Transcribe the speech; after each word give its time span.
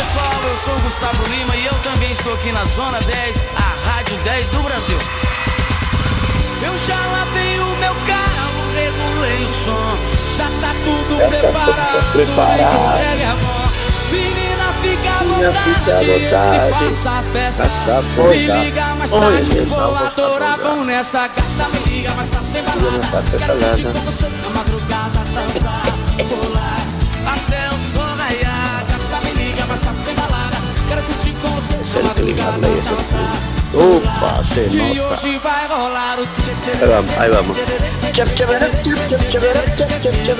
Pessoal, 0.00 0.48
eu 0.48 0.56
sou 0.56 0.74
o 0.74 0.80
Gustavo 0.80 1.22
Lima 1.28 1.54
e 1.56 1.66
eu 1.66 1.74
também 1.80 2.10
estou 2.10 2.32
aqui 2.32 2.50
na 2.52 2.64
Zona 2.64 2.98
10, 3.02 3.44
a 3.54 3.90
Rádio 3.90 4.16
10 4.24 4.48
do 4.48 4.62
Brasil. 4.62 4.96
Eu 6.62 6.78
já 6.86 6.96
lavei 6.96 7.60
o 7.60 7.76
meu 7.76 7.94
carro, 8.06 8.72
regulei 8.74 9.44
o 9.44 9.48
som, 9.50 9.98
já 10.38 10.46
tá 10.62 10.74
tudo 10.86 11.18
preparado, 11.28 12.12
preparado. 12.12 12.98
é. 12.98 13.70
Menina, 14.10 14.72
fica 14.80 15.10
à 15.12 15.22
Menina, 15.22 15.52
vontade, 15.52 16.10
e 16.10 16.70
faça 16.70 17.10
a 17.10 17.22
festa. 17.22 17.64
faça 17.64 17.98
a 17.98 18.22
Me 18.28 18.46
liga 18.46 18.94
mais 18.94 19.12
Oi, 19.12 19.20
tarde, 19.20 19.54
meu 19.54 19.66
vou 19.66 19.96
adorar, 19.96 20.58
vamos 20.62 20.86
nessa 20.86 21.28
gata. 21.28 21.68
Me 21.74 21.92
liga 21.92 22.10
mais 22.14 22.30
tarde, 22.30 22.50
tem 22.50 22.62
balada. 22.62 23.22
Quero 23.38 23.58
curtir 23.58 23.84
com 23.84 24.00
você 24.00 24.26
chep, 38.12 38.28
chep, 39.08 39.30
cheverep, 39.30 39.76
chep, 39.76 39.90
chep, 40.00 40.14
chep, 40.24 40.38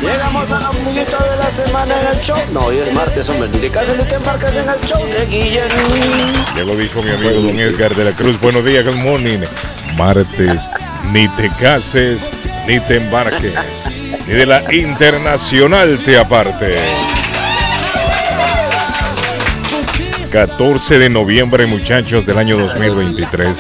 Llegamos 0.01 0.51
a 0.51 0.61
la 0.61 0.69
amiguita 0.69 1.19
de 1.25 1.37
la 1.37 1.51
semana 1.51 1.95
en 2.01 2.17
el 2.17 2.21
show. 2.21 2.39
No, 2.53 2.67
hoy 2.67 2.79
es 2.79 2.93
martes, 2.93 3.29
hombre. 3.29 3.49
Te 3.49 3.71
cases 3.71 3.97
ni 3.97 4.05
te 4.05 4.17
embarques 4.17 4.51
en 4.51 4.69
el 4.69 4.81
show 4.81 5.05
de 5.07 5.27
Guillén. 5.27 5.69
Ya 6.57 6.65
lo 6.65 6.77
dijo 6.77 7.03
mi 7.03 7.11
amigo 7.11 7.41
don 7.41 7.59
Edgar 7.59 7.95
de 7.95 8.05
la 8.05 8.13
Cruz. 8.13 8.41
Buenos 8.41 8.65
días, 8.65 8.85
good 8.85 8.97
morning. 8.97 9.41
Martes, 9.97 10.69
ni 11.13 11.29
te 11.29 11.49
cases, 11.61 12.29
ni 12.67 12.81
te 12.81 12.97
embarques. 12.97 13.55
Ni 14.27 14.35
de 14.35 14.47
la 14.47 14.63
internacional 14.75 15.99
te 16.05 16.19
aparte. 16.19 16.77
14 20.35 20.99
de 20.99 21.11
noviembre, 21.11 21.65
muchachos, 21.65 22.27
del 22.27 22.39
año 22.39 22.59
2023. 22.59 23.57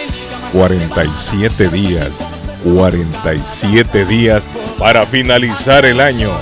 47 0.53 1.69
días. 1.69 2.08
47 2.64 4.05
días 4.05 4.42
para 4.77 5.06
finalizar 5.06 5.84
el 5.84 6.00
año. 6.00 6.33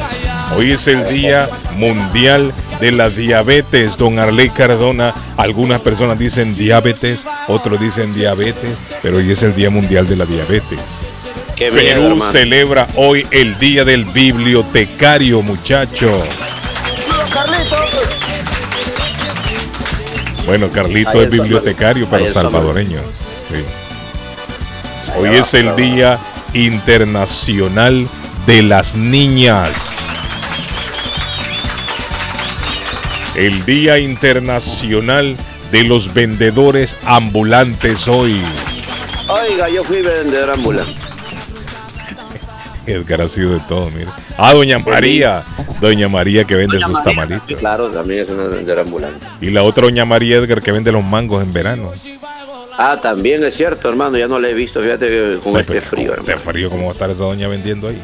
Hoy 0.57 0.71
es 0.73 0.89
el 0.89 1.07
Día 1.07 1.51
Mundial 1.77 2.51
de 2.81 2.93
la 2.93 3.11
Diabetes, 3.11 3.99
don 3.99 4.19
Arley 4.19 4.49
Cardona. 4.49 5.13
Algunas 5.37 5.83
personas 5.83 6.19
dicen 6.19 6.57
diabetes, 6.57 7.27
otros 7.47 7.79
dicen 7.79 8.15
diabetes, 8.15 8.71
pero 9.03 9.19
hoy 9.19 9.31
es 9.31 9.43
el 9.43 9.55
Día 9.55 9.69
Mundial 9.69 10.09
de 10.09 10.17
la 10.17 10.25
Diabetes. 10.25 10.79
Qué 11.57 11.71
bien, 11.71 11.89
Perú 11.89 12.07
hermano. 12.07 12.33
celebra 12.33 12.87
hoy 12.97 13.27
el 13.33 13.59
Día 13.59 13.85
del 13.85 14.07
Bibliotecario, 14.07 15.43
muchacho. 15.43 16.23
Carlito. 17.31 17.82
Bueno, 20.47 20.71
Carlito 20.71 21.11
Ahí 21.11 21.21
es 21.21 21.31
bibliotecario, 21.31 22.07
pero 22.11 22.33
salvadoreño. 22.33 22.99
Sí. 23.49 23.63
Hoy 25.17 25.31
va, 25.31 25.37
es 25.37 25.55
el. 25.55 25.75
Día 25.77 26.19
Internacional 26.55 28.09
de 28.47 28.63
las 28.63 28.95
Niñas. 28.95 29.99
El 33.35 33.65
Día 33.65 33.99
Internacional 33.99 35.37
de 35.71 35.85
los 35.85 36.13
Vendedores 36.13 36.97
Ambulantes 37.05 38.07
hoy. 38.09 38.43
Oiga, 39.29 39.71
yo 39.71 39.83
fui 39.85 40.03
vendedor 40.03 40.51
ambulante. 40.51 41.02
Edgar 42.87 43.21
ha 43.23 43.29
sido 43.29 43.53
de 43.55 43.61
todo, 43.69 43.91
mire. 43.91 44.09
Ah, 44.37 44.53
Doña 44.55 44.79
María. 44.79 45.43
Doña 45.81 46.09
María 46.09 46.45
que 46.45 46.55
vende 46.55 46.79
sus 46.81 47.03
tamalitos. 47.05 47.43
Claro, 47.59 47.89
también 47.91 48.25
es 48.25 48.31
una 48.31 48.45
vendedora 48.45 48.83
ambulante. 48.83 49.25
Y 49.41 49.51
la 49.51 49.63
otra 49.63 49.85
Doña 49.85 50.05
María 50.05 50.37
Edgar 50.39 50.61
que 50.63 50.73
vende 50.73 50.91
los 50.93 51.05
mangos 51.05 51.43
en 51.43 51.53
verano. 51.53 51.93
Ah, 52.79 52.99
también 53.01 53.45
es 53.45 53.55
cierto, 53.55 53.89
hermano. 53.89 54.17
Ya 54.17 54.27
no 54.29 54.41
la 54.41 54.49
he 54.49 54.55
visto, 54.55 54.81
fíjate, 54.81 55.09
que 55.09 55.39
con 55.45 55.59
este 55.61 55.81
frío, 55.81 56.15
Este 56.15 56.33
hermano. 56.33 56.51
frío, 56.51 56.71
¿cómo 56.71 56.85
va 56.85 56.89
a 56.89 56.93
estar 56.93 57.11
esa 57.11 57.25
doña 57.25 57.47
vendiendo 57.47 57.89
ahí? 57.89 58.03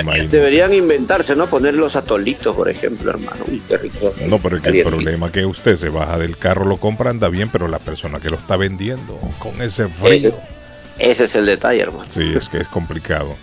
Imagínate. 0.00 0.28
Deberían 0.34 0.72
inventarse, 0.72 1.36
¿no? 1.36 1.46
Poner 1.46 1.74
los 1.74 1.94
atolitos, 1.94 2.56
por 2.56 2.70
ejemplo, 2.70 3.10
hermano. 3.10 3.44
Uy, 3.46 3.62
qué 3.68 3.76
rico. 3.76 4.12
No, 4.26 4.38
pero 4.38 4.56
el 4.56 4.82
problema 4.82 5.26
es 5.26 5.32
que 5.32 5.44
usted 5.44 5.76
se 5.76 5.90
baja 5.90 6.18
del 6.18 6.38
carro, 6.38 6.64
lo 6.64 6.78
compra, 6.78 7.10
anda 7.10 7.28
bien, 7.28 7.50
pero 7.50 7.68
la 7.68 7.78
persona 7.78 8.18
que 8.18 8.30
lo 8.30 8.36
está 8.36 8.56
vendiendo, 8.56 9.18
con 9.38 9.52
ese 9.60 9.84
Ese, 9.84 9.88
frío, 9.88 10.34
ese 10.98 11.24
es 11.24 11.36
el 11.36 11.44
detalle, 11.44 11.82
hermano. 11.82 12.06
sí, 12.10 12.32
es 12.34 12.48
que 12.48 12.56
es 12.56 12.68
complicado. 12.68 13.36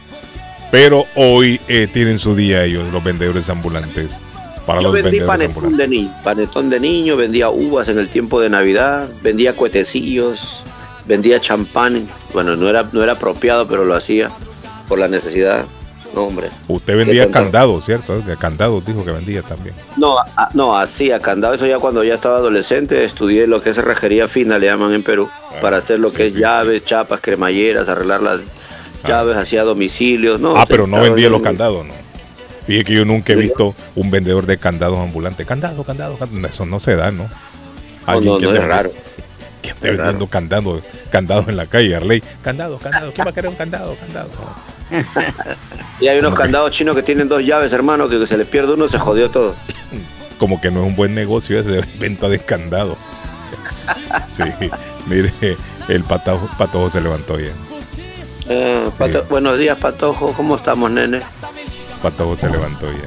Pero 0.71 1.05
hoy 1.15 1.59
eh, 1.67 1.87
tienen 1.91 2.19
su 2.19 2.35
día 2.35 2.63
ellos, 2.63 2.91
los 2.91 3.03
vendedores 3.03 3.49
ambulantes. 3.49 4.19
Para 4.65 4.79
Yo 4.81 4.91
los 4.91 5.01
vendí 5.01 5.19
panetón 5.21 5.77
de 5.77 5.87
niño, 5.87 6.11
panetón 6.23 6.69
de 6.71 6.79
niño, 6.79 7.15
vendía 7.15 7.49
uvas 7.49 7.87
en 7.87 7.99
el 7.99 8.09
tiempo 8.09 8.41
de 8.41 8.49
Navidad, 8.49 9.07
vendía 9.21 9.53
cuetecillos, 9.55 10.63
vendía 11.05 11.39
champán. 11.39 12.07
Bueno, 12.33 12.55
no 12.55 12.67
era, 12.67 12.89
no 12.91 13.03
era 13.03 13.13
apropiado, 13.13 13.67
pero 13.67 13.85
lo 13.85 13.93
hacía 13.93 14.31
por 14.87 14.97
la 14.97 15.07
necesidad. 15.07 15.65
No, 16.15 16.23
hombre. 16.23 16.49
Usted 16.67 16.95
vendía 16.95 17.29
candados, 17.29 17.85
¿cierto? 17.85 18.23
Candados 18.39 18.85
dijo 18.85 19.03
que 19.03 19.11
vendía 19.11 19.41
también. 19.43 19.75
No, 19.97 20.17
a- 20.17 20.49
no, 20.53 20.75
hacía 20.77 21.19
candado. 21.19 21.53
Eso 21.53 21.67
ya 21.67 21.77
cuando 21.77 22.03
ya 22.03 22.15
estaba 22.15 22.37
adolescente, 22.37 23.03
estudié 23.03 23.47
lo 23.47 23.61
que 23.61 23.69
es 23.71 23.77
rejería 23.77 24.27
fina, 24.27 24.57
le 24.57 24.67
llaman 24.67 24.93
en 24.93 25.03
Perú, 25.03 25.29
Ah, 25.31 25.59
para 25.61 25.77
hacer 25.77 25.99
lo 25.99 26.09
sí, 26.09 26.15
que 26.15 26.27
es 26.27 26.33
sí, 26.33 26.39
llaves, 26.39 26.85
chapas, 26.85 27.19
cremalleras, 27.21 27.87
arreglar 27.89 28.23
las. 28.23 28.39
Llaves, 29.07 29.37
hacía 29.37 29.63
domicilios. 29.63 30.39
No, 30.39 30.55
ah, 30.55 30.65
pero 30.67 30.87
no 30.87 31.01
vendía 31.01 31.29
los 31.29 31.41
candados, 31.41 31.85
no. 31.85 31.93
Fíjate 32.65 32.85
que 32.85 32.93
yo 32.93 33.05
nunca 33.05 33.33
he 33.33 33.35
visto 33.35 33.75
un 33.95 34.09
vendedor 34.09 34.45
de 34.45 34.57
candados 34.57 34.97
ambulantes. 34.99 35.45
Candado, 35.45 35.83
candado, 35.83 36.17
candado. 36.17 36.47
Eso 36.47 36.65
no 36.65 36.79
se 36.79 36.95
da, 36.95 37.11
¿no? 37.11 37.29
No, 38.07 38.21
no, 38.21 38.37
que 38.39 38.45
no 38.45 38.55
es 38.55 38.63
raro. 38.63 38.91
Que 39.61 39.69
esté 39.69 39.91
vendiendo 39.91 40.27
candados, 40.27 40.83
candados 41.11 41.47
en 41.47 41.57
la 41.57 41.67
calle, 41.67 41.95
Arley. 41.95 42.23
Candado, 42.43 42.77
candado. 42.77 43.11
¿Quién 43.13 43.27
va 43.27 43.31
a 43.31 43.33
querer 43.33 43.49
un 43.49 43.55
candado, 43.55 43.95
candado? 43.95 44.29
Y 45.99 46.09
hay 46.09 46.19
unos 46.19 46.35
candados 46.35 46.71
chinos 46.71 46.93
que 46.93 47.03
tienen 47.03 47.29
dos 47.29 47.41
llaves, 47.41 47.71
hermano, 47.71 48.09
que 48.09 48.27
se 48.27 48.37
les 48.37 48.45
pierde 48.45 48.73
uno, 48.73 48.89
se 48.89 48.99
jodió 48.99 49.29
todo. 49.29 49.55
como 50.37 50.59
que 50.59 50.71
no 50.71 50.81
es 50.81 50.87
un 50.87 50.95
buen 50.95 51.15
negocio 51.15 51.59
ese 51.59 51.71
de 51.71 51.85
venta 51.99 52.27
de 52.27 52.39
candado. 52.39 52.97
Sí, 54.29 54.69
mire, 55.07 55.31
el 55.87 56.03
patojo 56.03 56.89
se 56.89 57.01
levantó 57.01 57.37
bien. 57.37 57.53
Eh, 58.47 58.89
Pato- 58.97 59.21
Sí. 59.21 59.27
Buenos 59.29 59.57
días, 59.57 59.77
Patojo. 59.77 60.33
¿Cómo 60.33 60.55
estamos, 60.55 60.91
nene? 60.91 61.21
Patojo 62.01 62.37
se 62.37 62.49
levantó 62.49 62.87
bien. 62.87 63.05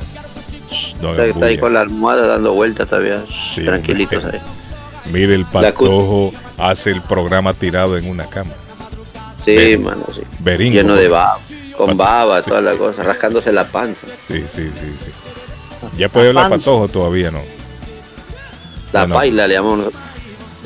Shh, 0.71 0.97
no 1.00 1.10
O 1.10 1.15
sea, 1.15 1.25
que 1.25 1.31
está 1.31 1.47
ahí 1.47 1.59
con 1.59 1.72
la 1.72 1.81
almohada 1.82 2.26
dando 2.26 2.53
vueltas 2.54 2.88
todavía. 2.88 3.22
Sí, 3.31 3.65
tranquilitos 3.65 4.25
ahí. 4.25 4.41
Mire, 5.12 5.34
el 5.34 5.44
patojo 5.47 6.32
hace 6.59 6.91
el 6.91 7.00
programa 7.03 7.54
tirado 7.54 7.97
en 7.97 8.09
una 8.09 8.26
cama. 8.26 8.50
Sí, 9.43 9.56
Ber- 9.56 9.78
mano, 9.78 10.04
sí. 10.12 10.22
Beringo, 10.41 10.75
Lleno 10.75 10.97
de 10.97 11.09
baba. 11.09 11.38
Con 11.76 11.91
Pato- 11.91 11.97
baba, 11.97 12.43
sí. 12.43 12.50
toda 12.50 12.60
la 12.60 12.75
cosa, 12.75 13.03
rascándose 13.05 13.53
la 13.53 13.65
panza. 13.65 14.06
Sí, 14.26 14.41
sí, 14.41 14.70
sí, 14.75 14.94
sí. 15.05 15.10
Ya 15.97 16.09
puede 16.09 16.28
hablar 16.28 16.50
panza. 16.50 16.66
patojo 16.72 16.88
todavía, 16.88 17.31
¿no? 17.31 17.41
La 18.93 19.00
Bueno. 19.03 19.15
paila 19.15 19.46
le 19.46 19.55
llamamos. 19.55 19.79
nosotros. 19.79 20.02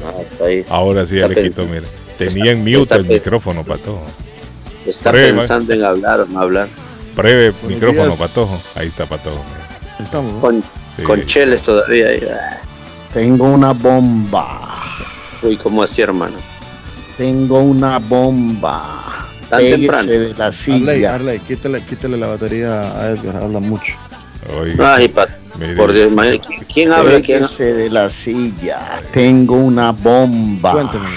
Ah, 0.06 0.22
está 0.22 0.44
ahí. 0.46 0.64
Ahora 0.70 1.06
sí 1.06 1.20
ya 1.20 1.28
le 1.28 1.42
quito, 1.42 1.64
mire. 1.66 1.86
Tenía 2.18 2.52
en 2.52 2.60
mute 2.60 2.80
está 2.80 2.96
el 2.96 3.04
micrófono, 3.04 3.62
patojo. 3.62 4.02
Está 4.86 5.12
pensando 5.12 5.72
en 5.72 5.84
hablar 5.84 6.20
o 6.20 6.26
no 6.26 6.40
hablar. 6.40 6.68
Breve 7.16 7.52
micrófono, 7.68 8.06
días. 8.06 8.18
patojo. 8.18 8.58
Ahí 8.76 8.86
está, 8.88 9.06
patojo. 9.06 9.42
Estamos. 10.02 10.32
¿no? 10.34 10.40
Con, 10.40 10.64
Sí. 10.96 11.02
con 11.04 11.24
cheles 11.24 11.62
todavía. 11.62 12.08
Tengo 13.12 13.44
una 13.46 13.72
bomba. 13.72 14.60
Uy, 15.42 15.56
¿cómo 15.56 15.82
así, 15.82 16.02
hermano? 16.02 16.36
Tengo 17.16 17.60
una 17.60 17.98
bomba. 17.98 18.98
Tan 19.48 19.60
temprano. 19.60 20.06
de 20.08 20.34
la 20.34 20.46
Arley, 20.46 20.52
silla. 20.58 21.14
Arley, 21.14 21.38
quítale, 21.40 21.80
quítale 21.82 22.16
la 22.16 22.26
batería 22.28 22.90
a 22.98 23.10
Edgar, 23.10 23.36
habla 23.36 23.60
mucho. 23.60 23.92
Oiga, 24.58 24.96
Ay, 24.96 25.08
pa- 25.08 25.28
por 25.76 25.92
Dios, 25.92 26.10
¿quién 26.72 26.90
habla? 26.92 27.20
¿Quién? 27.20 27.42
De 27.58 27.90
la 27.90 28.08
silla. 28.08 28.80
Tengo 29.12 29.56
una 29.56 29.92
bomba. 29.92 30.72
Cuénteme. 30.72 31.08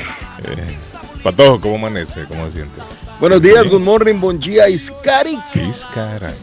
Eh, 0.44 0.78
Patojo, 1.24 1.60
¿cómo 1.62 1.76
amanece? 1.76 2.26
¿Cómo 2.26 2.46
se 2.48 2.58
siente? 2.58 2.82
Buenos 3.20 3.42
días, 3.42 3.70
good 3.70 3.80
morning, 3.82 4.20
bon 4.20 4.38
día, 4.40 4.68
Iskari. 4.70 5.40
Qué 5.54 5.72
caray. 5.94 6.34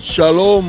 Shalom. 0.00 0.64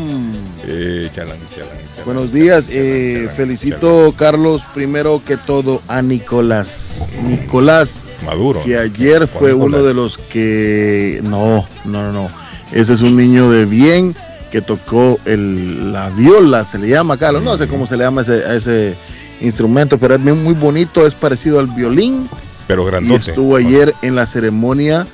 Eh, 0.67 1.09
chalán, 1.15 1.37
chalán, 1.55 1.77
Buenos 2.05 2.33
días, 2.33 2.67
eh, 2.69 3.29
felicito 3.37 4.13
Carlos 4.17 4.61
primero 4.73 5.21
que 5.25 5.37
todo 5.37 5.81
a 5.87 6.01
Nicolás. 6.01 7.13
Nicolás. 7.23 8.03
Maduro. 8.25 8.61
que 8.63 8.77
ayer 8.77 9.25
fue 9.27 9.53
uno 9.53 9.81
de 9.81 9.93
los 9.93 10.17
que... 10.17 11.21
No, 11.23 11.65
no, 11.85 12.03
no, 12.03 12.11
no. 12.11 12.29
Ese 12.73 12.93
es 12.93 13.01
un 13.01 13.15
niño 13.15 13.49
de 13.49 13.65
bien 13.65 14.13
que 14.51 14.61
tocó 14.61 15.17
el, 15.25 15.93
la 15.93 16.09
viola, 16.09 16.65
se 16.65 16.77
le 16.77 16.89
llama, 16.89 17.17
Carlos. 17.17 17.41
No 17.41 17.57
sé 17.57 17.67
cómo 17.67 17.87
se 17.87 17.95
le 17.97 18.03
llama 18.03 18.21
ese, 18.21 18.43
a 18.45 18.53
ese 18.55 18.95
instrumento, 19.39 19.97
pero 19.97 20.15
es 20.15 20.19
muy 20.19 20.53
bonito, 20.53 21.07
es 21.07 21.15
parecido 21.15 21.59
al 21.59 21.67
violín. 21.67 22.29
Pero 22.67 22.83
Y 22.83 22.85
grandote. 22.87 23.31
estuvo 23.31 23.55
ayer 23.55 23.95
en 24.01 24.15
la 24.15 24.27
ceremonia 24.27 25.07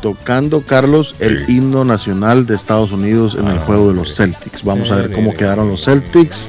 tocando, 0.00 0.62
Carlos, 0.62 1.14
el 1.20 1.46
Sí. 1.46 1.56
himno 1.58 1.84
nacional 1.84 2.46
de 2.46 2.54
Estados 2.56 2.92
Unidos 2.92 3.36
en 3.38 3.48
el 3.48 3.58
Ah, 3.58 3.62
juego 3.66 3.88
de 3.88 3.94
los. 3.94 4.14
Celtics. 4.14 4.62
Vamos 4.64 4.90
a 4.90 4.96
ver 4.96 5.12
cómo 5.12 5.34
quedaron 5.34 5.68
los 5.68 5.84
Celtics. 5.84 6.48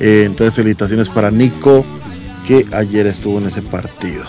Eh, 0.00 0.24
entonces, 0.26 0.54
felicitaciones 0.54 1.08
para 1.08 1.30
Nico, 1.30 1.84
que 2.46 2.66
ayer 2.72 3.06
estuvo 3.06 3.38
en 3.38 3.46
ese 3.48 3.62
partido. 3.62 4.24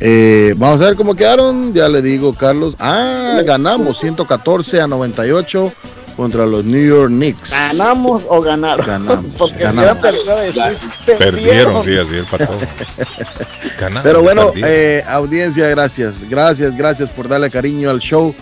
Eh, 0.00 0.54
vamos 0.56 0.80
a 0.80 0.86
ver 0.86 0.96
cómo 0.96 1.14
quedaron. 1.14 1.72
Ya 1.74 1.88
le 1.88 2.02
digo, 2.02 2.32
Carlos. 2.34 2.76
Ah, 2.80 3.40
ganamos 3.46 3.98
114 4.00 4.80
a 4.80 4.86
98 4.86 5.72
contra 6.12 6.46
los 6.46 6.64
New 6.64 6.86
York 6.88 7.08
Knicks. 7.08 7.50
¿Ganamos 7.50 8.22
o 8.28 8.40
ganaron? 8.40 8.86
Ganamos, 8.86 9.32
Porque 9.38 9.58
si 9.58 9.64
ganamos. 9.64 9.84
era 9.84 10.00
perdido 10.00 10.36
decir, 10.38 10.88
Perdieron, 11.18 11.84
sí, 11.84 11.96
así 11.96 12.14
el 12.16 12.24
pato. 12.26 12.52
Ganaron, 13.80 14.02
Pero 14.02 14.22
bueno, 14.22 14.46
perdieron. 14.52 14.70
eh, 14.72 15.04
audiencia, 15.08 15.68
gracias. 15.68 16.28
Gracias, 16.28 16.76
gracias 16.76 17.08
por 17.10 17.28
darle 17.28 17.50
cariño 17.50 17.90
al 17.90 17.98
show 18.00 18.34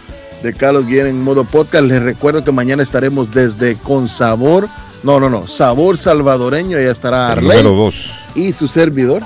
de 0.42 0.52
Carlos 0.54 0.86
Guillén 0.86 1.06
en 1.06 1.22
modo 1.22 1.44
podcast. 1.44 1.84
Les 1.84 2.02
recuerdo 2.02 2.44
que 2.44 2.52
mañana 2.52 2.82
estaremos 2.82 3.32
desde 3.32 3.76
Con 3.76 4.08
Sabor. 4.08 4.68
No, 5.02 5.18
no, 5.18 5.30
no. 5.30 5.46
Sabor 5.48 5.96
salvadoreño. 5.96 6.78
Ya 6.78 6.90
estará 6.90 7.32
El 7.32 7.38
Arley 7.38 7.62
número 7.62 7.84
2. 7.84 7.94
y 8.34 8.52
su 8.52 8.68
servidor. 8.68 9.22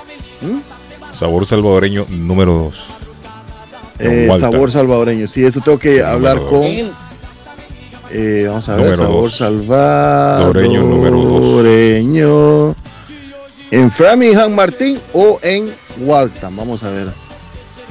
Sabor 1.12 1.46
salvadoreño 1.46 2.06
número 2.10 2.52
2. 2.52 2.74
eh, 4.00 4.28
sabor 4.38 4.70
salvadoreño. 4.70 5.26
Sí, 5.28 5.44
eso 5.44 5.60
tengo 5.60 5.78
que 5.78 5.98
El 5.98 6.04
hablar 6.04 6.38
con. 6.38 6.62
Eh, 8.16 8.46
vamos 8.48 8.68
a 8.68 8.76
ver. 8.76 8.84
Número 8.84 9.02
sabor 9.02 9.22
dos. 9.22 9.36
salvadoreño. 9.36 10.82
número 10.82 11.16
dos. 11.16 12.76
En 13.72 13.90
Framingham 13.90 14.54
Martín 14.54 15.00
o 15.12 15.40
en 15.42 15.74
Waltham. 15.98 16.56
Vamos 16.56 16.84
a 16.84 16.90
ver. 16.90 17.08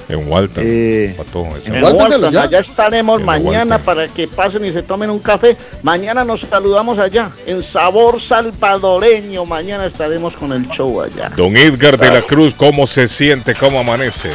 En 0.07 0.31
Walter. 0.31 0.63
Eh, 0.65 1.15
en 1.65 1.83
allá 2.25 2.59
estaremos 2.59 3.19
En 3.19 3.25
mañana 3.25 3.75
Walton. 3.75 3.81
para 3.85 4.07
que 4.07 4.27
pasen 4.27 4.63
y 4.65 4.71
se 4.71 4.83
tomen 4.83 5.09
un 5.09 5.19
café. 5.19 5.57
Mañana 5.81 6.23
nos 6.23 6.41
saludamos 6.41 6.99
allá, 6.99 7.29
en 7.45 7.63
Sabor 7.63 8.19
Salvadoreño. 8.19 9.45
Mañana 9.45 9.85
estaremos 9.85 10.37
con 10.37 10.53
el 10.53 10.69
show 10.69 11.01
allá. 11.01 11.31
Don 11.35 11.57
Edgar 11.57 11.97
de 11.97 12.11
la 12.11 12.21
Cruz, 12.21 12.53
¿cómo 12.53 12.87
se 12.87 13.07
siente? 13.07 13.55
¿Cómo 13.55 13.79
amanece? 13.79 14.31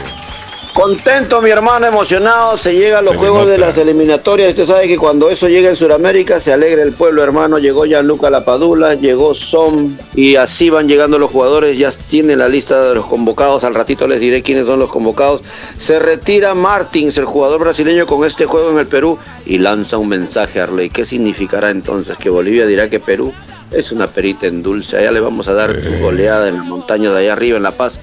Contento, 0.78 1.42
mi 1.42 1.50
hermano, 1.50 1.88
emocionado. 1.88 2.56
Se 2.56 2.72
llega 2.72 3.00
a 3.00 3.02
los 3.02 3.14
Se 3.14 3.18
juegos 3.18 3.48
de 3.48 3.58
las 3.58 3.76
eliminatorias. 3.78 4.50
Usted 4.50 4.64
sabe 4.64 4.86
que 4.86 4.96
cuando 4.96 5.28
eso 5.28 5.48
llega 5.48 5.68
en 5.68 5.74
Sudamérica 5.74 6.38
se 6.38 6.52
alegra 6.52 6.84
el 6.84 6.92
pueblo, 6.92 7.24
hermano. 7.24 7.58
Llegó 7.58 7.84
Gianluca 7.84 8.30
Lapadula, 8.30 8.94
llegó 8.94 9.34
Som 9.34 9.98
y 10.14 10.36
así 10.36 10.70
van 10.70 10.86
llegando 10.86 11.18
los 11.18 11.32
jugadores. 11.32 11.76
Ya 11.76 11.90
tienen 11.90 12.38
la 12.38 12.48
lista 12.48 12.80
de 12.90 12.94
los 12.94 13.06
convocados. 13.06 13.64
Al 13.64 13.74
ratito 13.74 14.06
les 14.06 14.20
diré 14.20 14.40
quiénes 14.44 14.66
son 14.66 14.78
los 14.78 14.88
convocados. 14.88 15.42
Se 15.78 15.98
retira 15.98 16.54
Martins, 16.54 17.18
el 17.18 17.24
jugador 17.24 17.58
brasileño, 17.58 18.06
con 18.06 18.24
este 18.24 18.44
juego 18.44 18.70
en 18.70 18.78
el 18.78 18.86
Perú 18.86 19.18
y 19.46 19.58
lanza 19.58 19.98
un 19.98 20.06
mensaje 20.06 20.60
a 20.60 20.62
Arley. 20.62 20.90
¿Qué 20.90 21.04
significará 21.04 21.70
entonces? 21.70 22.16
Que 22.18 22.30
Bolivia 22.30 22.66
dirá 22.66 22.88
que 22.88 23.00
Perú 23.00 23.34
es 23.72 23.90
una 23.90 24.06
perita 24.06 24.46
en 24.46 24.62
dulce. 24.62 24.96
Allá 24.96 25.10
le 25.10 25.18
vamos 25.18 25.48
a 25.48 25.54
dar 25.54 25.76
tu 25.76 25.98
goleada 25.98 26.48
en 26.48 26.58
la 26.58 26.62
montaña 26.62 27.10
de 27.10 27.18
allá 27.18 27.32
arriba, 27.32 27.56
en 27.56 27.64
La 27.64 27.72
Paz. 27.72 27.98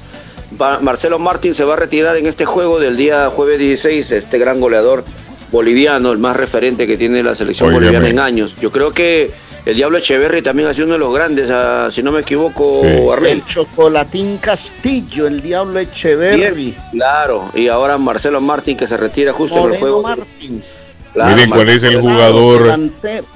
Marcelo 0.81 1.19
Martín 1.19 1.53
se 1.53 1.63
va 1.63 1.73
a 1.73 1.77
retirar 1.77 2.17
en 2.17 2.25
este 2.27 2.45
juego 2.45 2.79
del 2.79 2.97
día 2.97 3.29
jueves 3.29 3.59
16, 3.59 4.11
este 4.11 4.37
gran 4.37 4.59
goleador 4.59 5.03
boliviano, 5.51 6.11
el 6.11 6.17
más 6.17 6.35
referente 6.35 6.87
que 6.87 6.97
tiene 6.97 7.23
la 7.23 7.35
selección 7.35 7.71
boliviana 7.71 8.07
en 8.07 8.19
años. 8.19 8.55
Yo 8.61 8.71
creo 8.71 8.91
que 8.91 9.31
el 9.65 9.75
Diablo 9.75 9.97
Echeverry 9.97 10.41
también 10.41 10.67
ha 10.69 10.73
sido 10.73 10.85
uno 10.85 10.93
de 10.93 10.99
los 10.99 11.13
grandes, 11.13 11.49
ah, 11.51 11.89
si 11.91 12.03
no 12.03 12.11
me 12.11 12.21
equivoco, 12.21 12.81
Sí. 12.83 13.09
Arley. 13.11 13.31
El 13.31 13.45
Chocolatín 13.45 14.37
Castillo, 14.37 15.27
el 15.27 15.41
Diablo 15.41 15.79
Echeverry. 15.79 16.53
Bien, 16.53 16.75
Claro, 16.91 17.49
y 17.55 17.67
ahora 17.67 17.97
Marcelo 17.97 18.41
Martín 18.41 18.77
que 18.77 18.85
se 18.87 18.97
retira 18.97 19.33
justo 19.33 19.65
en 19.67 19.73
el 19.73 19.79
juego. 19.79 20.03
Martins. 20.03 20.97
Claro, 21.13 21.33
Miren 21.33 21.49
cuál 21.49 21.69
es 21.69 21.83
el 21.83 21.95
jugador, 21.95 22.79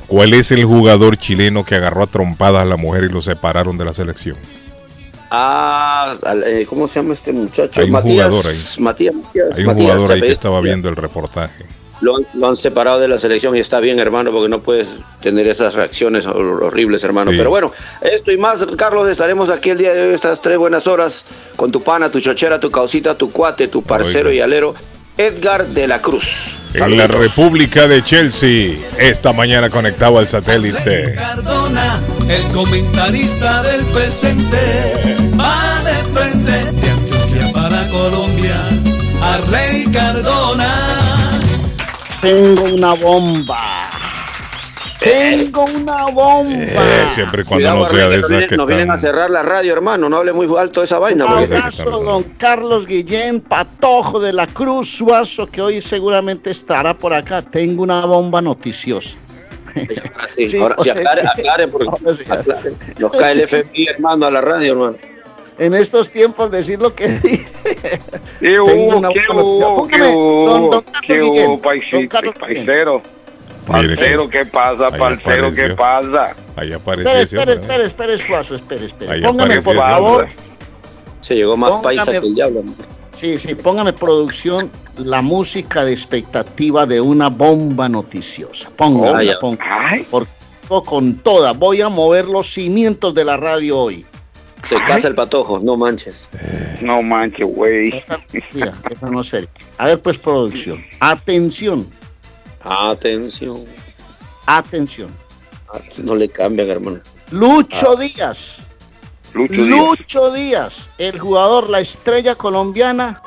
cuál 0.08 0.34
es 0.34 0.52
el 0.52 0.66
jugador 0.66 1.16
chileno 1.18 1.64
que 1.64 1.76
agarró 1.76 2.04
a 2.04 2.08
trompadas 2.08 2.64
a 2.64 2.66
la 2.66 2.76
mujer 2.76 3.06
y 3.06 3.10
lo 3.10 3.22
separaron 3.22 3.78
de 3.78 3.86
la 3.86 3.94
selección. 3.94 4.36
Ah, 5.32 6.16
eh, 6.46 6.66
¿cómo 6.68 6.88
se 6.88 7.00
llama 7.00 7.14
este 7.14 7.32
muchacho? 7.32 7.82
Hay 7.82 7.86
un 7.88 7.92
Matías, 7.92 8.28
jugador 8.30 8.46
ahí. 8.52 8.58
Matías, 8.84 9.14
Matías, 9.16 9.46
Hay 9.56 9.62
un 9.62 9.68
Matías, 9.68 9.86
jugador 9.94 10.12
ahí 10.12 10.22
que 10.22 10.32
estaba 10.32 10.62
viendo 10.62 10.90
el 10.90 10.96
reportaje. 10.96 11.66
Lo 12.02 12.16
han, 12.16 12.26
lo 12.34 12.48
han 12.48 12.56
separado 12.56 13.00
de 13.02 13.10
la 13.10 13.20
selección 13.20 13.56
y 13.58 13.60
está 13.60 13.82
bien, 13.82 14.00
hermano, 14.00 14.32
porque 14.32 14.48
no 14.48 14.62
puedes 14.62 14.88
tener 15.22 15.48
esas 15.48 15.74
reacciones 15.76 16.26
hor- 16.26 16.64
horribles, 16.64 17.04
hermano. 17.04 17.32
Sí. 17.32 17.38
Pero 17.38 17.50
bueno, 17.50 17.72
esto 18.02 18.32
y 18.32 18.38
más, 18.38 18.66
Carlos, 18.78 19.10
estaremos 19.10 19.50
aquí 19.50 19.72
el 19.72 19.78
día 19.80 19.94
de 19.94 20.08
hoy, 20.08 20.14
estas 20.14 20.42
tres 20.42 20.58
buenas 20.58 20.88
horas, 20.88 21.26
con 21.58 21.72
tu 21.74 21.84
pana, 21.84 22.10
tu 22.10 22.22
chochera, 22.22 22.58
tu 22.60 22.72
causita, 22.72 23.16
tu 23.16 23.32
cuate, 23.32 23.68
tu 23.68 23.84
parcero 23.84 24.30
Oiga. 24.30 24.38
y 24.38 24.42
alero, 24.42 24.74
Edgar 25.20 25.68
de 25.68 25.86
la 25.86 26.02
Cruz. 26.02 26.62
En 26.74 26.98
la. 26.98 27.06
República 27.06 27.88
de 27.88 28.02
Chelsea, 28.02 28.78
esta 28.98 29.34
mañana 29.34 29.70
conectado 29.70 30.18
al 30.18 30.30
satélite. 30.30 31.12
Cardona, 31.14 32.00
el 32.30 32.42
comentarista 32.54 33.62
del 33.64 33.86
presente, 33.88 35.18
va 35.38 35.82
de 35.84 35.94
frente 36.14 36.52
de 36.52 36.90
Antioquia 36.90 37.52
para 37.52 37.86
Colombia. 37.90 38.56
Arley 39.22 39.92
Cardona. 39.92 41.40
Tengo 42.22 42.64
una 42.64 42.94
bomba. 42.94 43.89
Tengo 45.12 45.64
una 45.66 46.06
bomba. 46.06 46.52
Eh, 46.54 47.08
siempre 47.14 47.42
y 47.42 47.46
cuando 47.46 47.66
Cuidado, 47.66 47.78
no 47.80 47.90
sea 47.90 48.08
de 48.10 48.16
que 48.16 48.18
nos 48.18 48.18
esas 48.18 48.30
vienen, 48.30 48.50
que 48.50 48.58
nos 48.58 48.68
vienen 48.68 48.92
a 48.92 48.98
cerrar 48.98 49.30
la 49.30 49.44
radio, 49.44 49.74
hermano. 49.74 50.10
No 50.10 50.18
hable 50.18 50.34
muy 50.34 50.48
alto 50.58 50.82
de 50.82 50.86
esa 50.86 51.00
vaina. 51.00 51.26
Un 51.26 51.32
abrazo, 51.44 51.90
don 51.90 52.24
Carlos 52.38 52.86
Guillén, 52.88 53.40
Patojo 53.42 54.20
de 54.20 54.34
la 54.34 54.48
Cruz 54.48 54.90
Suazo, 54.98 55.48
que 55.48 55.62
hoy 55.62 55.82
seguramente 55.82 56.50
estará 56.50 56.98
por 56.98 57.14
acá. 57.14 57.42
Tengo 57.42 57.84
una 57.84 58.06
bomba 58.06 58.42
noticiosa. 58.42 59.18
Ahora 59.76 60.28
sí, 60.28 60.48
Sí, 60.50 60.58
ahora 60.58 60.76
sí, 60.80 60.90
ahora 60.90 61.02
aclare, 61.02 61.22
sí. 61.22 61.28
aclare, 61.42 61.68
porque 61.68 61.88
Ahora 61.90 62.14
sí. 62.18 62.32
aclare. 62.32 62.74
nos 62.98 63.12
cae 63.12 63.34
el 63.34 63.40
FMI, 63.42 63.88
hermano, 63.88 64.26
a 64.26 64.32
la 64.32 64.42
radio, 64.42 64.72
hermano. 64.72 64.96
En 65.60 65.74
estos 65.76 66.10
tiempos, 66.10 66.50
decir 66.52 66.80
lo 66.82 66.96
que 66.96 67.08
dije. 67.24 67.46
¿Qué 68.40 68.48
Tengo 68.66 68.98
una 68.98 69.10
¿Qué 69.10 69.20
buena 69.28 69.44
noticia. 69.44 69.68
hubo? 69.68 69.88
¿Qué 69.88 69.98
Póngame, 70.00 70.16
don- 70.16 70.70
don? 70.70 70.82
Carlos 70.82 71.02
¿Qué 71.06 71.20
Guillén, 71.20 71.46
don 71.46 72.08
Carlos 72.08 72.36
Guillén. 72.48 72.66
Parcero, 73.72 74.30
¿qué 74.30 74.46
pasa, 74.46 74.88
Ahí 74.92 75.00
parcero? 75.00 75.54
¿Qué 75.54 75.70
pasa? 75.76 76.36
Ahí 76.56 76.74
aparece 76.74 77.08
Espere, 77.10 77.24
ese 77.24 77.36
espere, 77.36 77.54
espere, 77.54 77.86
espere, 77.86 78.18
Suazo, 78.18 78.56
espere, 78.56 78.86
espere. 78.86 79.22
Póngame, 79.22 79.62
por 79.62 79.76
favor. 79.78 80.28
Se 81.22 81.36
llegó 81.36 81.56
más 81.58 81.72
Póngame- 81.72 81.84
paisa 81.84 82.12
que 82.12 82.18
el 82.18 82.36
diablo. 82.36 82.64
sí, 83.14 83.38
sí, 83.38 83.56
póngame 83.56 83.94
producción 83.94 84.72
la 84.98 85.22
música 85.22 85.84
de 85.86 85.92
expectativa 85.92 86.86
de 86.86 87.00
una 87.02 87.30
bomba 87.30 87.88
noticiosa. 87.90 88.70
Póngame, 88.76 89.10
Oh, 89.20 89.22
ya. 89.22 89.40
póngame. 89.40 89.66
Ay, 89.70 90.08
Porque 90.10 90.32
vengo 90.64 90.84
con 90.84 91.16
toda, 91.16 91.52
voy 91.54 91.82
a 91.82 91.90
mover 91.90 92.26
los 92.26 92.48
cimientos 92.54 93.14
de 93.14 93.26
la 93.26 93.38
radio 93.38 93.78
hoy. 93.78 94.06
Se 94.64 94.76
casa 94.84 95.08
el 95.08 95.16
patojo, 95.16 95.60
no 95.60 95.78
manches. 95.78 96.28
no 96.82 97.02
manches, 97.02 97.46
güey. 97.48 97.90
Esa, 97.96 98.18
mira, 98.54 98.74
esa 98.90 99.10
no 99.10 99.22
es 99.22 99.28
seria. 99.28 99.50
A 99.78 99.86
ver, 99.88 100.02
pues, 100.02 100.20
producción. 100.20 100.84
Atención, 101.00 101.88
Atención. 102.64 103.66
atención. 104.46 105.16
No 106.04 106.16
le 106.16 106.30
cambian, 106.30 106.70
hermano. 106.70 107.00
Lucho 107.32 107.96
Díaz. 107.96 108.68
Lucho 109.34 109.54
Díaz. 109.54 109.70
Lucho 109.70 110.32
Díaz, 110.32 110.92
el 110.98 111.20
jugador, 111.20 111.70
la 111.70 111.80
estrella 111.80 112.36
colombiana, 112.36 113.22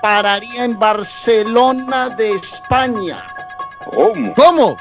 pararía 0.00 0.64
en 0.64 0.78
Barcelona 0.78 2.08
de 2.10 2.32
España. 2.32 3.22
¿Cómo? 3.84 4.34
¿Cómo? 4.34 4.76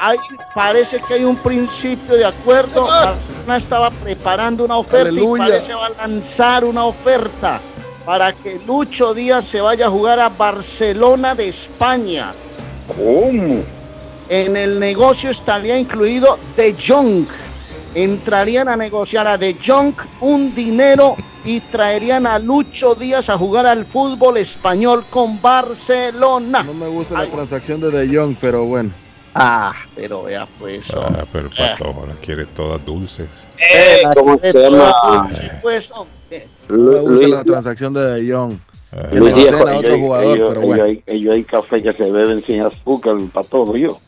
Hay, 0.00 0.18
parece 0.54 1.00
que 1.00 1.14
hay 1.14 1.24
un 1.24 1.36
principio 1.36 2.16
de 2.16 2.26
acuerdo. 2.26 2.86
Barcelona 2.86 3.56
estaba 3.56 3.90
preparando 3.90 4.64
una 4.64 4.76
oferta 4.76 5.08
Aleluya. 5.08 5.44
y 5.44 5.48
parece 5.48 5.74
va 5.74 5.86
a 5.86 5.90
lanzar 5.90 6.64
una 6.64 6.84
oferta 6.84 7.60
para 8.04 8.32
que 8.32 8.60
Lucho 8.66 9.14
Díaz 9.14 9.46
se 9.46 9.60
vaya 9.60 9.86
a 9.86 9.90
jugar 9.90 10.20
a 10.20 10.28
Barcelona 10.28 11.34
de 11.34 11.48
España. 11.48 12.34
¿Cómo? 12.96 13.62
En 14.28 14.56
el 14.56 14.78
negocio 14.78 15.30
estaría 15.30 15.78
incluido 15.78 16.38
De 16.56 16.74
Jong. 16.74 17.26
Entrarían 17.94 18.68
a 18.68 18.76
negociar 18.76 19.26
a 19.26 19.36
De 19.36 19.56
Jong 19.64 19.94
un 20.20 20.54
dinero 20.54 21.16
y 21.44 21.60
traerían 21.60 22.26
a 22.26 22.38
Lucho 22.38 22.94
Díaz 22.94 23.28
a 23.30 23.36
jugar 23.36 23.66
al 23.66 23.84
fútbol 23.84 24.36
español 24.36 25.04
con 25.10 25.40
Barcelona. 25.42 26.62
No 26.62 26.74
me 26.74 26.86
gusta 26.86 27.18
la 27.18 27.26
transacción 27.26 27.80
de 27.80 27.90
De 27.90 28.16
Jong, 28.16 28.36
pero 28.40 28.64
bueno. 28.66 28.92
Ah, 29.34 29.72
pero 29.94 30.24
vea 30.24 30.46
pues. 30.58 30.92
Ah, 30.94 31.24
pero 31.32 31.48
el 31.48 31.54
patojo 31.54 32.04
las 32.06 32.18
quiere 32.18 32.46
todas 32.46 32.84
dulces. 32.84 33.28
Eh, 33.58 34.02
¿Cómo 34.14 34.38
se 34.38 34.52
llama? 34.52 35.28
Pues. 35.62 35.92
No 36.68 36.76
me 36.76 37.00
gusta 37.00 37.10
Luis, 37.10 37.28
la 37.28 37.44
transacción 37.44 37.92
de 37.92 38.04
De 38.04 38.32
Jong. 38.32 38.58
Ah, 38.92 39.06
negocien 39.12 39.34
Diego, 39.36 39.56
a 39.68 39.76
otro 39.76 39.88
ellos, 39.88 39.98
jugador, 40.00 40.36
ellos- 40.36 40.48
pero 40.48 40.60
bueno. 40.62 40.84
ellos 40.86 41.02
hay, 41.06 41.14
ellos 41.16 41.34
hay 41.34 41.44
café 41.44 41.82
que 41.82 41.92
se 41.92 42.10
beben 42.10 42.42
sin 42.44 42.62
azúcar 42.62 43.16
para 43.32 43.46
todo, 43.46 43.76
yo. 43.76 43.98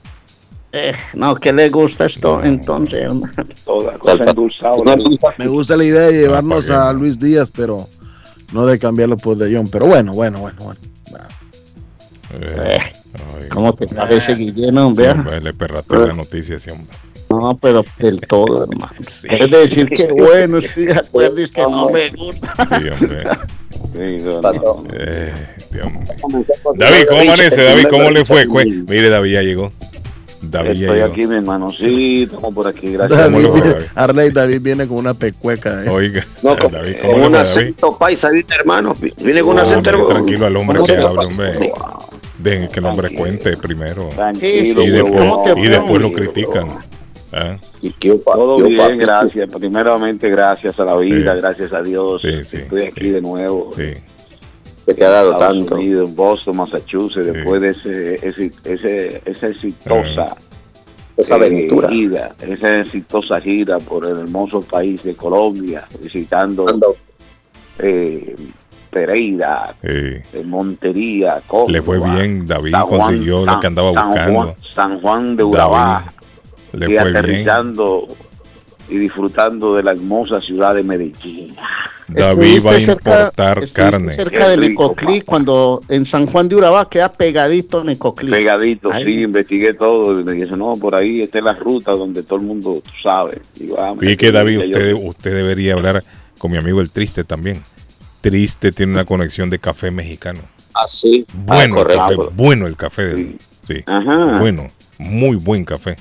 Eh, 0.72 0.92
no, 1.14 1.34
¿qué 1.34 1.52
le 1.52 1.68
gusta 1.68 2.06
esto 2.06 2.42
entonces, 2.42 3.02
hermano? 3.02 3.32
Toda 3.64 3.98
cosa 3.98 4.24
endulzada. 4.24 4.76
no, 4.78 4.96
no, 4.96 5.04
Me 5.38 5.46
gusta 5.46 5.76
la 5.76 5.84
idea 5.84 6.00
de 6.02 6.12
llevarnos 6.12 6.66
para 6.66 6.78
qué, 6.84 6.88
a 6.88 6.92
no. 6.94 6.98
Luis 7.00 7.18
Díaz, 7.18 7.50
pero 7.54 7.86
no 8.52 8.64
de 8.66 8.78
cambiarlo 8.78 9.16
por 9.18 9.36
De 9.36 9.54
Jong. 9.54 9.68
Pero 9.70 9.86
bueno, 9.86 10.14
bueno, 10.14 10.40
bueno, 10.40 10.58
bueno. 10.64 10.80
eh, 12.40 12.78
Eh, 12.78 12.78
ay, 13.42 13.48
¿Cómo 13.50 13.72
te 13.74 13.86
parece, 13.86 14.34
Guillermo, 14.34 14.86
hombre? 14.86 15.12
sí, 15.12 15.18
hombre, 15.18 15.40
le 15.42 15.52
perrateó 15.52 16.06
la 16.06 16.14
noticia 16.14 16.56
ese 16.56 16.72
hombre. 16.72 16.88
No, 17.28 17.56
pero 17.60 17.84
del 17.98 18.20
todo, 18.22 18.64
hermano. 18.64 18.92
Sí. 19.06 19.26
Es 19.30 19.50
decir 19.50 19.88
que 19.90 20.10
bueno, 20.12 20.58
estoy 20.58 20.86
de 20.86 20.94
acuerdo, 20.94 21.36
es 21.38 21.52
que 21.52 21.62
no 21.62 21.88
me 21.90 22.08
gusta. 22.10 22.54
Sí, 22.78 22.88
hombre. 22.88 23.22
Sí, 23.92 24.16
no, 24.24 24.40
no. 24.40 24.84
Eh. 24.94 25.32
David, 26.76 27.06
¿cómo 27.08 27.20
amanece? 27.20 27.62
David, 27.62 27.86
¿cómo 27.90 28.10
le 28.10 28.24
fue? 28.24 28.46
Mire, 28.46 29.08
David 29.08 29.32
ya 29.32 29.42
llegó. 29.42 29.70
David 30.42 30.72
ya 30.72 30.80
Estoy 30.86 30.98
llegó. 30.98 31.12
aquí, 31.12 31.26
mi 31.26 31.36
hermano. 31.36 31.70
Sí, 31.70 32.22
estamos 32.24 32.54
por 32.54 32.66
aquí, 32.66 32.92
gracias. 32.92 33.20
¿Cómo 33.20 33.38
David 33.40 33.54
le 33.54 33.60
fue, 33.60 33.72
David? 33.72 33.86
Arley 33.94 34.30
David 34.30 34.60
viene 34.60 34.88
con 34.88 34.96
una 34.98 35.14
pecueca. 35.14 35.84
¿eh? 35.84 35.88
Oiga, 35.90 36.26
No, 36.42 36.56
con, 36.58 36.72
David, 36.72 36.96
con 37.00 37.10
¿cómo 37.12 37.22
le 37.22 37.26
un 37.28 37.34
acento 37.36 37.96
paisa, 37.98 38.30
¿viste, 38.30 38.54
hermano? 38.54 38.96
Viene 39.22 39.40
con 39.40 39.50
un 39.50 39.56
No, 39.56 39.62
acento 39.62 40.06
tranquilo 40.08 40.46
al 40.46 40.56
hombre 40.56 40.80
un 40.80 40.86
que 40.86 40.92
paisa. 40.94 41.10
hombre. 41.10 41.72
Dejen 42.38 42.68
que 42.68 42.80
el 42.80 42.86
hombre 42.86 43.14
cuente 43.14 43.56
primero. 43.56 44.08
Y, 44.40 44.90
después, 44.90 45.18
¿cómo 45.18 45.42
te 45.42 45.60
y 45.60 45.68
después 45.68 46.00
lo 46.02 46.12
critican. 46.12 46.66
¿Ah? 47.32 47.56
Y 47.80 47.90
que 47.90 48.10
Todo 48.16 48.56
bien, 48.68 48.98
gracias. 48.98 49.52
Primeramente, 49.52 50.28
gracias 50.28 50.78
a 50.78 50.84
la 50.84 50.96
vida, 50.96 51.34
Sí. 51.34 51.40
gracias 51.40 51.72
a 51.72 51.82
Dios. 51.82 52.22
Sí, 52.22 52.44
sí, 52.44 52.56
Estoy 52.58 52.82
aquí 52.82 53.00
sí. 53.00 53.10
de 53.10 53.20
nuevo. 53.22 53.70
Sí. 53.76 53.92
que 54.84 54.94
te 54.94 55.04
ha 55.04 55.10
dado 55.10 55.32
Estados 55.34 55.58
tanto. 55.58 55.74
Unidos, 55.76 56.08
en 56.10 56.16
Boston, 56.16 56.56
Massachusetts, 56.56 57.24
Sí. 57.26 57.32
después 57.32 57.60
de 57.62 57.68
ese, 57.68 58.14
ese, 58.26 58.50
ese- 58.64 59.22
esa 59.24 59.46
exitosa 59.46 60.26
Esa 61.16 61.34
eh, 61.34 61.38
aventura. 61.38 61.88
gira, 61.88 62.30
esa 62.40 62.80
exitosa 62.80 63.40
gira 63.40 63.78
por 63.78 64.04
el 64.06 64.18
hermoso 64.18 64.60
país 64.60 65.04
de 65.04 65.14
Colombia, 65.14 65.84
visitando 66.02 66.68
Ando. 66.68 66.96
eh, 67.78 68.34
Pereira, 68.90 69.72
sí. 69.80 69.86
eh, 69.88 70.42
Montería, 70.44 71.40
Córdoba, 71.46 71.72
Le 71.72 71.82
fue 71.82 71.98
bien, 71.98 72.44
David 72.44 72.72
San 72.72 72.82
Juan- 72.82 73.00
consiguió 73.00 73.46
lo 73.46 73.60
que 73.60 73.66
andaba 73.68 73.92
San 73.94 74.08
buscando. 74.08 74.34
Juan, 74.42 74.54
San 74.74 75.00
Juan 75.00 75.36
de 75.36 75.44
Urabá, 75.44 76.04
Le 76.72 76.86
y 76.86 76.96
fue 76.96 77.04
bien. 77.04 77.16
aterrizando 77.16 78.08
y 78.88 78.98
disfrutando 78.98 79.74
de 79.76 79.82
la 79.82 79.92
hermosa 79.92 80.40
ciudad 80.40 80.74
de 80.74 80.82
Medellín. 80.82 81.54
David 82.08 82.58
va 82.66 82.72
a 82.72 82.80
cerca, 82.80 83.10
importar 83.10 83.62
carne. 83.72 84.10
cerca 84.10 84.48
de 84.48 84.56
Nicoclí, 84.56 85.22
cuando 85.22 85.80
en 85.88 86.04
San 86.04 86.26
Juan 86.26 86.48
de 86.48 86.56
Urabá 86.56 86.88
queda 86.88 87.10
pegadito 87.10 87.84
Nicoclí. 87.84 88.30
Pegadito, 88.30 88.90
sí, 88.92 89.22
investigué 89.22 89.74
todo. 89.74 90.20
Y 90.20 90.24
me 90.24 90.32
dice, 90.32 90.56
no, 90.56 90.74
por 90.74 90.94
ahí 90.94 91.22
está 91.22 91.40
la 91.40 91.54
ruta 91.54 91.92
donde 91.92 92.22
todo 92.22 92.38
el 92.38 92.44
mundo, 92.44 92.82
ah, 93.06 93.26
Fíjate 93.98 94.16
que 94.16 94.32
David, 94.32 94.58
usted, 94.58 94.94
usted 94.94 95.34
debería 95.34 95.74
hablar 95.74 96.04
con 96.38 96.50
mi 96.50 96.58
amigo 96.58 96.80
el 96.80 96.90
Triste 96.90 97.24
también. 97.24 97.62
Triste 98.20 98.72
tiene 98.72 98.92
una 98.92 99.04
conexión 99.04 99.48
de 99.48 99.58
café 99.58 99.90
mexicano. 99.90 100.40
Así. 100.74 101.24
Bueno, 101.32 101.76
ah, 101.76 101.80
el 101.80 101.86
café, 101.96 102.14
correcto. 102.16 102.32
bueno 102.36 102.66
el 102.66 102.76
café. 102.76 103.02
de- 103.04 103.16
Sí. 103.16 103.36
Sí. 103.66 103.74
Ajá. 103.86 104.38
Bueno, 104.38 104.66
muy 104.98 105.36
buen 105.36 105.64
café. 105.64 105.96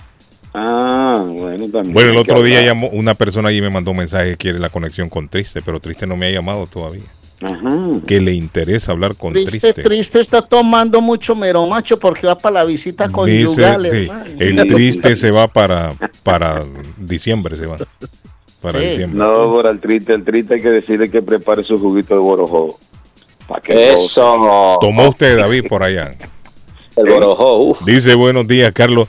Ah, 0.53 1.24
bueno, 1.25 1.65
también. 1.70 1.93
Bueno, 1.93 2.12
el 2.12 2.17
otro 2.17 2.43
día 2.43 2.60
hablar. 2.60 2.74
llamó 2.75 2.88
una 2.89 3.13
persona 3.15 3.50
allí 3.50 3.62
me 3.62 3.70
mandó 3.70 3.91
un 3.91 3.98
mensaje 3.98 4.31
que 4.31 4.38
quiere 4.38 4.60
la 4.60 4.70
conexión 4.70 5.10
con 5.10 5.29
Triste, 5.29 5.62
pero 5.62 5.79
Triste 5.79 6.05
no 6.08 6.17
me 6.17 6.27
ha 6.27 6.31
llamado 6.31 6.67
todavía. 6.67 7.03
Ajá. 7.41 7.79
Que 8.05 8.22
le 8.22 8.34
interesa 8.34 8.91
hablar 8.91 9.15
con 9.15 9.34
Triste, 9.34 9.60
Triste. 9.60 9.81
triste 9.81 10.20
está 10.20 10.41
tomando 10.43 11.01
mucho 11.01 11.36
mero 11.36 11.65
macho 11.65 11.98
porque 11.98 12.27
va 12.27 12.38
para 12.38 12.53
la 12.60 12.65
visita 12.65 13.05
Dice, 13.05 13.13
conyugal, 13.15 13.88
sí, 13.89 13.98
hermano. 13.98 14.25
el 14.39 14.67
Triste 14.67 15.15
se 15.15 15.31
va 15.31 15.48
para, 15.48 15.93
para 16.24 16.63
diciembre, 16.98 17.55
se 17.55 17.65
va. 17.65 17.77
Para 18.62 18.79
Sí. 18.79 18.86
diciembre. 18.89 19.17
No, 19.17 19.51
por 19.53 19.65
el 19.65 19.79
triste, 19.79 20.13
el 20.13 20.24
triste 20.24 20.55
hay 20.55 20.62
que 20.62 20.70
decirle 20.70 21.10
que 21.10 21.22
prepare 21.24 21.63
su 21.63 21.79
juguito 21.79 22.13
de 22.13 22.20
borojó. 22.20 22.77
Para 23.48 23.60
que 23.62 23.93
Eso. 23.93 24.77
Tomó 24.79 25.10
usted, 25.10 25.36
David, 25.38 25.65
por 25.67 25.81
allá. 25.81 26.13
El 26.96 27.10
borojó. 27.10 27.58
Uf. 27.58 27.84
Dice, 27.86 28.13
buenos 28.13 28.48
días, 28.48 28.72
Carlos. 28.74 29.08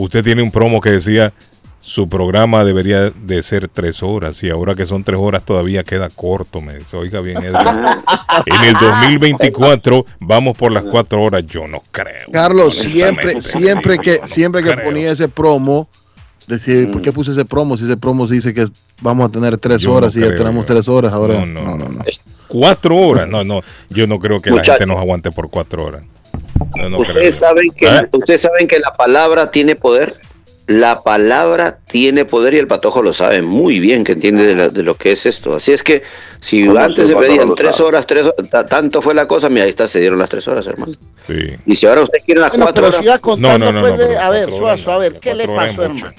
Usted 0.00 0.22
tiene 0.22 0.42
un 0.44 0.52
promo 0.52 0.80
que 0.80 0.92
decía, 0.92 1.32
su 1.80 2.08
programa 2.08 2.62
debería 2.62 3.10
de 3.10 3.42
ser 3.42 3.68
tres 3.68 4.00
horas 4.00 4.40
y 4.44 4.48
ahora 4.48 4.76
que 4.76 4.86
son 4.86 5.02
tres 5.02 5.18
horas 5.18 5.42
todavía 5.44 5.82
queda 5.82 6.08
corto. 6.08 6.60
Me 6.60 6.76
dice, 6.76 6.96
oiga 6.96 7.20
bien, 7.20 7.38
Edwin. 7.38 7.56
En 8.46 8.62
el 8.62 8.74
2024 8.74 10.06
vamos 10.20 10.56
por 10.56 10.70
las 10.70 10.84
cuatro 10.84 11.20
horas. 11.20 11.44
Yo 11.46 11.66
no 11.66 11.82
creo. 11.90 12.30
Carlos, 12.30 12.76
siempre, 12.76 13.40
siempre 13.42 13.98
que, 13.98 14.20
siempre 14.24 14.62
que 14.62 14.76
ponía 14.76 15.10
ese 15.10 15.28
promo, 15.28 15.88
decía, 16.48 16.86
¿por 16.90 17.00
qué 17.02 17.12
puse 17.12 17.30
ese 17.32 17.44
promo? 17.44 17.76
Si 17.76 17.84
ese 17.84 17.96
promo 17.96 18.26
dice 18.26 18.52
que 18.52 18.66
vamos 19.00 19.28
a 19.28 19.32
tener 19.32 19.56
tres 19.58 19.80
Yo 19.82 19.90
no 19.90 19.96
horas 19.96 20.16
y 20.16 20.20
ya 20.20 20.34
tenemos 20.34 20.66
yo. 20.66 20.74
tres 20.74 20.88
horas, 20.88 21.12
ahora 21.12 21.40
No, 21.40 21.46
no, 21.46 21.76
no, 21.76 21.88
no. 21.88 22.04
Cuatro 22.48 22.96
horas. 22.96 23.28
No, 23.28 23.44
no. 23.44 23.60
Yo 23.90 24.06
no 24.06 24.18
creo 24.18 24.40
que 24.40 24.50
la 24.50 24.64
gente 24.64 24.86
nos 24.86 24.98
aguante 24.98 25.30
por 25.30 25.48
cuatro 25.50 25.84
horas. 25.84 26.02
No, 26.76 26.88
no 26.88 26.98
creo. 26.98 27.14
Ustedes 27.14 27.36
saben 27.36 27.70
que 27.76 27.86
¿Eh? 27.86 28.08
ustedes 28.12 28.40
saben 28.40 28.66
que 28.66 28.78
la 28.80 28.92
palabra 28.94 29.50
tiene 29.50 29.76
poder. 29.76 30.14
La 30.66 31.02
palabra 31.02 31.78
tiene 31.86 32.26
poder 32.26 32.52
y 32.52 32.58
el 32.58 32.66
patojo 32.66 33.00
lo 33.00 33.14
sabe 33.14 33.40
muy 33.40 33.80
bien, 33.80 34.04
que 34.04 34.12
entiende 34.12 34.46
de, 34.46 34.54
la- 34.54 34.68
de 34.68 34.82
lo 34.82 34.96
que 34.96 35.12
es 35.12 35.24
esto. 35.24 35.54
Así 35.54 35.72
es 35.72 35.82
que 35.82 36.02
si 36.40 36.66
¿Cómo 36.66 36.78
antes 36.78 37.08
se 37.08 37.16
pedían 37.16 37.54
tres 37.54 37.80
horas, 37.80 38.06
tres 38.06 38.24
horas, 38.26 38.50
ta- 38.50 38.66
tanto 38.66 39.00
fue 39.00 39.14
la 39.14 39.26
cosa, 39.26 39.48
mira, 39.48 39.62
ahí 39.64 39.70
está, 39.70 39.86
se 39.88 39.98
dieron 40.00 40.18
las 40.18 40.28
tres 40.28 40.46
horas, 40.46 40.66
hermano. 40.66 40.92
Sí. 41.26 41.34
Y 41.64 41.74
si 41.74 41.86
ahora 41.86 42.02
usted 42.02 42.18
quiere 42.22 42.42
las 42.42 42.50
Bueno, 42.50 42.66
cuatro 42.66 42.86
pero 42.90 42.98
horas, 42.98 43.18
contando, 43.20 43.58
No, 43.58 43.72
no, 43.72 43.80
no, 43.80 43.96
pues, 43.96 44.10
de- 44.10 44.18
a 44.18 44.28
ver, 44.28 44.50
Suazo, 44.52 44.92
a 44.92 44.98
ver, 44.98 45.18
¿qué 45.20 45.34
le 45.34 45.46
pasó, 45.48 45.84
hermano? 45.84 46.12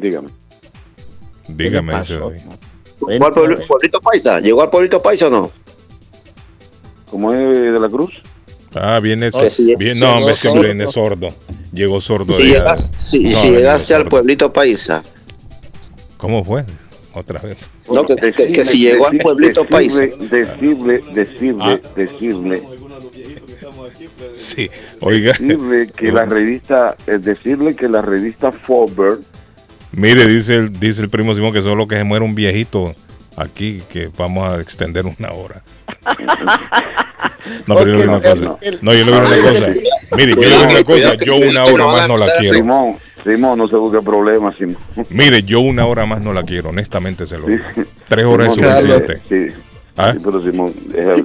Dígame. 0.00 0.28
Dígame. 1.48 1.92
¿llegó 3.08 3.26
al 3.26 3.32
pueblo- 3.32 3.66
pueblito 3.66 4.00
paisa? 4.00 4.40
¿Llegó 4.40 4.62
al 4.62 4.70
pueblito 4.70 5.00
paisa 5.02 5.28
o 5.28 5.30
no? 5.30 5.50
¿Cómo 7.10 7.32
es 7.32 7.72
de 7.72 7.78
la 7.80 7.88
Cruz? 7.88 8.22
Ah, 8.74 9.00
viene, 9.00 9.30
Oh, 9.32 9.48
sí, 9.50 9.74
bien, 9.78 9.94
sí, 9.94 10.00
no, 10.02 10.14
hombre, 10.14 10.34
viene 10.62 10.86
sordo. 10.86 11.28
Llegó 11.72 12.00
sordo. 12.02 12.34
Si, 12.34 12.42
de 12.42 12.48
llegas- 12.50 12.92
si, 12.98 13.24
No, 13.24 13.40
si 13.40 13.50
llegaste 13.50 13.94
al 13.94 14.00
sordo. 14.02 14.10
pueblito 14.10 14.52
paisa, 14.52 15.02
¿Cómo 16.18 16.44
fue? 16.44 16.64
Otra 17.14 17.40
vez. 17.40 17.56
no, 17.90 18.04
que, 18.04 18.14
que- 18.16 18.32
que 18.48 18.64
si 18.64 18.80
llegó 18.82 19.06
al 19.06 19.18
pueblito 19.18 19.64
paisa. 19.64 20.02
Decirle, 20.02 21.00
decirle, 21.14 21.80
Ah. 21.82 21.88
decirle, 21.96 22.62
Sí, 24.34 24.68
oiga, 25.00 25.32
decirle 25.32 25.88
que 25.96 26.12
la 26.12 26.24
revista, 26.26 26.96
es 27.06 27.22
decirle 27.24 27.74
que 27.74 27.88
la 27.88 28.02
revista 28.02 28.52
Forbes 28.52 29.20
mire, 29.92 30.26
dice 30.26 30.54
el, 30.54 30.72
dice 30.78 31.02
el 31.02 31.08
primo 31.08 31.34
Simón 31.34 31.52
que 31.52 31.62
solo 31.62 31.88
que 31.88 31.96
se 31.96 32.04
muere 32.04 32.24
un 32.24 32.34
viejito 32.34 32.94
aquí, 33.36 33.82
que 33.90 34.10
vamos 34.16 34.52
a 34.52 34.60
extender 34.60 35.06
una 35.06 35.32
hora. 35.32 35.62
No, 37.66 37.74
pero 37.76 37.86
yo 37.86 37.92
le 37.92 37.98
digo 37.98 38.12
una 38.12 38.20
cosa. 38.20 38.56
No, 38.82 38.94
yo 38.94 39.04
le 39.04 39.12
digo 39.12 39.18
una 39.18 39.50
cosa. 39.50 39.66
Mire, 40.16 40.34
yo 40.34 40.40
le 40.40 40.48
digo 40.48 40.64
una 40.70 40.84
cosa. 40.84 41.14
Yo 41.14 41.36
una 41.36 41.64
hora 41.64 41.86
más 41.86 42.08
no 42.08 42.16
la 42.16 42.32
quiero. 42.38 42.56
Simón, 42.56 42.96
Simón, 43.24 43.58
no 43.58 43.68
se 43.68 43.76
busque 43.76 44.00
problemas, 44.00 44.56
Simón. 44.56 44.76
Mire, 45.10 45.42
yo 45.42 45.60
una 45.60 45.86
hora 45.86 46.06
más 46.06 46.22
no 46.22 46.32
la 46.32 46.42
quiero. 46.42 46.70
Honestamente 46.70 47.26
se 47.26 47.38
lo 47.38 47.46
digo. 47.46 47.64
Tres 48.08 48.24
horas 48.24 48.48
es 48.48 48.54
suficiente. 48.54 49.20
Sí, 49.28 49.54
¿Ah? 49.98 50.12
sí, 50.14 50.20
pero 50.24 50.42
Simón, 50.42 50.72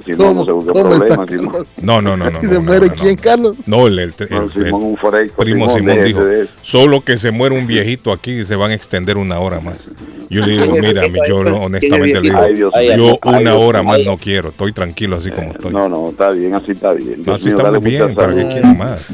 Simón 0.04 0.34
no. 1.82 2.00
No, 2.00 2.02
no, 2.02 2.16
no, 2.16 2.30
no. 2.30 2.38
¿Y 2.42 2.46
no, 2.46 2.52
se 2.52 2.58
muere 2.58 2.88
no, 2.88 2.94
quién. 2.94 3.16
Carlos? 3.16 3.56
No, 3.66 3.86
el, 3.86 3.98
el- 4.00 4.14
No, 4.30 4.42
el- 4.42 4.52
Simón, 4.52 4.96
el 5.14 5.30
primo 5.30 5.70
Simón, 5.74 6.04
dijo, 6.04 6.20
solo 6.62 7.00
que 7.00 7.16
se 7.16 7.30
muere 7.30 7.56
un 7.56 7.66
viejito 7.66 8.12
aquí 8.12 8.44
se 8.44 8.56
van 8.56 8.72
a 8.72 8.74
extender 8.74 9.16
una 9.16 9.38
hora 9.38 9.60
más. 9.60 9.88
Yo 10.34 10.40
le 10.40 10.52
digo, 10.52 10.74
mira, 10.80 11.06
yo 11.28 11.36
honestamente 11.36 12.20
le 12.20 12.52
digo, 12.52 12.70
yo 12.96 13.18
una 13.24 13.54
hora 13.54 13.84
más 13.84 14.00
no 14.04 14.16
quiero. 14.16 14.48
Estoy 14.48 14.72
tranquilo 14.72 15.16
así 15.16 15.30
como 15.30 15.52
estoy. 15.52 15.72
No, 15.72 15.88
no, 15.88 16.10
está 16.10 16.30
bien, 16.30 16.52
así 16.54 16.72
está 16.72 16.92
bien. 16.92 17.22
Dios 17.22 17.36
Así 17.36 17.50
estamos 17.50 17.80
bien. 17.80 18.16
¿Para 18.16 18.34
qué 18.34 18.40
salud. 18.40 18.52
quieren 18.52 18.78
más? 18.78 19.06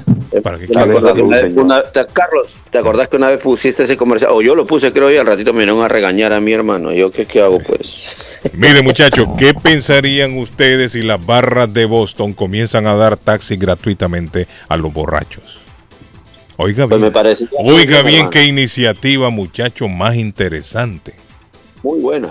¿Para 0.42 0.58
qué 0.58 0.66
¿Te 0.66 0.72
quieren 0.72 0.90
acordás 0.90 1.54
más? 1.54 1.84
Carlos, 2.14 2.56
¿te 2.70 2.78
acordás 2.78 3.08
que 3.08 3.18
una 3.18 3.28
vez 3.28 3.42
pusiste 3.42 3.82
ese 3.82 3.98
comercial? 3.98 4.30
O 4.32 4.40
yo 4.40 4.54
lo 4.54 4.64
puse, 4.64 4.92
creo, 4.92 5.10
y 5.10 5.18
al 5.18 5.26
ratito 5.26 5.52
me 5.52 5.58
vinieron 5.60 5.84
a 5.84 5.88
regañar 5.88 6.32
a 6.32 6.40
mi 6.40 6.54
hermano. 6.54 6.90
¿Yo 6.90 7.10
qué, 7.10 7.26
qué 7.26 7.42
hago, 7.42 7.58
pues? 7.58 8.40
Mire, 8.54 8.82
muchachos, 8.82 9.28
¿qué 9.38 9.52
pensarían 9.52 10.38
ustedes 10.38 10.92
si 10.92 11.02
las 11.02 11.24
barras 11.24 11.72
de 11.74 11.84
Boston 11.84 12.32
comienzan 12.32 12.86
a 12.86 12.94
dar 12.94 13.18
taxi 13.18 13.56
gratuitamente 13.56 14.48
a 14.68 14.78
los 14.78 14.90
borrachos? 14.90 15.60
Oiga 16.62 16.86
Pues 16.86 17.00
me 17.00 17.06
bien, 17.06 17.12
parece. 17.12 17.48
oiga 17.58 18.02
bien 18.02 18.14
hermano. 18.16 18.30
qué 18.30 18.44
iniciativa, 18.44 19.30
muchacho, 19.30 19.88
más 19.88 20.16
interesante. 20.16 21.14
Muy 21.82 22.00
buena. 22.00 22.28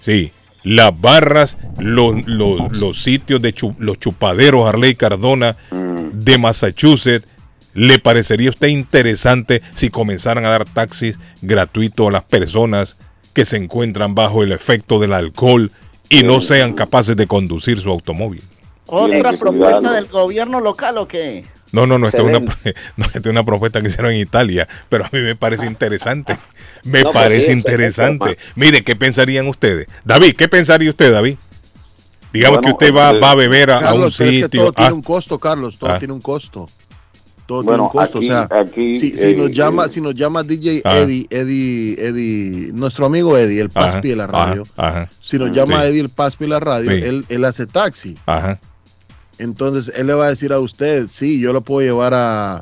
Sí, 0.00 0.32
las 0.64 0.98
barras, 1.00 1.56
los, 1.78 2.26
los, 2.26 2.76
los 2.80 3.00
sitios 3.02 3.40
de 3.40 3.54
los 3.78 3.98
chupaderos 3.98 4.66
Harley 4.68 4.94
Cardona 4.94 5.56
Mm. 5.70 6.10
de 6.24 6.38
Massachusetts 6.38 7.26
¿Le 7.74 8.00
parecería 8.00 8.48
a 8.48 8.50
usted 8.50 8.68
interesante 8.68 9.62
si 9.74 9.90
comenzaran 9.90 10.44
a 10.44 10.48
dar 10.50 10.64
taxis 10.64 11.16
gratuitos 11.42 12.08
a 12.08 12.10
las 12.10 12.24
personas 12.24 12.96
que 13.34 13.44
se 13.44 13.56
encuentran 13.56 14.16
bajo 14.16 14.42
el 14.42 14.50
efecto 14.50 14.98
del 14.98 15.12
alcohol 15.12 15.70
y 16.08 16.24
no 16.24 16.40
sean 16.40 16.72
capaces 16.72 17.14
de 17.16 17.28
conducir 17.28 17.80
su 17.80 17.90
automóvil? 17.90 18.42
¿Otra 18.86 19.30
propuesta 19.38 19.92
del 19.92 20.06
gobierno 20.06 20.60
local 20.60 20.98
o 20.98 21.06
qué? 21.06 21.44
No, 21.72 21.86
no, 21.86 21.98
no, 21.98 22.06
esta 22.06 22.18
es, 22.18 22.24
una, 22.24 22.38
no, 22.96 23.04
esta 23.06 23.18
es 23.18 23.26
una 23.26 23.44
propuesta 23.44 23.80
que 23.82 23.88
hicieron 23.88 24.12
en 24.12 24.20
Italia, 24.20 24.66
pero 24.88 25.04
a 25.04 25.08
mí 25.12 25.20
me 25.20 25.36
parece 25.36 25.66
interesante. 25.66 26.36
Me 26.84 27.00
No, 27.02 27.10
pues 27.12 27.14
parece 27.24 27.46
sí, 27.46 27.52
interesante. 27.52 28.38
Mire, 28.54 28.82
¿qué 28.82 28.94
pensarían 28.96 29.46
ustedes? 29.48 29.88
David, 30.04 30.34
¿qué 30.36 30.48
pensaría 30.48 30.88
usted, 30.88 31.12
David? 31.12 31.36
Digamos 32.32 32.60
Bueno, 32.60 32.78
que 32.78 32.84
usted 32.86 32.96
va, 32.96 33.10
eh, 33.10 33.20
va 33.20 33.30
a 33.32 33.34
beber 33.34 33.70
a, 33.70 33.74
a 33.76 33.78
un 33.78 33.84
Carlos, 33.84 34.14
pero 34.18 34.30
es 34.30 34.36
que 34.36 34.42
sitio. 34.44 34.60
todo 34.62 34.72
tiene 34.72 34.90
ah, 34.90 34.94
un 34.94 35.02
costo, 35.02 35.38
Carlos, 35.38 35.78
todo 35.78 35.90
Ah. 35.90 35.98
tiene 35.98 36.14
un 36.14 36.20
costo. 36.20 36.68
Todo 37.46 37.62
Bueno, 37.62 37.70
tiene 37.70 37.82
un 37.84 37.88
costo, 37.88 38.18
aquí- 38.18 38.28
o 38.28 38.30
sea, 38.30 38.60
aquí, 38.60 39.00
si, 39.00 39.16
si 39.16 39.26
eh, 39.30 39.34
nos 39.34 39.50
llama, 39.52 39.86
eh, 39.86 39.88
si 39.88 40.00
nos 40.02 40.14
llama 40.14 40.42
DJ 40.42 40.82
Ah. 40.84 40.98
Eddie, 40.98 41.26
Eddie, 41.30 41.94
Eddie, 41.98 42.72
nuestro 42.74 43.06
amigo 43.06 43.36
Eddie, 43.38 43.60
el 43.60 43.70
Paspi 43.70 44.10
de 44.10 44.16
la 44.16 44.24
ajá, 44.24 44.32
radio, 44.46 44.62
Ajá, 44.76 45.08
si 45.20 45.38
nos 45.38 45.50
llama 45.56 45.80
Sí. 45.82 45.88
Eddie 45.88 46.00
el 46.02 46.08
Paspi 46.10 46.44
de 46.44 46.48
la 46.48 46.60
radio, 46.60 46.90
Sí. 46.92 46.96
él, 47.02 47.24
él 47.28 47.44
hace 47.44 47.66
taxi. 47.66 48.16
ajá. 48.26 48.60
Entonces 49.38 49.92
él 49.96 50.06
le 50.08 50.14
va 50.14 50.26
a 50.26 50.30
decir 50.30 50.52
a 50.52 50.58
usted, 50.58 51.06
sí, 51.08 51.40
yo 51.40 51.52
lo 51.52 51.60
puedo 51.60 51.86
llevar 51.86 52.14
a, 52.14 52.60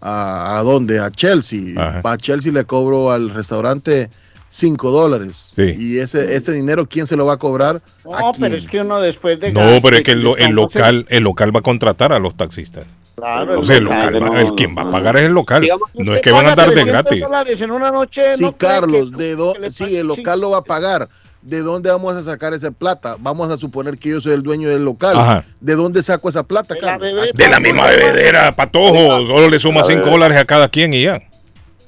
a, 0.00 0.58
¿a 0.58 0.62
dónde? 0.62 0.98
A 1.00 1.10
Chelsea. 1.10 1.72
Ajá. 1.76 2.00
Para 2.02 2.16
Chelsea 2.18 2.52
le 2.52 2.64
cobro 2.64 3.10
al 3.10 3.30
restaurante 3.30 4.10
5 4.50 4.90
dólares. 4.90 5.50
Sí. 5.54 5.74
Y 5.78 5.98
ese, 5.98 6.34
ese 6.34 6.52
dinero, 6.52 6.86
¿quién 6.86 7.06
se 7.06 7.16
lo 7.16 7.24
va 7.26 7.34
a 7.34 7.38
cobrar? 7.38 7.80
No, 8.04 8.14
¿A 8.16 8.32
pero 8.32 8.56
es 8.56 8.66
que 8.66 8.80
uno 8.80 9.00
después 9.00 9.38
de 9.40 9.52
No, 9.52 9.60
gaste, 9.60 9.80
pero 9.82 9.96
es 9.96 10.02
que 10.02 10.12
el, 10.12 10.26
el 10.26 10.36
se- 10.46 10.52
local, 10.52 11.06
el 11.08 11.22
local 11.24 11.54
va 11.54 11.60
a 11.60 11.62
contratar 11.62 12.12
a 12.12 12.18
los 12.18 12.36
taxistas. 12.36 12.84
Claro, 13.16 13.60
O 13.60 13.64
sea, 13.64 13.76
el 13.76 13.84
local. 13.84 14.12
local, 14.14 14.22
va- 14.22 14.34
no, 14.34 14.40
el 14.40 14.54
quien 14.54 14.74
va 14.76 14.82
a 14.82 14.88
pagar 14.88 15.16
es 15.18 15.24
el 15.24 15.32
local. 15.32 15.60
Digamos, 15.60 15.88
No 15.94 16.14
es 16.14 16.22
que 16.22 16.30
van 16.30 16.46
a 16.46 16.50
paga 16.50 16.56
dar 16.56 16.68
de 16.70 16.74
300 16.74 17.02
gratis. 17.04 17.22
dólares 17.22 17.60
en 17.62 17.70
una 17.70 17.90
noche, 17.90 18.22
Sí, 18.36 18.42
¿no 18.42 18.56
cree 18.56 18.70
Carlos, 18.70 19.10
que- 19.10 19.16
de 19.18 19.36
do- 19.36 19.54
sí, 19.70 19.96
el 19.96 20.06
local 20.06 20.40
lo 20.40 20.50
va 20.50 20.58
a 20.58 20.62
pagar. 20.64 21.08
¿De 21.42 21.60
dónde 21.60 21.90
vamos 21.90 22.14
a 22.16 22.22
sacar 22.22 22.52
esa 22.52 22.70
plata? 22.70 23.16
Vamos 23.18 23.50
a 23.50 23.56
suponer 23.56 23.96
que 23.96 24.10
yo 24.10 24.20
soy 24.20 24.32
el 24.34 24.42
dueño 24.42 24.68
del 24.68 24.84
local. 24.84 25.18
Ajá. 25.18 25.44
¿De 25.60 25.74
dónde 25.74 26.02
saco 26.02 26.28
esa 26.28 26.42
plata, 26.42 26.74
De 26.74 26.82
la 26.82 26.98
bebé, 26.98 27.30
De 27.32 27.48
la 27.48 27.60
misma 27.60 27.86
bebedera, 27.86 28.52
patojo. 28.52 29.26
Solo 29.26 29.48
le 29.48 29.58
suma 29.58 29.80
A 29.80 29.84
5 29.84 30.02
ver. 30.02 30.10
dólares 30.10 30.38
a 30.38 30.44
cada 30.44 30.68
quien 30.68 30.92
y 30.92 31.04
ya. 31.04 31.20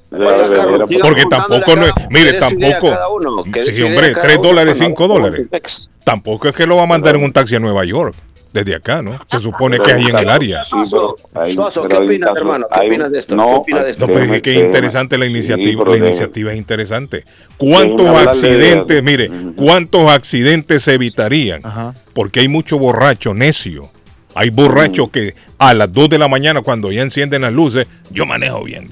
Pues, 0.09 0.49
bebedera, 0.49 0.85
Porque 1.01 1.23
tampoco 1.29 1.75
no 1.75 1.85
es- 1.85 1.93
mire, 2.09 2.33
tampoco- 2.39 2.91
uno, 3.15 3.43
Sí, 3.73 3.83
hombre, 3.83 4.13
dólares, 4.41 4.79
dólares. 4.79 5.89
Tampoco 6.03 6.47
es 6.49 6.55
que 6.55 6.65
lo 6.65 6.77
va 6.77 6.83
a 6.83 6.87
mandar 6.87 7.15
en 7.15 7.23
un 7.23 7.31
taxi 7.31 7.55
a 7.55 7.59
Nueva 7.59 7.85
York. 7.85 8.15
Desde 8.53 8.75
acá, 8.75 9.01
¿no? 9.01 9.17
Se 9.31 9.39
supone 9.39 9.77
que 9.79 9.85
es 9.89 9.93
ahí 9.93 10.05
en 10.05 10.17
el 10.19 10.29
área. 10.29 10.63
Sí, 10.63 10.75
pero 10.91 11.15
hay- 11.33 11.53
Soso, 11.55 11.87
¿qué 11.87 11.95
opinas, 11.95 12.29
caso- 12.29 12.41
hermano? 12.41 12.67
¿Qué 12.71 12.87
opinas 12.87 13.11
de 13.11 13.17
esto? 13.17 13.35
no, 13.35 13.45
¿Qué 13.47 13.55
opinas 13.55 13.83
de 13.85 13.89
esto? 13.91 14.01
No, 14.01 14.13
pero 14.13 14.19
déjeme- 14.25 14.35
es 14.37 14.41
que 14.43 14.51
es 14.51 14.55
déjeme- 14.57 14.65
interesante 14.67 15.17
la 15.17 15.25
iniciativa. 15.25 15.83
la 15.83 15.91
déjeme- 15.91 16.07
iniciativa 16.09 16.51
es 16.51 16.57
interesante. 16.59 17.23
¿Cuántos 17.57 18.05
Déjeme 18.05 18.19
accidentes, 18.29 18.87
de- 18.95 19.01
mire, 19.01 19.29
cuántos 19.55 20.07
accidentes 20.11 20.83
se 20.83 20.93
evitarían? 20.93 21.61
Ajá. 21.65 21.95
Porque 22.13 22.41
hay 22.41 22.47
mucho 22.47 22.77
borracho 22.77 23.33
necio. 23.33 23.89
Hay 24.35 24.51
borrachos 24.51 25.09
que 25.09 25.33
a 25.57 25.73
las 25.73 25.91
2 25.91 26.09
de 26.09 26.17
la 26.19 26.27
mañana, 26.27 26.61
cuando 26.61 26.91
ya 26.91 27.01
encienden 27.01 27.41
las 27.43 27.53
luces, 27.53 27.87
yo 28.11 28.25
manejo 28.27 28.63
bien. 28.63 28.87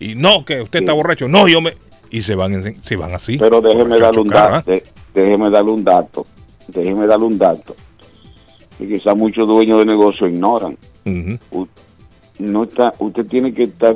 Y 0.00 0.14
no, 0.14 0.44
que 0.44 0.60
usted 0.62 0.80
está 0.80 0.92
borracho. 0.94 1.28
No, 1.28 1.48
yo 1.48 1.60
me. 1.60 1.74
Y 2.10 2.22
se 2.22 2.34
van, 2.34 2.74
se 2.82 2.96
van 2.96 3.14
así. 3.14 3.36
Pero 3.38 3.60
déjeme 3.60 3.84
borrachos 3.84 4.00
darle 4.00 4.20
un 4.22 4.28
dato, 4.28 4.54
¿ah? 4.54 4.62
déjeme 5.14 5.50
darle 5.50 5.70
un 5.70 5.84
dato, 5.84 6.26
déjeme 6.68 7.06
darle 7.06 7.26
un 7.26 7.38
dato. 7.38 7.76
Que 8.82 8.94
quizá 8.94 9.14
muchos 9.14 9.46
dueños 9.46 9.78
de 9.78 9.84
negocio 9.86 10.26
ignoran. 10.26 10.76
U- 11.50 11.66
No 12.38 12.64
está, 12.64 12.92
usted 12.98 13.26
tiene 13.26 13.52
que 13.54 13.62
estar 13.64 13.94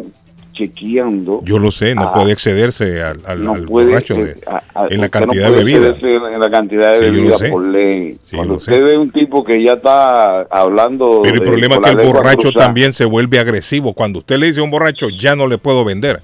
chequeando. 0.52 1.42
Yo 1.44 1.58
lo 1.58 1.70
sé, 1.70 1.94
no 1.94 2.12
puede 2.12 2.32
excederse 2.32 3.02
al, 3.02 3.20
al- 3.26 3.44
no 3.44 3.52
al 3.54 3.64
puede, 3.64 3.88
borracho 3.88 4.14
de- 4.14 4.36
a- 4.46 4.62
a- 4.74 4.86
en 4.88 5.00
la 5.00 5.06
usted 5.06 5.06
no 5.06 5.10
cantidad 5.10 5.50
de 5.50 5.56
bebida. 5.56 5.94
En 6.32 6.40
la 6.40 6.50
cantidad 6.50 6.92
de 6.92 6.98
Sí, 6.98 7.04
bebida 7.04 7.36
por 7.50 7.66
ley. 7.66 8.12
Sí, 8.24 8.36
Cuando 8.36 8.54
lo 8.54 8.60
sé. 8.60 8.70
usted 8.72 8.84
ve 8.84 8.96
un 8.98 9.10
tipo 9.10 9.44
que 9.44 9.62
ya 9.62 9.72
está 9.74 10.42
hablando. 10.42 11.20
Pero 11.22 11.34
el 11.34 11.40
de- 11.40 11.46
problema 11.46 11.74
es 11.74 11.80
que 11.82 11.90
el 12.02 12.06
borracho 12.12 12.40
cruzada, 12.42 12.64
también 12.66 12.92
se 12.94 13.04
vuelve 13.04 13.38
agresivo. 13.38 13.92
Cuando 13.92 14.20
usted 14.20 14.38
le 14.38 14.46
dice 14.46 14.60
a 14.60 14.62
un 14.62 14.70
borracho, 14.70 15.08
ya 15.10 15.36
no 15.36 15.46
le 15.46 15.58
puedo 15.58 15.84
vender, 15.84 16.22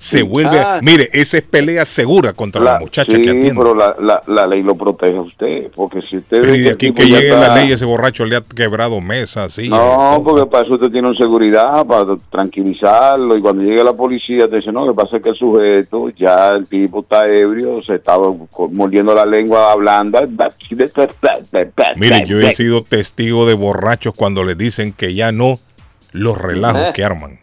se 0.00 0.22
vuelve. 0.22 0.58
Ah. 0.60 0.78
Mire, 0.80 1.10
esa 1.12 1.38
es 1.38 1.42
pelea 1.42 1.84
segura 1.84 2.32
contra 2.32 2.62
la, 2.62 2.74
La- 2.74 2.78
muchacha 2.80 3.10
sí, 3.16 3.20
que 3.20 3.30
atiende. 3.30 3.52
pero 3.56 3.74
la, 3.74 3.96
la, 4.00 4.22
la 4.28 4.46
ley 4.46 4.62
lo 4.62 4.76
protege 4.76 5.16
a 5.18 5.22
usted. 5.22 5.70
Porque 5.74 6.00
si 6.08 6.18
usted. 6.18 6.40
Pero 6.40 6.54
y 6.54 6.58
que 6.58 6.62
de 6.62 6.70
aquí 6.70 6.92
que 6.92 7.04
llegue 7.04 7.28
está- 7.30 7.48
la 7.48 7.54
ley, 7.56 7.72
ese 7.72 7.84
borracho 7.84 8.24
le 8.24 8.36
ha 8.36 8.42
quebrado 8.42 9.00
mesas, 9.00 9.52
sí. 9.54 9.68
No, 9.68 10.20
porque 10.24 10.46
para 10.46 10.64
eso 10.64 10.74
usted 10.76 10.90
tiene 10.90 11.08
un 11.08 11.16
seguridad, 11.16 11.84
para 11.84 12.04
tranquilizarlo. 12.30 13.36
Y 13.36 13.40
cuando 13.40 13.64
llegue 13.64 13.82
la 13.82 13.92
policía, 13.92 14.48
te 14.48 14.56
dice: 14.58 14.70
No, 14.70 14.86
lo 14.86 14.94
que 14.94 15.02
pasa 15.02 15.16
es 15.16 15.22
que 15.22 15.30
el 15.30 15.34
sujeto, 15.36 16.10
ya 16.10 16.50
el 16.50 16.68
tipo 16.68 17.00
está 17.00 17.26
ebrio, 17.26 17.82
se 17.82 17.96
está 17.96 18.14
co- 18.50 18.70
mordiendo 18.72 19.12
la 19.14 19.26
lengua 19.26 19.72
hablando. 19.72 20.20
Mire, 21.96 22.24
yo 22.26 22.40
he 22.40 22.54
sido 22.54 22.82
testigo 22.82 23.46
de 23.46 23.54
borrachos 23.54 24.14
cuando 24.14 24.44
les 24.44 24.56
dicen 24.56 24.92
que 24.92 25.14
ya 25.14 25.32
no 25.32 25.58
los 26.12 26.38
relajos 26.38 26.82
Eh. 26.88 26.92
que 26.94 27.04
arman. 27.04 27.38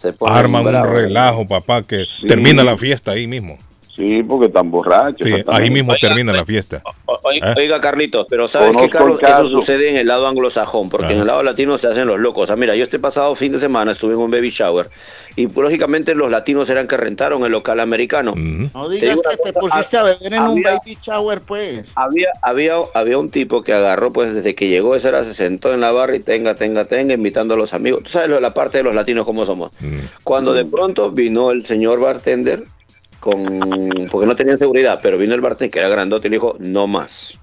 Se 0.00 0.14
Arman 0.26 0.66
un 0.66 0.72
relajo, 0.94 1.46
papá, 1.46 1.82
que 1.82 2.06
Sí. 2.06 2.26
termina 2.26 2.64
la 2.64 2.78
fiesta 2.78 3.10
ahí 3.10 3.26
mismo. 3.26 3.58
Sí, 4.00 4.22
porque 4.22 4.46
están 4.46 4.70
borrachos. 4.70 5.26
Sí, 5.26 5.44
ahí 5.46 5.68
mismo 5.68 5.92
Oiga, 5.92 6.08
termina 6.08 6.32
la 6.32 6.46
fiesta. 6.46 6.82
Oiga, 7.22 7.52
¿Eh? 7.52 7.54
oiga, 7.58 7.82
Carlitos, 7.82 8.26
pero 8.30 8.48
¿sabes 8.48 8.74
qué, 8.80 8.88
Carlos? 8.88 9.18
caso. 9.18 9.42
Eso 9.42 9.50
sucede 9.50 9.90
en 9.90 9.96
el 9.96 10.06
lado 10.06 10.26
anglosajón, 10.26 10.88
porque 10.88 11.08
Ajá. 11.08 11.14
en 11.14 11.20
el 11.20 11.26
lado 11.26 11.42
latino 11.42 11.76
se 11.76 11.88
hacen 11.88 12.06
los 12.06 12.18
locos. 12.18 12.44
O 12.44 12.46
sea, 12.46 12.56
mira, 12.56 12.74
yo 12.74 12.82
este 12.82 12.98
pasado 12.98 13.34
fin 13.34 13.52
de 13.52 13.58
semana 13.58 13.92
estuve 13.92 14.14
en 14.14 14.20
un 14.20 14.30
baby 14.30 14.48
shower 14.48 14.88
y 15.36 15.48
pues, 15.48 15.64
lógicamente 15.64 16.14
los 16.14 16.30
latinos 16.30 16.70
eran 16.70 16.88
que 16.88 16.96
rentaron 16.96 17.44
el 17.44 17.52
local 17.52 17.78
americano. 17.78 18.32
No 18.36 18.88
Te 18.88 18.94
digas 18.94 19.16
digo 19.16 19.22
que 19.44 19.52
te 19.52 19.60
pusiste 19.60 19.98
a 19.98 20.02
beber 20.02 20.32
en 20.32 20.42
un 20.44 20.62
baby 20.62 20.96
shower, 20.98 21.42
pues. 21.42 21.92
Había, 21.94 22.28
había, 22.40 22.76
había 22.94 23.18
un 23.18 23.28
tipo 23.30 23.62
que 23.62 23.74
agarró, 23.74 24.14
pues 24.14 24.34
desde 24.34 24.54
que 24.54 24.68
llegó, 24.68 24.94
ese 24.94 25.08
era, 25.08 25.22
se 25.24 25.34
sentó 25.34 25.74
en 25.74 25.82
la 25.82 25.92
barra 25.92 26.16
y 26.16 26.20
tenga, 26.20 26.54
tenga, 26.54 26.86
tenga, 26.86 27.12
invitando 27.12 27.52
a 27.52 27.58
los 27.58 27.74
amigos. 27.74 28.02
Tú 28.04 28.10
sabes 28.10 28.30
lo 28.30 28.36
de 28.36 28.40
la 28.40 28.54
parte 28.54 28.78
de 28.78 28.84
los 28.84 28.94
latinos 28.94 29.26
cómo 29.26 29.44
somos. 29.44 29.72
Cuando 30.24 30.54
de 30.54 30.64
pronto 30.64 31.10
vino 31.10 31.50
el 31.50 31.64
señor 31.64 32.00
bartender, 32.00 32.64
con 33.20 34.08
porque 34.10 34.26
no 34.26 34.34
tenían 34.34 34.58
seguridad, 34.58 34.98
pero 35.02 35.18
vino 35.18 35.34
el 35.34 35.40
bartender 35.40 35.70
que 35.70 35.78
era 35.78 35.88
grandote 35.88 36.26
y 36.26 36.30
le 36.30 36.36
dijo, 36.36 36.56
no 36.58 36.86
más. 36.86 37.38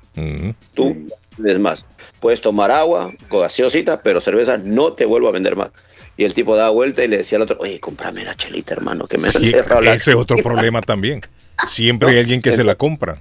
Tú, 0.74 1.08
es 1.46 1.60
más, 1.60 1.86
puedes 2.20 2.42
tomar 2.42 2.72
agua, 2.72 3.14
gaseosita, 3.30 4.02
pero 4.02 4.20
cerveza 4.20 4.58
no 4.58 4.94
te 4.94 5.06
vuelvo 5.06 5.28
a 5.28 5.32
vender 5.32 5.56
más. 5.56 5.70
Y 6.18 6.26
el 6.26 6.34
tipo 6.34 6.56
daba 6.56 6.72
vuelta 6.72 7.04
y 7.04 7.08
le 7.08 7.18
decía 7.18 7.36
al 7.36 7.44
otro, 7.44 7.58
oye, 7.60 7.80
cómprame 7.80 8.24
la 8.24 8.34
chelita, 8.34 8.74
hermano, 8.74 9.06
que 9.06 9.20
me 9.20 9.28
han 9.28 9.34
Sí, 9.34 9.52
cerrado 9.52 9.82
la... 9.82 9.94
ese 9.94 10.12
es 10.12 10.18
otro 10.18 10.38
problema 10.38 10.82
también. 10.82 11.22
Siempre 11.68 12.10
hay 12.12 12.20
alguien 12.20 12.42
que 12.42 12.52
se 12.54 12.64
la 12.64 12.74
compra. 12.74 13.20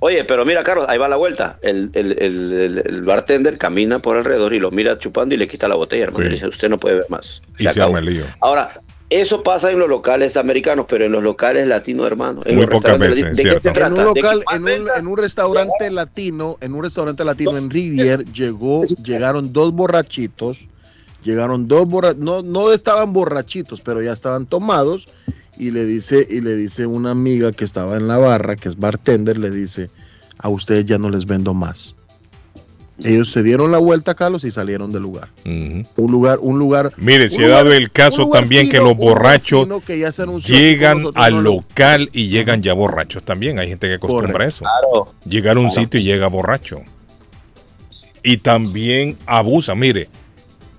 Oye, 0.00 0.24
pero 0.24 0.44
mira, 0.44 0.62
Carlos, 0.62 0.86
ahí 0.88 0.98
va 0.98 1.08
la 1.08 1.16
vuelta. 1.16 1.58
El, 1.62 3.02
bartender 3.04 3.58
camina 3.58 4.00
por 4.00 4.16
alrededor 4.16 4.52
y 4.52 4.58
lo 4.58 4.70
mira 4.70 4.98
chupando 4.98 5.34
y 5.34 5.38
le 5.38 5.48
quita 5.48 5.68
la 5.68 5.74
botella, 5.74 6.04
hermano. 6.04 6.24
Sí. 6.24 6.26
Y 6.26 6.30
le 6.30 6.34
dice, 6.34 6.48
usted 6.48 6.68
no 6.68 6.78
puede 6.78 6.96
ver 6.96 7.06
más. 7.08 7.42
Y 7.58 7.66
se 7.66 7.80
el 7.80 8.04
lío. 8.04 8.24
Ahora, 8.40 8.80
eso 9.10 9.42
pasa 9.42 9.70
en 9.70 9.78
los 9.78 9.88
locales 9.88 10.36
americanos, 10.36 10.86
pero 10.88 11.06
en 11.06 11.12
los 11.12 11.22
locales 11.22 11.66
latinos, 11.66 12.06
hermano. 12.06 12.42
En 12.44 12.56
Muy 12.56 12.66
los 12.66 12.74
pocas 12.74 12.98
veces, 12.98 13.36
¿De 13.36 13.42
qué 13.42 13.60
se 13.60 13.68
En 13.68 13.74
trata? 13.74 13.94
un 14.08 14.14
¿De 14.14 14.20
local, 14.20 14.44
en 14.54 14.62
un, 14.62 14.88
en 14.96 15.06
un 15.06 15.16
restaurante 15.16 15.90
latino, 15.90 16.58
en 16.60 16.74
un 16.74 16.82
restaurante 16.82 17.24
latino 17.24 17.56
en 17.56 17.70
Rivier, 17.70 18.24
llegó, 18.32 18.84
llegaron 19.02 19.52
dos 19.52 19.72
borrachitos, 19.72 20.58
llegaron 21.24 21.68
dos 21.68 21.88
borrachitos, 21.88 22.24
no, 22.24 22.42
no 22.42 22.72
estaban 22.72 23.12
borrachitos, 23.12 23.80
pero 23.80 24.02
ya 24.02 24.12
estaban 24.12 24.46
tomados, 24.46 25.08
y 25.56 25.70
le 25.70 25.84
dice, 25.86 26.26
y 26.28 26.40
le 26.40 26.54
dice 26.54 26.86
una 26.86 27.10
amiga 27.10 27.52
que 27.52 27.64
estaba 27.64 27.96
en 27.96 28.08
la 28.08 28.18
barra, 28.18 28.56
que 28.56 28.68
es 28.68 28.78
bartender, 28.78 29.38
le 29.38 29.50
dice, 29.50 29.90
a 30.38 30.48
ustedes 30.50 30.84
ya 30.84 30.98
no 30.98 31.08
les 31.10 31.26
vendo 31.26 31.54
más. 31.54 31.94
Ellos 33.04 33.30
se 33.30 33.44
dieron 33.44 33.70
la 33.70 33.78
vuelta, 33.78 34.14
Carlos, 34.14 34.42
y 34.42 34.50
salieron 34.50 34.90
del 34.92 35.02
lugar. 35.02 35.28
Un 35.44 35.86
lugar, 36.10 36.38
un 36.42 36.58
lugar. 36.58 36.90
Mire, 36.96 37.24
un 37.24 37.30
se 37.30 37.44
ha 37.44 37.48
dado 37.48 37.72
el 37.72 37.92
caso 37.92 38.28
también 38.28 38.68
que 38.68 38.78
los 38.78 38.96
borrachos 38.96 39.68
que 39.86 39.98
ya 40.00 40.10
llegan 40.44 41.04
al 41.14 41.34
no 41.36 41.42
lo- 41.42 41.50
local 41.54 42.10
y 42.12 42.28
llegan 42.28 42.60
ya 42.62 42.72
borrachos 42.72 43.22
también. 43.22 43.58
Hay 43.60 43.68
gente 43.68 43.86
que 43.86 43.94
acostumbra 43.94 44.44
a 44.44 44.48
eso. 44.48 44.64
Claro. 44.64 45.12
Llegar 45.24 45.56
a 45.56 45.60
un 45.60 45.70
sitio 45.70 46.00
y 46.00 46.02
llega 46.02 46.26
borracho. 46.26 46.80
Y 48.24 48.38
también 48.38 49.16
abusa. 49.26 49.74
Mire, 49.74 50.08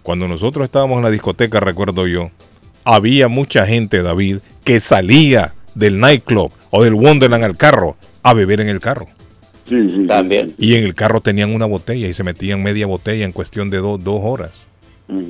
cuando 0.04 0.28
nosotros 0.28 0.66
estábamos 0.66 0.98
en 0.98 1.04
la 1.04 1.10
discoteca, 1.10 1.60
recuerdo 1.62 2.06
yo, 2.06 2.30
había 2.84 3.28
mucha 3.30 3.66
gente, 3.66 4.02
David, 4.02 4.40
que 4.64 4.80
salía 4.82 5.54
del 5.74 6.00
nightclub 6.00 6.52
o 6.72 6.84
del 6.84 6.96
Wonderland 6.96 7.46
al 7.46 7.56
carro 7.56 7.96
a 8.24 8.34
beber 8.34 8.60
en 8.60 8.68
el 8.70 8.82
carro. 8.82 9.08
Sí, 9.70 9.90
sí, 9.90 9.96
sí, 10.02 10.08
También. 10.08 10.50
sí. 10.50 10.56
Y 10.58 10.76
en 10.76 10.84
el 10.84 10.96
carro 10.96 11.22
tenían 11.22 11.54
una 11.54 11.66
botella 11.66 12.08
y 12.08 12.14
se 12.14 12.24
metían 12.24 12.62
media 12.64 12.88
botella 12.88 13.26
en 13.26 13.32
cuestión 13.32 13.70
de 13.70 13.78
dos, 13.78 14.04
dos 14.04 14.22
horas. 14.24 14.52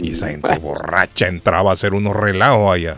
Y 0.02 0.12
esa 0.12 0.30
gente 0.30 0.58
borracha 0.60 1.28
entraba 1.28 1.72
a 1.72 1.74
hacer 1.74 1.94
unos 1.94 2.16
relajos 2.16 2.72
allá. 2.74 2.98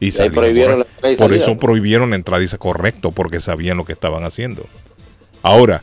Y 0.00 0.12
ahí 0.18 0.32
salía 0.32 0.32
prohibieron 0.32 0.78
la 0.80 0.84
borracho. 0.84 0.90
entrada 0.96 1.12
y 1.12 1.16
Por 1.16 1.28
salida. 1.30 1.42
eso 1.42 1.56
prohibieron 1.56 2.10
la 2.10 2.16
entrada, 2.16 2.40
dice 2.40 2.58
correcto, 2.58 3.10
porque 3.12 3.40
sabían 3.40 3.76
lo 3.78 3.84
que 3.84 3.92
estaban 3.92 4.24
haciendo. 4.24 4.66
Ahora, 5.42 5.82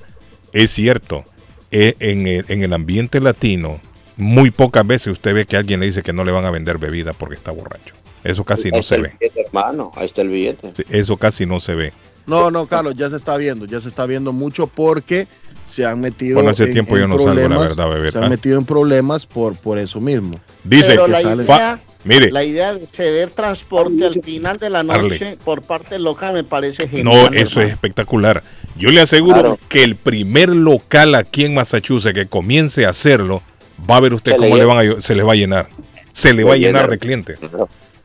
es 0.54 0.72
cierto, 0.72 1.24
e- 1.72 1.96
en 2.00 2.28
el, 2.28 2.46
en 2.50 2.64
el 2.64 2.74
ambiente 2.74 3.20
latino 3.20 3.80
muy 4.18 4.52
pocas 4.52 4.86
veces 4.88 5.08
usted 5.08 5.34
ve 5.34 5.46
que 5.46 5.58
alguien 5.58 5.80
le 5.80 5.88
dice 5.88 6.04
que 6.04 6.14
no 6.14 6.24
le 6.24 6.32
van 6.32 6.46
a 6.46 6.52
vender 6.52 6.78
bebida 6.78 7.14
porque 7.14 7.36
está 7.36 7.52
borracho. 7.52 7.94
Eso 8.24 8.44
casi 8.44 8.72
no 8.72 8.78
Ahí 8.78 8.84
se 8.84 8.98
ve. 8.98 9.12
billete, 9.20 9.42
hermano. 9.42 9.92
Ahí 9.96 10.06
está 10.06 10.22
el 10.22 10.30
billete. 10.30 10.72
Sí, 10.76 10.84
Eso 10.90 11.18
casi 11.18 11.46
no 11.46 11.60
se 11.60 11.76
ve. 11.76 11.94
No, 12.28 12.50
no, 12.52 12.66
Carlos, 12.68 12.96
ya 12.96 13.10
se 13.10 13.16
está 13.18 13.38
viendo, 13.38 13.66
ya 13.66 13.80
se 13.80 13.88
está 13.88 14.06
viendo 14.06 14.34
mucho 14.34 14.68
porque 14.68 15.28
se 15.66 15.86
han 15.86 16.00
metido 16.00 16.36
Bueno, 16.36 16.50
hace 16.52 16.66
en, 16.66 16.72
tiempo 16.74 16.96
en 16.96 17.02
yo 17.04 17.08
no 17.08 17.14
salgo, 17.18 17.28
la 17.28 17.34
problemas, 17.34 17.70
verdad, 17.70 17.86
a 17.86 17.90
beber, 17.94 18.12
se 18.12 18.18
han 18.18 18.24
¿ah? 18.26 18.30
metido 18.30 18.58
en 18.60 18.66
problemas 18.66 19.26
por, 19.26 19.56
por 19.56 19.78
eso 19.78 20.00
mismo. 20.02 20.40
Dice, 20.64 20.90
Pero 20.92 21.08
la 21.08 21.22
sale- 21.22 21.44
idea, 21.44 21.80
mire, 22.04 22.32
la 22.32 22.44
idea 22.44 22.74
de 22.74 22.88
ceder 22.88 23.30
transporte 23.30 24.06
al 24.06 24.22
final 24.24 24.58
de 24.58 24.70
la 24.70 24.84
noche 24.84 25.26
Arle. 25.28 25.38
por 25.44 25.62
parte 25.62 26.00
local 26.00 26.34
me 26.34 26.44
parece 26.44 26.84
no, 27.04 27.12
genial. 27.12 27.36
eso 27.36 27.62
es 27.62 27.72
espectacular. 27.72 28.42
Yo 28.76 28.90
le 28.90 29.02
aseguro 29.02 29.34
Claro. 29.40 29.60
que 29.70 29.84
el 29.84 29.96
primer 29.96 30.50
local 30.50 31.16
aquí 31.16 31.46
en 31.46 31.54
Massachusetts 31.54 32.14
que 32.16 32.26
comience 32.28 32.86
a 32.86 32.90
hacerlo, 32.90 33.42
va 33.90 33.98
a 33.98 34.00
ver 34.00 34.14
usted 34.14 34.32
Se 34.34 34.38
cómo 34.38 34.56
le 34.56 34.62
le 34.62 34.66
van 34.66 34.78
a, 34.98 35.02
se 35.02 35.16
le 35.16 35.24
va 35.24 35.34
a 35.34 35.36
llenar. 35.36 35.68
Se 36.14 36.34
le 36.34 36.44
va 36.44 36.54
a 36.54 36.58
llenar 36.58 36.84
llena. 36.84 36.92
de 36.92 36.98
clientes. 37.00 37.40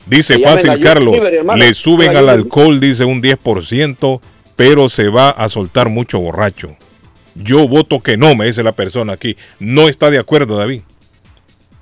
Dice 0.06 0.38
fácil, 0.40 0.80
Carlos, 0.80 1.16
hermano. 1.16 1.58
le 1.62 1.74
suben 1.74 2.16
al 2.16 2.28
alcohol, 2.28 2.80
dice 2.80 3.04
un 3.04 3.22
10%, 3.22 4.20
pero 4.56 4.88
se 4.88 5.08
va 5.08 5.30
a 5.30 5.48
soltar 5.48 5.88
mucho 5.88 6.18
borracho. 6.20 6.76
Yo 7.34 7.68
voto 7.68 8.00
que 8.00 8.16
no, 8.16 8.34
me 8.34 8.46
dice 8.46 8.62
la 8.62 8.72
persona 8.72 9.12
aquí. 9.12 9.36
No 9.60 9.88
está 9.88 10.10
de 10.10 10.18
acuerdo, 10.18 10.56
David. 10.56 10.82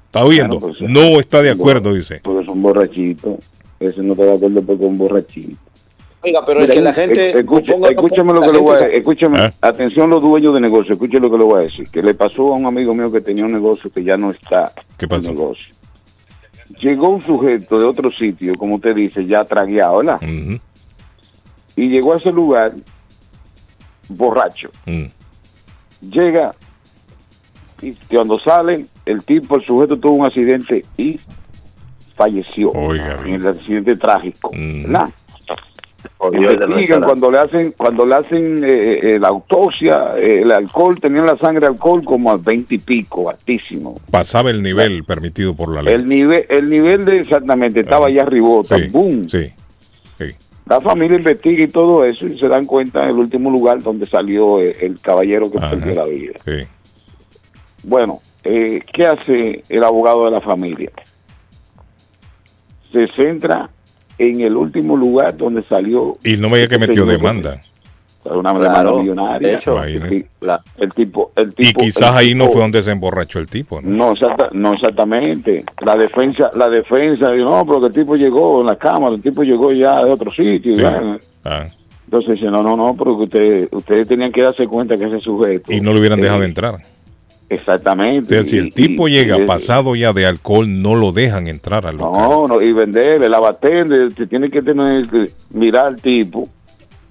¿Está 0.07 0.25
oyendo? 0.25 0.59
Claro, 0.59 0.75
pues, 0.79 0.91
no 0.91 1.21
está 1.21 1.43
de 1.43 1.51
acuerdo, 1.51 1.95
dice. 1.95 2.21
Porque 2.23 2.45
son 2.47 2.63
borrachitos. 2.63 3.37
Ese 3.81 4.03
no 4.03 4.15
va 4.15 4.33
a 4.33 4.35
acuerdo 4.35 4.63
porque 4.63 4.85
es 4.85 4.91
un 4.91 4.99
borrachito. 4.99 5.57
Oiga, 6.25 6.45
pero 6.45 6.61
es 6.65 6.71
que 6.71 6.81
la 6.81 6.91
eh, 6.91 6.95
gente. 6.95 7.45
ponga- 7.45 7.91
escúchame 7.91 8.33
lo 8.33 8.41
que 8.41 8.53
le 8.53 8.59
voy 8.59 8.75
a 8.75 8.79
gente- 8.81 8.97
escúchame, 8.99 9.39
¿Ah? 9.39 9.53
atención 9.61 10.11
los 10.11 10.21
dueños 10.21 10.53
de 10.55 10.61
negocio, 10.61 10.95
escuche 10.95 11.21
lo 11.21 11.31
que 11.31 11.39
le 11.39 11.45
voy 11.45 11.61
a 11.63 11.67
decir, 11.67 11.87
que 11.93 12.03
le 12.03 12.13
pasó 12.15 12.53
a 12.55 12.57
un 12.57 12.67
amigo 12.67 12.93
mío 12.93 13.13
que 13.13 13.21
tenía 13.21 13.45
un 13.45 13.53
negocio 13.53 13.89
que 13.91 14.03
ya 14.03 14.17
no 14.17 14.31
está 14.31 14.73
¿Qué 14.99 15.05
en 15.05 15.09
pasó? 15.11 15.29
negocio. 15.29 15.75
Llegó 16.81 17.09
un 17.09 17.21
sujeto 17.21 17.79
de 17.79 17.87
otro 17.87 18.11
sitio, 18.11 18.55
como 18.57 18.77
usted 18.77 18.95
dice, 18.95 19.25
ya 19.27 19.45
tragueado, 19.45 19.99
¿verdad? 19.99 20.21
Y 21.77 21.89
llegó 21.89 22.13
a 22.13 22.17
ese 22.17 22.31
lugar 22.31 22.73
borracho. 24.09 24.71
mm. 24.87 25.07
Llega 26.11 26.55
y 27.81 27.93
cuando 27.93 28.39
sale, 28.39 28.87
el 29.07 29.23
tipo, 29.25 29.57
el 29.57 29.65
sujeto 29.65 29.97
tuvo 29.99 30.17
un 30.17 30.27
accidente 30.27 30.85
y 30.97 31.19
falleció. 32.15 32.71
Oiga, 32.71 33.17
en 33.25 33.35
el 33.35 33.47
accidente 33.47 33.97
trágico. 33.97 34.51
¿verdad? 34.53 35.09
Investigan 36.33 37.03
cuando 37.03 37.31
le 37.31 37.39
hacen 37.39 37.73
cuando 37.77 38.07
le 38.07 38.15
hacen 38.15 38.63
eh, 38.65 39.01
eh, 39.03 39.19
la 39.19 39.29
autopsia 39.29 40.15
eh, 40.17 40.43
el 40.43 40.53
alcohol 40.53 40.99
tenían 41.01 41.27
la 41.27 41.37
sangre 41.37 41.67
alcohol 41.67 42.05
como 42.05 42.31
a 42.31 42.37
20 42.37 42.75
y 42.75 42.79
pico 42.79 43.31
altísimo 43.31 43.97
Pasaba 44.11 44.51
el 44.51 44.63
nivel 44.63 45.03
permitido 45.05 45.55
por 45.55 45.75
la 45.75 45.83
ley. 45.83 45.95
el 45.95 46.07
nivel 46.07 46.45
el 46.49 46.71
nivel 46.71 47.05
de 47.05 47.21
exactamente 47.21 47.81
estaba 47.81 48.07
Ah, 48.07 48.09
allá 48.09 48.23
arribota 48.23 48.77
sí, 48.77 48.87
boom 48.93 49.29
sí, 49.29 49.47
sí. 50.19 50.27
la 50.67 50.81
familia 50.81 51.17
investiga 51.19 51.65
y 51.65 51.69
todo 51.69 52.05
eso 52.05 52.27
y 52.27 52.39
se 52.39 52.47
dan 52.49 52.65
cuenta 52.67 53.03
en 53.05 53.11
el 53.11 53.17
último 53.17 53.51
lugar 53.51 53.83
donde 53.83 54.07
salió 54.07 54.61
eh, 54.61 54.77
el 54.81 55.01
caballero 55.01 55.51
que 55.51 55.59
Ajá. 55.59 55.71
perdió 55.71 55.95
la 55.95 56.05
vida 56.05 56.35
sí. 56.45 56.67
bueno 57.85 58.21
eh, 58.45 58.81
qué 58.93 59.05
hace 59.05 59.63
el 59.69 59.83
abogado 59.85 60.27
de 60.27 60.31
la 60.33 60.41
familia 60.41 60.91
se 62.93 63.07
centra 63.09 63.69
en 64.19 64.41
el 64.41 64.57
último 64.57 64.97
lugar 64.97 65.37
donde 65.37 65.63
salió 65.65 66.17
Y 66.25 66.37
no 66.37 66.49
me 66.51 66.59
diga 66.59 66.69
que 66.69 66.75
este 66.77 66.87
metió 66.89 67.07
demanda. 67.07 67.61
una 68.25 68.53
Claro, 68.53 68.59
demanda 68.61 68.93
millonaria 69.03 69.49
de 69.49 69.55
hecho, 69.55 69.81
la- 70.41 70.61
el 70.77 70.93
tipo 70.93 71.31
el 71.37 71.49
Y 71.57 71.67
tipo 71.67 71.81
quizás 71.81 72.11
el 72.13 72.17
ahí 72.19 72.35
no 72.35 72.49
fue 72.49 72.61
donde 72.61 72.83
se 72.83 72.91
emborrachó 72.91 73.39
el 73.39 73.47
tipo, 73.47 73.81
¿no? 73.81 73.89
no, 73.89 74.13
exacta- 74.13 74.51
no 74.53 74.75
exactamente 74.75 75.65
la 75.81 75.95
defensa 75.97 76.51
la 76.55 76.69
defensa 76.69 77.31
dijo, 77.33 77.49
no 77.49 77.65
pero 77.65 77.81
que 77.81 77.87
el 77.87 77.93
tipo 77.93 78.17
llegó 78.17 78.61
en 78.61 78.67
la 78.67 78.77
cámara 78.77 79.15
el 79.15 79.23
tipo 79.23 79.43
llegó 79.45 79.73
ya 79.73 80.05
de 80.05 80.11
otro 80.11 80.31
sitio. 80.33 80.75
Ah, 81.45 81.65
entonces 82.05 82.33
dice 82.35 82.47
no 82.51 82.63
no 82.63 82.77
no 82.77 82.95
pero 82.99 83.17
que 83.17 83.23
ustedes 83.25 83.69
ustedes 83.73 84.09
tenían 84.09 84.33
que 84.33 84.43
darse 84.43 84.67
cuenta 84.67 84.97
que 84.97 85.05
ese 85.05 85.21
sujeto 85.21 85.73
y 85.73 85.81
no 85.81 85.93
lo 85.93 86.01
hubieran 86.01 86.19
eh, 86.19 86.23
dejado 86.23 86.43
entrar. 86.43 86.75
O 87.51 87.55
exactamente 87.55 88.29
sea, 88.29 88.43
si 88.45 88.59
el 88.59 88.73
tipo 88.75 89.09
y- 89.09 89.13
llega 89.13 89.39
y- 89.39 89.47
pasado 89.47 89.97
ya 89.97 90.13
de 90.13 90.27
alcohol, 90.27 90.83
no 90.83 90.95
lo 90.95 91.13
dejan 91.13 91.49
entrar 91.49 91.87
al 91.87 91.97
local. 91.97 92.21
no, 92.21 92.47
no, 92.47 92.61
y 92.63 92.73
venderle, 92.73 93.29
la 93.29 93.39
batende, 93.41 94.11
te 94.11 94.27
tiene 94.27 94.51
que 94.51 94.61
tener 94.63 95.07
que 95.09 95.31
mirar 95.55 95.87
al 95.87 95.97
tipo 96.01 96.49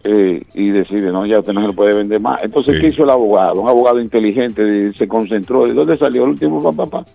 eh, 0.04 0.42
y 0.54 0.70
decirle, 0.70 1.12
no, 1.12 1.26
ya 1.26 1.40
usted 1.40 1.52
no 1.54 1.62
se 1.62 1.68
le 1.68 1.74
puede 1.74 1.94
vender 1.96 2.20
más. 2.22 2.42
Entonces, 2.44 2.76
Sí. 2.76 2.82
¿qué 2.82 2.88
hizo 2.90 3.04
el 3.04 3.10
abogado? 3.10 3.60
Un 3.62 3.68
abogado 3.68 4.00
inteligente, 4.00 4.94
se 4.94 5.08
concentró. 5.08 5.66
¿De 5.68 5.74
dónde 5.74 5.98
salió 5.98 6.24
el 6.24 6.30
último 6.30 6.62
papá? 6.64 6.86
papá? 6.90 7.12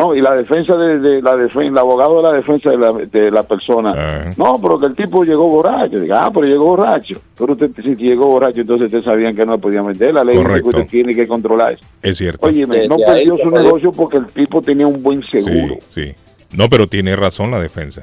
No, 0.00 0.14
y 0.14 0.20
la 0.20 0.36
defensa 0.36 0.76
de, 0.76 0.98
de 0.98 1.22
la 1.22 1.36
defensa, 1.36 1.68
el 1.68 1.78
abogado 1.78 2.16
de 2.16 2.22
la 2.22 2.32
defensa 2.32 2.70
de 2.70 2.78
la, 2.78 2.92
de 2.92 3.30
la 3.30 3.42
persona. 3.42 4.32
No, 4.36 4.58
pero 4.60 4.78
que 4.78 4.86
el 4.86 4.96
tipo 4.96 5.24
llegó 5.24 5.48
borracho. 5.48 6.00
Diga, 6.00 6.24
ah, 6.24 6.30
pero 6.32 6.46
llegó 6.46 6.64
borracho. 6.64 7.20
Pero 7.38 7.52
usted, 7.52 7.70
si 7.82 7.94
llegó 7.96 8.26
borracho, 8.26 8.60
entonces 8.60 8.86
ustedes 8.86 9.04
sabían 9.04 9.34
que 9.36 9.44
no 9.46 9.58
podían 9.58 9.86
vender. 9.86 10.14
La 10.14 10.24
ley 10.24 10.36
que 10.36 10.42
Correcto. 10.42 10.68
usted 10.70 10.86
tiene 10.86 11.14
que 11.14 11.26
controlar 11.26 11.72
eso. 11.72 11.84
Es 12.02 12.18
cierto. 12.18 12.46
Oye, 12.46 12.66
Desde 12.66 12.88
no 12.88 12.96
perdió 12.96 13.36
su 13.36 13.50
negocio 13.50 13.92
porque 13.92 14.18
el 14.18 14.26
tipo 14.26 14.62
tenía 14.62 14.86
un 14.86 15.02
buen 15.02 15.22
seguro. 15.30 15.76
Sí, 15.88 16.06
sí. 16.06 16.12
No, 16.56 16.68
pero 16.68 16.86
tiene 16.86 17.14
razón 17.16 17.50
la 17.50 17.60
defensa. 17.60 18.02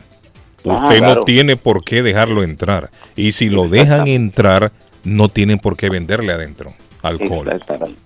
Ah, 0.66 0.84
Usted 0.86 0.98
claro. 1.00 1.16
no 1.16 1.24
tiene 1.26 1.56
por 1.56 1.84
qué 1.84 2.02
dejarlo 2.04 2.44
entrar. 2.44 2.90
Y 3.16 3.32
si 3.34 3.50
lo 3.50 3.68
dejan 3.68 4.08
entrar, 4.08 4.72
no 5.04 5.30
tienen 5.30 5.60
por 5.60 5.76
qué 5.78 5.90
venderle 5.90 6.34
adentro 6.34 6.72
alcohol. 7.04 7.50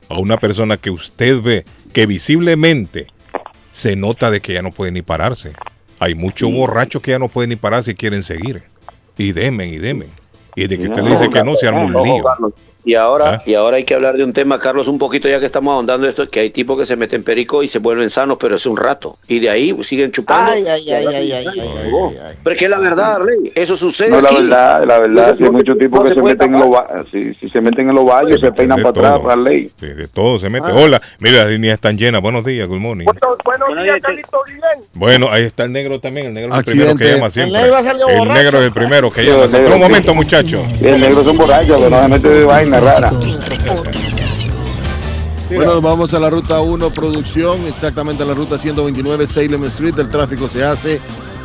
A 0.10 0.20
una 0.20 0.38
persona 0.38 0.78
que 0.78 0.92
usted 0.92 1.42
ve 1.42 1.66
que 1.94 2.06
visiblemente 2.06 3.08
se 3.72 3.96
nota 3.96 4.32
de 4.32 4.42
que 4.42 4.54
ya 4.54 4.62
no 4.62 4.72
puede 4.72 4.92
ni 4.92 5.02
pararse. 5.02 5.54
Hay 6.00 6.16
muchos 6.16 6.52
borrachos 6.52 7.02
que 7.02 7.12
ya 7.12 7.20
no 7.20 7.28
pueden 7.28 7.50
ni 7.50 7.56
pararse 7.56 7.92
y 7.92 7.96
quieren 7.96 8.24
seguir. 8.24 8.64
Y 9.18 9.34
demen, 9.34 9.74
y 9.74 9.78
demen. 9.78 10.10
Y 10.56 10.68
de 10.68 10.78
que 10.78 10.88
usted 10.88 11.04
le 11.04 11.12
dice 11.12 11.30
que 11.30 11.44
no, 11.44 11.56
se 11.56 11.68
arma 11.68 11.86
un 11.86 11.94
lío. 11.94 12.24
Carlos. 12.24 12.54
Y 12.84 12.96
ahora, 12.96 13.36
ah. 13.36 13.44
y 13.46 13.54
ahora 13.54 13.78
hay 13.78 13.84
que 13.84 13.94
hablar 13.94 14.18
de 14.18 14.24
un 14.24 14.34
tema, 14.34 14.60
Carlos, 14.60 14.88
un 14.88 14.98
poquito 14.98 15.30
ya 15.30 15.40
que 15.40 15.46
estamos 15.46 15.74
ahondando 15.74 16.08
esto, 16.08 16.28
que 16.28 16.40
hay 16.40 16.50
tipos 16.50 16.78
que 16.78 16.86
se 16.86 16.96
meten 16.96 17.24
perico 17.24 17.62
y 17.62 17.68
se 17.68 17.80
vuelven 17.80 18.10
sanos, 18.10 18.38
pero 18.40 18.56
es 18.56 18.66
un 18.66 18.76
rato. 18.76 19.18
Y 19.28 19.40
de 19.40 19.50
ahí 19.50 19.76
siguen 19.84 20.12
chupando. 20.12 20.52
Ay, 20.52 20.68
ay, 20.68 20.90
ay, 20.90 21.06
ay, 21.08 21.32
ay, 21.32 21.48
ay, 21.48 22.36
Pero 22.44 22.56
es 22.56 22.60
que 22.60 22.68
la 22.68 22.80
verdad, 22.80 23.20
Rey, 23.20 23.52
eso 23.56 23.76
sucede. 23.76 24.10
No, 24.10 24.22
la 24.22 24.32
verdad, 24.32 24.86
la 24.86 25.00
verdad, 25.00 25.38
si 25.38 25.44
hay 25.44 25.50
muchos 25.52 25.78
tipos 25.78 26.04
que 26.04 26.16
se, 26.16 26.22
meten 26.22 26.56
en 26.56 26.62
los 26.62 26.70
si, 27.12 27.50
se 27.50 27.62
meten 27.62 27.90
en 27.90 27.96
los 27.96 28.06
valles, 28.06 28.40
se 28.40 28.52
peinan 28.52 28.82
para 28.82 28.94
todo. 28.94 29.06
atrás, 29.06 29.38
para. 29.38 29.52
Sí, 29.52 29.88
de 29.88 30.08
todo 30.08 30.40
se 30.40 30.50
mete. 30.50 30.68
Ah. 30.70 30.76
Hola, 30.76 31.02
mira, 31.20 31.44
las 31.44 31.52
líneas 31.52 31.76
están 31.76 31.98
llenas. 31.98 32.22
Buenos 32.22 32.44
días, 32.44 32.68
good 32.68 32.80
morning. 32.80 33.06
Bueno, 33.06 33.20
buenos, 33.44 33.68
buenos, 33.68 33.84
días, 33.84 34.00
Carlito 34.02 34.40
bien. 34.48 34.62
Bueno, 34.94 35.32
ahí 35.32 35.44
está 35.44 35.64
el 35.64 35.72
negro 35.72 36.00
también, 36.00 36.28
el 36.28 36.34
negro 36.34 36.54
es 36.54 36.60
el 36.60 36.66
primero 36.66 36.96
que 36.96 37.12
llama 37.12 37.30
siempre. 37.30 37.58
El 37.58 37.64
negro, 37.64 38.60
es 38.60 38.66
el 38.66 38.74
primero 38.74 39.12
que 39.12 39.24
llama. 39.24 39.76
Un 39.76 39.82
momento, 39.82 40.14
muchachos. 40.16 40.64
El 40.82 41.00
negro 41.00 41.22
es 41.22 41.28
un 41.28 41.38
borracho, 41.38 41.76
pero 41.78 41.90
no 41.90 42.02
se 42.02 42.08
mete 42.08 42.30
de 42.30 42.46
vaina 42.46 42.71
rara. 42.80 43.12
Bueno, 45.54 45.82
vamos 45.82 46.14
a 46.14 46.20
la 46.20 46.30
ruta 46.30 46.62
1, 46.62 46.90
producción, 46.92 47.66
exactamente 47.68 48.24
a 48.24 48.26
la 48.26 48.34
ruta 48.34 48.58
129 48.58 49.28
Salem 49.28 49.66
Street. 49.66 50.00
El 50.00 50.10
tráfico 50.10 50.48
se 50.48 50.64
hace 50.64 51.00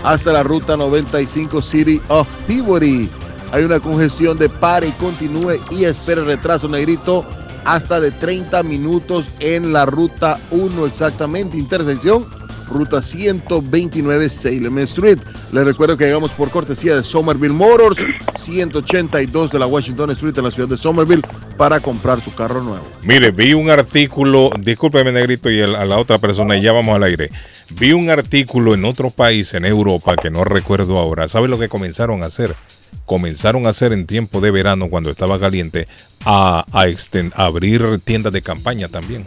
hasta 0.05 0.33
la 0.33 0.43
ruta 0.43 0.77
95 0.77 1.61
City 1.63 2.01
of 2.09 2.29
Peabody. 2.47 3.11
Hay 3.53 3.65
una 3.65 3.81
congestión 3.81 4.39
de 4.39 4.49
pare 4.49 4.89
y 4.89 4.93
continúe 4.93 5.59
y 5.71 5.85
espere 5.85 6.23
retraso 6.23 6.69
negrito 6.69 7.25
hasta 7.65 7.99
de 8.01 8.13
30 8.13 8.63
minutos 8.63 9.27
en 9.41 9.73
la 9.73 9.87
ruta 9.87 10.39
1 10.53 10.87
exactamente, 10.87 11.57
intersección 11.59 12.27
ruta 12.69 13.03
129 13.03 14.29
Salem 14.29 14.79
Street. 14.81 15.19
Les 15.53 15.65
recuerdo 15.65 15.97
que 15.97 16.05
llegamos 16.05 16.31
por 16.33 16.51
cortesía 16.51 16.97
de 16.97 17.05
Somerville 17.05 17.55
Motors, 17.55 17.99
182 18.39 19.51
de 19.51 19.59
la 19.59 19.67
Washington 19.67 20.11
Street 20.13 20.37
en 20.39 20.45
la 20.45 20.51
ciudad 20.51 20.69
de 20.69 20.79
Somerville 20.79 21.23
para 21.57 21.81
comprar 21.81 22.21
su 22.21 22.35
carro 22.35 22.63
nuevo. 22.63 22.85
Mire, 23.03 23.31
vi 23.31 23.55
un 23.55 23.71
artículo, 23.71 24.51
discúlpeme 24.61 25.13
negrito 25.13 25.51
y 25.51 25.61
el- 25.61 25.75
a 25.77 25.85
la 25.85 25.99
otra 25.99 26.19
persona, 26.19 26.57
y 26.57 26.63
ya 26.63 26.73
vamos 26.73 26.95
al 26.97 27.03
aire. 27.05 27.31
Vi 27.71 27.93
un 27.93 28.11
artículo 28.11 28.75
en 28.75 28.85
otro 28.85 29.11
país, 29.11 29.55
en 29.55 29.65
Europa, 29.65 30.17
que 30.17 30.31
no 30.31 30.45
recuerdo 30.45 30.99
ahora. 30.99 31.29
¿Sabe 31.29 31.49
lo 31.49 31.59
que 31.59 31.69
comenzaron 31.69 32.23
a 32.23 32.27
hacer? 32.27 32.55
Comenzaron 33.05 33.67
a 33.67 33.71
hacer 33.71 33.93
en 33.93 34.07
tiempo 34.07 34.41
de 34.41 34.51
verano, 34.51 34.89
cuando 34.91 35.11
estaba 35.11 35.39
caliente, 35.39 35.87
a, 36.25 36.65
a 36.73 36.87
exten- 36.87 37.33
a 37.37 37.45
abrir 37.47 38.01
tiendas 38.05 38.33
de 38.33 38.43
campaña 38.43 38.89
también. 38.89 39.25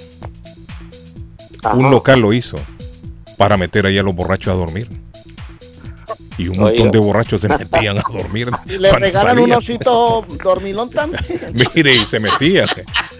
Ajá. 1.63 1.75
Un 1.75 1.91
local 1.91 2.19
lo 2.21 2.31
hizo 2.33 2.57
para 3.39 3.55
meter 3.55 3.85
ahí 3.85 3.97
a 3.97 4.03
los 4.03 4.13
borrachos 4.13 4.53
a 4.53 4.57
dormir. 4.57 4.85
Y 6.37 6.49
un 6.49 6.59
montón 6.59 6.91
de 6.91 6.99
borrachos 6.99 7.39
se 7.39 7.47
metían 7.47 7.97
a 7.97 8.03
dormir. 8.11 8.49
Y 8.65 8.77
le 8.77 8.91
regalan 8.91 9.39
un 9.39 9.53
osito 9.53 10.25
dormilón 10.43 10.89
también. 10.89 11.23
Mire, 11.73 11.95
y 11.95 12.05
se 12.05 12.19
metía. 12.19 12.65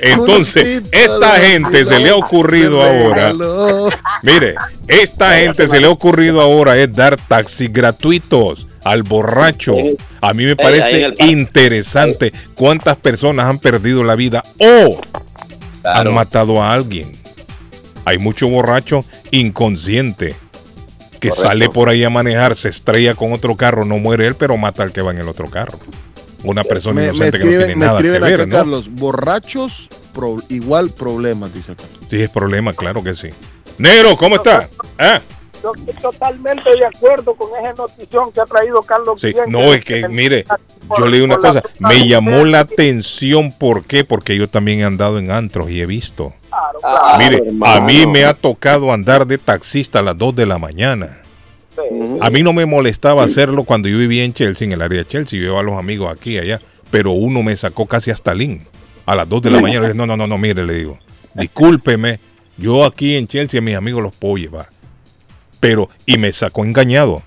Entonces, 0.01 0.84
esta 0.91 1.39
gente 1.39 1.86
se 1.86 1.99
le 1.99 2.10
ha 2.10 2.17
ocurrido 2.17 2.84
ahora. 2.84 3.32
Mire, 4.21 4.55
esta 4.89 5.39
gente 5.39 5.69
se 5.69 5.79
le 5.79 5.88
ha 5.88 5.89
ocurrido 5.89 6.41
ahora 6.41 6.77
es 6.77 6.93
dar 6.93 7.15
taxis 7.15 7.71
gratuitos 7.71 8.67
al 8.84 9.03
borracho. 9.03 9.73
A 10.19 10.34
mí 10.34 10.43
me 10.43 10.58
parece 10.58 11.13
interesante 11.19 12.34
cuántas 12.55 12.97
personas 12.97 13.45
han 13.45 13.60
perdido 13.60 14.03
la 14.03 14.15
vida 14.15 14.43
o 14.60 14.99
han 15.86 16.13
matado 16.13 16.62
a 16.62 16.73
alguien 16.73 17.18
Hay 18.05 18.17
mucho 18.17 18.47
borracho 18.47 19.03
inconsciente 19.31 20.35
que 21.19 21.29
Correcto. 21.29 21.47
sale 21.49 21.69
por 21.69 21.89
ahí 21.89 22.03
a 22.03 22.09
manejar, 22.09 22.55
se 22.55 22.69
estrella 22.69 23.13
con 23.13 23.33
otro 23.33 23.55
carro, 23.57 23.83
no 23.85 23.97
muere 23.97 24.25
él, 24.25 24.35
pero 24.35 24.55
mata 24.57 24.83
al 24.83 24.93
que 24.93 25.01
va 25.01 25.12
en 25.12 25.17
el 25.19 25.27
otro 25.27 25.47
carro. 25.49 25.77
Una 26.43 26.63
persona 26.63 27.01
Me, 27.01 27.07
me 27.07 27.13
inocente 27.13 27.38
que 27.39 27.43
no 27.43 27.49
tiene 27.49 27.75
me 27.75 27.85
nada 27.85 28.01
que 28.01 28.09
ver, 28.09 28.23
acá, 28.23 28.45
¿no? 28.45 28.55
Carlos. 28.55 28.85
Borrachos, 28.91 29.89
pro- 30.13 30.41
igual 30.47 30.89
problemas, 30.91 31.53
dice 31.53 31.73
acá. 31.73 31.83
Sí, 32.09 32.21
es 32.21 32.29
problema, 32.29 32.71
claro 32.71 33.03
que 33.03 33.13
sí. 33.15 33.27
Negro, 33.77 34.15
¿cómo 34.15 34.38
está? 34.38 34.69
Ah, 34.97 35.19
Yo 35.62 35.73
estoy 35.75 35.93
totalmente 36.01 36.69
de 36.73 36.85
acuerdo 36.85 37.35
con 37.35 37.49
esa 37.62 37.73
notición 37.73 38.31
que 38.31 38.39
ha 38.39 38.45
traído 38.45 38.81
Carlos 38.81 39.19
sí. 39.19 39.27
Guillén, 39.27 39.51
No, 39.51 39.59
que- 39.59 39.73
es 39.75 39.83
que, 39.85 40.07
mire, 40.07 40.45
yo 40.97 41.05
leí 41.05 41.19
una 41.19 41.35
cosa, 41.35 41.62
me 41.79 42.07
llamó 42.07 42.45
la 42.45 42.62
atención, 42.62 43.51
¿por 43.51 43.83
qué? 43.83 44.05
Porque 44.05 44.38
yo 44.38 44.47
también 44.47 44.79
he 44.79 44.83
andado 44.85 45.19
en 45.19 45.31
antros 45.31 45.69
y 45.69 45.81
he 45.81 45.85
visto. 45.85 46.33
Claro, 46.60 46.80
Ah, 46.84 47.15
claro. 47.17 47.43
Mire, 47.45 47.65
a 47.65 47.82
mí 47.82 48.06
me 48.08 48.26
ha 48.26 48.34
tocado 48.34 48.91
andar 48.91 49.26
de 49.26 49.38
taxista 49.38 50.00
a 50.00 50.02
las 50.02 50.17
2 50.17 50.36
de 50.36 50.45
la 50.45 50.58
mañana. 50.58 51.19
Sí. 51.76 51.82
A 52.22 52.30
mí 52.30 52.43
no 52.43 52.52
me 52.54 52.65
molestaba 52.65 53.24
hacerlo 53.24 53.63
cuando 53.63 53.88
yo 53.88 53.98
vivía 53.98 54.24
en 54.24 54.34
Chelsea, 54.34 54.65
en 54.65 54.74
el 54.74 54.82
área 54.82 55.00
de 55.00 55.06
Chelsea, 55.08 55.39
yo 55.39 55.45
iba 55.52 55.60
a 55.60 55.63
los 55.63 55.78
amigos 55.78 56.12
aquí 56.12 56.32
y 56.36 56.39
allá, 56.39 56.60
pero 56.91 57.12
uno 57.12 57.41
me 57.43 57.56
sacó 57.56 57.86
casi 57.86 58.12
hasta 58.12 58.34
Lynn 58.34 58.62
a 59.06 59.15
las 59.15 59.30
2 59.30 59.41
de 59.43 59.52
la 59.52 59.60
mañana. 59.62 59.82
Le 59.82 59.88
dije, 59.88 59.98
no, 59.98 60.06
no, 60.06 60.17
no, 60.17 60.28
no, 60.28 60.38
mire, 60.38 60.65
le 60.65 60.74
digo, 60.74 61.00
discúlpeme, 61.34 62.19
yo 62.58 62.84
aquí 62.86 63.15
en 63.15 63.28
Chelsea 63.28 63.60
a 63.60 63.63
mis 63.63 63.76
amigos 63.76 64.04
los 64.04 64.15
puedo 64.15 64.36
llevar. 64.38 64.67
Pero, 65.60 65.89
y 66.06 66.17
me 66.17 66.32
sacó 66.32 66.63
engañado. 66.63 67.22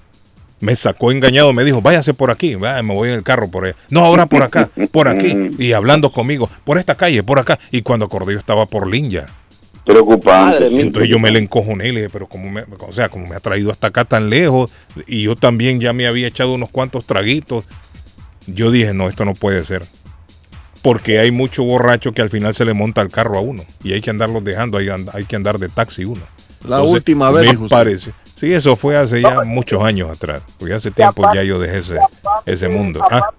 Me 0.63 0.77
sacó 0.77 1.11
engañado, 1.11 1.53
me 1.53 1.65
dijo, 1.65 1.83
váyase 1.83 2.15
por 2.15 2.31
aquí, 2.31 2.55
me 2.55 2.83
voy 2.83 3.09
en 3.09 3.17
el 3.17 3.25
carro 3.25 3.51
por 3.51 3.65
allá. 3.65 3.75
No, 3.91 4.05
ahora 4.05 4.27
por 4.27 4.45
acá, 4.45 4.71
por 4.93 5.09
aquí. 5.09 5.51
Y 5.59 5.73
hablando 5.73 6.13
conmigo, 6.13 6.49
por 6.63 6.79
esta 6.79 6.95
calle, 6.95 7.25
por 7.25 7.41
acá. 7.41 7.59
Y 7.73 7.83
cuando 7.83 8.07
acordé 8.07 8.35
yo 8.35 8.39
estaba 8.39 8.65
por 8.67 8.87
Lynn 8.87 9.11
ya. 9.11 9.27
Preocupante. 9.85 10.69
Entonces 10.81 11.11
yo 11.11 11.19
me 11.19 11.33
le 11.33 11.41
encojoné 11.41 11.89
y 11.89 11.93
le 11.93 12.01
dije, 12.03 12.11
pero 12.13 12.29
como 12.29 12.49
me, 12.49 12.65
o 12.79 12.93
sea, 12.93 13.09
como 13.09 13.27
me 13.27 13.35
ha 13.35 13.41
traído 13.41 13.73
hasta 13.73 13.89
acá 13.89 14.05
tan 14.05 14.31
lejos 14.31 14.71
y 15.09 15.23
yo 15.23 15.35
también 15.35 15.81
ya 15.81 15.93
me 15.93 16.07
había 16.07 16.29
echado 16.29 16.53
unos 16.53 16.71
cuantos 16.71 17.07
traguitos, 17.07 17.65
yo 18.47 18.71
dije, 18.71 18.95
no, 18.95 19.09
esto 19.09 19.25
no 19.25 19.35
puede 19.35 19.65
ser. 19.65 19.83
Porque 20.81 21.19
hay 21.19 21.33
mucho 21.33 21.65
borracho 21.65 22.13
que 22.13 22.23
al 22.23 22.31
final 22.31 22.55
se 22.55 22.65
le 22.65 22.73
monta 22.73 23.03
el 23.03 23.09
carro 23.09 23.37
a 23.37 23.41
uno 23.41 23.65
y 23.83 23.95
hay 23.95 24.01
que 24.01 24.11
andarlos 24.11 24.45
dejando, 24.45 24.79
hay, 24.79 25.25
que 25.25 25.35
andar 25.35 25.59
de 25.59 25.69
taxi 25.69 26.05
uno. 26.05 26.23
La 26.69 26.77
Entonces, 26.77 26.95
última 26.95 27.33
vez, 27.33 27.59
me 27.59 27.69
parece. 27.69 28.13
Sí, 28.43 28.53
eso 28.53 28.75
fue 28.75 28.97
hace 28.97 29.21
ya 29.21 29.43
muchos 29.45 29.81
años 29.85 30.11
atrás, 30.11 30.43
porque 30.59 30.75
hace 30.75 30.91
tiempo 30.91 31.23
ya 31.33 31.45
yo 31.45 31.61
dejé 31.61 31.77
ese, 31.79 31.99
ese 32.45 32.69
mundo. 32.69 33.01
Ah, 33.09 33.31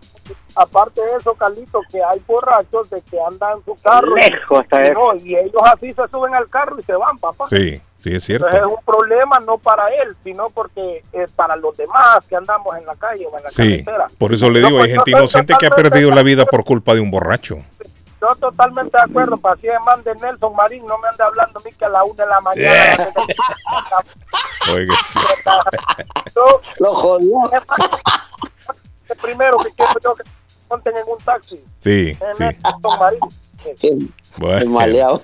Aparte, 0.56 1.02
de 1.02 1.18
eso, 1.20 1.34
Carlito, 1.34 1.82
que 1.92 2.02
hay 2.02 2.22
borrachos 2.26 2.90
de 2.90 3.02
que 3.02 3.18
andan 3.20 3.58
en 3.58 3.66
su 3.66 3.76
carro. 3.82 4.16
Lejos 4.16 4.62
está 4.64 4.82
y, 4.82 4.92
eso. 4.92 4.94
no, 4.94 5.16
y 5.16 5.36
ellos 5.36 5.62
así 5.66 5.94
se 5.94 6.08
suben 6.10 6.34
al 6.34 6.48
carro 6.48 6.80
y 6.80 6.84
se 6.84 6.94
van, 6.94 7.18
papá. 7.18 7.48
sí, 7.50 7.82
sí, 7.98 8.16
es 8.16 8.24
cierto. 8.24 8.46
Entonces 8.48 8.70
es 8.72 8.78
un 8.78 8.86
problema 8.86 9.40
no 9.46 9.58
para 9.58 9.88
él, 9.90 10.16
sino 10.24 10.50
porque 10.52 11.04
es 11.12 11.32
para 11.32 11.58
los 11.58 11.76
demás 11.76 12.20
que 12.30 12.38
andamos 12.38 12.78
en 12.78 12.86
la 12.86 12.96
calle 12.96 13.26
o 13.30 13.38
en 13.38 13.44
la 13.44 13.50
Sí, 13.50 13.84
carretera. 13.84 14.08
por 14.18 14.34
eso 14.34 14.50
le 14.50 14.60
digo, 14.60 14.78
pues, 14.78 14.84
hay 14.84 14.92
gente 14.92 15.12
yo 15.12 15.18
estoy 15.18 15.22
inocente 15.22 15.54
que 15.60 15.68
ha 15.68 15.72
perdido 15.72 16.12
la 16.12 16.24
vida 16.24 16.46
por 16.46 16.64
culpa 16.64 16.94
de 16.94 17.02
un 17.02 17.12
borracho. 17.12 17.58
Yo 18.24 18.34
totalmente 18.38 18.96
de 18.98 19.04
acuerdo, 19.04 19.36
para 19.36 19.56
así 19.56 19.68
man 19.86 20.02
de 20.04 20.16
Nelson 20.16 20.56
Marín, 20.56 20.86
no 20.88 20.98
me 21.00 21.10
anda 21.10 21.26
hablando 21.26 21.60
a 21.60 21.64
mí 21.64 21.72
que 21.78 21.84
a 21.84 21.90
la 21.90 22.04
una 22.06 22.24
de 22.24 22.30
la 22.30 22.40
mañana. 22.40 23.14
Oiga, 24.74 24.96
sí. 25.06 25.20
Yo, 26.34 26.62
Lo 26.80 26.94
jodió. 26.94 27.36
el 29.10 29.18
primero 29.18 29.58
que 29.58 29.72
quiero 29.72 29.92
yo 30.02 30.16
que 30.16 30.24
monten 30.70 30.96
en 30.96 31.04
un 31.06 31.18
taxi, 31.20 31.62
Sí, 31.84 32.12
es 32.12 32.38
sí. 32.38 32.44
Nelson 32.44 33.00
Marín. 33.00 33.20
El 33.82 34.10
Bueno. 34.38 34.72
maleado. 34.72 35.22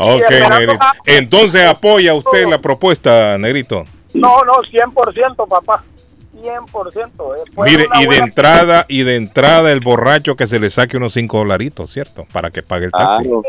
Ok, 0.00 0.30
Negrito. 0.30 0.78
Entonces 1.04 1.68
apoya 1.68 2.14
usted 2.14 2.46
la 2.46 2.58
propuesta, 2.58 3.36
Negrito. 3.38 3.84
No, 4.14 4.40
no, 4.44 4.62
100%, 4.62 5.48
papá. 5.48 5.82
100%. 6.42 7.34
eh, 7.36 7.40
Mire, 7.56 7.86
y 7.94 8.00
de 8.00 8.06
buena- 8.06 8.24
entrada, 8.24 8.84
y 8.88 9.02
de 9.02 9.16
entrada 9.16 9.72
el 9.72 9.80
borracho 9.80 10.36
que 10.36 10.46
se 10.46 10.58
le 10.60 10.70
saque 10.70 10.96
unos 10.96 11.12
5 11.14 11.38
dolaritos, 11.38 11.90
¿cierto? 11.90 12.26
Para 12.32 12.50
que 12.50 12.62
pague 12.62 12.86
el 12.86 12.92
taxi. 12.92 13.24
Claro. 13.24 13.42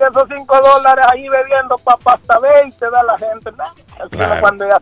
esos 0.00 0.28
5 0.36 0.58
dólares 0.60 1.04
ahí 1.12 1.28
bebiendo 1.28 1.76
papá 1.78 2.14
hasta 2.14 2.38
20 2.40 2.90
da 2.90 3.02
la 3.04 3.16
gente. 3.18 3.50
¿no? 3.56 4.08
Claro. 4.10 4.40
cuando 4.40 4.66
ya 4.68 4.78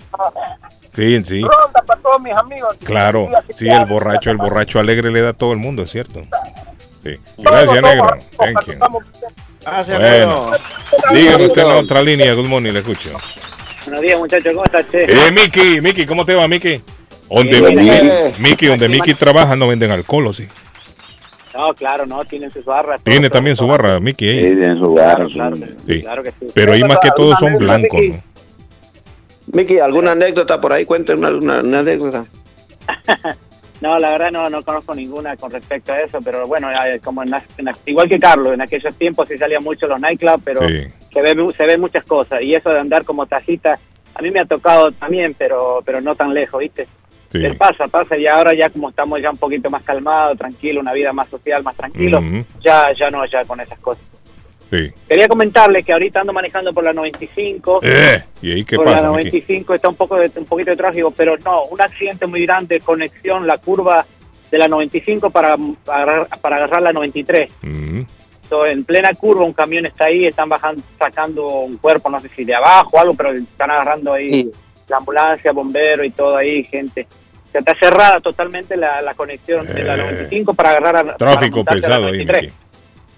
Sí, 0.95 1.23
sí. 1.25 1.41
ronda 1.43 1.83
para 1.87 2.01
todos 2.01 2.21
mis 2.23 2.35
amigos. 2.35 2.77
Claro, 2.85 3.29
Y 3.49 3.53
sí, 3.53 3.69
el 3.69 3.85
borracho, 3.85 4.31
el 4.31 4.39
borracho 4.39 4.81
alegre 4.81 5.11
le 5.11 5.21
da 5.21 5.31
a 5.31 5.33
todo 5.35 5.53
el 5.53 5.59
mundo, 5.59 5.83
es 5.83 5.91
cierto. 5.91 6.23
Sí. 7.03 7.17
Gracias, 7.39 7.83
negro. 7.83 8.17
Thank 8.39 8.67
you. 8.67 8.73
Gracias, 9.63 9.99
Bueno. 9.99 10.51
negro. 10.51 10.59
Dígame 11.13 11.47
usted 11.47 11.63
en 11.63 11.69
la 11.69 11.77
otra 11.77 12.03
línea, 12.03 12.33
good 12.35 12.47
morning, 12.47 12.73
le 12.73 12.79
escucho. 12.81 13.11
Buenos 13.85 14.01
días, 14.03 14.19
muchachos, 14.19 14.53
¿cómo 14.55 14.65
estás, 14.65 14.87
che? 14.91 15.05
Eh, 15.05 15.31
Miki, 15.31 15.81
Miki, 15.81 16.07
¿cómo 16.07 16.25
te 16.25 16.35
va, 16.35 16.49
Miki? 16.49 16.83
Donde. 17.31 18.35
Miki, 18.38 18.66
donde 18.66 18.88
Miki 18.88 19.14
trabaja 19.14 19.55
no 19.57 19.69
venden 19.69 19.90
alcohol, 19.90 20.27
¿o 20.27 20.33
sí? 20.33 20.49
No, 21.55 21.75
claro, 21.75 22.07
no, 22.07 22.25
tienen 22.25 22.51
sus 22.51 22.64
barras. 22.64 23.03
Tiene 23.03 23.29
todo, 23.29 23.38
también 23.38 23.57
todo, 23.57 23.66
su 23.66 23.73
todo. 23.73 23.79
barra, 23.83 24.01
Miki, 24.01 24.29
Sí, 24.31 24.37
en 24.47 24.79
su 24.79 24.95
Claro, 24.95 25.25
hogar. 25.25 25.27
claro, 25.29 25.57
Sí. 25.87 26.01
claro 26.01 26.23
que 26.23 26.31
sí. 26.33 26.47
Pero 26.55 26.73
ahí 26.73 26.83
más 26.85 26.99
que 27.03 27.11
todos 27.16 27.38
son 27.38 27.55
blancos, 27.59 28.01
¿no? 28.01 28.23
Miki, 29.53 29.79
¿alguna 29.81 30.12
anécdota 30.12 30.61
por 30.61 30.73
ahí? 30.73 30.85
Cuéntame 30.85 31.19
una, 31.19 31.31
una- 31.31 31.61
una 31.61 31.79
anécdota. 31.81 32.25
No, 33.83 33.99
la 33.99 34.11
verdad 34.11 34.31
no, 34.31 34.51
no 34.51 34.62
conozco 34.62 34.95
ninguna 34.95 35.38
con 35.38 35.51
respecto 35.51 35.90
a 35.90 36.01
eso, 36.03 36.19
pero 36.23 36.47
bueno, 36.47 36.69
como 37.03 37.23
en 37.23 37.31
igual 37.87 38.07
que 38.11 38.19
Carlos, 38.19 38.53
en 38.53 38.61
aquellos 38.61 38.95
tiempos 38.97 39.27
sí 39.27 39.38
salía 39.38 39.59
mucho 39.59 39.87
los 39.87 39.99
nightclubs, 39.99 40.43
pero 40.45 40.69
Sí. 40.69 40.87
se 41.11 41.23
ve 41.23 41.35
mu- 41.35 41.51
se 41.51 41.64
ven 41.64 41.81
muchas 41.81 42.05
cosas 42.05 42.43
y 42.43 42.53
eso 42.55 42.69
de 42.69 42.79
andar 42.79 43.07
como 43.07 43.25
tacita, 43.25 43.79
a 44.14 44.21
mí 44.21 44.31
me 44.31 44.40
ha 44.40 44.45
tocado 44.45 44.90
también, 44.90 45.33
pero 45.33 45.81
pero 45.83 46.03
no 46.03 46.14
tan 46.14 46.35
lejos, 46.35 46.61
¿viste? 46.61 46.87
Sí. 47.33 47.38
Pero 47.43 47.57
pasa, 47.57 47.87
pasa 47.87 48.16
y 48.16 48.27
ahora 48.27 48.53
ya 48.55 48.69
como 48.71 48.88
estamos 48.90 49.21
ya 49.23 49.31
un 49.31 49.37
poquito 49.37 49.71
más 49.71 49.83
calmados, 49.85 50.37
tranquilo, 50.37 50.81
una 50.81 50.93
vida 50.93 51.12
más 51.12 51.29
social, 51.29 51.62
más 51.62 51.77
tranquilo, 51.77 52.21
ya 52.61 52.93
ya 52.93 53.09
no 53.11 53.25
ya 53.27 53.45
con 53.45 53.61
esas 53.61 53.79
cosas. 53.81 54.05
Sí. 54.71 54.90
Quería 55.09 55.27
comentarles 55.29 55.85
que 55.85 55.93
ahorita 55.93 56.21
ando 56.21 56.33
manejando 56.33 56.73
por 56.73 56.85
la 56.85 56.93
95. 56.93 57.81
Eh, 57.83 58.23
¿Y 58.43 58.53
ahí 58.53 58.64
qué 58.64 58.77
por 58.77 58.87
la 58.87 58.93
pasa, 58.93 59.09
Miki? 59.11 59.25
95 59.31 59.75
está 59.75 59.88
un 59.88 59.95
poco 59.97 60.16
de, 60.16 60.31
un 60.37 60.45
poquito 60.45 60.71
de 60.71 60.77
tráfico, 60.77 61.11
pero 61.12 61.37
no, 61.45 61.62
un 61.64 61.81
accidente 61.81 62.27
muy 62.27 62.45
grande, 62.45 62.79
conexión, 62.81 63.47
la 63.47 63.59
curva 63.59 64.05
de 64.51 64.59
la 64.59 64.66
95 64.69 65.31
para, 65.31 65.57
para, 65.85 66.03
agarrar- 66.03 66.40
para 66.40 66.57
agarrar 66.57 66.83
la 66.83 66.93
93. 66.93 67.51
Ujú. 67.62 68.07
So, 68.49 68.66
en 68.66 68.85
plena 68.85 69.11
curva 69.14 69.45
un 69.45 69.53
camión 69.53 69.87
está 69.87 70.07
ahí, 70.07 70.27
están 70.27 70.49
bajando, 70.49 70.83
sacando 70.99 71.47
un 71.47 71.77
cuerpo, 71.77 72.11
no 72.11 72.19
sé 72.21 72.29
si 72.29 72.45
de 72.45 72.55
abajo 72.55 72.97
o 72.97 73.01
algo, 73.01 73.14
pero 73.14 73.31
están 73.33 73.71
agarrando 73.71 74.12
ahí 74.14 74.43
Sí. 74.43 74.51
La 74.90 74.98
ambulancia, 74.98 75.53
bombero 75.53 76.05
y 76.05 76.11
todo 76.11 76.37
ahí, 76.37 76.62
gente. 76.64 77.07
O 77.48 77.50
sea, 77.50 77.61
está 77.61 77.74
cerrada 77.74 78.20
totalmente 78.20 78.76
la, 78.76 79.00
la 79.03 79.14
conexión 79.14 79.66
de 79.66 79.83
la 79.83 79.94
Eh, 79.94 79.98
95 79.98 80.55
para 80.55 80.70
agarrar 80.70 80.96
a, 80.96 81.05
para 81.05 81.16
Tráfico 81.16 81.57
montarte 81.59 81.87
a 81.87 81.88
la 81.88 81.96
pesado 81.96 82.07
ahí, 82.09 82.24
93. 82.24 82.42
Miki. 82.44 82.55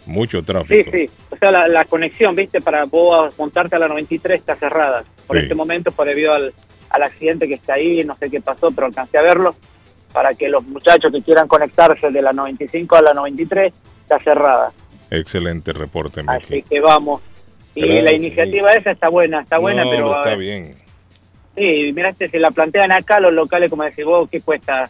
Mucho 0.05 0.39
Sí, 0.41 0.45
tráfico. 0.45 0.91
sí. 0.93 1.11
O 1.31 1.37
sea, 1.37 1.51
la, 1.51 1.69
la 1.69 1.85
conexión, 1.85 2.35
viste, 2.35 2.61
para 2.61 2.85
vos 2.87 3.39
montarte 3.39 3.77
a 3.77 3.79
la 3.79 3.89
93 3.89 4.41
está 4.41 4.55
cerrada. 4.57 5.05
Por 5.27 5.37
Sí. 5.37 5.43
este 5.45 5.55
momento, 5.55 5.93
por 5.93 6.07
debido 6.09 6.33
al, 6.35 6.53
al 6.91 7.03
accidente 7.03 7.47
que 7.47 7.55
está 7.55 7.75
ahí, 7.75 8.05
no 8.05 8.17
sé 8.17 8.29
qué 8.31 8.41
pasó, 8.41 8.71
pero 8.73 8.87
alcancé 8.89 9.19
a 9.19 9.23
verlo. 9.23 9.55
Para 10.13 10.35
que 10.35 10.49
los 10.49 10.63
muchachos 10.65 11.11
que 11.13 11.23
quieran 11.23 11.47
conectarse 11.49 12.11
de 12.11 12.21
la 12.21 12.33
95 12.33 12.97
a 12.97 13.03
la 13.03 13.15
93 13.15 13.73
está 14.03 14.19
cerrada. 14.19 14.73
Excelente 15.11 15.73
reporte, 15.73 16.23
Miki. 16.23 16.35
Así 16.35 16.63
que 16.63 16.81
vamos. 16.81 17.23
Y 17.75 17.81
Gracias, 17.83 18.05
la 18.05 18.13
iniciativa 18.13 18.71
esa 18.73 18.91
está 18.91 19.09
buena, 19.09 19.41
está 19.43 19.59
buena, 19.59 19.85
No, 19.85 19.91
pero 19.91 20.17
está 20.17 20.29
ver, 20.31 20.39
bien. 20.39 20.75
Sí, 21.57 21.93
mira, 21.95 22.09
este, 22.11 22.29
si 22.29 22.39
la 22.39 22.51
plantean 22.51 22.93
acá 22.93 23.21
los 23.21 23.33
locales, 23.33 23.69
como 23.71 23.83
decís 23.85 24.05
vos, 24.05 24.29
¿qué 24.31 24.41
cuesta? 24.41 24.85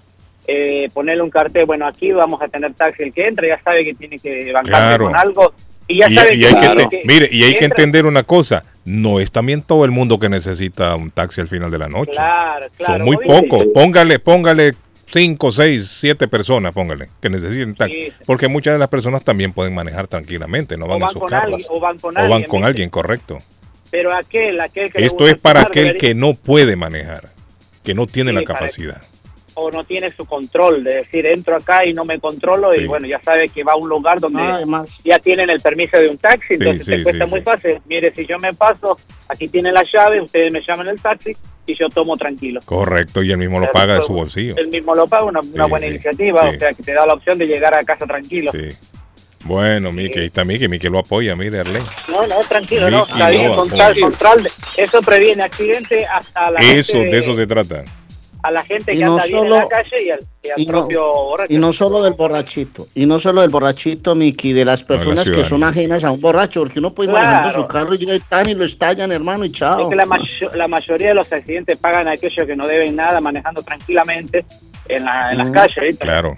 Eh, 0.46 0.88
ponerle 0.92 1.22
un 1.22 1.30
cartel, 1.30 1.66
bueno, 1.66 1.86
aquí 1.86 2.12
vamos 2.12 2.40
a 2.42 2.48
tener 2.48 2.72
taxi. 2.74 3.04
El 3.04 3.12
que 3.12 3.26
entra 3.26 3.46
ya 3.48 3.60
sabe 3.62 3.84
que 3.84 3.94
tiene 3.94 4.18
que 4.18 4.52
bancarse 4.52 4.70
Claro. 4.70 5.06
con 5.06 5.16
algo. 5.16 5.52
Y 5.88 5.98
ya 5.98 6.08
Y, 6.08 6.14
sabe 6.14 6.34
y 6.36 6.44
hay 6.44 6.54
que, 6.54 6.60
tiene 6.60 6.86
te- 6.86 7.02
mire, 7.04 7.28
y 7.30 7.42
hay 7.44 7.56
que 7.56 7.64
entender 7.64 8.06
una 8.06 8.22
cosa, 8.22 8.64
no 8.84 9.18
es 9.20 9.30
también 9.32 9.62
todo 9.62 9.84
el 9.84 9.90
mundo 9.90 10.18
que 10.18 10.28
necesita 10.28 10.94
un 10.96 11.10
taxi 11.10 11.40
al 11.40 11.48
final 11.48 11.70
de 11.70 11.78
la 11.78 11.88
noche. 11.88 12.12
Claro, 12.12 12.66
claro. 12.76 12.94
Son 12.94 13.02
muy 13.04 13.16
pocos. 13.16 13.66
Póngale, 13.74 14.18
póngale 14.20 14.72
cinco, 15.06 15.50
seis, 15.52 15.88
siete 15.88 16.26
personas, 16.28 16.72
póngale, 16.72 17.08
que 17.20 17.28
necesiten 17.28 17.74
taxi. 17.74 18.10
Sí. 18.10 18.12
Porque 18.24 18.48
muchas 18.48 18.72
de 18.74 18.78
las 18.78 18.88
personas 18.88 19.22
también 19.24 19.52
pueden 19.52 19.74
manejar 19.74 20.06
tranquilamente, 20.06 20.76
no 20.76 20.86
O 20.86 20.88
van 20.88 20.96
en 20.98 21.02
van, 21.02 21.12
sus 21.12 21.24
carros. 21.24 21.60
o 21.68 21.80
van 21.80 21.98
con 21.98 22.16
O 22.16 22.20
alguien. 22.20 22.30
van 22.40 22.48
con 22.48 22.64
alguien, 22.64 22.88
correcto. 22.90 23.38
Pero 23.92 24.12
aquel, 24.12 24.58
aquel 24.60 24.90
que 24.90 25.04
Esto 25.04 25.28
es 25.28 25.38
para 25.38 25.60
aquel 25.60 25.84
debería- 25.84 26.00
que 26.00 26.14
no 26.16 26.34
puede 26.34 26.74
manejar, 26.74 27.28
que 27.84 27.94
no 27.94 28.06
tiene 28.06 28.30
Sí, 28.32 28.36
la 28.38 28.42
capacidad. 28.42 29.00
O 29.54 29.70
no 29.70 29.84
tiene 29.84 30.10
su 30.10 30.24
control, 30.24 30.82
de 30.82 30.94
decir, 30.94 31.26
entro 31.26 31.54
acá 31.56 31.84
y 31.84 31.92
no 31.92 32.06
me 32.06 32.18
controlo, 32.18 32.72
Sí. 32.74 32.84
y 32.84 32.86
bueno, 32.86 33.06
ya 33.06 33.20
sabe 33.22 33.50
que 33.50 33.62
va 33.62 33.74
a 33.74 33.76
un 33.76 33.86
lugar 33.90 34.18
donde 34.18 34.40
Ah, 34.40 34.54
Además, 34.54 35.02
ya 35.04 35.18
tienen 35.18 35.50
el 35.50 35.60
permiso 35.60 35.98
de 35.98 36.08
un 36.08 36.16
taxi, 36.16 36.54
entonces 36.54 36.86
sí, 36.86 36.92
te 36.92 37.02
cuesta 37.02 37.26
sí, 37.26 37.30
muy 37.30 37.40
sí. 37.40 37.44
fácil. 37.44 37.78
Mire, 37.84 38.14
si 38.14 38.24
yo 38.26 38.38
me 38.38 38.54
paso, 38.54 38.96
aquí 39.28 39.48
tienen 39.48 39.74
la 39.74 39.82
llave, 39.84 40.22
ustedes 40.22 40.50
me 40.50 40.62
llaman 40.62 40.88
el 40.88 40.98
taxi 40.98 41.36
y 41.66 41.74
yo 41.74 41.90
tomo 41.90 42.16
tranquilo. 42.16 42.60
Correcto, 42.64 43.22
y 43.22 43.30
él 43.30 43.36
mismo 43.36 43.60
lo 43.60 43.66
Pero 43.66 43.74
paga 43.74 43.94
de 43.96 44.02
su 44.06 44.14
bolsillo. 44.14 44.54
Él 44.56 44.68
mismo 44.68 44.94
lo 44.94 45.06
paga, 45.06 45.24
una, 45.24 45.40
una 45.40 45.64
Sí, 45.66 45.70
buena 45.70 45.86
sí, 45.86 45.92
iniciativa, 45.92 46.48
sí. 46.50 46.56
o 46.56 46.58
sea, 46.58 46.72
que 46.72 46.82
te 46.82 46.92
da 46.94 47.04
la 47.04 47.12
opción 47.12 47.36
de 47.36 47.46
llegar 47.46 47.74
a 47.76 47.84
casa 47.84 48.06
tranquilo. 48.06 48.52
Sí. 48.52 48.68
Bueno, 49.44 49.90
Miki, 49.92 50.20
ahí 50.20 50.26
está 50.26 50.44
Miki, 50.44 50.68
Miki 50.68 50.88
lo 50.88 51.00
apoya, 51.00 51.34
mire, 51.34 51.60
Arley. 51.60 51.82
No, 52.08 52.26
no, 52.26 52.40
tranquilo, 52.48 52.90
no. 52.90 53.04
Está 53.06 53.28
bien, 53.28 53.48
no, 53.48 53.56
con 53.56 53.68
no. 53.68 53.76
tal- 53.76 54.00
con 54.00 54.12
tal 54.12 54.42
de- 54.44 54.50
eso 54.76 55.02
previene 55.02 55.42
accidentes 55.42 56.06
hasta 56.12 56.50
la 56.52 56.60
Eso, 56.60 56.92
gente, 56.94 57.10
de 57.10 57.18
eso 57.18 57.34
se 57.34 57.46
trata. 57.46 57.84
a 58.44 58.50
la 58.50 58.64
gente 58.64 58.92
Y 58.94 58.98
que 58.98 59.04
no 59.04 59.12
anda 59.12 59.24
bien 59.24 59.36
en 59.36 59.42
solo- 59.42 59.56
la 59.56 59.68
calle 59.68 60.02
y 60.04 60.10
al, 60.10 60.20
y 60.44 60.48
al 60.50 60.60
y 60.60 60.66
no- 60.66 60.72
propio 60.72 61.02
borracho. 61.12 61.52
Y 61.52 61.58
no 61.58 61.72
solo 61.72 62.02
del 62.02 62.12
borrachito, 62.14 62.86
y 62.94 63.06
no 63.06 63.18
solo 63.18 63.40
del 63.40 63.50
borrachito, 63.50 64.14
Miki, 64.14 64.52
de 64.52 64.64
las 64.64 64.82
personas 64.84 65.28
que 65.30 65.42
son 65.44 65.62
ajenas 65.64 66.04
a 66.04 66.12
un 66.12 66.20
borracho, 66.20 66.60
porque 66.60 66.78
uno 66.78 66.92
puede 66.92 67.08
ir 67.10 67.14
Claro. 67.16 67.26
manejando 67.28 67.62
su 67.62 67.66
carro 67.68 67.94
y 67.94 67.98
llega 67.98 68.14
y 68.14 68.20
tan 68.20 68.48
y 68.48 68.54
lo 68.54 68.64
estallan, 68.64 69.10
hermano, 69.12 69.44
y 69.44 69.50
chao. 69.52 69.82
Es 69.82 69.88
que 69.88 69.96
la, 69.96 70.06
mayo- 70.06 70.50
la 70.54 70.68
mayoría 70.68 71.08
de 71.08 71.14
los 71.14 71.32
accidentes 71.32 71.78
pagan 71.78 72.06
a 72.08 72.12
aquellos 72.12 72.46
que 72.46 72.54
no 72.56 72.66
deben 72.68 72.94
nada 72.96 73.20
manejando 73.20 73.62
tranquilamente 73.64 74.44
en, 74.88 75.04
la- 75.04 75.30
en 75.32 75.38
las 75.38 75.50
calles. 75.50 75.76
¿viste? 75.80 76.04
Claro. 76.04 76.34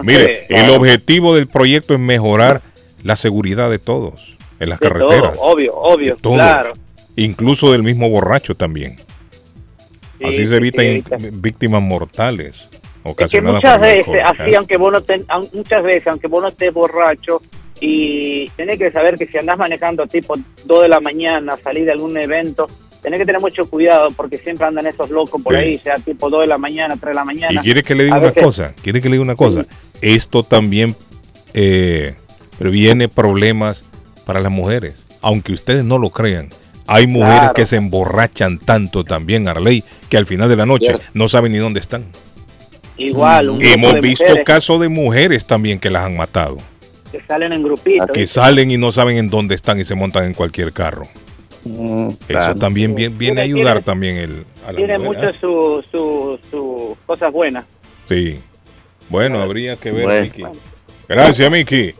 Entonces, 0.00 0.46
Mire, 0.48 0.64
el 0.64 0.70
objetivo 0.70 1.34
del 1.34 1.46
proyecto 1.46 1.94
es 1.94 2.00
mejorar 2.00 2.62
la 3.02 3.16
seguridad 3.16 3.68
de 3.70 3.78
todos 3.78 4.36
en 4.60 4.68
las 4.70 4.80
De 4.80 4.88
carreteras. 4.88 5.34
todo, 5.34 5.42
obvio, 5.42 5.74
obvio, 5.74 6.16
todo. 6.16 6.34
claro. 6.34 6.72
Incluso 7.16 7.72
del 7.72 7.82
mismo 7.82 8.08
borracho 8.08 8.54
también. 8.54 8.96
Sí, 10.18 10.24
Así 10.24 10.36
sí, 10.38 10.46
se 10.46 10.56
evita 10.56 10.82
sí, 10.82 10.88
evita. 10.88 11.16
víctimas 11.32 11.82
mortales 11.82 12.68
Es 13.18 13.30
que 13.30 13.40
muchas 13.42 13.80
veces, 13.80 14.06
alcohol, 14.24 14.40
así, 14.46 14.54
aunque 14.54 14.76
vos 14.76 14.92
no 14.92 15.00
ten- 15.02 15.26
muchas 15.52 15.82
veces, 15.82 16.06
aunque 16.06 16.28
vos 16.28 16.40
no 16.42 16.48
estés 16.48 16.72
borracho, 16.72 17.42
y 17.80 18.48
tenés 18.50 18.78
que 18.78 18.92
saber 18.92 19.16
que 19.16 19.26
si 19.26 19.36
andás 19.38 19.58
manejando 19.58 20.06
tipo 20.06 20.36
2 20.64 20.82
de 20.82 20.88
la 20.88 21.00
mañana, 21.00 21.56
salir 21.62 21.84
de 21.84 21.92
algún 21.92 22.16
evento, 22.16 22.68
tenés 23.02 23.18
que 23.18 23.26
tener 23.26 23.40
mucho 23.40 23.68
cuidado 23.68 24.08
porque 24.16 24.38
siempre 24.38 24.66
andan 24.66 24.86
esos 24.86 25.10
locos 25.10 25.42
por 25.42 25.54
Sí. 25.54 25.60
ahí, 25.60 25.78
sea 25.78 25.96
tipo 25.96 26.30
2 26.30 26.42
de 26.42 26.46
la 26.46 26.58
mañana, 26.58 26.96
3 26.98 27.10
de 27.10 27.14
la 27.14 27.22
Y 27.22 27.26
mañana. 27.26 27.60
quiere 27.60 27.82
que 27.82 27.94
le 27.94 28.04
diga 28.04 28.16
A 28.16 28.18
una 28.18 28.28
veces- 28.28 28.42
cosa, 28.42 28.74
quiere 28.82 29.00
que 29.00 29.08
le 29.08 29.14
diga 29.16 29.22
una 29.24 29.34
cosa. 29.36 29.64
Esto 30.00 30.42
también 30.42 30.94
eh, 31.54 32.14
previene 32.58 33.08
problemas 33.08 33.84
para 34.24 34.40
las 34.40 34.50
mujeres. 34.50 35.06
Aunque 35.20 35.52
ustedes 35.52 35.84
no 35.84 35.98
lo 35.98 36.10
crean, 36.10 36.48
hay 36.86 37.06
mujeres 37.06 37.38
Claro. 37.40 37.54
que 37.54 37.66
se 37.66 37.76
emborrachan 37.76 38.58
tanto 38.58 39.04
también, 39.04 39.48
Arley, 39.48 39.84
que 40.08 40.16
al 40.16 40.26
final 40.26 40.48
de 40.48 40.56
la 40.56 40.64
noche 40.66 40.86
Cierto. 40.86 41.04
no 41.14 41.28
saben 41.28 41.52
ni 41.52 41.58
dónde 41.58 41.80
están. 41.80 42.04
Igual, 42.96 43.50
un 43.50 43.64
Hemos 43.64 43.94
visto 44.00 44.24
mujeres 44.24 44.44
casos 44.44 44.80
de 44.80 44.88
mujeres 44.88 45.46
también 45.46 45.78
que 45.78 45.90
las 45.90 46.04
han 46.04 46.16
matado, 46.16 46.58
que 47.10 47.20
salen 47.22 47.52
en 47.52 47.62
grupitos. 47.62 48.06
que 48.12 48.20
¿viste? 48.20 48.34
salen 48.34 48.70
y 48.70 48.78
no 48.78 48.92
saben 48.92 49.16
en 49.16 49.28
dónde 49.28 49.54
están 49.54 49.80
y 49.80 49.84
se 49.84 49.94
montan 49.94 50.24
en 50.24 50.34
cualquier 50.34 50.72
carro. 50.72 51.06
Eso 51.64 52.54
también 52.56 52.94
viene, 52.94 53.14
viene 53.16 53.40
a 53.40 53.44
ayudar 53.44 53.64
tiene- 53.74 53.82
también 53.82 54.16
el, 54.16 54.44
a 54.66 54.72
la 54.72 54.76
Tiene 54.78 54.98
mucho 54.98 55.32
sus 55.32 55.86
su, 55.86 56.38
su 56.50 56.96
cosas 57.06 57.32
buenas. 57.32 57.64
Sí. 58.08 58.40
Bueno, 59.08 59.40
habría 59.40 59.76
que 59.76 59.92
ver, 59.92 60.04
Bueno. 60.04 60.22
Miki. 60.24 60.42
Gracias, 61.08 61.50
Miki. 61.50 61.92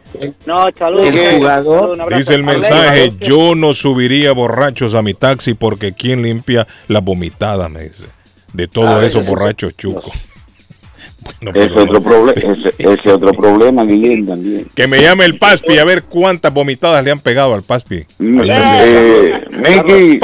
No, 0.47 0.69
saludos. 0.77 1.15
El 1.15 1.39
jugador-. 1.39 2.17
Dice 2.17 2.35
el 2.35 2.45
mensaje, 2.45 3.13
yo 3.21 3.55
no 3.55 3.75
subiría 3.75 4.33
borrachos 4.33 4.95
a 4.95 5.03
mi 5.03 5.13
taxi 5.15 5.55
porque 5.55 5.93
¿quién 5.93 6.23
limpia 6.23 6.67
las 6.89 7.05
vomitadas? 7.05 7.71
Me 7.71 7.83
dice. 7.85 8.05
De 8.53 8.69
todos 8.69 8.91
Ah, 9.03 9.07
esos 9.07 9.27
borrachos 9.27 9.77
chucos. 9.77 10.13
Bueno, 11.41 11.61
Ese 11.61 11.73
otro, 11.79 11.95
no. 11.95 12.01
proble 12.03 12.33
ese, 12.37 12.73
ese 12.79 13.13
otro 13.13 13.33
problema, 13.33 13.85
Guillén, 13.85 14.27
también. 14.27 14.67
Que 14.75 14.87
me 14.87 15.01
llame 15.01 15.25
el 15.25 15.39
Paspi 15.39 15.79
a 15.79 15.85
ver 15.85 16.03
cuántas 16.05 16.53
vomitadas 16.53 17.03
le 17.05 17.11
han 17.11 17.19
pegado 17.19 17.55
al 17.55 17.63
Paspi. 17.63 18.05
Mm, 18.19 18.41
eh. 18.45 19.33
Miki, 19.51 20.19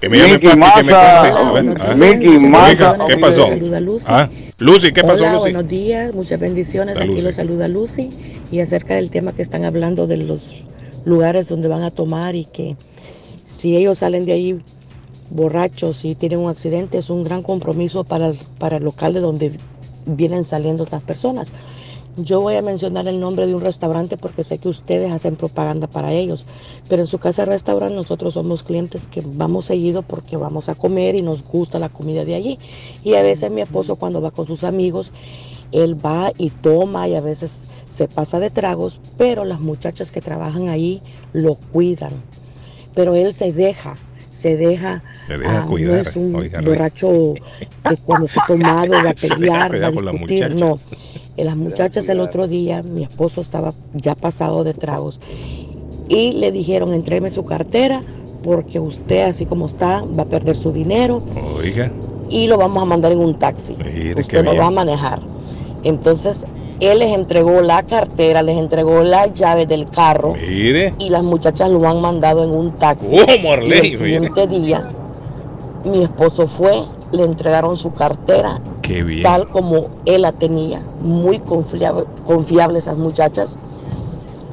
Que 0.00 0.08
me 0.08 0.18
llame 0.18 0.32
el 0.34 0.40
Miki 0.40 0.46
Papi, 0.46 0.48
que 0.48 0.48
me 0.48 0.56
Massa, 0.56 0.80
cuente. 0.82 0.94
A 0.94 1.52
ver, 1.52 1.82
a 1.82 1.94
ver. 1.94 2.16
Miki 2.18 2.28
Oiga, 2.36 2.48
Massa. 2.48 2.96
¿Qué 3.06 3.16
pasó? 3.16 3.48
Ah, 4.06 4.28
Lucy, 4.58 4.92
¿qué 4.92 5.02
pasó, 5.02 5.22
Hola, 5.22 5.32
Lucy? 5.34 5.40
buenos 5.52 5.68
días, 5.68 6.14
muchas 6.14 6.40
bendiciones. 6.40 6.96
Aquí 6.96 7.08
Lucy. 7.08 7.22
los 7.22 7.34
saluda 7.34 7.68
Lucy. 7.68 8.08
Y 8.50 8.60
acerca 8.60 8.94
del 8.94 9.10
tema 9.10 9.32
que 9.32 9.42
están 9.42 9.64
hablando 9.64 10.06
de 10.06 10.16
los 10.18 10.64
lugares 11.04 11.48
donde 11.48 11.68
van 11.68 11.82
a 11.82 11.90
tomar 11.90 12.34
y 12.34 12.44
que 12.46 12.76
si 13.46 13.76
ellos 13.76 13.98
salen 13.98 14.24
de 14.26 14.32
ahí 14.32 14.58
borrachos 15.30 16.04
y 16.04 16.14
tienen 16.14 16.38
un 16.40 16.50
accidente, 16.50 16.98
es 16.98 17.10
un 17.10 17.22
gran 17.24 17.42
compromiso 17.42 18.04
para 18.04 18.28
el, 18.28 18.38
para 18.58 18.76
el 18.78 18.84
local 18.84 19.12
de 19.14 19.20
donde 19.20 19.52
vienen 20.08 20.44
saliendo 20.44 20.84
estas 20.84 21.02
personas. 21.02 21.52
Yo 22.16 22.40
voy 22.40 22.56
a 22.56 22.62
mencionar 22.62 23.06
el 23.06 23.20
nombre 23.20 23.46
de 23.46 23.54
un 23.54 23.60
restaurante 23.60 24.16
porque 24.16 24.42
sé 24.42 24.58
que 24.58 24.68
ustedes 24.68 25.12
hacen 25.12 25.36
propaganda 25.36 25.86
para 25.86 26.10
ellos, 26.12 26.46
pero 26.88 27.02
en 27.02 27.06
su 27.06 27.18
casa 27.18 27.44
restaurante 27.44 27.94
nosotros 27.94 28.34
somos 28.34 28.64
clientes 28.64 29.06
que 29.06 29.22
vamos 29.24 29.66
seguido 29.66 30.02
porque 30.02 30.36
vamos 30.36 30.68
a 30.68 30.74
comer 30.74 31.14
y 31.14 31.22
nos 31.22 31.44
gusta 31.44 31.78
la 31.78 31.90
comida 31.90 32.24
de 32.24 32.34
allí. 32.34 32.58
Y 33.04 33.14
a 33.14 33.22
veces 33.22 33.52
mi 33.52 33.60
esposo 33.60 33.94
cuando 33.94 34.20
va 34.20 34.32
con 34.32 34.48
sus 34.48 34.64
amigos, 34.64 35.12
él 35.70 36.04
va 36.04 36.32
y 36.36 36.50
toma 36.50 37.06
y 37.06 37.14
a 37.14 37.20
veces 37.20 37.64
se 37.88 38.08
pasa 38.08 38.40
de 38.40 38.50
tragos, 38.50 38.98
pero 39.16 39.44
las 39.44 39.60
muchachas 39.60 40.10
que 40.10 40.20
trabajan 40.20 40.68
ahí 40.68 41.00
lo 41.32 41.54
cuidan. 41.54 42.12
Pero 42.94 43.14
él 43.14 43.32
se 43.32 43.52
deja, 43.52 43.96
se 44.38 44.56
deja, 44.56 45.02
Se 45.26 45.36
deja 45.38 45.58
ah, 45.58 45.66
cuidar, 45.66 45.94
no 46.04 46.10
es 46.10 46.16
un 46.16 46.34
oiga, 46.34 46.60
borracho 46.60 47.34
que 47.82 47.96
cuando 47.98 48.26
está 48.26 48.42
tomado 48.46 49.02
va 49.02 49.10
a 49.10 49.14
pelear, 49.14 49.72
va 49.82 49.88
a 49.88 50.02
las 50.02 50.12
discutir, 50.12 50.54
muchachas. 50.54 50.60
no. 50.60 50.78
Eh, 51.36 51.44
Las 51.44 51.56
muchachas 51.56 52.08
el 52.08 52.20
otro 52.20 52.46
día, 52.48 52.82
mi 52.82 53.02
esposo 53.04 53.40
estaba 53.40 53.74
ya 53.94 54.14
pasado 54.14 54.64
de 54.64 54.74
tragos 54.74 55.20
y 56.08 56.32
le 56.32 56.52
dijeron, 56.52 56.94
entréme 56.94 57.30
su 57.30 57.44
cartera 57.44 58.02
porque 58.42 58.80
usted 58.80 59.22
así 59.28 59.46
como 59.46 59.66
está 59.66 60.02
va 60.04 60.22
a 60.22 60.26
perder 60.26 60.56
su 60.56 60.72
dinero 60.72 61.22
Oiga, 61.56 61.90
y 62.28 62.46
lo 62.46 62.56
vamos 62.58 62.82
a 62.82 62.86
mandar 62.86 63.12
en 63.12 63.18
un 63.18 63.38
taxi. 63.38 63.76
Mire, 63.76 64.20
Usted 64.20 64.44
no 64.44 64.50
bien. 64.52 64.62
va 64.62 64.66
a 64.66 64.70
manejar. 64.70 65.20
Entonces, 65.82 66.38
él 66.80 67.00
les 67.00 67.12
entregó 67.14 67.60
la 67.60 67.82
cartera, 67.82 68.42
les 68.42 68.56
entregó 68.56 69.02
la 69.02 69.26
llave 69.26 69.66
del 69.66 69.86
carro 69.90 70.34
mire. 70.34 70.94
y 70.98 71.08
las 71.08 71.22
muchachas 71.22 71.70
lo 71.70 71.86
han 71.88 72.00
mandado 72.00 72.44
en 72.44 72.50
un 72.50 72.72
taxi. 72.72 73.16
¿Cómo, 73.16 73.48
y 73.48 73.52
Arley? 73.52 73.72
el 73.78 73.82
Mire. 73.82 73.96
siguiente 73.98 74.46
día, 74.46 74.88
mi 75.84 76.02
esposo 76.04 76.46
fue, 76.46 76.82
le 77.12 77.24
entregaron 77.24 77.76
su 77.76 77.92
cartera 77.92 78.60
Qué 78.82 79.02
bien. 79.02 79.22
tal 79.22 79.48
como 79.48 79.86
él 80.04 80.22
la 80.22 80.32
tenía, 80.32 80.80
muy 81.00 81.38
confiable, 81.38 82.04
confiable 82.26 82.78
esas 82.78 82.96
muchachas, 82.96 83.56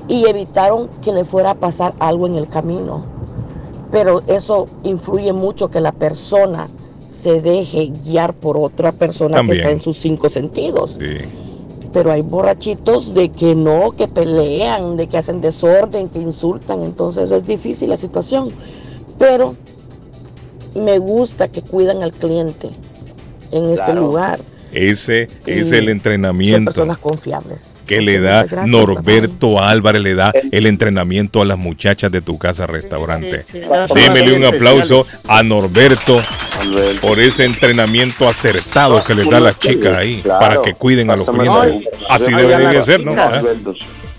y 0.08 0.26
evitaron 0.28 0.88
que 1.02 1.12
le 1.12 1.26
fuera 1.26 1.52
a 1.52 1.56
pasar 1.56 1.94
algo 2.00 2.28
en 2.28 2.36
el 2.36 2.48
camino. 2.48 3.06
Pero 3.92 4.22
eso 4.28 4.68
influye 4.84 5.32
mucho 5.34 5.70
que 5.70 5.80
la 5.82 5.92
persona 5.92 6.68
se 7.08 7.42
deje 7.42 7.92
guiar 8.04 8.34
por 8.34 8.58
otra 8.58 8.92
persona 8.92 9.38
También. 9.38 9.56
que 9.58 9.62
está 9.62 9.72
en 9.72 9.82
sus 9.82 9.98
cinco 9.98 10.30
sentidos. 10.30 10.98
Sí. 11.00 11.18
Pero 11.95 12.12
hay 12.12 12.23
borrachitos 12.23 13.13
de 13.13 13.29
que 13.29 13.55
no, 13.55 13.91
que 13.91 14.10
pelean, 14.10 14.97
de 14.97 15.08
que 15.08 15.17
hacen 15.17 15.39
desorden, 15.39 16.10
que 16.10 16.19
insultan, 16.19 16.81
entonces 16.81 17.31
es 17.31 17.47
difícil 17.47 17.89
la 17.89 17.95
situación. 17.95 18.49
Pero 19.17 19.55
me 20.75 20.99
gusta 20.99 21.47
que 21.47 21.62
cuidan 21.62 22.03
al 22.03 22.12
cliente 22.12 22.69
en 23.51 23.63
este 23.67 23.75
Claro. 23.75 24.01
lugar. 24.01 24.39
Ese 24.76 25.24
es 25.46 25.72
Y 25.72 25.76
el 25.76 25.84
Son 25.86 25.90
entrenamiento 25.90 26.66
personas 26.72 26.98
confiables. 26.98 27.70
que 27.86 28.02
le 28.02 28.20
da 28.20 28.44
gracias, 28.44 28.68
Norberto 28.68 29.60
Álvarez, 29.62 30.02
le 30.02 30.16
da 30.16 30.32
el 30.52 30.66
entrenamiento 30.68 31.42
a 31.42 31.46
las 31.46 31.58
muchachas 31.58 32.12
de 32.12 32.22
tu 32.22 32.38
casa 32.38 32.68
restaurante. 32.68 33.44
sí, 33.44 33.60
sí. 33.62 33.94
Démele 33.96 34.34
un 34.38 34.46
aplauso 34.46 35.06
a 35.28 35.42
Norberto 35.44 36.22
por 37.02 37.20
ese 37.20 37.46
entrenamiento 37.46 38.28
acertado 38.28 39.02
que 39.04 39.16
les 39.16 39.30
da 39.30 39.38
a 39.38 39.42
las 39.42 39.60
chicas 39.60 39.98
ahí 39.98 40.22
Claro. 40.22 40.40
para 40.40 40.62
que 40.62 40.74
cuiden 40.74 41.10
a 41.10 41.16
los 41.16 41.30
clientes. 41.30 41.90
Así 42.10 42.26
Ay, 42.28 42.36
debe 42.36 42.56
a 42.56 42.60
de 42.60 42.74
las 42.74 42.86
ser, 42.86 43.06
¿no? 43.06 43.12
chicas. 43.12 43.30
Ah. 43.34 43.42
Norberto, 43.42 43.74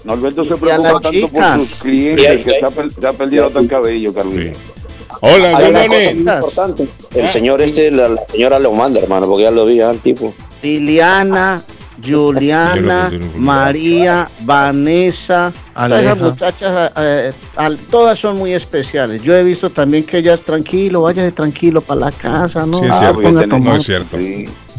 Norberto 0.04 0.44
se 0.44 0.56
preocupa 0.56 0.90
tanto 0.92 1.10
chicas. 1.10 1.56
por 1.58 1.60
sus 1.66 1.80
clientes 1.82 2.44
que 2.44 2.50
se 2.60 2.64
ha, 2.64 2.70
per- 2.70 2.92
se 2.92 3.06
ha 3.06 3.12
perdido 3.12 3.46
hasta 3.46 3.58
el 3.58 3.68
cabello, 3.68 4.14
Carlito. 4.14 4.58
Hola, 5.20 5.56
Hay 5.56 5.70
una 5.70 5.86
cosa 5.86 5.88
morning. 5.88 6.14
muy 6.24 6.32
importante. 6.34 6.86
El 7.14 7.28
señor 7.28 7.62
este, 7.62 7.90
la, 7.90 8.08
la 8.10 8.26
señora 8.26 8.58
lo 8.58 8.72
manda, 8.72 9.00
hermano, 9.00 9.26
porque 9.26 9.44
ya 9.44 9.50
lo 9.50 9.64
vi 9.64 9.80
al 9.80 9.98
tipo. 9.98 10.34
Liliana, 10.66 11.62
Juliana, 12.04 13.10
María, 13.36 14.28
Vanessa, 14.40 15.52
todas 15.74 16.00
esas 16.04 16.18
muchachas, 16.18 16.92
eh, 16.96 17.32
al- 17.56 17.78
todas 17.78 18.18
son 18.18 18.36
muy 18.36 18.52
especiales. 18.52 19.22
Yo 19.22 19.34
he 19.36 19.44
visto 19.44 19.70
también 19.70 20.04
que 20.04 20.18
ellas 20.18 20.42
tranquilo, 20.42 21.02
váyase 21.02 21.30
tranquilo 21.32 21.80
para 21.80 22.00
la 22.00 22.12
casa, 22.12 22.66
no, 22.66 22.80
Sí, 22.80 22.84
es 22.86 22.90
No 22.90 22.96
se 22.96 22.98
cierto. 22.98 23.58
No 23.60 23.76
es 23.76 23.84
cierto. 23.84 24.18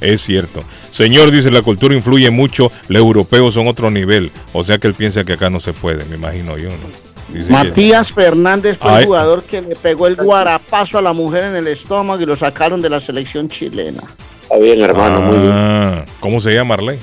Es 0.01 0.21
cierto. 0.21 0.59
Señor, 0.91 1.31
dice, 1.31 1.49
la 1.49 1.61
cultura 1.63 1.95
influye 1.95 2.29
mucho, 2.29 2.71
los 2.89 2.99
europeos 3.01 3.53
son 3.55 3.67
otro 3.67 3.89
nivel. 3.89 4.29
O 4.53 4.63
sea 4.63 4.77
que 4.77 4.87
él 4.87 4.93
piensa 4.93 5.23
que 5.23 5.33
acá 5.33 5.49
no 5.49 5.59
se 5.59 5.73
puede, 5.73 6.05
me 6.05 6.15
imagino 6.17 6.55
yo, 6.57 6.69
¿no? 6.69 7.33
Dice 7.33 7.47
que- 7.47 7.51
Matías 7.53 8.13
Fernández 8.13 8.77
fue 8.77 8.91
Ay. 8.91 8.99
el 8.99 9.05
jugador 9.05 9.43
que 9.43 9.61
le 9.61 9.75
pegó 9.75 10.05
el 10.07 10.15
guarapazo 10.17 10.99
a 10.99 11.01
la 11.01 11.13
mujer 11.13 11.45
en 11.45 11.55
el 11.55 11.67
estómago 11.67 12.21
y 12.21 12.25
lo 12.25 12.35
sacaron 12.35 12.81
de 12.81 12.89
la 12.89 12.99
selección 12.99 13.49
chilena. 13.49 14.03
Está 14.47 14.59
bien, 14.59 14.79
hermano, 14.81 15.19
muy 15.19 15.37
bien. 15.39 15.51
Ah, 15.51 16.05
¿Cómo 16.21 16.39
se 16.39 16.53
llama, 16.53 16.77
Marley? 16.77 16.99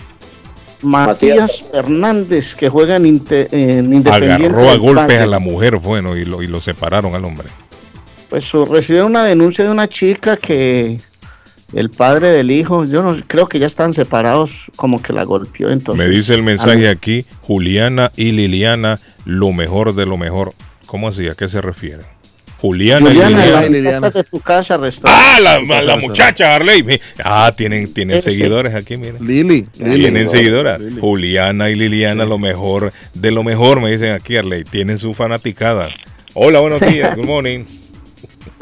Matías 0.81 1.63
Fernández, 1.71 2.55
que 2.55 2.71
juega 2.71 2.97
en, 2.97 3.05
Independiente. 3.07 4.47
Agarró 4.47 4.71
a 4.71 4.77
golpes 4.77 5.21
a 5.21 5.27
la 5.27 5.39
mujer, 5.39 5.77
bueno, 5.77 6.17
y 6.17 6.25
lo, 6.25 6.43
y 6.43 6.47
lo 6.47 6.63
separaron 6.63 7.15
al 7.15 7.25
hombre. 7.25 7.49
Pues 8.31 8.45
su- 8.45 8.65
recibieron 8.65 9.11
una 9.11 9.25
denuncia 9.25 9.65
de 9.65 9.71
una 9.71 9.89
chica 9.89 10.39
que 10.39 10.99
el 11.75 11.91
padre 11.91 12.31
del 12.31 12.51
hijo, 12.51 12.87
yo 12.87 13.03
no 13.03 13.15
creo 13.27 13.47
que 13.47 13.59
ya 13.59 13.67
están 13.67 13.93
separados, 13.93 14.71
como 14.77 15.03
que 15.03 15.13
la 15.13 15.25
golpeó 15.25 15.71
entonces. 15.71 16.07
Me 16.07 16.15
dice 16.15 16.35
el 16.35 16.43
mensaje 16.43 16.89
aquí, 16.89 17.27
Juliana 17.43 18.11
y 18.17 18.33
Liliana, 18.33 18.99
lo 19.27 19.53
mejor 19.53 19.95
de 19.95 20.07
lo 20.07 20.17
mejor. 20.17 20.55
¿Cómo 20.87 21.09
así? 21.09 21.29
¿A 21.29 21.35
qué 21.35 21.49
se 21.49 21.61
refiere? 21.61 22.14
Juliana, 22.65 23.01
Juliana, 23.11 23.47
y 23.47 23.51
la 23.51 23.69
Liliana. 23.69 24.09
de 24.09 24.25
tu 24.25 24.41
casa, 24.41 24.77
Ah, 24.77 24.79
restaurante. 24.79 25.43
la, 25.69 25.83
la 25.83 25.97
muchacha 25.99 26.55
Harley. 26.55 26.99
Ah, 27.23 27.53
tienen, 27.55 27.93
tienen 27.93 28.17
Ese. 28.17 28.31
seguidores 28.31 28.75
aquí, 28.75 28.97
miren. 28.97 29.23
Lili, 29.23 29.67
Lili. 29.79 29.99
Tienen 30.01 30.31
seguidoras. 30.31 30.81
Lili. 30.81 30.99
Juliana 30.99 31.69
y 31.69 31.75
Liliana, 31.75 32.25
lo 32.25 32.39
mejor 32.39 32.91
de 33.13 33.31
lo 33.33 33.43
mejor, 33.43 33.83
me 33.83 33.91
dicen 33.91 34.13
aquí, 34.13 34.39
Harley. 34.39 34.65
Tienen 34.65 34.99
su 34.99 35.13
fanaticada. 35.13 35.91
Hola, 36.33 36.61
buenos 36.61 36.81
días. 36.91 37.15
Good 37.17 37.27
morning. 37.27 37.65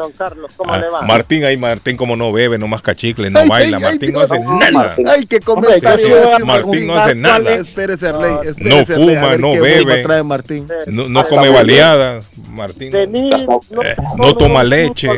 Don 0.02 0.10
Carlos, 0.12 0.52
¿cómo 0.56 0.72
Ah, 0.72 0.78
le 0.78 0.88
va? 0.88 1.02
Martín, 1.02 1.44
ahí 1.44 1.56
Martín 1.56 1.96
como 1.96 2.16
no 2.16 2.32
bebe, 2.32 2.58
no 2.58 2.66
masca 2.66 2.92
chicle, 2.92 3.30
no 3.30 3.38
Ay, 3.38 3.48
baila. 3.48 3.76
ay, 3.76 3.82
ay, 3.84 3.90
Martín 3.92 4.12
no 4.12 4.18
Dios. 4.18 4.30
hace 4.32 4.40
No, 4.42 4.58
nada. 4.58 4.72
Martín. 4.72 5.08
Ay, 5.08 5.26
qué 5.26 5.38
comentario. 5.40 6.16
Martín 6.44 6.46
Martín 6.46 6.86
no 6.88 6.94
hace 6.96 7.14
nada. 7.14 7.54
Espérese, 7.54 8.08
Arley. 8.08 8.34
No 8.58 8.84
fuma, 8.84 9.36
no 9.36 9.52
bebe. 9.52 10.02
trae 10.02 10.22
Martín. 10.24 10.66
No, 10.88 11.08
no 11.08 11.22
come 11.22 11.50
baleada, 11.50 12.18
Martín. 12.50 12.90
De 12.90 13.06
mí 13.06 13.30
no, 13.30 13.60
Eh, 13.84 13.94
no 14.16 14.34
toma 14.34 14.64
leche. 14.64 15.08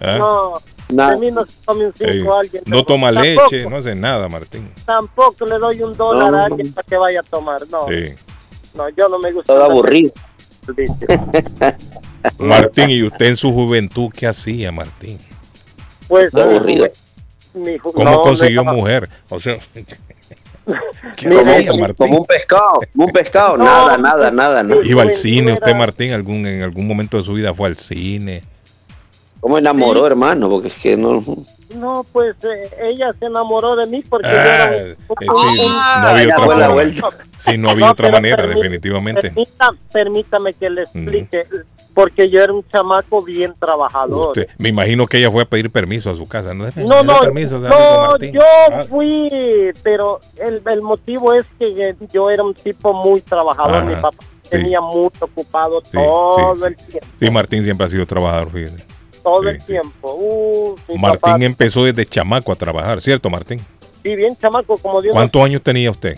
¿Ah? 0.00 0.16
No, 0.16 0.60
de 1.10 1.16
mí 1.18 1.30
no 1.32 1.44
se 1.44 1.52
come 1.64 1.86
un 1.86 1.92
cinco 1.92 2.34
a 2.34 2.40
alguien. 2.40 2.62
no 2.66 2.84
toma 2.84 3.10
Tampoco- 3.12 3.50
leche, 3.50 3.68
no 3.68 3.76
hace 3.78 3.94
nada, 3.96 4.28
Martín. 4.28 4.70
Tampoco 4.86 5.44
le 5.44 5.58
doy 5.58 5.82
un 5.82 5.92
dólar 5.94 6.30
No, 6.30 6.36
a 6.36 6.40
no, 6.40 6.44
alguien 6.54 6.72
para 6.72 6.86
que 6.86 6.96
vaya 6.96 7.18
a 7.18 7.22
tomar. 7.24 7.62
No, 7.68 7.88
Sí. 7.88 8.14
no, 8.76 8.88
yo 8.90 9.08
no 9.08 9.18
me 9.18 9.32
gusta. 9.32 9.54
Todo 9.54 9.64
aburrido. 9.64 10.12
Martín, 12.38 12.90
¿y 12.90 13.02
usted 13.02 13.26
en 13.26 13.36
su 13.36 13.52
juventud 13.52 14.10
qué 14.16 14.26
hacía, 14.26 14.72
Martín? 14.72 15.18
Pues, 16.08 16.30
Todo 16.32 16.44
aburrido. 16.44 16.88
mi 17.54 17.78
¿Cómo 17.78 18.04
no, 18.04 18.22
consiguió 18.22 18.62
no, 18.64 18.74
mujer? 18.74 19.08
O 19.28 19.38
sea, 19.40 19.58
¿qué 21.16 21.28
hacía, 21.28 21.66
Como, 21.66 21.80
Martín? 21.80 21.96
como 21.96 22.18
un 22.18 22.26
pescado, 22.26 22.80
como 22.92 23.06
un 23.06 23.12
pescado, 23.12 23.56
No, 23.58 23.64
nada, 23.64 23.98
nada, 23.98 24.30
nada, 24.30 24.62
nada. 24.62 24.80
Iba 24.86 25.02
al 25.02 25.08
Pues, 25.08 25.20
cine, 25.20 25.52
usted, 25.52 25.74
Martín, 25.74 26.12
algún, 26.12 26.46
en 26.46 26.62
algún 26.62 26.86
momento 26.86 27.16
de 27.18 27.22
su 27.24 27.34
vida 27.34 27.52
fue 27.54 27.68
al 27.68 27.76
cine. 27.76 28.42
¿Cómo 29.40 29.58
enamoró, 29.58 30.06
hermano? 30.06 30.48
Porque 30.48 30.68
es 30.68 30.76
que 30.76 30.96
no. 30.96 31.22
No, 31.74 32.04
pues 32.12 32.36
eh, 32.44 32.70
ella 32.88 33.10
se 33.18 33.26
enamoró 33.26 33.76
de 33.76 33.86
mí 33.86 34.02
porque 34.08 34.28
yo 34.28 34.34
Ah, 34.36 34.42
era 34.44 34.76
eh, 34.76 34.96
un- 35.08 35.16
sí, 35.18 35.26
un- 35.28 36.02
no 36.02 36.08
había 36.08 36.26
ya 36.28 36.38
otra 36.40 36.68
vuelta. 36.68 37.08
Sí, 37.38 37.58
no 37.58 37.70
había 37.70 37.86
No, 37.86 37.92
otra 37.92 38.10
manera, 38.10 38.44
permí- 38.44 38.54
definitivamente. 38.54 39.30
Permita- 39.30 39.70
permítame 39.92 40.52
que 40.54 40.70
le 40.70 40.82
explique, 40.82 41.44
porque 41.94 42.28
yo 42.30 42.42
era 42.42 42.52
un 42.52 42.62
chamaco 42.64 43.22
bien 43.22 43.54
trabajador. 43.58 44.28
Usted- 44.28 44.48
me 44.58 44.68
imagino 44.68 45.06
que 45.06 45.18
ella 45.18 45.30
fue 45.30 45.42
a 45.42 45.46
pedir 45.46 45.70
permiso 45.70 46.10
a 46.10 46.14
su 46.14 46.26
casa. 46.28 46.54
No, 46.54 46.66
No, 46.76 47.02
no, 47.02 47.20
permiso, 47.20 47.58
no, 47.58 48.16
yo 48.18 48.42
Ah, 48.72 48.84
fui, 48.88 49.28
pero 49.82 50.20
el, 50.44 50.62
el 50.70 50.82
motivo 50.82 51.32
es 51.34 51.44
que 51.58 51.94
yo 52.12 52.30
era 52.30 52.42
un 52.42 52.54
tipo 52.54 52.92
muy 52.94 53.20
trabajador, 53.20 53.76
Ajá, 53.76 53.84
mi 53.84 53.94
papá 53.96 54.16
sí. 54.42 54.48
tenía 54.50 54.80
muy 54.80 55.08
ocupado 55.20 55.80
Sí, 55.84 55.90
todo 55.92 56.56
sí, 56.56 56.62
el 56.66 56.76
tiempo, 56.76 57.06
Sí, 57.20 57.30
Martín 57.30 57.62
siempre 57.64 57.86
ha 57.86 57.88
sido 57.90 58.06
trabajador, 58.06 58.50
fíjese. 58.50 58.84
Todo 59.24 59.42
sí, 59.42 59.48
el 59.48 59.60
sí. 59.60 59.66
tiempo. 59.66 60.14
Uh, 60.14 60.76
Martín 60.98 61.20
papá, 61.20 61.36
empezó 61.44 61.82
desde 61.84 62.06
chamaco 62.06 62.52
a 62.52 62.56
trabajar, 62.56 63.00
¿cierto, 63.00 63.28
Martín? 63.30 63.58
sí, 64.02 64.14
bien 64.14 64.36
chamaco, 64.36 64.76
como 64.78 65.00
Dios, 65.02 65.12
¿Cuántos 65.14 65.42
años 65.42 65.62
tenía 65.62 65.90
usted? 65.90 66.16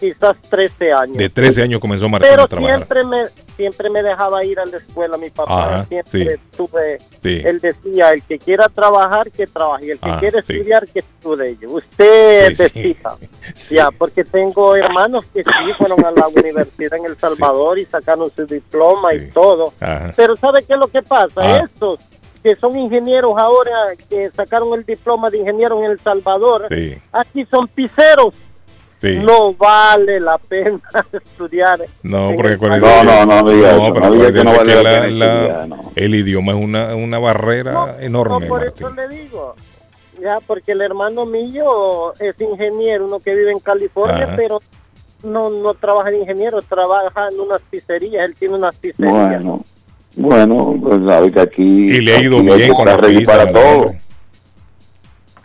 quizás 0.00 0.40
13 0.48 0.92
años. 0.92 1.16
De 1.16 1.28
13 1.28 1.60
años 1.62 1.80
comenzó 1.80 2.08
Martín 2.08 2.30
pero 2.30 2.44
a 2.44 2.46
trabajar. 2.46 2.76
siempre 2.76 3.04
me 3.04 3.22
siempre 3.56 3.90
me 3.90 4.00
dejaba 4.04 4.44
ir 4.44 4.60
a 4.60 4.64
la 4.64 4.76
escuela 4.76 5.16
mi 5.18 5.28
papá 5.28 5.78
Ajá, 5.78 5.84
siempre 5.86 6.36
sí. 6.36 6.42
tuve 6.56 6.98
Sí. 7.20 7.42
él 7.44 7.58
decía 7.58 8.12
el 8.12 8.22
que 8.22 8.38
quiera 8.38 8.68
trabajar 8.68 9.28
que 9.32 9.44
trabaje 9.48 9.86
y 9.86 9.90
el 9.90 9.98
que 9.98 10.08
Ah, 10.08 10.18
quiere 10.20 10.38
estudiar 10.38 10.86
que 10.86 11.00
estudie 11.00 11.58
usted 11.66 12.56
decida 12.56 13.16
ya 13.70 13.90
porque 13.90 14.22
tengo 14.22 14.76
hermanos 14.76 15.24
que 15.34 15.42
sí 15.42 15.50
fueron 15.76 16.04
a 16.04 16.12
la 16.12 16.28
universidad 16.44 16.96
en 17.00 17.06
El 17.06 17.16
Salvador 17.18 17.80
y 17.80 17.84
sacaron 17.84 18.30
su 18.36 18.46
diploma 18.46 19.14
y 19.14 19.28
todo 19.30 19.72
Ajá. 19.80 20.12
pero 20.14 20.36
sabe 20.36 20.62
qué 20.64 20.74
es 20.74 20.78
lo 20.78 20.86
que 20.86 21.02
pasa 21.02 21.40
Ah. 21.42 21.62
estos 21.64 21.98
que 22.42 22.54
son 22.56 22.76
ingenieros 22.78 23.32
ahora 23.36 23.72
que 24.08 24.30
sacaron 24.30 24.72
el 24.74 24.84
diploma 24.84 25.28
de 25.30 25.38
ingeniero 25.38 25.78
en 25.84 25.90
El 25.90 25.98
Salvador 25.98 26.66
Sí, 26.68 26.96
aquí 27.12 27.44
son 27.50 27.66
piseros 27.68 28.34
sí. 29.00 29.16
no 29.18 29.52
vale 29.54 30.20
la 30.20 30.38
pena 30.38 30.78
estudiar 31.12 31.80
No, 32.02 32.30
porque 32.36 32.52
el 32.52 32.58
con 32.58 32.72
el 32.72 32.80
No, 32.80 33.04
no, 33.04 33.26
no 33.42 33.50
diga 33.50 33.70
eso, 33.72 33.92
pero 33.94 34.06
no 34.06 34.12
diga 34.12 34.32
que 34.32 34.44
no 34.44 34.50
acuérdese 34.50 34.76
vale 34.76 34.76
que 34.76 34.82
la 34.82 35.00
pena 35.00 35.08
la- 35.26 35.34
estudiar, 35.46 35.68
no. 35.68 35.80
el 35.96 36.14
idioma 36.14 36.52
es 36.52 36.58
una, 36.58 36.94
una 36.94 37.18
barrera 37.18 37.72
No, 37.72 37.88
enorme, 37.98 38.40
no, 38.40 38.48
por 38.48 38.60
Martín. 38.64 38.86
eso 38.86 38.94
le 38.94 39.08
digo. 39.08 39.54
Ya, 40.20 40.38
porque 40.44 40.72
el 40.72 40.80
hermano 40.80 41.26
mío 41.26 42.12
es 42.18 42.40
ingeniero, 42.40 43.06
uno 43.06 43.20
que 43.20 43.36
vive 43.36 43.52
en 43.52 43.60
California, 43.60 44.24
Ajá. 44.24 44.34
pero 44.36 44.60
no 45.22 45.48
no 45.50 45.74
trabaja 45.74 46.10
de 46.10 46.18
ingeniero, 46.18 46.60
trabaja 46.62 47.28
en 47.30 47.38
unas 47.38 47.60
pizzerías, 47.62 48.24
él 48.26 48.34
tiene 48.34 48.54
unas 48.56 48.74
pizzerías. 48.76 49.12
Bueno, 49.44 49.62
bueno, 50.18 50.78
pues 50.82 51.06
sabe 51.06 51.30
que 51.32 51.40
aquí. 51.40 51.62
Y 51.62 52.00
le 52.00 52.16
ha 52.16 52.22
ido 52.22 52.42
bien 52.42 52.72
con 52.74 52.86
la 52.86 52.98
pizza, 52.98 53.32
para 53.32 53.52
todo. 53.52 53.92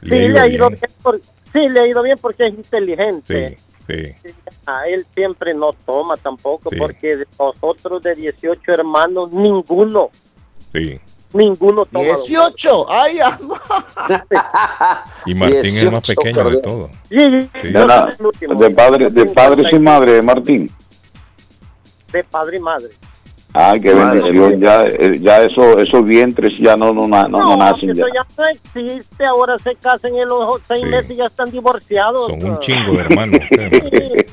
sí, 0.01 0.09
le 0.09 0.39
ha 0.39 0.47
ido 0.47 0.69
bien. 0.69 0.81
por- 1.01 1.19
sí, 1.19 1.59
le 1.69 1.79
ha 1.81 1.87
ido 1.87 2.01
bien 2.03 2.17
porque 2.21 2.47
es 2.47 2.53
inteligente. 2.55 3.57
Sí, 3.87 3.95
sí. 4.23 4.29
A 4.65 4.87
él 4.87 5.05
siempre 5.13 5.53
no 5.53 5.73
toma 5.85 6.15
tampoco, 6.17 6.69
Sí. 6.69 6.75
porque 6.77 7.17
de 7.17 7.27
nosotros 7.39 8.01
de 8.03 8.15
18 8.15 8.71
hermanos, 8.71 9.31
ninguno, 9.31 10.09
Sí. 10.73 10.99
ninguno 11.33 11.85
toma. 11.85 12.03
18, 12.05 12.85
ay. 12.89 13.17
Y 15.25 15.33
Martín 15.35 15.59
es 15.65 15.83
el 15.83 15.91
más 15.91 16.03
18, 16.03 16.21
pequeño 16.21 16.49
de 16.49 16.57
todos. 16.61 16.89
Sí, 17.09 17.17
sí, 17.31 17.49
Sí. 17.61 17.71
yo 17.71 17.79
De, 17.79 17.85
la- 17.85 18.17
de 18.57 18.69
padre, 18.71 19.09
de 19.09 19.25
padre 19.25 19.63
y 19.71 19.79
madre, 19.79 20.21
Martín. 20.21 20.69
De 22.11 22.23
padre 22.23 22.57
y 22.57 22.59
madre. 22.59 22.89
Ay, 23.55 23.79
qué 23.81 23.93
Madre 23.93 24.19
bendición. 24.21 24.59
Ya, 24.59 24.83
eh, 24.85 25.19
ya 25.19 25.43
eso, 25.43 25.77
esos 25.79 26.03
vientres 26.05 26.57
ya 26.57 26.75
no, 26.75 26.91
no, 26.91 27.07
na- 27.07 27.27
no, 27.27 27.39
no 27.39 27.55
nacen 27.57 27.91
eso 27.91 28.07
ya. 28.07 28.13
ya 28.15 28.25
no 28.37 28.47
existe. 28.47 29.25
Ahora 29.25 29.59
se 29.59 29.75
casan 29.75 30.15
en 30.17 30.27
los 30.27 30.59
seis 30.67 30.81
Sí. 30.83 30.89
meses 30.89 31.11
y 31.11 31.15
ya 31.17 31.25
están 31.25 31.51
divorciados. 31.51 32.31
Son 32.31 32.43
un 32.43 32.59
chingo 32.59 32.93
de 32.93 32.99
hermanos. 32.99 33.39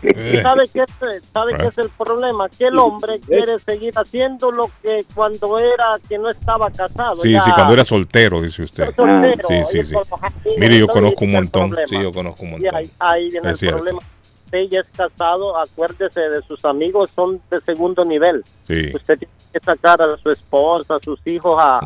Sí. 0.01 0.37
¿Y 0.39 0.41
¿Sabe 0.43 0.63
qué, 0.73 0.81
es- 0.83 1.23
sabe 1.33 1.53
Ah. 1.55 1.59
qué 1.61 1.67
es 1.67 1.79
el 1.79 1.91
problema? 1.91 2.49
Que 2.49 2.67
el 2.69 2.79
hombre 2.79 3.21
quiere 3.21 3.59
seguir 3.59 3.93
haciendo 3.97 4.51
lo 4.51 4.71
que 4.83 5.05
cuando 5.15 5.59
era, 5.59 5.99
que 6.09 6.17
no 6.19 6.31
estaba 6.31 6.71
casado. 6.71 7.23
Sí, 7.23 7.33
ya 7.33 7.43
sí, 7.45 7.51
cuando 7.55 7.75
era 7.75 7.85
soltero, 7.85 8.41
dice 8.41 8.63
usted. 8.63 8.95
soltero, 8.97 9.49
Sí, 9.49 9.55
sí, 9.71 9.83
sí. 9.85 9.95
Mire, 10.59 10.79
yo 10.79 10.87
conozco 10.89 11.25
un 11.25 11.33
montón. 11.33 11.77
Sí, 11.89 12.01
yo 12.03 12.13
conozco 12.13 12.43
un 12.43 12.49
Y 12.49 12.53
montón. 12.53 12.75
ahí, 12.77 12.91
ahí 12.99 13.31
viene 13.31 13.49
Es 13.49 13.53
el 13.53 13.59
cierto. 13.59 13.77
problema. 13.79 14.01
Usted 14.53 14.69
ya 14.69 14.81
es 14.81 14.87
casado, 14.97 15.57
acuérdese 15.57 16.21
de 16.21 16.43
sus 16.43 16.65
amigos, 16.65 17.11
son 17.15 17.41
de 17.53 17.61
segundo 17.61 18.05
nivel. 18.05 18.43
Sí. 18.67 18.91
Usted 18.93 19.17
tiene 19.19 19.33
que 19.53 19.61
sacar 19.61 20.03
a 20.03 20.17
su 20.21 20.29
esposa, 20.31 20.97
a 20.97 21.01
sus 21.01 21.25
hijos 21.25 21.55
a, 21.57 21.79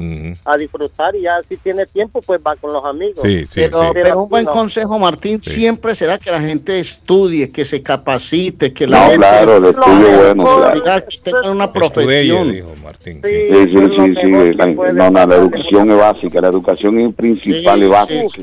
a 0.46 0.56
disfrutar 0.56 1.14
y 1.14 1.22
ya 1.22 1.42
si 1.46 1.58
tiene 1.58 1.84
tiempo, 1.84 2.22
pues 2.22 2.40
va 2.46 2.56
con 2.56 2.72
los 2.72 2.82
amigos. 2.84 3.20
Sí, 3.22 3.40
sí, 3.46 3.52
Pero, 3.56 3.82
sí. 3.82 3.88
pero 3.92 4.22
un 4.22 4.28
buen 4.30 4.46
consejo, 4.46 4.98
Martín, 4.98 5.42
Sí. 5.42 5.50
siempre 5.50 5.94
será 5.94 6.16
que 6.18 6.30
la 6.30 6.40
gente 6.40 6.78
estudie, 6.78 7.50
que 7.50 7.66
se 7.66 7.82
capacite, 7.82 8.72
que 8.72 8.86
la 8.86 8.98
No, 8.98 9.04
gente 9.10 9.18
claro, 9.18 9.56
el 9.58 9.64
estudio 9.66 9.84
No, 9.90 10.16
bueno, 10.16 10.34
no, 10.44 10.56
claro. 10.56 10.72
siga, 10.80 11.00
que 11.02 11.18
tengan 11.18 11.50
una 11.50 11.70
profesión. 11.72 12.50
dijo 12.50 12.72
Martín. 12.82 13.20
Sí, 13.22 13.30
Sí, 13.48 13.66
sí, 13.70 14.14
sí, 14.22 14.54
la- 14.54 14.66
no, 14.66 15.10
no, 15.10 15.26
la 15.26 15.34
educación 15.36 15.90
es 15.90 15.98
básica, 15.98 16.40
la 16.40 16.48
educación 16.48 16.98
es 17.00 17.14
principal 17.14 17.78
Sí, 17.78 17.84
y 17.84 17.88
básica. 17.88 18.42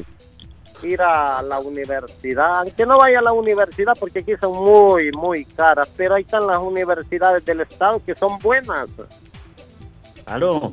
Ir 0.84 1.02
a 1.02 1.42
la 1.42 1.60
universidad, 1.60 2.60
aunque 2.60 2.86
no 2.86 2.98
vaya 2.98 3.20
a 3.20 3.22
la 3.22 3.32
universidad 3.34 3.94
porque 4.00 4.20
aquí 4.20 4.34
son 4.40 4.54
muy, 4.54 5.12
muy 5.12 5.46
caras, 5.46 5.88
pero 5.96 6.16
ahí 6.16 6.22
están 6.24 6.48
las 6.48 6.60
universidades 6.60 7.44
del 7.46 7.62
estado 7.62 8.02
que 8.06 8.16
son 8.16 8.38
buenas. 8.40 8.88
Claro, 10.26 10.72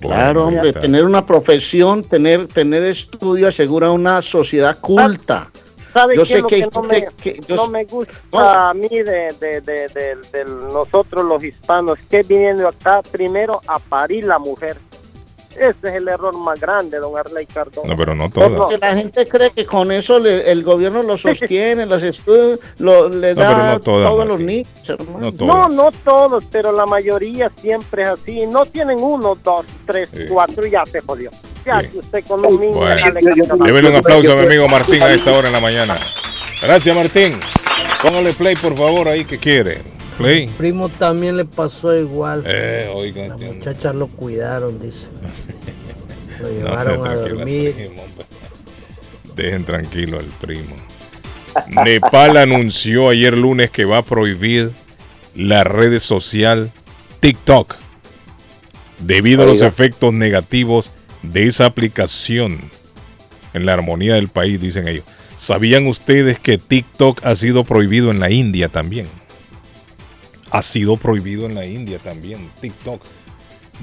claro, 0.00 0.46
hombre, 0.46 0.72
tener 0.72 1.04
una 1.04 1.24
profesión, 1.26 2.02
tener, 2.04 2.46
tener 2.46 2.82
estudio 2.84 3.48
asegura 3.48 3.90
una 3.90 4.20
sociedad 4.22 4.78
culta. 4.80 5.50
¿Sabe 5.92 6.14
Yo 6.16 6.22
qué 6.22 6.26
sé 6.26 6.36
es 6.36 6.42
lo 6.42 6.48
que, 6.48 6.60
que 6.60 6.68
no 6.74 6.82
me, 6.82 7.06
que- 7.16 7.40
yo 7.48 7.56
no 7.56 7.68
me 7.68 7.84
gusta 7.84 8.12
No. 8.30 8.38
a 8.40 8.74
mí 8.74 8.88
de, 8.88 9.34
de, 9.40 9.60
de, 9.62 9.88
de- 9.88 10.16
de 10.32 10.44
nosotros 10.44 11.24
los 11.24 11.42
hispanos? 11.42 11.98
Que 12.10 12.22
viniendo 12.22 12.68
acá 12.68 13.00
primero 13.10 13.60
a 13.66 13.78
parir 13.78 14.24
la 14.24 14.38
mujer. 14.38 14.76
Ese 15.58 15.88
es 15.88 15.94
el 15.94 16.08
error 16.08 16.36
más 16.38 16.60
grande, 16.60 16.98
don 16.98 17.16
Arley 17.16 17.46
Cardona. 17.46 17.88
No, 17.88 17.96
pero 17.96 18.14
no 18.14 18.30
todas. 18.30 18.50
Porque 18.52 18.78
la 18.78 18.94
gente 18.94 19.26
cree 19.26 19.50
que 19.50 19.66
con 19.66 19.90
eso 19.92 20.18
le- 20.18 20.50
el 20.50 20.62
gobierno 20.62 21.02
lo 21.02 21.16
sostiene, 21.16 21.84
los 21.86 22.02
estudios, 22.02 22.60
lo, 22.78 23.08
le 23.08 23.34
No, 23.34 23.40
da 23.40 23.72
no 23.74 23.80
todas, 23.80 24.08
todo 24.08 24.22
a 24.22 24.24
los 24.24 24.40
niños, 24.40 24.68
hermano. 24.88 25.32
No 25.40 25.68
No, 25.68 25.90
todos, 26.04 26.44
pero 26.50 26.72
la 26.72 26.86
mayoría 26.86 27.50
siempre 27.60 28.02
es 28.02 28.08
así. 28.08 28.46
No 28.46 28.64
tienen 28.66 28.98
uno, 29.00 29.36
dos, 29.42 29.66
tres, 29.86 30.08
Sí. 30.14 30.24
cuatro 30.28 30.66
y 30.66 30.70
ya 30.70 30.84
se 30.86 31.00
jodió. 31.00 31.30
Ya 31.66 31.80
Sí. 31.80 31.88
que 31.88 31.98
usted 31.98 32.24
con 32.26 32.40
los 32.40 32.52
niños 32.52 32.76
Bueno. 32.76 33.64
Débele 33.64 33.88
un 33.90 33.96
aplauso 33.96 34.32
a 34.32 34.36
mi 34.36 34.42
amigo 34.46 34.68
Martín 34.68 35.02
a 35.02 35.12
esta 35.12 35.32
hora 35.36 35.48
en 35.48 35.52
la 35.54 35.60
mañana. 35.60 35.98
Gracias, 36.62 36.94
Martín. 36.96 37.38
Póngale 38.02 38.32
play, 38.32 38.54
por 38.56 38.76
favor, 38.76 39.08
ahí 39.08 39.24
que 39.24 39.38
quiere. 39.38 39.78
Play. 40.18 40.48
primo 40.58 40.88
también 40.88 41.36
le 41.36 41.44
pasó 41.44 41.96
igual. 41.96 42.42
Eh, 42.46 42.90
oiga, 42.92 43.22
Las 43.22 43.32
entiendo. 43.32 43.56
muchachas 43.56 43.94
lo 43.94 44.06
cuidaron, 44.08 44.78
dice. 44.78 45.08
Lo 46.40 46.48
No, 46.48 46.54
llevaron 46.54 47.06
a 47.06 47.14
dormir 47.14 47.74
primo. 47.74 48.02
Dejen 49.34 49.64
tranquilo 49.64 50.18
al 50.18 50.26
primo. 50.40 50.76
Nepal 51.84 52.36
anunció 52.36 53.08
ayer 53.08 53.36
lunes 53.36 53.70
que 53.70 53.84
va 53.84 53.98
a 53.98 54.02
prohibir 54.02 54.70
la 55.34 55.64
red 55.64 55.98
social 55.98 56.70
TikTok 57.20 57.76
debido 59.00 59.42
a 59.42 59.46
los 59.46 59.62
efectos 59.62 60.12
negativos 60.12 60.90
de 61.22 61.46
esa 61.46 61.66
aplicación 61.66 62.60
en 63.54 63.66
la 63.66 63.72
armonía 63.74 64.14
del 64.14 64.28
país, 64.28 64.60
dicen 64.60 64.86
ellos. 64.88 65.04
¿Sabían 65.36 65.86
ustedes 65.86 66.38
que 66.38 66.58
TikTok 66.58 67.24
ha 67.24 67.34
sido 67.36 67.64
prohibido 67.64 68.10
en 68.10 68.20
la 68.20 68.30
India 68.30 68.68
también? 68.68 69.06
Ha 70.50 70.62
sido 70.62 70.96
prohibido 70.96 71.46
en 71.46 71.54
la 71.54 71.66
India 71.66 71.98
también, 71.98 72.48
TikTok. 72.60 73.02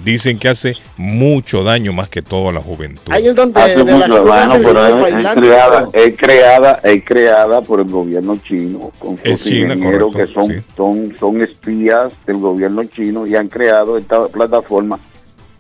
Dicen 0.04 0.38
que 0.38 0.50
hace 0.50 0.76
mucho 0.98 1.64
daño 1.64 1.94
más 1.94 2.10
que 2.10 2.22
todo 2.22 2.50
a 2.50 2.52
la 2.52 2.60
juventud. 2.60 3.14
Ahí 3.14 3.28
es 3.28 3.36
donde 3.36 3.62
Hace 3.62 3.84
de 3.84 3.94
mucho, 3.94 4.06
se 4.48 4.60
pero 4.60 5.08
es, 5.08 5.28
creada, 5.34 5.90
es 5.94 6.18
creada, 6.18 6.80
es 6.84 7.04
creada 7.06 7.62
por 7.62 7.80
el 7.80 7.88
gobierno 7.90 8.36
chino, 8.38 8.92
con 9.00 9.18
Es 9.24 9.40
sus 9.40 9.50
China, 9.50 9.74
ingenieros 9.74 10.12
correcto, 10.12 10.42
que 10.42 10.48
son, 10.48 10.52
sí. 10.52 10.66
son, 10.76 11.18
son 11.18 11.42
espías 11.42 12.14
del 12.26 12.38
gobierno 12.38 12.84
chino 12.84 13.26
y 13.26 13.36
han 13.36 13.48
creado 13.48 13.98
esta 13.98 14.28
plataforma 14.28 15.00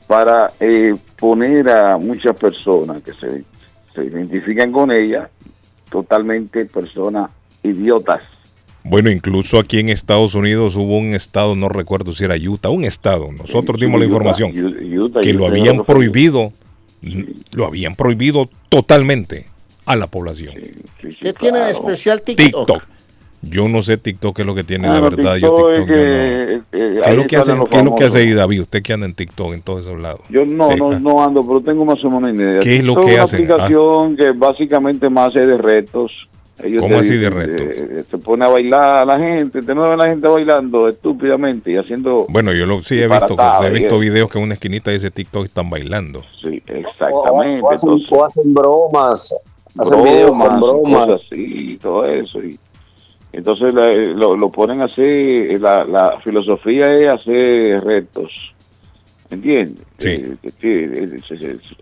para 0.06 0.52
eh, 0.60 0.94
poner 1.18 1.70
a 1.70 1.98
muchas 1.98 2.38
personas 2.38 3.02
que 3.02 3.14
se, 3.14 3.44
se 3.94 4.04
identifican 4.04 4.72
con 4.72 4.92
ella, 4.92 5.30
totalmente 5.90 6.66
personas 6.66 7.32
idiotas. 7.64 8.24
Bueno, 8.88 9.10
incluso 9.10 9.58
aquí 9.58 9.80
en 9.80 9.90
Estados 9.90 10.36
Unidos 10.36 10.76
hubo 10.76 10.98
un 10.98 11.16
estado, 11.16 11.56
no 11.56 11.70
recuerdo 11.70 12.14
si 12.14 12.24
era 12.24 12.36
Utah, 12.36 12.70
un 12.70 12.84
estado, 12.86 13.32
nosotros 13.32 13.80
dimos 13.80 14.00
la 14.00 14.06
información, 14.06 14.52
Utah, 14.96 15.22
que 15.22 15.34
lo 15.34 15.48
habían 15.48 15.78
Utah, 15.80 15.86
prohibido, 15.86 16.52
lo 17.52 17.66
habían 17.66 17.96
prohibido 17.96 18.48
totalmente 18.70 19.48
a 19.88 19.96
la 19.96 20.06
población. 20.06 20.54
¿Qué 21.20 21.34
tiene 21.34 21.60
de 21.60 21.72
especial 21.72 22.22
TikTok? 22.22 22.68
TikTok. 22.68 22.84
Yo 23.42 23.68
no 23.68 23.82
sé 23.84 23.98
TikTok 23.98 24.36
qué 24.36 24.42
es 24.44 24.46
lo 24.46 24.54
que 24.56 24.64
tiene, 24.64 24.88
Ah, 24.88 24.94
la 24.94 25.00
verdad, 25.02 25.36
yo 25.38 25.50
TikTok 25.50 25.72
es 25.74 25.80
yo 25.80 25.86
que, 25.86 25.94
no. 25.94 26.02
eh, 26.02 26.62
¿Qué 26.72 27.10
es 27.10 27.16
lo 27.16 27.28
que 27.28 27.38
hace, 27.38 27.54
qué 27.70 27.78
es 27.78 27.84
lo 27.84 27.96
que 27.96 28.04
hace 28.06 28.20
ahí, 28.20 28.34
David? 28.34 28.62
Usted 28.62 28.82
que 28.84 28.94
anda 28.94 29.06
en 29.08 29.14
TikTok 29.16 29.54
en 29.56 29.62
todos 29.62 29.82
esos 29.82 30.00
lados. 30.00 30.22
Yo 30.30 30.46
no, 30.46 30.76
no, 30.76 30.92
ah. 30.92 31.00
no 31.00 31.24
ando, 31.24 31.42
pero 31.46 31.62
tengo 31.62 31.86
más 31.86 32.04
o 32.04 32.10
menos 32.10 32.24
una 32.24 32.32
idea. 32.32 32.60
¿Qué 32.60 32.78
es 32.78 32.84
lo 32.84 32.94
TikTok 32.94 33.08
que 33.08 33.14
una 33.16 33.24
hacen? 33.24 33.44
aplicación 33.52 34.16
que 34.16 34.32
básicamente 34.32 35.10
más 35.10 35.30
hace 35.30 35.46
de 35.46 35.58
retos. 35.58 36.28
Ellos 36.64 36.82
¿Cómo 36.82 36.96
te 36.96 37.00
así 37.02 37.18
de 37.18 37.30
dicen, 37.30 37.34
retos? 37.34 37.62
eh, 37.68 38.04
te 38.10 38.18
pone 38.18 38.46
a 38.46 38.48
bailar 38.48 38.92
a 38.92 39.06
la 39.06 39.20
gente, 39.20 39.62
te 39.62 39.76
no 39.76 39.82
ve 39.84 39.90
a 39.94 39.98
la 39.98 40.08
gente 40.08 40.28
bailando 40.28 40.88
estúpidamente 40.88 41.72
y 41.72 41.76
haciendo... 41.76 42.26
Bueno, 42.30 42.54
yo 42.54 42.66
lo, 42.66 42.82
sí 42.82 42.98
he 43.02 43.08
visto, 43.10 43.36
he 43.62 43.70
visto 43.72 44.00
videos 44.00 44.30
que 44.30 44.38
en 44.38 44.46
una 44.46 44.54
esquinita 44.54 44.90
de 44.92 44.98
ese 44.98 45.12
TikTok 45.12 45.46
están 45.46 45.70
bailando. 45.70 46.22
Sí, 46.42 46.64
exactamente. 46.68 47.62
o 47.62 47.72
hacen, 47.72 47.90
entonces, 47.90 48.12
o 48.12 48.26
hacen 48.26 48.54
bromas, 48.54 49.36
hacen 49.78 50.04
videos 50.04 50.32
con 50.32 50.60
bromas, 50.62 51.10
así, 51.10 51.72
y 51.74 51.78
todo 51.78 52.06
eso. 52.06 52.42
Y, 52.42 52.58
entonces 53.34 53.74
la- 53.74 53.92
lo, 53.92 54.38
lo 54.38 54.50
ponen 54.50 54.82
así, 54.82 55.58
la, 55.58 55.84
la 55.84 56.22
filosofía 56.24 56.94
es 56.94 57.10
hacer 57.10 57.84
retos. 57.84 58.55
¿Entiendes? 59.36 59.86
Sí. 60.00 60.08
Eh, 60.64 61.08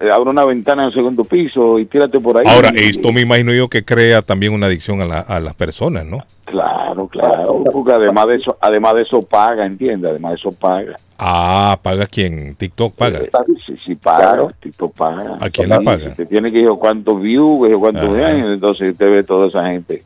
eh, 0.01 0.09
abre 0.11 0.29
una 0.29 0.45
ventana 0.45 0.83
en 0.83 0.87
el 0.89 0.93
segundo 0.93 1.23
piso 1.23 1.79
y 1.79 1.85
tírate 1.85 2.19
por 2.19 2.37
ahí. 2.37 2.45
Ahora, 2.47 2.71
Y- 2.75 2.89
esto 2.89 3.11
me 3.11 3.21
imagino 3.21 3.53
yo 3.53 3.67
que 3.69 3.83
crea 3.83 4.21
también 4.21 4.53
una 4.53 4.65
adicción 4.67 5.01
a, 5.01 5.05
la- 5.05 5.19
a 5.19 5.39
las 5.39 5.53
personas, 5.55 6.05
¿no? 6.05 6.19
Claro, 6.45 7.07
claro, 7.07 7.63
porque 7.71 7.93
además 7.93 8.27
de 8.27 8.35
eso, 8.35 8.57
además 8.61 8.93
de 8.95 9.01
eso 9.03 9.21
paga, 9.23 9.65
¿entiendes? 9.65 10.11
Además 10.11 10.33
de 10.33 10.37
eso 10.37 10.51
paga. 10.51 10.95
Ah, 11.17 11.79
¿paga 11.81 12.05
quién? 12.05 12.53
TikTok 12.55 12.93
paga. 12.95 13.19
Sí, 13.65 13.75
sí, 13.83 13.95
paga, 13.95 14.47
TikTok 14.59 14.93
paga. 14.95 15.37
¿A 15.39 15.49
quién 15.49 15.69
le 15.69 15.77
Sí, 15.79 15.85
paga? 15.85 16.13
Te 16.13 16.25
tiene 16.25 16.51
que 16.51 16.59
ir 16.59 16.69
cuántos 16.79 17.21
views, 17.21 17.69
cuántos 17.79 18.11
vean, 18.11 18.47
entonces 18.47 18.91
usted 18.91 19.11
ve 19.11 19.23
toda 19.23 19.47
esa 19.47 19.65
gente. 19.65 20.03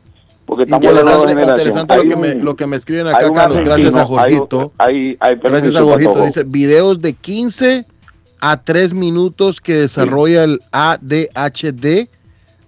Porque 0.47 0.63
estamos 0.63 0.85
en 0.85 0.95
la 0.95 1.03
nueva 1.03 1.19
Interesante, 1.29 1.51
interesante 1.51 1.95
lo 1.97 2.03
que, 2.03 2.15
me, 2.15 2.35
un- 2.37 2.45
lo 2.45 2.55
que 2.55 2.65
me 2.67 2.75
escriben 2.77 3.05
acá, 3.07 3.31
Carlos. 3.33 3.63
Gracias 3.65 3.95
a 3.95 4.05
Jorgito. 4.05 4.71
Hay, 4.77 5.15
hay, 5.19 5.35
Gracias 5.35 5.75
a 5.75 5.81
Jorgito. 5.83 6.25
Dice 6.25 6.43
videos 6.45 7.01
de 7.01 7.11
15 7.13 7.85
a 8.39 8.61
3 8.63 8.93
minutos 8.93 9.59
que 9.61 9.73
desarrolla 9.75 10.45
el 10.45 10.61
ADHD 10.71 12.07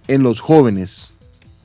en 0.08 0.22
los 0.22 0.40
jóvenes. 0.40 1.10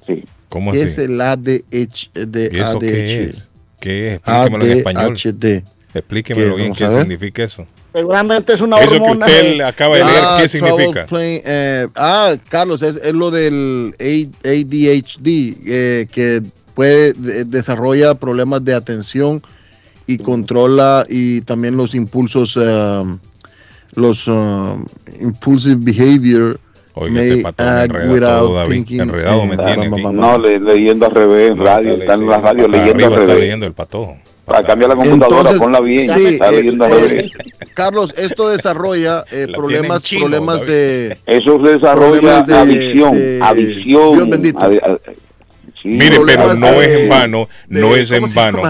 Sí. 0.07 0.23
¿Cómo 0.49 0.71
¿Qué 0.71 0.83
así? 0.83 0.87
es 0.87 0.97
el 0.99 1.19
ADH, 1.19 2.11
de 2.13 2.49
¿Y 2.53 2.57
eso 2.59 2.67
ADHD? 2.77 2.79
qué 2.79 3.23
es? 3.25 3.49
¿Qué 3.81 4.07
es? 4.07 4.13
Explíquemelo 4.15 4.65
en 4.65 4.77
español. 4.77 5.11
ADHD. 5.17 5.63
Explíquemelo 5.93 6.55
¿Qué? 6.55 6.61
bien 6.61 6.73
qué 6.73 6.87
significa 6.89 7.43
eso. 7.43 7.65
Seguramente 7.95 8.51
es 8.51 8.59
una 8.59 8.77
Eso 8.81 8.89
que 8.89 8.95
hormona. 8.97 9.25
usted 9.25 9.43
de- 9.43 9.55
le 9.55 9.63
acaba 9.63 9.95
de 9.97 10.03
leer, 10.03 10.15
Ah, 10.21 10.37
¿qué 10.41 10.49
trouble 10.49 10.69
significa? 10.75 11.05
playing, 11.05 11.41
eh, 11.45 11.87
ah, 11.95 12.35
Carlos, 12.49 12.81
es, 12.81 12.97
es 12.97 13.13
lo 13.13 13.31
del 13.31 13.95
A- 13.97 14.49
ADHD, 14.49 15.55
eh, 15.65 16.07
que 16.11 16.41
puede 16.73 17.13
de- 17.13 17.45
desarrolla 17.45 18.13
problemas 18.15 18.65
de 18.65 18.73
atención 18.73 19.41
y 20.07 20.17
controla 20.17 21.05
y 21.07 21.39
también 21.41 21.77
los 21.77 21.95
impulsos, 21.95 22.57
um, 22.57 23.17
los 23.93 24.27
um, 24.27 24.85
impulsive 25.21 25.77
behavior. 25.79 26.59
Oiga, 26.95 27.23
este 27.23 27.47
act 27.47 27.93
enredado 27.95 28.53
David. 28.55 28.71
thinking, 28.73 28.99
Enredado 29.01 29.45
me 29.45 29.55
tiene 29.57 29.89
No, 30.11 30.37
le- 30.37 30.59
leyendo 30.59 31.05
al 31.05 31.11
revés 31.15 31.51
en 31.51 31.57
radio, 31.57 31.93
está 31.93 32.13
en 32.15 32.27
la 32.27 32.39
radio 32.39 32.67
leyendo 32.67 32.91
arriba 32.91 33.07
al 33.07 33.13
está 33.13 33.25
revés. 33.25 33.39
leyendo 33.39 33.65
el 33.65 33.73
patojo. 33.73 34.17
Para 34.45 34.63
cambiar 34.63 34.89
la 34.89 34.95
computadora, 34.95 35.39
Entonces, 35.49 35.59
ponla 35.61 35.79
bien, 35.79 36.07
sí, 36.07 36.25
está 36.25 36.51
eh, 36.51 37.19
eh. 37.19 37.31
Carlos, 37.73 38.13
esto 38.17 38.49
desarrolla 38.49 39.25
eh, 39.31 39.47
problemas, 39.53 40.03
chino, 40.03 40.21
problemas 40.27 40.59
David. 40.59 40.71
de 40.71 41.17
Eso 41.25 41.57
desarrolla 41.57 42.43
de- 42.43 42.53
adicción, 42.53 43.11
de- 43.13 43.39
adicción. 43.41 43.83
Dios 44.15 44.29
bendito. 44.29 44.59
adi- 44.59 44.79
ad- 44.83 44.99
sí, 45.81 45.89
Mire, 45.89 46.19
pero 46.25 46.53
no 46.55 46.67
de- 46.73 46.85
es 46.85 47.01
en 47.01 47.09
vano, 47.09 47.49
de- 47.67 47.81
no 47.81 47.95
es 47.95 48.11
¿cómo 48.11 48.27
en 48.27 48.33
vano. 48.35 48.61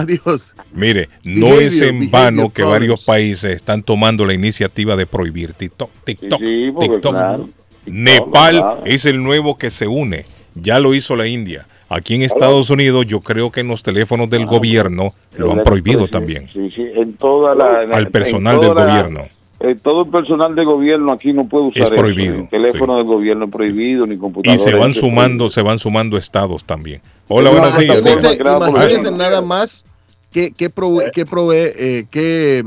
Mire, 0.72 1.08
no 1.24 1.46
Behavior, 1.48 1.62
es 1.62 1.80
en 1.82 2.10
vano 2.10 2.50
que 2.52 2.62
varios 2.64 3.04
países 3.04 3.54
están 3.56 3.82
tomando 3.82 4.24
la 4.24 4.32
iniciativa 4.32 4.96
de 4.96 5.04
prohibir 5.06 5.52
TikTok. 5.52 5.90
TikTok, 6.04 6.40
sí, 6.40 6.72
TikTok. 6.80 7.14
claro. 7.14 7.48
Nepal 7.84 8.56
claro. 8.56 8.82
es 8.86 9.04
el 9.04 9.22
nuevo 9.22 9.56
que 9.58 9.70
se 9.70 9.86
une. 9.86 10.24
Ya 10.54 10.80
lo 10.80 10.94
hizo 10.94 11.14
la 11.16 11.26
India. 11.26 11.66
Aquí 11.88 12.14
en 12.16 12.22
Estados 12.22 12.68
Unidos 12.70 13.06
yo 13.06 13.20
creo 13.20 13.52
que 13.52 13.60
en 13.60 13.68
los 13.68 13.82
teléfonos 13.82 14.28
del 14.28 14.44
gobierno 14.46 15.14
lo 15.38 15.52
han 15.52 15.62
prohibido 15.62 16.08
también. 16.08 16.48
Sí, 16.52 16.70
sí, 16.74 16.84
en 16.94 17.12
toda 17.14 17.54
la, 17.54 17.84
en- 17.84 17.92
Al 17.92 18.06
en 18.06 18.10
personal 18.12 18.56
toda 18.60 18.68
del 18.68 18.76
la- 18.76 18.86
gobierno. 18.86 19.28
eh, 19.60 19.76
todo 19.80 20.02
el 20.02 20.08
personal 20.10 20.54
de 20.56 20.64
gobierno 20.64 21.12
aquí 21.12 21.32
no 21.32 21.46
puede 21.48 21.66
usar 21.68 21.82
Es 21.82 21.88
eso. 21.88 21.96
prohibido, 21.96 22.34
El 22.40 22.48
teléfono 22.48 22.96
del 22.96 23.04
gobierno 23.06 23.48
prohibido, 23.48 24.04
ni 24.06 24.16
Y 24.16 24.18
computadora. 24.18 24.58
se 24.60 24.74
van 24.74 24.90
eso 24.90 25.00
sumando, 25.00 25.48
se 25.48 25.62
van 25.62 25.78
sumando 25.78 26.16
estados 26.18 26.64
también. 26.64 27.00
Hola, 27.28 27.50
No, 27.52 27.58
buenos 27.60 27.78
días. 27.78 27.98
imagínense, 28.00 29.12
nada 29.12 29.40
más 29.40 29.84
qué, 30.32 30.50
qué, 30.50 30.68
prove- 30.68 31.10
qué 31.12 31.24
provee, 31.24 31.70
eh, 31.78 32.04
qué, 32.10 32.64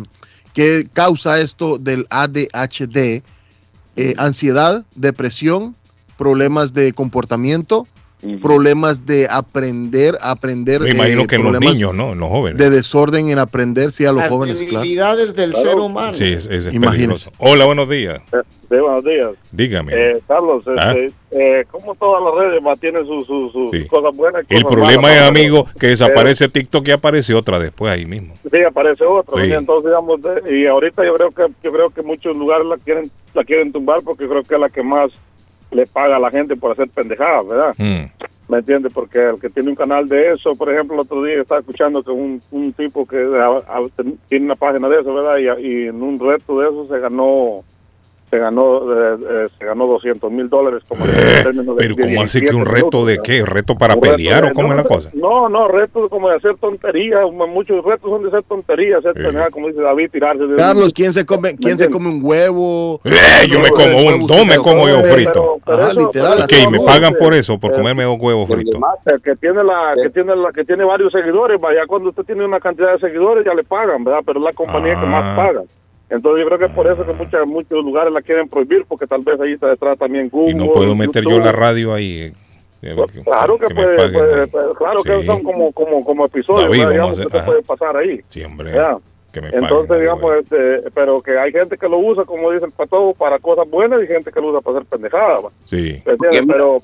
qué 0.53 0.87
causa 0.93 1.41
esto 1.41 1.77
del 1.77 2.07
ADHD, 2.09 3.21
eh, 3.97 4.13
ansiedad, 4.17 4.85
depresión, 4.95 5.75
problemas 6.17 6.73
de 6.73 6.93
comportamiento. 6.93 7.85
Problemas 8.41 9.05
de 9.05 9.27
aprender, 9.29 10.17
aprender. 10.21 10.81
Me 10.81 10.91
imagino 10.91 11.21
eh, 11.21 11.27
que 11.27 11.35
en 11.35 11.43
los 11.43 11.59
niños, 11.59 11.93
¿no? 11.95 12.11
En 12.13 12.19
los 12.19 12.29
jóvenes. 12.29 12.57
De 12.57 12.69
desorden 12.69 13.29
en 13.29 13.39
aprender, 13.39 13.91
sí, 13.91 14.05
a 14.05 14.11
los 14.11 14.23
Las 14.23 14.29
jóvenes, 14.29 14.57
claro. 14.59 14.79
debilidades 14.81 15.33
del 15.33 15.55
ser 15.55 15.75
humano. 15.75 16.13
Sí, 16.13 16.33
es, 16.33 16.45
es 16.47 16.73
Imagínese. 16.73 17.31
Hola, 17.37 17.65
buenos 17.65 17.89
días. 17.89 18.21
Sí, 18.31 18.75
buenos 18.77 19.03
días. 19.03 19.31
Dígame. 19.51 19.93
Eh, 19.95 20.19
Carlos, 20.27 20.65
Ah. 20.77 20.93
este, 20.95 21.13
eh, 21.31 21.65
como 21.71 21.95
todas 21.95 22.21
las 22.23 22.33
redes 22.45 22.61
más 22.61 22.79
tienen 22.79 23.05
sus 23.05 23.25
sus- 23.25 23.51
sus 23.51 23.71
Sí. 23.71 23.85
cosas 23.87 24.15
buenas. 24.15 24.43
y 24.49 24.55
El 24.55 24.63
cosas 24.63 24.75
problema 24.77 25.01
malas, 25.03 25.21
es, 25.23 25.27
amigo, 25.29 25.67
que 25.79 25.87
desaparece 25.87 26.49
TikTok 26.49 26.87
y 26.87 26.91
aparece 26.91 27.33
otra 27.33 27.57
después 27.59 27.91
ahí 27.91 28.05
mismo. 28.05 28.33
Sí, 28.51 28.61
aparece 28.67 29.05
otro. 29.05 29.37
Sí. 29.37 29.45
¿sí? 29.45 29.53
Entonces, 29.53 29.85
digamos, 29.91 30.21
de- 30.21 30.57
y 30.59 30.67
ahorita 30.67 31.03
yo 31.05 31.13
creo 31.15 31.31
que 31.31 31.53
yo 31.63 31.71
creo 31.71 31.89
que 31.89 32.01
muchos 32.01 32.35
lugares 32.35 32.65
la 32.67 32.77
quieren 32.77 33.09
la 33.33 33.43
quieren 33.43 33.71
tumbar 33.71 34.01
porque 34.03 34.27
creo 34.27 34.43
que 34.43 34.55
es 34.55 34.61
la 34.61 34.69
que 34.69 34.81
más 34.83 35.09
le 35.71 35.85
paga 35.85 36.15
a 36.15 36.19
la 36.19 36.31
gente 36.31 36.55
por 36.55 36.71
hacer 36.71 36.87
pendejadas, 36.89 37.47
¿verdad? 37.47 37.75
Mm. 37.77 38.51
¿Me 38.51 38.57
entiendes? 38.57 38.91
Porque 38.91 39.19
el 39.29 39.39
que 39.39 39.49
tiene 39.49 39.69
un 39.69 39.75
canal 39.75 40.07
de 40.09 40.31
eso, 40.31 40.55
por 40.55 40.73
ejemplo, 40.73 40.95
el 40.95 41.01
otro 41.01 41.23
día 41.23 41.39
estaba 41.41 41.59
escuchando 41.61 42.01
que 42.01 42.09
un, 42.11 42.41
un 42.49 42.73
tipo 42.73 43.05
que 43.05 43.17
a- 43.17 43.57
a- 43.77 43.87
tiene 44.27 44.45
una 44.45 44.55
página 44.55 44.89
de 44.89 45.01
eso, 45.01 45.13
¿verdad? 45.13 45.37
Y, 45.37 45.67
y 45.67 45.87
en 45.87 46.01
un 46.01 46.17
reto 46.19 46.59
de 46.59 46.67
eso 46.69 46.87
se 46.87 46.99
ganó 46.99 47.63
se 48.29 48.37
ganó 48.37 48.77
eh, 48.93 49.17
eh, 49.29 49.47
se 49.57 49.65
ganó 49.65 49.87
200 49.87 50.31
mil 50.31 50.49
dólares 50.49 50.83
como 50.87 51.03
términos 51.05 51.75
de- 51.77 51.83
Pero 51.83 51.95
de 51.95 52.01
¿cómo 52.03 52.21
así 52.23 52.39
que 52.39 52.45
17 52.51 52.55
un 52.55 52.65
reto 52.65 52.77
minutos, 52.97 53.07
de 53.07 53.17
qué? 53.23 53.45
¿Reto 53.45 53.75
para 53.75 53.95
reto 53.95 54.01
pelear 54.11 54.45
o 54.45 54.53
cómo 54.53 54.67
no, 54.69 54.73
es 54.75 54.83
la 54.83 54.87
cosa? 54.87 55.09
No, 55.13 55.49
no, 55.49 55.67
retos 55.67 56.09
como 56.09 56.29
de 56.29 56.35
hacer 56.35 56.55
tonterías, 56.57 57.21
muchos 57.31 57.83
retos 57.83 58.09
son 58.09 58.21
de 58.23 58.27
hacer 58.29 58.43
tonterías, 58.43 58.99
hacer 58.99 59.13
pendejadas, 59.13 59.49
como 59.51 59.67
dice 59.67 59.81
David, 59.81 60.09
tirarse 60.11 60.43
de 60.45 60.55
Carlos, 60.55 60.91
¿quién 60.93 61.13
se 61.13 61.25
come, 61.25 61.55
quién 61.55 61.77
se 61.77 61.89
come 61.89 62.09
un 62.09 62.19
huevo? 62.23 63.01
Eh, 63.03 63.47
yo 63.49 63.59
me 63.59 63.69
como 63.69 63.97
un, 63.97 64.27
dos 64.27 64.45
me 64.45 64.57
como 64.57 64.87
yo 64.87 65.01
frito. 65.03 65.57
Ajá, 65.65 65.93
literal. 65.93 66.41
Ok, 66.43 66.71
me 66.71 66.79
pagan 66.79 67.13
por 67.19 67.33
eso, 67.33 67.57
por 67.59 67.71
comerme 67.73 68.03
dos 68.03 68.17
huevos 68.19 68.49
fritos. 68.49 68.79
El 69.11 69.21
que 69.21 69.35
tiene 69.35 69.63
la 69.63 69.93
que 70.01 70.09
tiene 70.09 70.35
la 70.35 70.51
que 70.51 70.63
tiene 70.65 70.83
varios 70.83 71.11
seguidores, 71.11 71.59
vaya 71.59 71.81
cuando 71.87 72.09
usted 72.09 72.23
tiene 72.23 72.45
una 72.45 72.59
cantidad 72.59 72.93
de 72.93 72.99
seguidores 72.99 73.43
ya 73.45 73.53
le 73.53 73.63
pagan, 73.63 74.03
¿verdad? 74.03 74.21
Pero 74.25 74.39
es 74.39 74.45
la 74.45 74.53
compañía 74.53 74.93
que 74.99 75.05
Ah. 75.05 75.09
más 75.09 75.35
paga. 75.35 75.61
Entonces 76.09 76.41
yo 76.43 76.47
creo 76.47 76.59
que 76.59 76.65
es 76.65 76.71
por 76.71 76.87
eso 76.87 77.05
que 77.05 77.13
muchas, 77.13 77.47
muchos 77.47 77.83
lugares 77.85 78.11
la 78.11 78.21
quieren 78.21 78.49
prohibir, 78.49 78.83
porque 78.87 79.05
tal 79.05 79.21
vez 79.21 79.39
ahí 79.39 79.53
está 79.53 79.67
detrás 79.67 79.97
también 79.97 80.29
Google. 80.29 80.51
Y 80.51 80.55
no 80.55 80.71
puedo 80.71 80.95
meter 80.95 81.23
yo 81.23 81.39
la 81.39 81.51
radio 81.51 81.93
ahí. 81.93 82.33
eh, 82.81 82.95
que- 82.95 83.13
que- 83.13 83.23
Claro 83.23 83.57
que, 83.59 83.65
que 83.67 83.75
puede, 83.75 84.47
claro 84.77 85.03
que 85.03 85.25
son 85.25 85.43
como, 85.43 85.71
como, 85.73 86.03
como 86.03 86.25
episodios, 86.25 86.63
David, 86.63 86.87
digamos 86.91 87.17
que 87.17 87.21
hacer- 87.23 87.31
te 87.31 87.37
ajá. 87.37 87.45
puede 87.45 87.61
pasar 87.63 87.97
ahí. 87.97 88.21
Sí, 88.29 88.43
hombre. 88.43 88.71
Ya. 88.73 88.97
Que 89.31 89.41
me 89.41 89.49
paguen 89.51 89.63
Entonces, 89.65 89.99
digamos, 89.99 90.35
este, 90.37 90.89
pero 90.91 91.21
que 91.21 91.37
hay 91.37 91.51
gente 91.51 91.77
que 91.77 91.87
lo 91.87 91.99
usa, 91.99 92.23
como 92.25 92.49
dicen, 92.49 92.71
para 92.71 92.89
todo, 92.89 93.13
para 93.13 93.37
cosas 93.37 93.69
buenas 93.69 94.01
y 94.01 94.07
gente 94.07 94.31
que 94.31 94.41
lo 94.41 94.47
usa 94.49 94.61
para 94.61 94.77
hacer 94.79 94.89
pendejadas. 94.89 95.41
Sí. 95.65 96.01
Pero, 96.03 96.17
pero, 96.47 96.77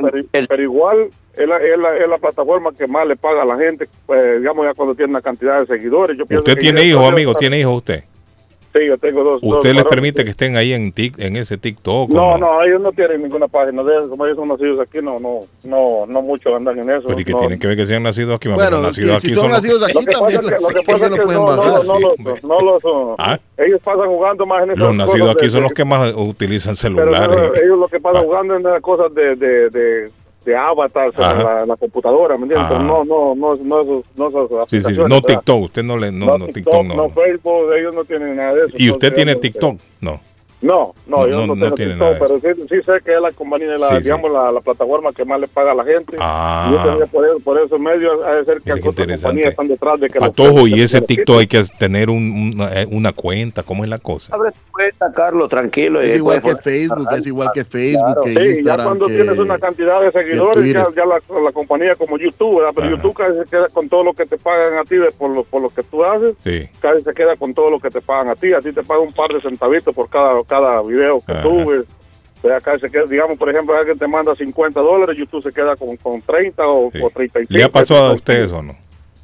pero 0.48 0.62
igual 0.64 1.10
es 1.34 1.48
la, 1.48 1.58
es, 1.58 1.80
la, 1.80 1.98
es 1.98 2.08
la 2.08 2.18
plataforma 2.20 2.72
que 2.78 2.86
más 2.86 3.08
le 3.08 3.16
paga 3.16 3.42
a 3.42 3.46
la 3.46 3.58
gente, 3.58 3.88
pues, 4.06 4.40
digamos, 4.42 4.64
ya 4.68 4.74
cuando 4.76 4.94
tiene 4.94 5.10
una 5.12 5.22
cantidad 5.22 5.60
de 5.62 5.66
seguidores. 5.66 6.16
Yo 6.18 6.26
pienso 6.28 6.42
¿Usted 6.42 6.54
que 6.54 6.60
tiene 6.60 6.84
hijos, 6.84 7.04
amigo? 7.04 7.34
¿Tiene 7.34 7.60
hijos 7.62 7.78
usted? 7.78 8.04
Sí, 8.76 8.86
yo 8.88 8.98
tengo 8.98 9.24
dos. 9.24 9.42
dos 9.42 9.54
¿Usted 9.58 9.70
les 9.70 9.84
varones. 9.84 9.90
permite 9.90 10.24
que 10.26 10.32
estén 10.32 10.58
ahí 10.58 10.74
en, 10.74 10.94
tic- 10.94 11.16
en 11.18 11.38
ese 11.38 11.58
TikTok? 11.58 12.10
o 12.10 12.14
No, 12.14 12.38
no, 12.38 12.62
ellos 12.62 12.82
no 12.82 12.92
tienen 12.92 13.22
ninguna 13.24 13.48
página 13.48 13.82
de 13.84 13.98
eso. 14.00 14.10
Como 14.10 14.26
ellos 14.26 14.38
son 14.38 14.50
nacidos 14.50 14.80
aquí, 14.82 14.98
no, 15.02 15.18
no, 15.20 15.40
no, 15.64 16.06
no 16.08 16.22
muchos 16.22 16.54
andan 16.54 16.78
en 16.80 16.90
eso. 16.90 17.04
Pero 17.08 17.20
¿y 17.20 17.24
que 17.24 17.32
no. 17.32 17.40
tienen 17.40 17.58
que 17.60 17.68
ver 17.68 17.78
que 17.78 17.86
sean 17.86 18.04
nacidos 18.04 18.36
aquí? 18.36 18.50
Bueno, 18.50 18.62
Bueno, 18.64 18.82
nacidos 18.88 19.22
si 19.22 19.28
aquí 19.28 19.34
son 19.36 19.44
son 19.44 19.52
los- 19.52 19.58
nacidos 19.64 19.84
aquí, 19.84 19.94
Lo 19.94 20.00
que 20.02 20.06
pasa 20.12 20.20
también 20.20 20.40
es 20.40 20.46
que- 20.46 20.62
lo 20.62 20.68
que 20.68 20.86
pasa 20.86 21.06
es 21.06 21.12
que 21.14 21.18
no- 21.20 21.26
no- 21.26 21.56
no- 21.56 21.84
no 21.84 22.00
los- 22.00 22.44
no 22.44 22.60
los, 22.62 22.84
uh, 22.84 23.16
Ah. 23.18 23.40
Ellos 23.58 23.80
pasan 23.82 24.08
jugando 24.10 24.46
más 24.46 24.64
en 24.64 24.72
esas 24.72 24.80
Los 24.84 24.96
nacidos 24.96 25.30
aquí 25.30 25.46
de- 25.46 25.52
son 25.52 25.64
los 25.64 25.72
que 25.72 25.86
más 25.86 26.14
utilizan 26.14 26.76
Pero 26.76 26.96
celulares. 26.96 27.38
no, 27.38 27.56
ellos 27.56 27.80
lo 27.80 27.88
que 27.88 28.00
pasan 28.02 28.24
jugando 28.26 28.56
en 28.56 28.62
esas 28.62 28.82
cosas 28.82 29.14
de, 29.16 29.36
de, 29.38 29.70
de, 29.70 30.10
de 30.46 30.56
avatars 30.56 31.16
en 31.18 31.44
la, 31.44 31.66
la 31.66 31.76
computadora, 31.76 32.38
¿me 32.38 32.44
entiendes? 32.44 32.72
Ajá. 32.72 32.84
No, 32.84 33.04
no, 33.04 33.36
no, 33.36 33.56
no, 33.56 33.82
esos, 33.82 34.06
no 34.16 34.28
esas 34.30 34.70
Sí, 34.70 34.82
sí, 34.82 34.96
sí. 34.96 35.02
No. 35.08 35.22
TikTok, 35.22 35.64
usted 35.64 35.84
no 35.84 35.98
le, 35.98 36.12
no, 36.12 36.26
No, 36.28 36.38
no, 36.38 36.46
TikTok, 36.46 36.74
TikTok 36.74 36.86
no. 36.86 36.96
no 36.96 37.10
Facebook, 37.10 37.74
ellos 37.78 37.96
no 37.96 38.04
tienen 38.06 38.36
nada 38.36 38.54
de 38.54 38.60
eso. 38.62 38.70
¿Y 38.78 38.92
usted 38.92 39.14
tiene 39.14 39.36
TikTok? 39.36 39.78
No. 40.02 40.22
No, 40.66 40.94
no, 41.08 41.18
No, 41.18 41.28
yo 41.28 41.46
no, 41.46 41.56
no 41.56 41.62
tengo 41.64 41.76
tiene 41.76 41.94
TikTok, 41.94 42.18
pero 42.20 42.38
sí, 42.40 42.62
sí 42.70 42.82
sé 42.84 42.94
que 43.06 43.14
es 43.16 43.22
la 43.22 43.32
compañía, 43.32 43.78
la, 43.78 43.90
Sí, 43.90 43.96
sí. 43.98 44.02
digamos, 44.04 44.32
La, 44.32 44.52
la 44.52 44.60
plataforma 44.62 45.14
que 45.14 45.24
más 45.24 45.40
le 45.40 45.48
paga 45.48 45.72
a 45.72 45.76
la 45.76 45.84
gente. 45.84 46.18
Ah. 46.20 46.68
Y 46.70 46.74
yo 46.74 46.92
tenía 46.92 47.06
por, 47.06 47.26
eso- 47.26 47.40
por 47.44 47.60
esos 47.62 47.80
medios, 47.80 48.14
ha 48.26 48.32
de 48.36 48.46
ser 48.46 48.62
que 48.62 48.72
interesante. 48.72 49.20
compañías 49.22 49.50
están 49.52 49.68
detrás 49.68 50.00
de 50.00 50.08
que... 50.10 50.20
Patojo, 50.20 50.68
y 50.68 50.74
ese 50.82 51.00
se 51.00 51.02
TikTok 51.02 51.40
hay 51.40 51.48
que 51.48 51.64
tener 51.78 52.10
un- 52.10 52.54
una, 52.56 52.82
eh, 52.82 52.88
una 52.92 53.14
cuenta. 53.14 53.62
¿Cómo 53.64 53.84
es 53.84 53.90
la 53.90 54.00
cosa? 54.00 54.34
Abre 54.36 54.52
tu 54.52 54.72
cuenta, 54.72 55.12
Carlos, 55.14 55.50
tranquilo. 55.50 56.02
Es 56.02 56.14
y 56.14 56.18
igual 56.18 56.42
que 56.42 56.56
Facebook, 56.56 57.08
es 57.12 57.28
igual 57.28 57.52
que 57.54 57.64
Facebook, 57.64 58.24
que 58.24 58.30
Sí, 58.30 58.36
ya 58.36 58.46
Instagram, 58.46 58.86
cuando 58.88 59.06
que- 59.08 59.14
tienes 59.16 59.38
una 59.38 59.60
cantidad 59.60 60.02
de 60.02 60.12
seguidores, 60.12 60.66
ya, 60.74 60.88
ya 60.96 61.06
la, 61.06 61.20
la 61.42 61.52
compañía 61.52 61.94
como 61.96 62.18
YouTube, 62.18 62.58
¿verdad? 62.58 62.72
Pero 62.76 62.90
YouTube 62.90 63.14
casi 63.14 63.38
se 63.38 63.46
queda 63.46 63.68
con 63.70 63.88
todo 63.88 64.04
lo 64.04 64.14
que 64.14 64.26
te 64.26 64.38
pagan 64.38 64.78
a 64.80 64.84
ti 64.84 64.96
de- 64.98 65.12
por, 65.12 65.36
lo, 65.36 65.44
por 65.44 65.62
lo 65.62 65.70
que 65.70 65.84
tú 65.84 66.04
haces, 66.04 66.36
Sí. 66.44 66.68
casi 66.80 67.04
se 67.04 67.14
queda 67.14 67.36
con 67.36 67.54
todo 67.54 67.70
lo 67.70 67.80
que 67.80 67.90
te 67.90 68.02
pagan 68.02 68.30
a 68.30 68.36
ti. 68.36 68.52
A 68.54 68.60
ti 68.62 68.72
te 68.72 68.82
pagan 68.84 69.04
un 69.04 69.14
par 69.14 69.30
de 69.32 69.42
centavitos 69.42 69.94
por 69.94 70.10
cada, 70.10 70.34
cada 70.44 70.55
video 70.88 71.20
que 71.26 71.32
Ajá. 71.34 71.48
O 71.48 72.48
sea, 72.48 72.58
acá 72.58 72.78
se 72.78 72.92
queda, 72.92 73.06
digamos, 73.10 73.38
por 73.40 73.50
ejemplo, 73.50 73.76
alguien 73.76 73.98
te 73.98 74.08
manda 74.08 74.36
50 74.36 74.80
dólares, 74.80 75.18
YouTube 75.18 75.42
se 75.42 75.52
queda 75.52 75.76
con, 75.76 75.96
con 75.98 76.22
30 76.22 76.68
o, 76.68 76.88
o 76.88 76.92
35. 76.92 77.46
¿Le 77.50 77.64
ha 77.64 77.70
pasado 77.70 78.08
a 78.08 78.14
ustedes 78.14 78.52
o 78.52 78.62
no? 78.62 78.74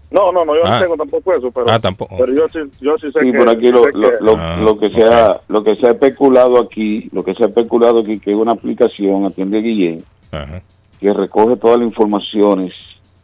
No, 0.09 0.31
no, 0.31 0.43
no, 0.43 0.55
yo 0.55 0.61
Ah. 0.65 0.75
no 0.77 0.81
tengo 0.81 0.97
tampoco 0.97 1.33
eso, 1.33 1.51
pero, 1.51 1.69
Ah, 1.69 1.79
tampoco. 1.79 2.15
pero 2.17 2.33
yo 2.33 2.49
sí, 2.49 2.59
yo 2.81 2.97
sí 2.97 3.11
sé 3.11 3.19
Sí, 3.21 3.31
que... 3.31 3.37
por 3.37 3.47
aquí 3.49 3.67
lo, 3.71 3.83
sé 3.83 3.91
lo, 3.93 4.09
que- 4.09 4.17
lo, 4.21 4.35
Ah, 4.37 4.57
lo 4.57 4.77
que 4.79 4.89
se 4.89 5.03
ha, 5.03 5.39
lo 5.47 5.63
que 5.63 5.75
se 5.75 5.87
ha 5.87 5.91
especulado 5.91 6.59
aquí, 6.59 7.09
lo 7.13 7.23
que 7.23 7.33
se 7.35 7.43
ha 7.43 7.47
especulado 7.47 7.99
aquí 7.99 8.19
que 8.19 8.31
es 8.31 8.37
una 8.37 8.53
aplicación, 8.53 9.25
atiende 9.25 9.59
Guillén, 9.61 10.03
Ajá. 10.31 10.61
que 10.99 11.13
recoge 11.13 11.55
todas 11.57 11.79
las 11.79 11.87
informaciones 11.89 12.73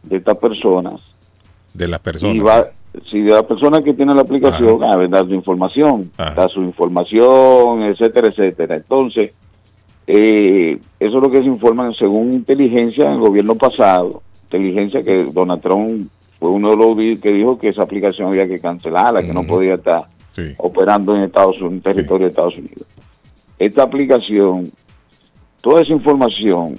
de 0.04 0.16
estas 0.16 0.36
personas 0.38 1.00
De 1.74 1.88
las 1.88 2.00
personas. 2.00 2.36
y 2.36 2.38
va, 2.38 2.66
si 3.06 3.22
la 3.22 3.42
persona 3.46 3.82
que 3.82 3.94
tiene 3.94 4.14
la 4.14 4.22
aplicación, 4.22 4.82
a 4.84 4.96
ver, 4.96 5.08
da 5.10 5.24
su 5.24 5.34
información, 5.34 6.10
da 6.16 6.48
su 6.48 6.60
información, 6.62 7.82
etcétera, 7.82 8.28
etcétera. 8.28 8.76
Entonces, 8.76 9.32
eh, 10.06 10.78
eso 10.98 11.16
es 11.16 11.22
lo 11.22 11.30
que 11.30 11.38
se 11.38 11.44
informa 11.44 11.92
según 11.98 12.32
inteligencia 12.34 13.06
en 13.06 13.12
el 13.14 13.18
gobierno 13.20 13.54
pasado, 13.56 14.22
inteligencia 14.44 15.02
que 15.02 15.24
Donald 15.24 15.60
Trump 15.60 16.08
fue 16.38 16.50
uno 16.50 16.70
de 16.70 16.76
los 16.76 17.20
que 17.20 17.32
dijo 17.32 17.58
que 17.58 17.68
esa 17.68 17.82
aplicación 17.82 18.28
había 18.28 18.46
que 18.46 18.60
cancelarla, 18.60 19.22
que 19.22 19.34
no 19.34 19.44
podía 19.44 19.74
estar 19.74 20.04
Sí. 20.32 20.54
operando 20.58 21.16
en 21.16 21.24
Estados 21.24 21.56
Unidos, 21.56 21.72
en 21.72 21.80
territorio 21.80 22.26
de 22.26 22.30
Estados 22.30 22.56
Unidos. 22.56 22.86
Esta 23.58 23.82
aplicación, 23.82 24.70
toda 25.60 25.80
esa 25.82 25.92
información 25.92 26.76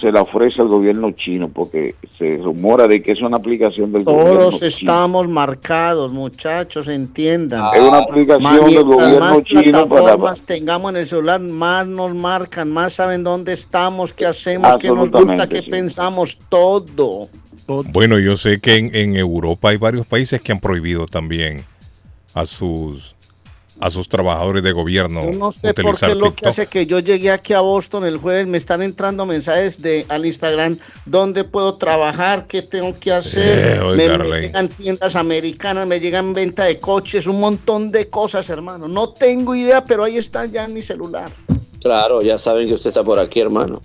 se 0.00 0.12
la 0.12 0.22
ofrece 0.22 0.60
al 0.62 0.68
gobierno 0.68 1.10
chino 1.12 1.48
porque 1.48 1.94
se 2.16 2.36
rumora 2.36 2.86
de 2.86 3.02
que 3.02 3.12
es 3.12 3.20
una 3.20 3.36
aplicación 3.38 3.90
del 3.92 4.04
gobierno 4.04 4.32
Todos 4.34 4.54
chino. 4.56 4.66
estamos 4.68 5.28
marcados, 5.28 6.12
muchachos, 6.12 6.88
entiendan. 6.88 7.74
Es 7.74 7.80
una 7.82 7.98
aplicación 7.98 8.42
Más- 8.42 8.60
del 8.60 8.84
gobierno 8.84 9.18
más 9.20 9.42
chino 9.42 9.62
para- 9.72 9.86
plataformas 9.88 10.42
tengamos 10.42 10.90
en 10.92 10.96
el 10.98 11.06
celular, 11.06 11.40
más 11.40 11.86
nos 11.86 12.14
marcan, 12.14 12.70
más 12.70 12.92
saben 12.92 13.24
dónde 13.24 13.52
estamos, 13.52 14.12
qué 14.12 14.26
hacemos, 14.26 14.76
qué 14.78 14.88
nos 14.88 15.10
gusta, 15.10 15.48
qué 15.48 15.62
sí. 15.62 15.70
pensamos, 15.70 16.38
todo. 16.48 17.28
Bueno, 17.92 18.18
yo 18.18 18.36
sé 18.36 18.60
que 18.60 18.76
en, 18.76 18.94
en 18.94 19.16
Europa 19.16 19.70
hay 19.70 19.76
varios 19.76 20.06
países 20.06 20.40
que 20.40 20.52
han 20.52 20.60
prohibido 20.60 21.06
también 21.06 21.64
a 22.34 22.46
sus 22.46 23.14
a 23.80 23.90
sus 23.90 24.08
trabajadores 24.08 24.62
de 24.62 24.72
gobierno 24.72 25.24
Yo 25.24 25.32
no 25.32 25.52
sé 25.52 25.74
por 25.74 25.98
qué 25.98 26.14
lo 26.14 26.34
que 26.34 26.48
hace 26.48 26.66
que 26.66 26.86
yo 26.86 26.98
llegué 26.98 27.30
aquí 27.30 27.52
a 27.52 27.60
Boston 27.60 28.04
el 28.04 28.18
jueves, 28.18 28.46
me 28.46 28.58
están 28.58 28.82
entrando 28.82 29.26
mensajes 29.26 29.80
de 29.82 30.06
al 30.08 30.26
Instagram, 30.26 30.78
dónde 31.06 31.44
puedo 31.44 31.74
trabajar, 31.76 32.46
qué 32.46 32.62
tengo 32.62 32.94
que 32.98 33.12
hacer, 33.12 33.78
Eh, 33.78 33.80
me, 33.96 34.40
llegan 34.40 34.68
tiendas 34.68 35.16
americanas, 35.16 35.86
me 35.86 36.00
llegan 36.00 36.32
venta 36.32 36.64
de 36.64 36.78
coches, 36.78 37.26
un 37.26 37.40
montón 37.40 37.90
de 37.90 38.08
cosas, 38.08 38.48
hermano. 38.50 38.88
No 38.88 39.10
tengo 39.10 39.54
idea, 39.54 39.84
pero 39.84 40.04
ahí 40.04 40.16
está 40.16 40.46
ya 40.46 40.64
en 40.64 40.74
mi 40.74 40.82
celular. 40.82 41.30
Claro, 41.80 42.22
ya 42.22 42.38
saben 42.38 42.68
que 42.68 42.74
usted 42.74 42.88
está 42.88 43.04
por 43.04 43.18
aquí, 43.18 43.40
hermano. 43.40 43.80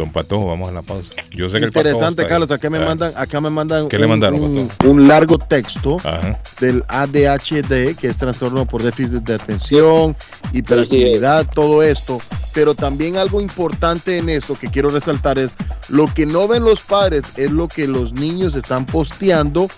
Don 0.00 0.10
Patojo, 0.12 0.46
vamos 0.48 0.68
a 0.68 0.72
la 0.72 0.82
pausa. 0.82 1.10
Yo 1.30 1.48
sé 1.50 1.58
que 1.58 1.66
el 1.66 1.72
Patojo 1.72 1.88
Interesante, 1.90 2.22
ahí. 2.22 2.28
Carlos. 2.28 2.50
Acá 2.50 2.70
me 2.70 2.78
Ah. 2.78 2.84
mandan, 2.86 3.12
acá 3.16 3.40
me 3.40 3.50
mandan 3.50 3.88
¿Qué 3.88 3.98
le 3.98 4.04
un, 4.06 4.10
mandaron, 4.10 4.70
un- 4.86 5.08
largo 5.08 5.36
texto 5.38 5.98
Ajá. 6.02 6.40
del 6.58 6.82
ADHD, 6.88 7.94
que 7.96 8.08
es 8.08 8.16
trastorno 8.16 8.64
por 8.66 8.82
déficit 8.82 9.22
de 9.22 9.34
atención, 9.34 10.14
hiperactividad, 10.52 11.46
todo 11.54 11.82
esto. 11.82 12.20
Pero 12.54 12.74
también 12.74 13.16
algo 13.16 13.40
importante 13.40 14.16
en 14.18 14.28
esto 14.28 14.58
que 14.58 14.68
quiero 14.70 14.90
resaltar 14.90 15.38
es 15.38 15.52
lo 15.88 16.12
que 16.12 16.24
no 16.26 16.48
ven 16.48 16.64
los 16.64 16.80
padres 16.80 17.24
es 17.36 17.50
lo 17.50 17.68
que 17.68 17.86
los 17.86 18.12
niños 18.12 18.54
están 18.56 18.86
posteando 18.86 19.68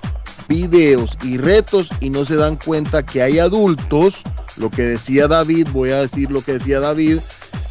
videos 0.48 1.16
y 1.22 1.36
retos 1.38 1.88
y 2.00 2.10
no 2.10 2.24
se 2.24 2.36
dan 2.36 2.56
cuenta 2.56 3.02
que 3.04 3.22
hay 3.22 3.38
adultos, 3.38 4.22
lo 4.56 4.70
que 4.70 4.82
decía 4.82 5.28
David, 5.28 5.68
voy 5.72 5.90
a 5.90 6.00
decir 6.00 6.30
lo 6.30 6.42
que 6.42 6.54
decía 6.54 6.80
David, 6.80 7.18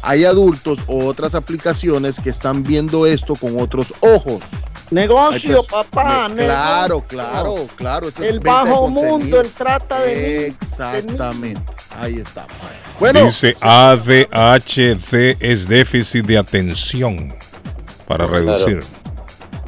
hay 0.02 0.24
adultos 0.24 0.80
o 0.86 1.04
otras 1.06 1.34
aplicaciones 1.34 2.18
que 2.18 2.30
están 2.30 2.62
viendo 2.62 3.06
esto 3.06 3.36
con 3.36 3.60
otros 3.60 3.94
ojos. 4.00 4.64
Negocio, 4.90 5.64
papá. 5.64 6.28
Claro, 6.34 6.96
negocio. 6.96 7.08
claro, 7.08 7.68
claro. 7.76 8.08
esto 8.08 8.22
El 8.24 8.40
bajo 8.40 8.88
mundo, 8.88 9.40
él 9.40 9.50
trata 9.56 10.02
de... 10.02 10.48
Exactamente. 10.48 11.62
Ahí 11.98 12.16
estamos. 12.18 12.52
Bueno, 12.98 13.24
Dice 13.24 13.54
ADHD 13.60 15.36
es 15.40 15.68
déficit 15.68 16.26
de 16.26 16.38
atención 16.38 17.34
para 18.06 18.26
Claro. 18.26 18.44
reducir. 18.44 18.84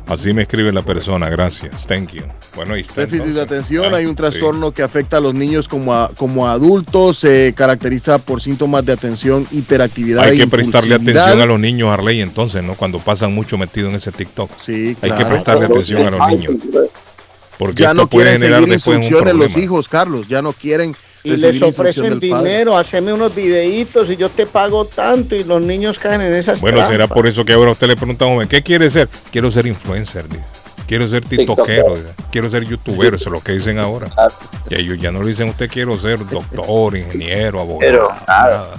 Así 0.06 0.32
me 0.32 0.42
escribe 0.42 0.72
la 0.72 0.82
persona, 0.82 1.28
gracias. 1.30 1.86
Thank 1.86 2.10
you. 2.12 2.24
Bueno, 2.54 2.74
ahí 2.74 2.82
está. 2.82 3.00
déficit 3.00 3.34
de 3.34 3.40
atención, 3.40 3.92
Ah, 3.92 3.96
hay 3.96 4.04
un 4.04 4.12
sí. 4.12 4.16
trastorno 4.16 4.72
que 4.72 4.82
afecta 4.82 5.16
a 5.16 5.20
los 5.20 5.34
niños 5.34 5.66
como, 5.66 5.92
a- 5.92 6.10
como 6.16 6.46
adultos, 6.48 7.18
se 7.18 7.52
caracteriza 7.56 8.18
por 8.18 8.40
síntomas 8.40 8.84
de 8.86 8.92
atención, 8.92 9.46
hiperactividad. 9.50 10.22
Hay 10.24 10.36
e 10.36 10.40
que 10.42 10.46
prestarle 10.46 10.94
atención 10.94 11.40
a 11.40 11.46
los 11.46 11.58
niños, 11.58 11.90
Arley, 11.90 12.20
entonces, 12.20 12.62
¿no? 12.62 12.74
Cuando 12.74 12.98
pasan 13.00 13.34
mucho 13.34 13.58
metido 13.58 13.88
en 13.88 13.96
ese 13.96 14.12
TikTok. 14.12 14.50
Sí, 14.56 14.96
Hay 15.02 15.10
que 15.10 15.16
claro. 15.16 15.28
prestarle 15.30 15.66
atención 15.66 16.06
a 16.06 16.10
los 16.10 16.28
niños. 16.28 16.54
Porque 17.58 17.82
Ya 17.82 17.90
esto 17.90 18.02
no 18.02 18.06
puede 18.08 18.24
quieren 18.24 18.40
generar 18.40 18.60
seguir 18.60 18.74
después 18.74 18.96
un 18.96 19.02
instrucciones 19.04 19.34
los 19.36 19.56
hijos, 19.56 19.88
Carlos, 19.88 20.28
ya 20.28 20.42
no 20.42 20.52
quieren 20.52 20.94
Y 21.26 21.36
les 21.36 21.62
ofrecen 21.62 22.18
dinero, 22.20 22.76
haceme 22.76 23.12
unos 23.12 23.34
videitos 23.34 24.10
y 24.10 24.16
yo 24.16 24.28
te 24.28 24.44
pago 24.46 24.84
tanto 24.84 25.34
y 25.34 25.42
los 25.44 25.62
niños 25.62 25.98
caen 25.98 26.20
en 26.20 26.34
esas 26.34 26.60
Bueno, 26.60 26.86
será 26.86 27.06
por 27.08 27.26
eso 27.26 27.44
que 27.44 27.52
ahora 27.54 27.70
usted 27.70 27.86
le 27.86 27.96
pregunta 27.96 28.24
a 28.26 28.28
un 28.28 28.34
joven, 28.34 28.48
¿qué 28.48 28.62
quiere 28.62 28.90
ser? 28.90 29.08
Quiero 29.32 29.50
ser 29.50 29.66
influencer, 29.66 30.28
dice. 30.28 30.42
Quiero 30.86 31.08
ser 31.08 31.24
tiktokero, 31.24 31.96
dice. 31.96 32.08
quiero 32.30 32.50
ser 32.50 32.64
youtuber, 32.64 33.14
eso 33.14 33.24
es 33.24 33.32
lo 33.32 33.40
que 33.40 33.52
dicen 33.52 33.78
ahora. 33.78 34.08
Y 34.68 34.74
ellos 34.74 34.98
ya 35.00 35.10
no 35.10 35.22
le 35.22 35.28
dicen, 35.28 35.48
usted 35.48 35.70
quiero 35.70 35.96
ser 35.98 36.26
doctor, 36.28 36.96
ingeniero, 36.96 37.60
abogado. 37.60 37.80
Pero, 37.80 38.08
nada. 38.28 38.74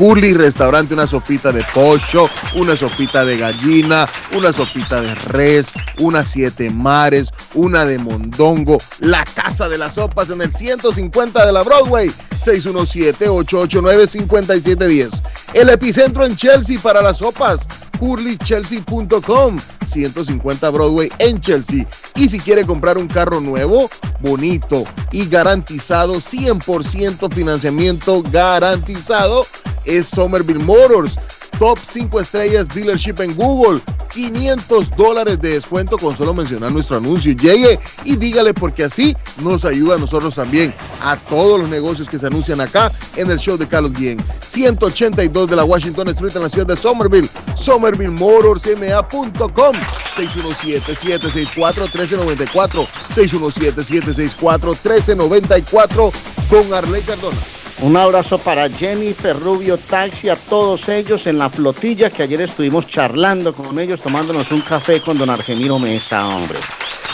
Curly 0.00 0.32
Restaurante, 0.32 0.94
una 0.94 1.06
sopita 1.06 1.52
de 1.52 1.62
pollo, 1.74 2.30
una 2.54 2.74
sopita 2.74 3.22
de 3.22 3.36
gallina, 3.36 4.08
una 4.34 4.50
sopita 4.50 5.02
de 5.02 5.14
res, 5.14 5.70
una 5.98 6.24
siete 6.24 6.70
mares, 6.70 7.28
una 7.52 7.84
de 7.84 7.98
mondongo, 7.98 8.80
la 9.00 9.26
casa 9.26 9.68
de 9.68 9.76
las 9.76 9.96
sopas 9.96 10.30
en 10.30 10.40
el 10.40 10.54
150 10.54 11.44
de 11.44 11.52
la 11.52 11.62
Broadway, 11.62 12.10
617-889-5710. 12.42 15.22
El 15.52 15.68
epicentro 15.68 16.24
en 16.24 16.34
Chelsea 16.34 16.80
para 16.80 17.02
las 17.02 17.18
sopas, 17.18 17.68
curlychelsea.com, 17.98 19.60
150 19.84 20.70
Broadway 20.70 21.12
en 21.18 21.40
Chelsea. 21.40 21.86
Y 22.14 22.30
si 22.30 22.40
quiere 22.40 22.64
comprar 22.64 22.96
un 22.96 23.06
carro 23.06 23.42
nuevo, 23.42 23.90
bonito 24.20 24.84
y 25.12 25.26
garantizado, 25.26 26.14
100% 26.14 27.30
financiamiento 27.30 28.22
garantizado, 28.22 29.46
es 29.90 30.08
Somerville 30.08 30.64
Motors. 30.64 31.18
Top 31.58 31.78
5 31.82 32.20
estrellas 32.20 32.68
dealership 32.68 33.20
en 33.20 33.34
Google. 33.34 33.80
500 34.14 34.96
dólares 34.96 35.38
de 35.40 35.50
descuento 35.50 35.98
con 35.98 36.16
solo 36.16 36.32
mencionar 36.32 36.72
nuestro 36.72 36.96
anuncio. 36.96 37.32
Llegue 37.32 37.78
y 38.04 38.16
dígale 38.16 38.54
porque 38.54 38.84
así 38.84 39.14
nos 39.38 39.66
ayuda 39.66 39.96
a 39.96 39.98
nosotros 39.98 40.36
también. 40.36 40.72
A 41.02 41.16
todos 41.16 41.60
los 41.60 41.68
negocios 41.68 42.08
que 42.08 42.18
se 42.18 42.28
anuncian 42.28 42.62
acá 42.62 42.90
en 43.16 43.30
el 43.30 43.38
show 43.38 43.58
de 43.58 43.68
Carlos 43.68 43.92
Guillén. 43.92 44.24
182 44.44 45.50
de 45.50 45.56
la 45.56 45.64
Washington 45.64 46.08
Street 46.08 46.34
en 46.34 46.42
la 46.42 46.48
ciudad 46.48 46.66
de 46.66 46.76
Somerville. 46.76 47.28
SomervilleMotorsMA.com 47.56 49.76
617-764-1394. 50.16 52.86
617-764-1394 53.14 56.12
con 56.48 56.72
Arley 56.72 57.02
Cardona. 57.02 57.36
Un 57.82 57.96
abrazo 57.96 58.36
para 58.36 58.68
Jennifer 58.68 59.38
Rubio 59.38 59.78
Taxi, 59.78 60.28
a 60.28 60.36
todos 60.36 60.86
ellos 60.90 61.26
en 61.26 61.38
la 61.38 61.48
flotilla 61.48 62.10
que 62.10 62.22
ayer 62.22 62.42
estuvimos 62.42 62.86
charlando 62.86 63.54
con 63.54 63.78
ellos, 63.78 64.02
tomándonos 64.02 64.52
un 64.52 64.60
café 64.60 65.00
con 65.00 65.16
don 65.16 65.30
Argemiro 65.30 65.78
Mesa, 65.78 66.28
hombre. 66.28 66.58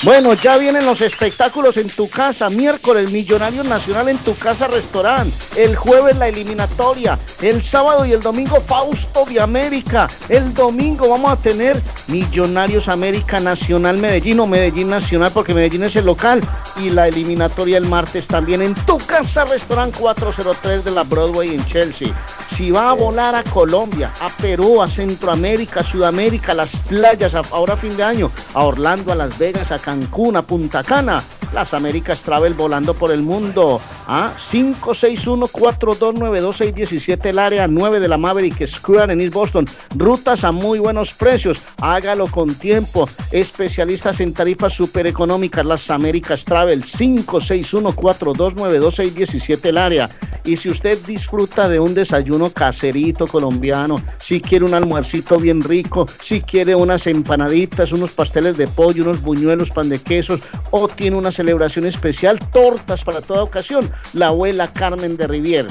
Bueno, 0.02 0.34
ya 0.34 0.58
vienen 0.58 0.84
los 0.84 1.00
espectáculos 1.00 1.78
en 1.78 1.88
tu 1.88 2.10
casa. 2.10 2.50
Miércoles, 2.50 3.10
Millonario 3.12 3.64
Nacional 3.64 4.10
en 4.10 4.18
tu 4.18 4.34
casa 4.34 4.68
restaurante. 4.68 5.34
El 5.56 5.74
jueves, 5.74 6.16
la 6.16 6.28
eliminatoria. 6.28 7.18
El 7.40 7.62
sábado 7.62 8.04
y 8.04 8.12
el 8.12 8.20
domingo, 8.20 8.60
Fausto 8.60 9.24
de 9.24 9.40
América. 9.40 10.08
El 10.28 10.52
domingo 10.52 11.08
vamos 11.08 11.32
a 11.32 11.36
tener 11.36 11.82
Millonarios 12.08 12.88
América 12.88 13.40
Nacional 13.40 13.96
Medellín 13.96 14.40
o 14.40 14.46
Medellín 14.46 14.90
Nacional, 14.90 15.32
porque 15.32 15.54
Medellín 15.54 15.84
es 15.84 15.96
el 15.96 16.04
local. 16.04 16.42
Y 16.76 16.90
la 16.90 17.08
eliminatoria 17.08 17.78
el 17.78 17.86
martes 17.86 18.28
también 18.28 18.60
en 18.60 18.74
tu 18.74 18.98
casa 18.98 19.46
restaurante 19.46 19.98
403 19.98 20.55
de 20.62 20.90
la 20.90 21.04
Broadway 21.04 21.54
en 21.54 21.64
Chelsea. 21.66 22.08
Si 22.46 22.70
va 22.70 22.90
a 22.90 22.94
volar 22.94 23.34
a 23.34 23.42
Colombia, 23.44 24.12
a 24.20 24.28
Perú, 24.36 24.82
a 24.82 24.88
Centroamérica, 24.88 25.80
a 25.80 25.84
Sudamérica, 25.84 26.52
a 26.52 26.56
las 26.56 26.80
playas, 26.80 27.34
a- 27.34 27.42
ahora 27.52 27.74
a 27.74 27.76
fin 27.76 27.94
de 27.96 28.02
año, 28.02 28.30
a 28.54 28.64
Orlando, 28.64 29.12
a 29.12 29.14
Las 29.14 29.36
Vegas, 29.38 29.70
a 29.70 29.78
Cancún, 29.78 30.36
a 30.36 30.42
Punta 30.42 30.82
Cana. 30.82 31.22
Las 31.52 31.74
Américas 31.74 32.24
Travel 32.24 32.54
volando 32.54 32.94
por 32.94 33.12
el 33.12 33.22
mundo. 33.22 33.80
¿Ah? 34.08 34.32
561-429-2617 34.36 37.26
el 37.26 37.38
área 37.38 37.68
9 37.68 38.00
de 38.00 38.08
la 38.08 38.18
Maverick 38.18 38.66
Square 38.66 39.12
en 39.12 39.20
East 39.20 39.32
Boston. 39.32 39.66
Rutas 39.94 40.42
a 40.44 40.50
muy 40.52 40.78
buenos 40.80 41.14
precios. 41.14 41.60
Hágalo 41.80 42.26
con 42.30 42.54
tiempo. 42.56 43.08
Especialistas 43.30 44.18
en 44.20 44.34
tarifas 44.34 44.72
super 44.72 45.06
económicas. 45.06 45.64
Las 45.64 45.88
Américas 45.90 46.44
Travel 46.44 46.84
561-429-2617 46.84 49.66
el 49.66 49.78
área. 49.78 50.10
Y 50.46 50.56
si 50.56 50.70
usted 50.70 50.98
disfruta 51.06 51.68
de 51.68 51.80
un 51.80 51.92
desayuno 51.92 52.50
caserito 52.50 53.26
colombiano, 53.26 54.00
si 54.18 54.40
quiere 54.40 54.64
un 54.64 54.74
almuercito 54.74 55.38
bien 55.38 55.62
rico, 55.62 56.08
si 56.20 56.40
quiere 56.40 56.76
unas 56.76 57.08
empanaditas, 57.08 57.90
unos 57.90 58.12
pasteles 58.12 58.56
de 58.56 58.68
pollo, 58.68 59.02
unos 59.02 59.20
buñuelos, 59.20 59.72
pan 59.72 59.88
de 59.88 59.98
quesos, 59.98 60.40
o 60.70 60.86
tiene 60.86 61.16
una 61.16 61.32
celebración 61.32 61.84
especial, 61.84 62.38
tortas 62.52 63.04
para 63.04 63.20
toda 63.20 63.42
ocasión, 63.42 63.90
la 64.12 64.28
abuela 64.28 64.72
Carmen 64.72 65.16
de 65.16 65.26
Rivier. 65.26 65.66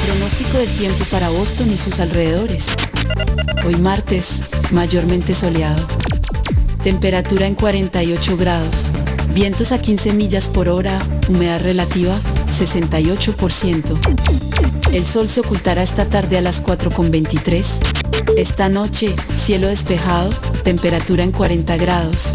Pronóstico 0.06 0.58
del 0.58 0.76
tiempo 0.76 1.06
para 1.12 1.30
Boston 1.30 1.72
y 1.72 1.78
sus 1.78 2.00
alrededores. 2.00 2.66
Hoy 3.64 3.76
martes, 3.76 4.42
mayormente 4.72 5.36
soleado. 5.36 5.86
Temperatura 6.84 7.46
en 7.46 7.54
48 7.54 8.38
grados. 8.38 8.88
Vientos 9.36 9.72
a 9.72 9.80
15 9.80 10.14
millas 10.14 10.48
por 10.48 10.68
hora. 10.68 10.98
Humedad 11.30 11.62
relativa 11.62 12.16
68%. 12.50 14.94
El 14.94 15.06
sol 15.06 15.30
se 15.30 15.42
ocultará 15.42 15.84
esta 15.84 16.06
tarde 16.06 16.40
a 16.40 16.42
las 16.42 16.66
4.23. 16.66 17.97
Esta 18.36 18.70
noche, 18.70 19.16
cielo 19.36 19.68
despejado, 19.68 20.30
temperatura 20.64 21.24
en 21.24 21.32
40 21.32 21.78
grados. 21.78 22.34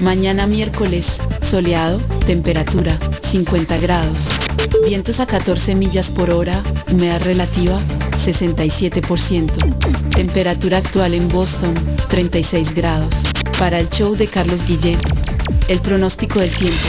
Mañana 0.00 0.46
miércoles, 0.46 1.20
soleado, 1.40 1.98
temperatura 2.26 2.98
50 3.22 3.78
grados. 3.78 4.28
Vientos 4.86 5.20
a 5.20 5.26
14 5.26 5.74
millas 5.74 6.10
por 6.10 6.30
hora, 6.30 6.62
humedad 6.92 7.20
relativa 7.24 7.80
67%. 8.12 9.50
Temperatura 10.10 10.78
actual 10.78 11.14
en 11.14 11.28
Boston 11.28 11.74
36 12.08 12.74
grados. 12.74 13.24
Para 13.58 13.78
el 13.78 13.88
show 13.88 14.14
de 14.14 14.26
Carlos 14.26 14.66
Guillén, 14.66 14.98
el 15.68 15.80
pronóstico 15.80 16.40
del 16.40 16.50
tiempo. 16.50 16.88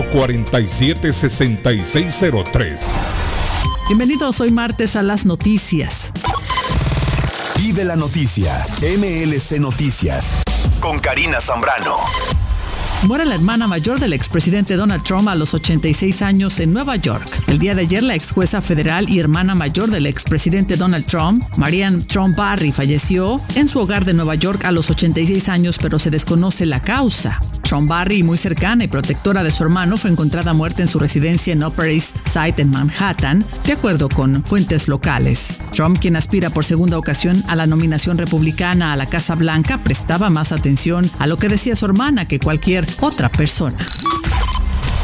447-6603. 0.11 2.79
Bienvenidos 3.87 4.41
hoy 4.41 4.51
martes 4.51 4.95
a 4.95 5.03
las 5.03 5.25
noticias. 5.25 6.11
Vive 7.57 7.83
la 7.83 7.95
noticia. 7.95 8.65
MLC 8.81 9.59
Noticias. 9.59 10.37
Con 10.79 10.99
Karina 10.99 11.39
Zambrano. 11.39 11.97
Muere 13.07 13.25
la 13.25 13.33
hermana 13.33 13.65
mayor 13.65 13.99
del 13.99 14.13
expresidente 14.13 14.75
Donald 14.75 15.03
Trump 15.03 15.27
a 15.27 15.33
los 15.33 15.55
86 15.55 16.21
años 16.21 16.59
en 16.59 16.71
Nueva 16.71 16.97
York. 16.97 17.27
El 17.47 17.57
día 17.57 17.73
de 17.73 17.81
ayer, 17.81 18.03
la 18.03 18.13
ex 18.13 18.31
jueza 18.31 18.61
federal 18.61 19.09
y 19.09 19.19
hermana 19.19 19.55
mayor 19.55 19.89
del 19.89 20.05
expresidente 20.05 20.77
Donald 20.77 21.05
Trump, 21.05 21.43
Marianne 21.57 22.03
Trump 22.03 22.37
Barry, 22.37 22.71
falleció 22.71 23.41
en 23.55 23.67
su 23.67 23.79
hogar 23.79 24.05
de 24.05 24.13
Nueva 24.13 24.35
York 24.35 24.65
a 24.65 24.71
los 24.71 24.91
86 24.91 25.49
años, 25.49 25.79
pero 25.81 25.97
se 25.97 26.11
desconoce 26.11 26.67
la 26.67 26.81
causa. 26.81 27.39
Tron 27.63 27.87
Barry, 27.87 28.21
muy 28.21 28.37
cercana 28.37 28.83
y 28.83 28.87
protectora 28.87 29.43
de 29.43 29.51
su 29.51 29.63
hermano, 29.63 29.95
fue 29.97 30.11
encontrada 30.11 30.53
muerta 30.53 30.81
en 30.81 30.89
su 30.89 30.99
residencia 30.99 31.53
en 31.53 31.63
Upper 31.63 31.87
East 31.87 32.17
Side 32.27 32.55
en 32.61 32.69
Manhattan, 32.69 33.45
de 33.65 33.73
acuerdo 33.73 34.09
con 34.09 34.43
fuentes 34.43 34.87
locales. 34.87 35.53
Trump, 35.73 35.97
quien 35.99 36.17
aspira 36.17 36.49
por 36.49 36.65
segunda 36.65 36.97
ocasión 36.97 37.43
a 37.47 37.55
la 37.55 37.67
nominación 37.67 38.17
republicana 38.17 38.91
a 38.91 38.95
la 38.95 39.05
Casa 39.05 39.35
Blanca, 39.35 39.79
prestaba 39.83 40.29
más 40.29 40.51
atención 40.51 41.09
a 41.17 41.27
lo 41.27 41.37
que 41.37 41.47
decía 41.47 41.75
su 41.75 41.85
hermana 41.85 42.27
que 42.27 42.39
cualquier 42.39 42.85
otra 42.99 43.29
persona. 43.29 43.77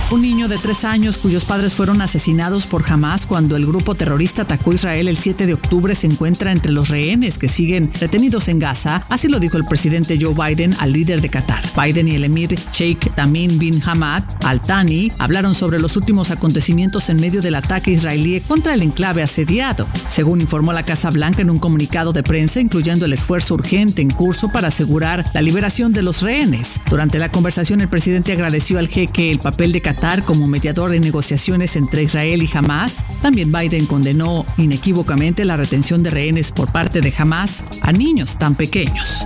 Un 0.10 0.22
niño 0.22 0.48
de 0.48 0.58
tres 0.58 0.86
años 0.86 1.18
cuyos 1.18 1.44
padres 1.44 1.74
fueron 1.74 2.02
asesinados 2.02 2.66
por 2.66 2.90
Hamas 2.90 3.26
cuando 3.26 3.58
el 3.58 3.66
grupo 3.66 3.94
terrorista 3.94 4.44
atacó 4.44 4.72
Israel 4.72 5.10
el 5.10 5.18
7 5.18 5.46
de 5.46 5.54
octubre 5.54 5.96
se 5.96 6.08
encuentra 6.08 6.54
entre 6.54 6.72
los 6.72 6.88
rehenes 6.88 7.38
que 7.38 7.50
siguen 7.50 7.92
detenidos 8.00 8.48
en 8.48 8.58
Gaza, 8.58 9.04
así 9.10 9.28
lo 9.28 9.42
dijo 9.42 9.58
el 9.58 9.66
presidente 9.66 10.18
Joe 10.20 10.34
Biden 10.34 10.74
al 10.80 10.94
líder 10.94 11.20
de 11.20 11.28
Qatar. 11.28 11.62
Biden 11.76 12.08
y 12.08 12.16
el 12.16 12.24
emir 12.24 12.58
Sheikh 12.72 13.16
Tamim 13.16 13.60
bin 13.60 13.82
Hamad 13.86 14.24
Al 14.46 14.62
Thani 14.62 15.12
hablaron 15.20 15.54
sobre 15.54 15.78
los 15.78 15.98
últimos 15.98 16.32
acontecimientos 16.32 17.10
en 17.10 17.20
medio 17.20 17.42
del 17.42 17.56
ataque 17.56 17.92
israelí 17.92 18.40
contra 18.40 18.76
el 18.76 18.84
enclave 18.84 19.24
asediado, 19.24 19.86
según 20.08 20.40
informó 20.40 20.72
la 20.72 20.84
Casa 20.84 21.10
Blanca 21.10 21.42
en 21.42 21.50
un 21.50 21.60
comunicado 21.60 22.14
de 22.14 22.24
prensa, 22.24 22.62
incluyendo 22.62 23.04
el 23.04 23.12
esfuerzo 23.12 23.56
urgente 23.56 24.02
en 24.02 24.10
curso 24.10 24.48
para 24.48 24.70
asegurar 24.70 25.26
la 25.34 25.42
liberación 25.42 25.92
de 25.92 26.02
los 26.02 26.22
rehenes. 26.22 26.80
Durante 26.90 27.20
la 27.20 27.30
conversación, 27.30 27.82
el 27.82 27.90
presidente 27.90 28.32
agradeció 28.32 28.80
al 28.80 28.88
jeque 28.88 29.32
el 29.32 29.40
papel 29.40 29.74
de 29.74 29.82
Qatar 29.82 29.97
como 30.26 30.48
mediador 30.48 30.92
de 30.92 31.00
negociaciones 31.00 31.76
entre 31.76 32.04
Israel 32.04 32.44
y 32.44 32.50
Hamas. 32.58 33.06
También 33.20 33.52
Biden 33.52 33.86
condenó 33.88 34.46
inequívocamente 34.58 35.44
la 35.44 35.58
retención 35.58 36.04
de 36.04 36.12
rehenes 36.12 36.52
por 36.52 36.72
parte 36.72 37.02
de 37.02 37.14
Hamas 37.18 37.64
a 37.82 37.92
niños 37.92 38.38
tan 38.38 38.56
pequeños. 38.56 39.26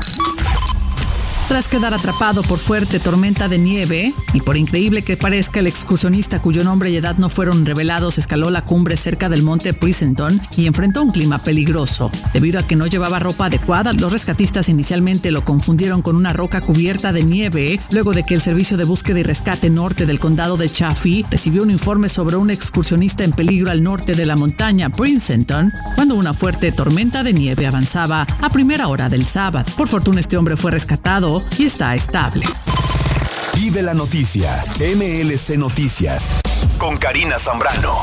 Tras 1.51 1.67
quedar 1.67 1.93
atrapado 1.93 2.43
por 2.43 2.59
fuerte 2.59 2.97
tormenta 2.97 3.49
de 3.49 3.57
nieve, 3.57 4.13
y 4.33 4.39
por 4.39 4.55
increíble 4.55 5.01
que 5.01 5.17
parezca, 5.17 5.59
el 5.59 5.67
excursionista 5.67 6.41
cuyo 6.41 6.63
nombre 6.63 6.89
y 6.89 6.95
edad 6.95 7.17
no 7.17 7.27
fueron 7.27 7.65
revelados 7.65 8.17
escaló 8.17 8.49
la 8.49 8.63
cumbre 8.63 8.95
cerca 8.95 9.27
del 9.27 9.43
monte 9.43 9.73
Princeton 9.73 10.39
y 10.55 10.65
enfrentó 10.65 11.03
un 11.03 11.11
clima 11.11 11.39
peligroso. 11.39 12.09
Debido 12.33 12.57
a 12.57 12.63
que 12.63 12.77
no 12.77 12.87
llevaba 12.87 13.19
ropa 13.19 13.47
adecuada, 13.47 13.91
los 13.91 14.13
rescatistas 14.13 14.69
inicialmente 14.69 15.29
lo 15.29 15.43
confundieron 15.43 16.01
con 16.01 16.15
una 16.15 16.31
roca 16.31 16.61
cubierta 16.61 17.11
de 17.11 17.25
nieve, 17.25 17.81
luego 17.91 18.13
de 18.13 18.23
que 18.23 18.33
el 18.33 18.39
Servicio 18.39 18.77
de 18.77 18.85
Búsqueda 18.85 19.19
y 19.19 19.23
Rescate 19.23 19.69
Norte 19.69 20.05
del 20.05 20.19
condado 20.19 20.55
de 20.55 20.69
Chaffee 20.69 21.25
recibió 21.29 21.63
un 21.63 21.71
informe 21.71 22.07
sobre 22.07 22.37
un 22.37 22.49
excursionista 22.49 23.25
en 23.25 23.31
peligro 23.31 23.71
al 23.71 23.83
norte 23.83 24.15
de 24.15 24.25
la 24.25 24.37
montaña 24.37 24.89
Princeton, 24.89 25.69
cuando 25.95 26.15
una 26.15 26.31
fuerte 26.31 26.71
tormenta 26.71 27.23
de 27.25 27.33
nieve 27.33 27.67
avanzaba 27.67 28.25
a 28.39 28.49
primera 28.49 28.87
hora 28.87 29.09
del 29.09 29.25
sábado. 29.25 29.69
Por 29.75 29.89
fortuna 29.89 30.21
este 30.21 30.37
hombre 30.37 30.55
fue 30.55 30.71
rescatado 30.71 31.40
y 31.57 31.65
está 31.65 31.95
estable. 31.95 32.45
Vive 33.55 33.81
la 33.81 33.93
noticia, 33.93 34.63
MLC 34.79 35.57
Noticias, 35.57 36.33
con 36.77 36.97
Karina 36.97 37.37
Zambrano. 37.37 37.95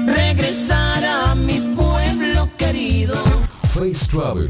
regresar 0.05 1.05
a 1.05 1.35
mi 1.35 1.59
pueblo 1.75 2.49
querido. 2.57 3.15
Face 3.73 4.07
Travel. 4.09 4.49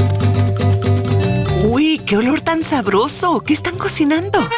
Uy, 1.65 2.01
qué 2.05 2.17
olor 2.17 2.41
tan 2.41 2.65
sabroso. 2.65 3.41
¿Qué 3.41 3.53
están 3.53 3.77
cocinando? 3.77 4.49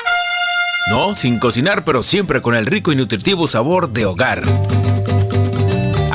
No, 0.91 1.15
sin 1.15 1.39
cocinar, 1.39 1.85
pero 1.85 2.03
siempre 2.03 2.41
con 2.41 2.55
el 2.55 2.65
rico 2.67 2.93
y 2.93 2.97
nutritivo 2.97 3.47
sabor 3.47 3.91
de 3.91 4.07
hogar. 4.07 4.43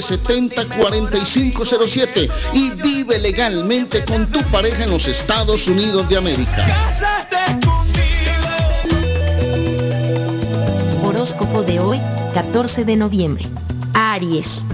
617-970-4507 0.00 2.30
y 2.52 2.70
vive 2.70 3.18
legalmente 3.18 4.04
con 4.04 4.30
tu 4.30 4.40
pareja 4.44 4.84
en 4.84 4.90
los 4.90 5.08
Estados 5.08 5.66
Unidos 5.66 6.08
de 6.08 6.16
América. 6.16 6.64
Horóscopo 11.02 11.62
de 11.62 11.80
hoy, 11.80 12.00
14 12.34 12.84
de 12.84 12.96
noviembre. 12.96 13.46
Aries. 13.94 14.64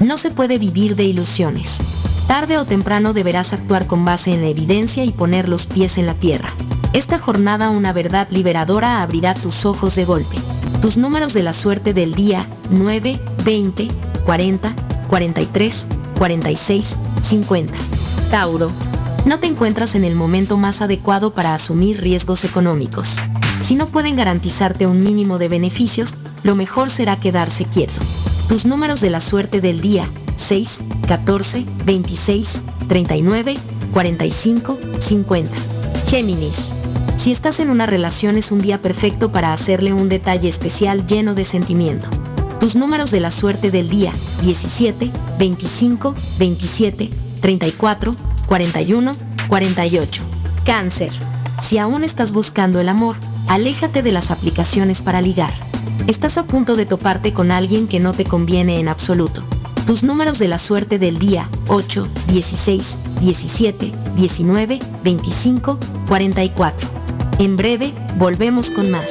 No 0.00 0.16
se 0.16 0.30
puede 0.30 0.58
vivir 0.58 0.96
de 0.96 1.04
ilusiones. 1.04 1.78
Tarde 2.26 2.58
o 2.58 2.64
temprano 2.64 3.12
deberás 3.12 3.52
actuar 3.52 3.86
con 3.86 4.04
base 4.04 4.32
en 4.32 4.40
la 4.40 4.48
evidencia 4.48 5.04
y 5.04 5.10
poner 5.10 5.48
los 5.48 5.66
pies 5.66 5.98
en 5.98 6.06
la 6.06 6.14
tierra. 6.14 6.54
Esta 6.92 7.18
jornada 7.18 7.70
una 7.70 7.92
verdad 7.92 8.28
liberadora 8.30 9.02
abrirá 9.02 9.34
tus 9.34 9.64
ojos 9.64 9.96
de 9.96 10.04
golpe. 10.04 10.36
Tus 10.80 10.96
números 10.96 11.34
de 11.34 11.42
la 11.42 11.52
suerte 11.52 11.92
del 11.92 12.14
día 12.14 12.46
9, 12.70 13.20
20, 13.44 13.88
40, 14.24 14.72
43, 15.08 15.86
46, 16.18 16.96
50. 17.22 17.74
Tauro. 18.30 18.68
No 19.24 19.38
te 19.38 19.46
encuentras 19.46 19.94
en 19.94 20.04
el 20.04 20.14
momento 20.14 20.56
más 20.56 20.80
adecuado 20.80 21.32
para 21.32 21.54
asumir 21.54 22.00
riesgos 22.00 22.44
económicos. 22.44 23.18
Si 23.62 23.74
no 23.74 23.86
pueden 23.86 24.16
garantizarte 24.16 24.86
un 24.86 25.02
mínimo 25.02 25.38
de 25.38 25.48
beneficios, 25.48 26.14
lo 26.42 26.56
mejor 26.56 26.90
será 26.90 27.16
quedarse 27.16 27.64
quieto. 27.64 28.00
Tus 28.48 28.64
números 28.64 29.00
de 29.00 29.10
la 29.10 29.20
suerte 29.20 29.60
del 29.60 29.80
día 29.80 30.08
6, 30.36 30.78
14, 31.06 31.64
26, 31.84 32.60
39, 32.88 33.56
45, 33.92 34.78
50. 34.98 35.56
Géminis. 36.06 36.72
Si 37.16 37.30
estás 37.30 37.60
en 37.60 37.68
una 37.68 37.86
relación 37.86 38.36
es 38.36 38.50
un 38.50 38.62
día 38.62 38.78
perfecto 38.78 39.30
para 39.30 39.52
hacerle 39.52 39.92
un 39.92 40.08
detalle 40.08 40.48
especial 40.48 41.06
lleno 41.06 41.34
de 41.34 41.44
sentimiento. 41.44 42.08
Tus 42.60 42.76
números 42.76 43.10
de 43.10 43.20
la 43.20 43.30
suerte 43.30 43.70
del 43.70 43.88
día 43.88 44.12
17, 44.42 45.10
25, 45.38 46.14
27, 46.38 47.10
34, 47.40 48.14
41, 48.46 49.12
48. 49.48 50.22
Cáncer. 50.64 51.10
Si 51.62 51.78
aún 51.78 52.04
estás 52.04 52.32
buscando 52.32 52.80
el 52.80 52.88
amor, 52.88 53.16
Aléjate 53.50 54.04
de 54.04 54.12
las 54.12 54.30
aplicaciones 54.30 55.02
para 55.02 55.20
ligar. 55.20 55.52
Estás 56.06 56.38
a 56.38 56.44
punto 56.44 56.76
de 56.76 56.86
toparte 56.86 57.32
con 57.32 57.50
alguien 57.50 57.88
que 57.88 57.98
no 57.98 58.12
te 58.12 58.24
conviene 58.24 58.78
en 58.78 58.86
absoluto. 58.86 59.42
Tus 59.88 60.04
números 60.04 60.38
de 60.38 60.46
la 60.46 60.60
suerte 60.60 61.00
del 61.00 61.18
día 61.18 61.48
8, 61.66 62.06
16, 62.28 62.96
17, 63.20 63.92
19, 64.14 64.78
25, 65.02 65.80
44. 66.06 66.88
En 67.40 67.56
breve, 67.56 67.92
volvemos 68.18 68.70
con 68.70 68.88
más. 68.92 69.10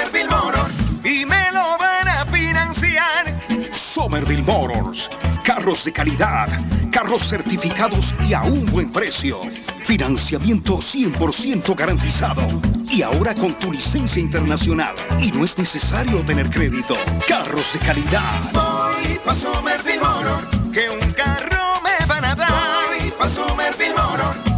Somerville 4.11 4.43
Motors. 4.43 5.09
Carros 5.45 5.85
de 5.85 5.93
calidad, 5.93 6.49
carros 6.91 7.29
certificados 7.29 8.13
y 8.27 8.33
a 8.33 8.41
un 8.41 8.65
buen 8.65 8.91
precio. 8.91 9.39
Financiamiento 9.85 10.79
100% 10.79 11.73
garantizado. 11.77 12.45
Y 12.89 13.03
ahora 13.03 13.33
con 13.33 13.53
tu 13.53 13.71
licencia 13.71 14.21
internacional. 14.21 14.93
Y 15.21 15.31
no 15.31 15.45
es 15.45 15.57
necesario 15.57 16.19
tener 16.23 16.49
crédito. 16.49 16.93
Carros 17.25 17.71
de 17.71 17.79
calidad. 17.79 18.51
Voy 18.51 19.17
pa' 19.23 19.33
Somerville 19.33 20.01
Motor, 20.01 20.71
que 20.73 20.89
un 20.89 21.13
carro 21.13 21.81
me 21.81 22.05
van 22.05 22.25
a 22.25 22.35
dar. 22.35 22.51
Voy 22.99 23.11
pa' 23.11 23.29
Somerville 23.29 23.93
Motor 23.95 24.50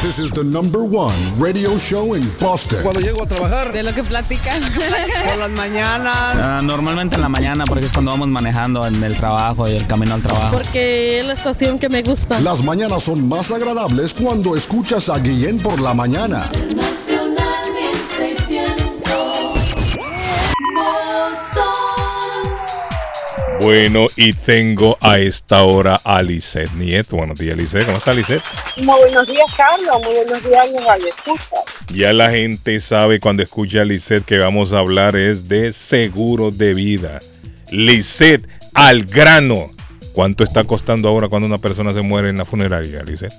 This 0.00 0.18
is 0.18 0.30
the 0.30 0.44
number 0.44 0.84
one 0.84 1.14
radio 1.40 1.76
show 1.76 2.14
in 2.14 2.22
Boston. 2.40 2.82
Cuando 2.82 3.00
llego 3.00 3.24
a 3.24 3.26
trabajar. 3.26 3.72
De 3.72 3.82
lo 3.82 3.92
que 3.92 4.04
platican. 4.04 4.60
Por 5.28 5.38
las 5.38 5.50
mañanas. 5.50 6.16
Ah, 6.16 6.60
normalmente 6.62 7.16
en 7.16 7.22
la 7.22 7.28
mañana 7.28 7.64
porque 7.64 7.86
es 7.86 7.92
cuando 7.92 8.12
vamos 8.12 8.28
manejando 8.28 8.86
en 8.86 9.02
el 9.02 9.16
trabajo 9.16 9.68
y 9.68 9.72
el 9.72 9.86
camino 9.86 10.14
al 10.14 10.22
trabajo. 10.22 10.52
Porque 10.52 11.18
es 11.18 11.26
la 11.26 11.32
estación 11.32 11.78
que 11.78 11.88
me 11.88 12.02
gusta. 12.02 12.40
Las 12.40 12.62
mañanas 12.62 13.02
son 13.02 13.28
más 13.28 13.50
agradables 13.50 14.14
cuando 14.14 14.56
escuchas 14.56 15.08
a 15.08 15.18
Guillén 15.18 15.58
por 15.58 15.80
la 15.80 15.94
mañana. 15.94 16.48
Bueno, 23.62 24.06
y 24.16 24.32
tengo 24.32 24.98
a 25.00 25.20
esta 25.20 25.62
hora 25.62 26.00
a 26.02 26.20
Lisette 26.20 26.72
Nieto. 26.72 27.14
Buenos 27.14 27.38
días, 27.38 27.56
Lisette. 27.56 27.86
¿Cómo 27.86 27.98
está, 27.98 28.12
Lisette? 28.12 28.42
Muy 28.78 28.98
buenos 28.98 29.28
días, 29.28 29.46
Carlos. 29.56 30.02
Muy 30.02 30.16
buenos 30.16 30.42
días, 30.42 30.84
radio 30.84 31.06
escucha. 31.06 31.56
Ya 31.94 32.12
la 32.12 32.28
gente 32.30 32.80
sabe 32.80 33.20
cuando 33.20 33.44
escucha 33.44 33.82
a 33.82 33.84
Lisette 33.84 34.24
que 34.24 34.38
vamos 34.38 34.72
a 34.72 34.80
hablar 34.80 35.14
es 35.14 35.48
de 35.48 35.72
seguro 35.72 36.50
de 36.50 36.74
vida. 36.74 37.20
Lisette, 37.70 38.48
al 38.74 39.04
grano. 39.04 39.70
¿Cuánto 40.12 40.42
está 40.42 40.64
costando 40.64 41.08
ahora 41.08 41.28
cuando 41.28 41.46
una 41.46 41.58
persona 41.58 41.92
se 41.92 42.02
muere 42.02 42.30
en 42.30 42.38
la 42.38 42.44
funeraria, 42.44 43.04
Lisette? 43.04 43.32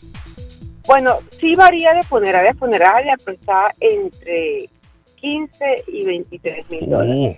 Bueno, 0.87 1.19
sí 1.37 1.53
varía 1.55 1.93
de 1.93 2.03
funeraria 2.03 2.51
a 2.51 2.53
funeraria, 2.53 3.17
pero 3.25 3.35
está 3.35 3.75
entre 3.77 4.69
15 5.17 5.83
y 5.87 6.05
23 6.05 6.69
mil 6.69 6.89
dólares. 6.89 7.37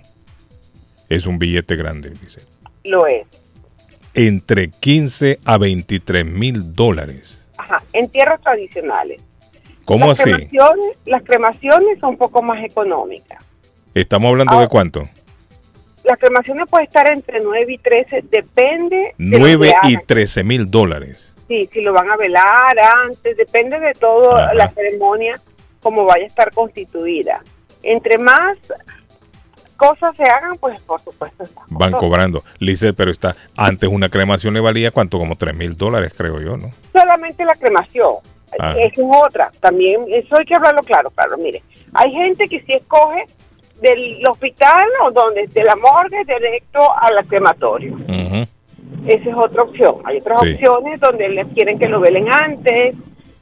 es 1.08 1.26
un 1.26 1.40
billete 1.40 1.74
grande, 1.74 2.12
Lisette. 2.22 2.55
Lo 2.86 3.06
es. 3.06 3.26
Entre 4.14 4.70
15 4.70 5.38
a 5.44 5.58
23 5.58 6.24
mil 6.24 6.74
dólares. 6.74 7.44
Ajá, 7.58 7.82
entierros 7.92 8.40
tradicionales. 8.40 9.20
¿Cómo 9.84 10.08
las 10.08 10.20
así? 10.20 10.30
Cremaciones, 10.30 10.96
las 11.04 11.22
cremaciones 11.22 11.98
son 12.00 12.10
un 12.10 12.16
poco 12.16 12.42
más 12.42 12.64
económicas. 12.64 13.42
Estamos 13.94 14.30
hablando 14.30 14.58
de 14.60 14.68
cuánto? 14.68 15.02
Las 16.04 16.18
cremaciones 16.18 16.66
pueden 16.68 16.86
estar 16.86 17.10
entre 17.10 17.40
9 17.40 17.72
y 17.72 17.78
13, 17.78 18.24
depende 18.30 19.14
de 19.16 19.38
lo 19.38 19.38
9 19.38 19.58
que 19.82 19.88
y 19.88 19.94
hagan. 19.94 20.06
13 20.06 20.44
mil 20.44 20.70
dólares. 20.70 21.34
Sí, 21.48 21.68
si 21.72 21.80
lo 21.80 21.92
van 21.92 22.10
a 22.10 22.16
velar 22.16 22.76
antes, 23.04 23.36
depende 23.36 23.78
de 23.78 23.92
todo 23.94 24.36
la 24.54 24.68
ceremonia, 24.68 25.40
como 25.80 26.04
vaya 26.04 26.24
a 26.24 26.26
estar 26.26 26.52
constituida. 26.52 27.42
Entre 27.82 28.18
más 28.18 28.58
cosas 29.76 30.16
se 30.16 30.24
hagan, 30.24 30.56
pues 30.58 30.80
por 30.80 31.00
supuesto. 31.00 31.44
Van 31.68 31.92
cobrando. 31.92 32.42
Lice, 32.58 32.92
pero 32.92 33.10
está. 33.10 33.36
Antes 33.56 33.88
una 33.90 34.08
cremación 34.08 34.54
le 34.54 34.60
valía 34.60 34.90
cuánto? 34.90 35.18
Como 35.18 35.36
3 35.36 35.56
mil 35.56 35.76
dólares, 35.76 36.12
creo 36.16 36.40
yo, 36.40 36.56
¿no? 36.56 36.70
Solamente 36.92 37.44
la 37.44 37.54
cremación. 37.54 38.14
Ah. 38.58 38.72
Esa 38.78 39.02
es 39.02 39.08
otra. 39.26 39.50
También, 39.60 40.04
eso 40.08 40.36
hay 40.36 40.44
que 40.44 40.54
hablarlo 40.54 40.82
claro, 40.82 41.10
claro. 41.10 41.36
Mire, 41.38 41.62
hay 41.92 42.10
gente 42.12 42.46
que 42.48 42.60
si 42.60 42.72
escoge 42.74 43.26
del 43.80 44.26
hospital 44.26 44.88
o 45.04 45.10
donde 45.10 45.46
de 45.48 45.62
la 45.64 45.76
morgue 45.76 46.24
directo 46.24 46.80
al 46.98 47.26
crematorio. 47.26 47.94
Esa 49.06 49.30
es 49.30 49.36
otra 49.36 49.62
opción. 49.62 49.96
Hay 50.04 50.18
otras 50.18 50.40
Sí. 50.42 50.52
opciones 50.54 51.00
donde 51.00 51.28
les 51.28 51.46
quieren 51.48 51.78
que 51.78 51.88
lo 51.88 52.00
velen 52.00 52.26
antes 52.32 52.94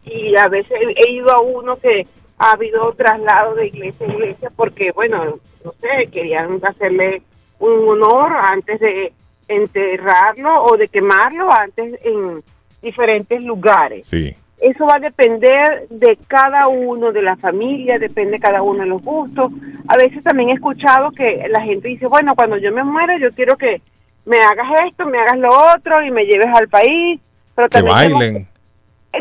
y 0.04 0.36
a 0.36 0.48
veces 0.48 0.76
he 0.96 1.10
ido 1.12 1.30
a 1.30 1.40
uno 1.40 1.76
que 1.76 2.06
ha 2.44 2.52
habido 2.52 2.92
traslado 2.92 3.54
de 3.54 3.66
iglesia 3.68 4.06
a 4.06 4.12
iglesia 4.12 4.50
porque, 4.54 4.92
bueno, 4.92 5.24
no 5.64 5.72
sé, 5.72 6.08
querían 6.12 6.60
hacerle 6.62 7.22
un 7.58 7.88
honor 7.88 8.32
antes 8.50 8.80
de 8.80 9.12
enterrarlo 9.48 10.64
o 10.64 10.76
de 10.76 10.88
quemarlo 10.88 11.50
antes 11.50 11.98
en 12.04 12.42
diferentes 12.82 13.42
lugares. 13.42 14.06
Sí. 14.06 14.34
Eso 14.60 14.86
va 14.86 14.96
a 14.96 15.00
depender 15.00 15.88
de 15.88 16.18
cada 16.26 16.68
uno, 16.68 17.12
de 17.12 17.22
la 17.22 17.36
familia, 17.36 17.98
depende 17.98 18.32
de 18.32 18.40
cada 18.40 18.62
uno 18.62 18.82
de 18.82 18.88
los 18.88 19.02
gustos. 19.02 19.50
A 19.88 19.96
veces 19.96 20.22
también 20.22 20.50
he 20.50 20.54
escuchado 20.54 21.10
que 21.10 21.46
la 21.50 21.62
gente 21.62 21.88
dice, 21.88 22.06
bueno, 22.06 22.34
cuando 22.34 22.56
yo 22.58 22.72
me 22.72 22.84
muera, 22.84 23.18
yo 23.18 23.32
quiero 23.32 23.56
que 23.56 23.80
me 24.26 24.38
hagas 24.38 24.84
esto, 24.86 25.06
me 25.06 25.18
hagas 25.18 25.38
lo 25.38 25.50
otro 25.74 26.02
y 26.02 26.10
me 26.10 26.24
lleves 26.24 26.48
al 26.54 26.68
país. 26.68 27.20
Pero 27.54 27.68
Que 27.68 27.82
también 27.82 27.94
bailen. 27.94 28.48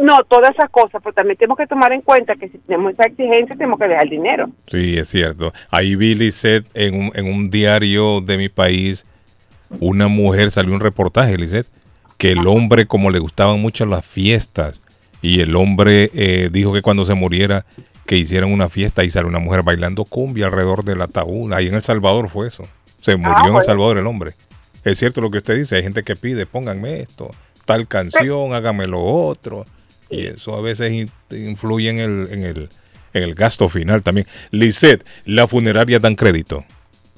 No, 0.01 0.23
todas 0.27 0.51
esas 0.51 0.69
cosas, 0.69 1.01
pero 1.03 1.13
también 1.13 1.37
tenemos 1.37 1.57
que 1.57 1.67
tomar 1.67 1.91
en 1.93 2.01
cuenta 2.01 2.35
que 2.35 2.49
si 2.49 2.57
tenemos 2.59 2.93
esa 2.93 3.03
exigencia, 3.03 3.55
tenemos 3.55 3.79
que 3.79 3.87
dejar 3.87 4.03
el 4.03 4.09
dinero. 4.09 4.49
Sí, 4.67 4.97
es 4.97 5.09
cierto. 5.09 5.53
Ahí 5.69 5.95
vi, 5.95 6.15
Lisette, 6.15 6.65
en 6.73 6.95
un, 6.95 7.11
en 7.13 7.25
un 7.25 7.49
diario 7.49 8.21
de 8.21 8.37
mi 8.37 8.49
país, 8.49 9.05
una 9.79 10.07
mujer 10.07 10.51
salió 10.51 10.73
un 10.73 10.79
reportaje, 10.79 11.37
Lisette, 11.37 11.67
que 12.17 12.29
el 12.29 12.47
hombre, 12.47 12.85
como 12.85 13.09
le 13.11 13.19
gustaban 13.19 13.59
mucho 13.59 13.85
las 13.85 14.05
fiestas, 14.05 14.81
y 15.21 15.39
el 15.39 15.55
hombre 15.55 16.11
eh, 16.13 16.49
dijo 16.51 16.73
que 16.73 16.81
cuando 16.81 17.05
se 17.05 17.13
muriera, 17.13 17.65
que 18.05 18.17
hicieran 18.17 18.51
una 18.51 18.69
fiesta 18.69 19.03
y 19.03 19.09
salió 19.09 19.29
una 19.29 19.39
mujer 19.39 19.63
bailando 19.63 20.03
cumbia 20.03 20.47
alrededor 20.47 20.83
del 20.83 21.01
ataúd. 21.01 21.53
Ahí 21.53 21.67
en 21.67 21.75
El 21.75 21.81
Salvador 21.81 22.29
fue 22.29 22.47
eso. 22.47 22.67
Se 23.01 23.15
murió 23.15 23.51
en 23.51 23.55
El. 23.55 23.63
Salvador 23.63 23.97
el 23.97 24.05
hombre. 24.07 24.31
Es 24.83 24.99
cierto 24.99 25.21
lo 25.21 25.31
que 25.31 25.37
usted 25.37 25.55
dice, 25.55 25.77
hay 25.77 25.83
gente 25.83 26.03
que 26.03 26.17
pide, 26.17 26.45
pónganme 26.45 26.99
esto, 26.99 27.31
tal 27.65 27.87
canción, 27.87 28.53
hágame 28.53 28.85
lo 28.85 29.01
otro. 29.01 29.65
Y 30.09 30.27
eso 30.27 30.55
a 30.55 30.61
veces 30.61 30.91
in- 30.91 31.11
influye 31.31 31.89
en 31.89 31.99
el, 31.99 32.27
en 32.31 32.43
el, 32.43 32.69
en 33.13 33.23
el 33.23 33.33
gasto 33.35 33.69
final 33.69 34.01
también. 34.03 34.27
Lisette, 34.51 35.05
¿la 35.25 35.47
funeraria 35.47 35.99
dan 35.99 36.15
crédito? 36.15 36.63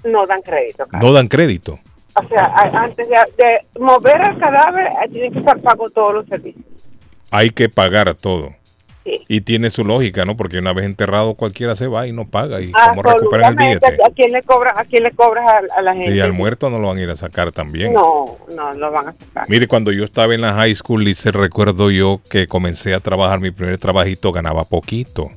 No 0.04 0.26
dan 0.28 0.42
crédito. 0.42 0.86
Carlos. 0.88 1.10
No 1.10 1.14
dan 1.16 1.28
crédito. 1.28 1.80
O 2.18 2.24
sea, 2.28 2.44
antes 2.74 3.10
de, 3.10 3.16
de 3.38 3.60
mover 3.80 4.22
al 4.22 4.40
cadáver, 4.40 4.88
eh, 4.88 5.10
tienen 5.12 5.34
que 5.34 5.40
estar 5.40 5.60
pagos 5.62 5.92
todos 5.94 6.14
los 6.14 6.26
servicios. 6.28 6.64
Hay 7.32 7.50
que 7.50 7.68
pagar 7.68 8.14
todo. 8.14 8.54
Sí. 9.06 9.24
Y 9.30 9.42
tiene 9.42 9.70
su 9.70 9.86
lógica, 9.86 10.26
¿no? 10.26 10.36
Porque 10.36 10.58
una 10.58 10.74
vez 10.74 10.86
enterrado 10.86 11.36
cualquiera 11.36 11.76
se 11.76 11.88
va 11.88 12.08
y 12.08 12.12
no 12.12 12.26
paga. 12.26 12.60
¿Y 12.60 12.72
cómo 12.72 13.04
recuperan 13.04 13.54
el 13.54 13.66
billete? 13.66 13.98
¿A 14.04 14.10
quién 14.10 14.32
le 14.34 14.42
cobras 14.42 14.78
a, 14.78 14.84
quién 14.84 15.04
le 15.04 15.12
cobras 15.12 15.48
a, 15.48 15.80
a 15.80 15.82
la 15.82 15.94
gente? 15.94 16.14
Y 16.16 16.20
al 16.20 16.34
muerto 16.34 16.70
no 16.70 16.80
lo 16.80 16.88
van 16.88 16.98
a 16.98 17.02
ir 17.02 17.10
a 17.10 17.16
sacar 17.16 17.52
también. 17.52 17.94
No, 17.94 18.36
no, 18.56 18.74
lo 18.74 18.92
van 18.92 19.10
a 19.10 19.12
sacar. 19.14 19.48
Mire, 19.48 19.68
cuando 19.68 19.92
yo 19.92 20.04
estaba 20.04 20.34
en 20.34 20.42
la 20.42 20.54
high 20.54 20.76
school, 20.76 21.04
Lice, 21.04 21.32
recuerdo 21.32 21.92
yo 21.92 22.20
que 22.30 22.48
comencé 22.48 22.94
a 22.94 23.00
trabajar, 23.00 23.40
mi 23.40 23.52
primer 23.52 23.78
trabajito 23.78 24.32
ganaba 24.32 24.66
poquito. 24.66 25.30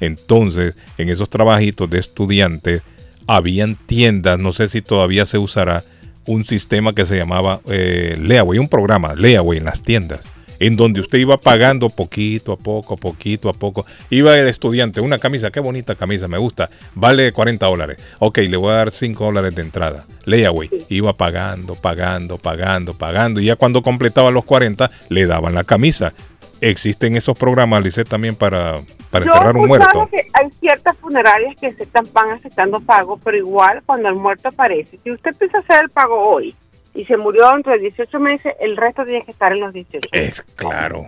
Entonces, 0.00 0.74
en 0.98 1.08
esos 1.08 1.30
trabajitos 1.30 1.88
de 1.88 2.00
estudiantes, 2.00 2.82
habían 3.28 3.76
tiendas, 3.76 4.38
no 4.38 4.52
sé 4.52 4.68
si 4.68 4.82
todavía 4.82 5.26
se 5.26 5.38
usará, 5.38 5.82
un 6.26 6.44
sistema 6.44 6.92
que 6.92 7.04
se 7.04 7.16
llamaba 7.16 7.60
eh, 7.68 8.16
Leaway, 8.20 8.58
un 8.58 8.68
programa, 8.68 9.14
Leaway 9.14 9.58
en 9.58 9.64
las 9.64 9.82
tiendas, 9.82 10.22
en 10.62 10.76
donde 10.76 11.00
usted 11.00 11.18
iba 11.18 11.38
pagando 11.38 11.88
poquito 11.88 12.52
a 12.52 12.56
poco, 12.56 12.96
poquito 12.96 13.48
a 13.48 13.52
poco. 13.52 13.84
Iba 14.10 14.38
el 14.38 14.46
estudiante, 14.46 15.00
una 15.00 15.18
camisa, 15.18 15.50
qué 15.50 15.58
bonita 15.58 15.96
camisa, 15.96 16.28
me 16.28 16.38
gusta, 16.38 16.70
vale 16.94 17.32
40 17.32 17.66
dólares. 17.66 18.06
Ok, 18.20 18.38
le 18.38 18.56
voy 18.56 18.70
a 18.70 18.74
dar 18.74 18.92
5 18.92 19.24
dólares 19.24 19.56
de 19.56 19.62
entrada. 19.62 20.06
Layaway, 20.24 20.70
iba 20.88 21.14
pagando, 21.14 21.74
pagando, 21.74 22.38
pagando, 22.38 22.94
pagando. 22.94 23.40
Y 23.40 23.46
ya 23.46 23.56
cuando 23.56 23.82
completaba 23.82 24.30
los 24.30 24.44
40, 24.44 24.88
le 25.08 25.26
daban 25.26 25.52
la 25.52 25.64
camisa. 25.64 26.12
Existen 26.60 27.16
esos 27.16 27.36
programas, 27.36 27.82
Lice, 27.82 28.04
también 28.04 28.36
para, 28.36 28.76
para 29.10 29.24
Yo 29.24 29.32
enterrar 29.32 29.56
un 29.56 29.66
muerto. 29.66 30.08
que 30.12 30.28
hay 30.32 30.48
ciertas 30.60 30.96
funerarias 30.96 31.56
que 31.60 31.66
están 31.66 32.06
van 32.12 32.30
aceptando 32.30 32.78
pago, 32.78 33.18
pero 33.18 33.36
igual 33.36 33.82
cuando 33.84 34.08
el 34.08 34.14
muerto 34.14 34.46
aparece, 34.46 34.96
si 35.02 35.10
usted 35.10 35.32
empieza 35.32 35.58
a 35.58 35.60
hacer 35.62 35.82
el 35.82 35.90
pago 35.90 36.20
hoy 36.20 36.54
y 36.94 37.04
se 37.04 37.16
murió 37.16 37.48
dentro 37.52 37.72
de 37.72 37.78
18 37.78 38.20
meses, 38.20 38.54
el 38.60 38.76
resto 38.76 39.04
tiene 39.04 39.24
que 39.24 39.30
estar 39.30 39.52
en 39.52 39.60
los 39.60 39.72
18. 39.72 40.08
Es 40.12 40.42
claro. 40.42 41.06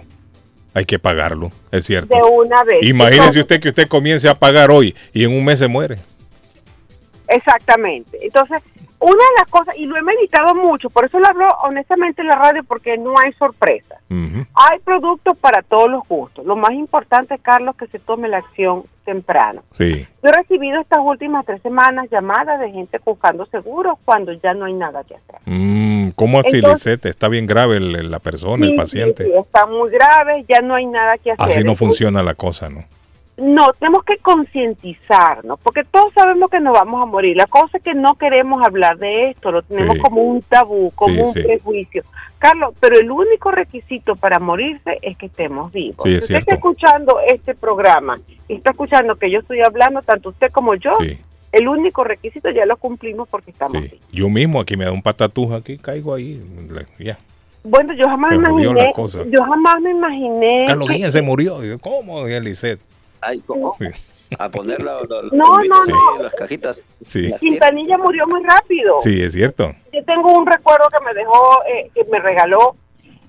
Hay 0.72 0.86
que 0.86 0.98
pagarlo, 0.98 1.50
es 1.70 1.86
cierto. 1.86 2.14
De 2.14 2.22
una 2.22 2.64
vez. 2.64 2.82
Imagínese 2.82 3.18
Entonces, 3.18 3.42
usted 3.42 3.60
que 3.60 3.68
usted 3.68 3.88
comience 3.88 4.28
a 4.28 4.34
pagar 4.34 4.70
hoy 4.70 4.94
y 5.12 5.24
en 5.24 5.32
un 5.32 5.44
mes 5.44 5.60
se 5.60 5.68
muere. 5.68 5.98
Exactamente. 7.28 8.18
Entonces, 8.20 8.60
una 9.04 9.12
de 9.24 9.38
las 9.38 9.50
cosas, 9.50 9.76
y 9.76 9.86
lo 9.86 9.96
he 9.96 10.02
meditado 10.02 10.54
mucho, 10.54 10.88
por 10.90 11.04
eso 11.04 11.18
lo 11.18 11.26
hablo 11.26 11.48
honestamente 11.62 12.22
en 12.22 12.28
la 12.28 12.36
radio, 12.36 12.62
porque 12.64 12.96
no 12.98 13.14
hay 13.18 13.32
sorpresa. 13.34 13.96
Hay 14.54 14.78
productos 14.84 15.36
para 15.38 15.62
todos 15.62 15.90
los 15.90 16.06
gustos. 16.08 16.44
Lo 16.46 16.56
más 16.56 16.70
importante, 16.72 17.38
Carlos, 17.38 17.74
que 17.76 17.86
se 17.88 17.98
tome 17.98 18.28
la 18.28 18.38
acción 18.38 18.84
temprano. 19.04 19.62
Sí. 19.72 20.06
Yo 20.22 20.28
he 20.28 20.32
recibido 20.32 20.80
estas 20.80 21.00
últimas 21.02 21.44
tres 21.44 21.60
semanas 21.62 22.06
llamadas 22.10 22.60
de 22.60 22.70
gente 22.70 22.98
buscando 23.04 23.44
seguros 23.46 23.98
cuando 24.04 24.32
ya 24.32 24.54
no 24.54 24.64
hay 24.66 24.72
nada 24.74 25.02
que 25.04 25.16
hacer. 25.16 25.36
Mm, 25.46 26.10
¿Cómo 26.16 26.38
así, 26.38 26.60
Lisette? 26.62 27.06
Está 27.06 27.28
bien 27.28 27.46
grave 27.46 27.76
el- 27.78 28.10
la 28.10 28.18
persona, 28.20 28.64
el 28.66 28.74
paciente. 28.76 29.24
sí, 29.24 29.32
están 29.36 29.70
muy 29.72 29.90
graves, 29.90 30.44
ya 30.48 30.60
no 30.60 30.74
hay 30.76 30.86
nada 30.86 31.18
que 31.18 31.32
hacer. 31.32 31.46
Así 31.46 31.64
no 31.64 31.74
funciona 31.74 32.22
la 32.22 32.34
cosa, 32.34 32.68
¿no? 32.68 32.84
No, 33.36 33.72
tenemos 33.72 34.04
que 34.04 34.16
concientizarnos, 34.18 35.58
porque 35.60 35.82
todos 35.82 36.12
sabemos 36.14 36.48
que 36.50 36.60
nos 36.60 36.72
vamos 36.72 37.02
a 37.02 37.06
morir. 37.06 37.36
La 37.36 37.46
cosa 37.46 37.78
es 37.78 37.82
que 37.82 37.92
no 37.94 38.14
queremos 38.14 38.64
hablar 38.64 38.96
de 38.98 39.30
esto, 39.30 39.50
lo 39.50 39.62
tenemos 39.62 39.96
Sí. 39.96 40.00
como 40.02 40.22
un 40.22 40.40
tabú, 40.42 40.92
como 40.94 41.14
Sí, 41.14 41.20
un 41.20 41.32
sí. 41.32 41.42
prejuicio. 41.42 42.02
Carlos, 42.38 42.74
pero 42.78 42.96
el 42.98 43.10
único 43.10 43.50
requisito 43.50 44.14
para 44.14 44.38
morirse 44.38 44.98
es 45.02 45.16
que 45.16 45.26
estemos 45.26 45.72
vivos. 45.72 46.04
Si 46.04 46.14
es 46.14 46.22
usted 46.22 46.36
está 46.36 46.54
escuchando 46.54 47.18
este 47.26 47.54
programa 47.54 48.20
y 48.46 48.54
está 48.54 48.70
escuchando 48.70 49.16
que 49.16 49.30
yo 49.30 49.40
estoy 49.40 49.60
hablando, 49.62 50.00
tanto 50.02 50.28
usted 50.28 50.50
como 50.52 50.74
yo, 50.76 50.96
el 51.50 51.68
único 51.68 52.04
requisito 52.04 52.50
ya 52.50 52.66
lo 52.66 52.76
cumplimos 52.76 53.28
porque 53.28 53.50
estamos 53.50 53.82
vivos. 53.82 53.98
Yo 54.12 54.28
mismo 54.28 54.60
aquí 54.60 54.76
me 54.76 54.84
da 54.84 54.92
un 54.92 55.02
patatuja 55.02 55.56
aquí, 55.56 55.76
caigo 55.78 56.14
ahí. 56.14 56.40
Ya. 57.00 57.18
Bueno, 57.64 57.94
yo 57.94 58.06
jamás 58.06 58.30
me 58.32 58.36
imaginé, 58.36 58.92
yo 59.30 59.42
jamás 59.42 59.80
me 59.80 59.90
imaginé. 59.90 60.64
Carlos 60.68 60.88
Guillén 60.90 61.10
se 61.10 61.22
murió. 61.22 61.58
¿Cómo? 61.80 62.26
Lisette. 62.26 62.80
Ay, 63.26 63.40
¿cómo? 63.46 63.76
A 64.38 64.50
poner 64.50 64.82
la- 64.82 64.94
la- 65.08 65.22
los 65.22 65.32
No, 65.32 65.44
no, 65.44 65.58
ahí, 65.58 65.68
no. 65.68 66.22
las 66.22 66.34
cajitas. 66.34 66.82
Sí. 67.06 67.28
Las 67.28 67.38
Quintanilla 67.40 67.96
murió 67.98 68.26
muy 68.26 68.42
rápido. 68.42 68.96
Sí, 69.02 69.22
es 69.22 69.32
cierto. 69.32 69.72
Yo 69.92 70.04
tengo 70.04 70.32
un 70.32 70.46
recuerdo 70.46 70.86
que 70.88 71.04
me 71.04 71.14
dejó, 71.14 71.58
eh, 71.66 71.90
que 71.94 72.02
me 72.10 72.18
regaló. 72.18 72.74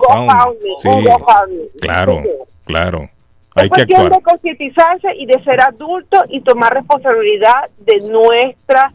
Sí, 0.78 0.88
GoFundMe. 0.88 1.62
claro, 2.66 3.08
Es 3.54 3.62
Hay 3.64 3.68
que 3.68 3.74
cuestión 3.74 4.00
actuar. 4.02 4.18
de 4.18 4.24
concientizarse 4.30 5.08
y 5.16 5.26
de 5.26 5.42
ser 5.44 5.60
adulto 5.60 6.22
y 6.28 6.40
tomar 6.42 6.72
responsabilidad 6.74 7.68
de 7.78 7.96
nuestras 8.12 8.92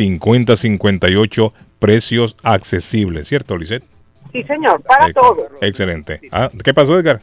617-744-5058. 0.08 1.54
Precios 1.80 2.36
accesibles, 2.42 3.28
¿cierto, 3.28 3.56
Lisset? 3.56 3.84
Sí, 4.32 4.42
señor, 4.44 4.82
para 4.82 5.06
Ex- 5.10 5.14
todo. 5.14 5.48
Excelente. 5.62 6.20
Ah, 6.32 6.50
¿Qué 6.64 6.74
pasó, 6.74 6.98
Edgar? 6.98 7.22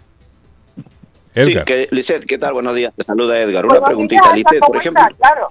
Sí, 1.33 1.51
Edgar. 1.53 1.65
que, 1.65 1.89
Lisset, 1.91 2.25
¿qué 2.25 2.39
tal? 2.39 2.53
Buenos 2.55 2.77
días. 2.77 2.93
Te 2.97 3.03
saluda 3.03 3.37
Edgar. 3.41 3.65
Buenos 3.65 3.81
Una 3.81 3.87
preguntita, 3.89 4.23
días, 4.33 4.37
Lisset, 4.37 4.61
¿cómo 4.61 4.73
por 4.75 4.81
ejemplo, 4.81 5.03
está? 5.03 5.17
Claro. 5.17 5.49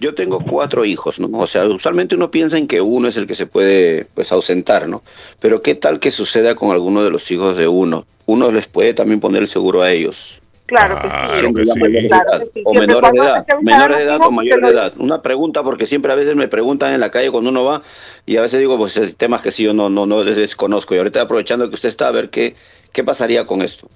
Yo 0.00 0.14
tengo 0.14 0.40
cuatro 0.40 0.84
hijos, 0.84 1.20
¿no? 1.20 1.28
O 1.38 1.46
sea, 1.46 1.66
usualmente 1.66 2.16
uno 2.16 2.30
piensa 2.30 2.56
en 2.56 2.66
que 2.66 2.80
uno 2.80 3.06
es 3.08 3.16
el 3.16 3.26
que 3.26 3.34
se 3.34 3.46
puede, 3.46 4.06
pues, 4.14 4.32
ausentar, 4.32 4.88
¿no? 4.88 5.02
Pero 5.40 5.60
¿qué 5.62 5.74
tal 5.74 6.00
que 6.00 6.10
suceda 6.10 6.54
con 6.54 6.70
alguno 6.70 7.04
de 7.04 7.10
los 7.10 7.30
hijos 7.30 7.56
de 7.56 7.68
uno? 7.68 8.06
Uno 8.26 8.50
les 8.50 8.66
puede 8.66 8.94
también 8.94 9.20
poner 9.20 9.42
el 9.42 9.48
seguro 9.48 9.82
a 9.82 9.92
ellos. 9.92 10.40
Claro 10.70 11.00
que 11.02 11.08
sí. 11.36 11.52
De 11.52 11.64
Claro 11.64 11.86
edad, 11.86 12.40
que 12.40 12.50
sí. 12.54 12.62
o 12.64 12.74
menores 12.74 13.10
de 13.10 13.18
edad, 13.18 13.44
menores 13.60 13.96
de 13.98 14.02
edad 14.04 14.20
o 14.22 14.30
mayores 14.30 14.68
se 14.68 14.72
de 14.72 14.80
edad. 14.80 14.92
Una 14.98 15.20
pregunta 15.20 15.64
porque 15.64 15.84
siempre 15.84 16.12
a 16.12 16.14
veces 16.14 16.36
me 16.36 16.46
preguntan 16.46 16.94
en 16.94 17.00
la 17.00 17.10
calle 17.10 17.32
cuando 17.32 17.50
uno 17.50 17.64
va 17.64 17.82
y 18.24 18.36
a 18.36 18.42
veces 18.42 18.60
digo 18.60 18.78
pues 18.78 18.96
es 18.96 19.16
temas 19.16 19.42
que 19.42 19.50
sí 19.50 19.64
yo 19.64 19.74
no 19.74 19.90
no 19.90 20.06
no 20.06 20.22
les 20.22 20.36
desconozco 20.36 20.94
y 20.94 20.98
ahorita 20.98 21.22
aprovechando 21.22 21.68
que 21.68 21.74
usted 21.74 21.88
está 21.88 22.06
a 22.06 22.12
ver 22.12 22.30
qué 22.30 22.54
qué 22.92 23.02
pasaría 23.02 23.46
con 23.46 23.62
esto. 23.62 23.88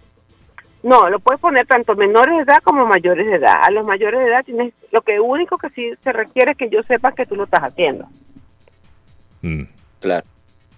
No, 0.84 1.08
lo 1.08 1.18
puedes 1.18 1.40
poner 1.40 1.66
tanto 1.66 1.96
menores 1.96 2.36
de 2.36 2.42
edad 2.42 2.62
como 2.62 2.84
mayores 2.86 3.26
de 3.26 3.36
edad. 3.36 3.56
A 3.62 3.70
los 3.70 3.84
mayores 3.86 4.20
de 4.20 4.26
edad 4.26 4.44
tienes 4.44 4.72
lo 4.92 5.00
que 5.02 5.18
único 5.18 5.56
que 5.58 5.70
sí 5.70 5.90
se 6.02 6.12
requiere 6.12 6.52
es 6.52 6.56
que 6.58 6.68
yo 6.68 6.82
sepa 6.82 7.10
que 7.12 7.24
tú 7.26 7.34
lo 7.36 7.44
estás 7.44 7.62
haciendo. 7.64 8.06
Mm, 9.42 9.62
Claro. 10.00 10.26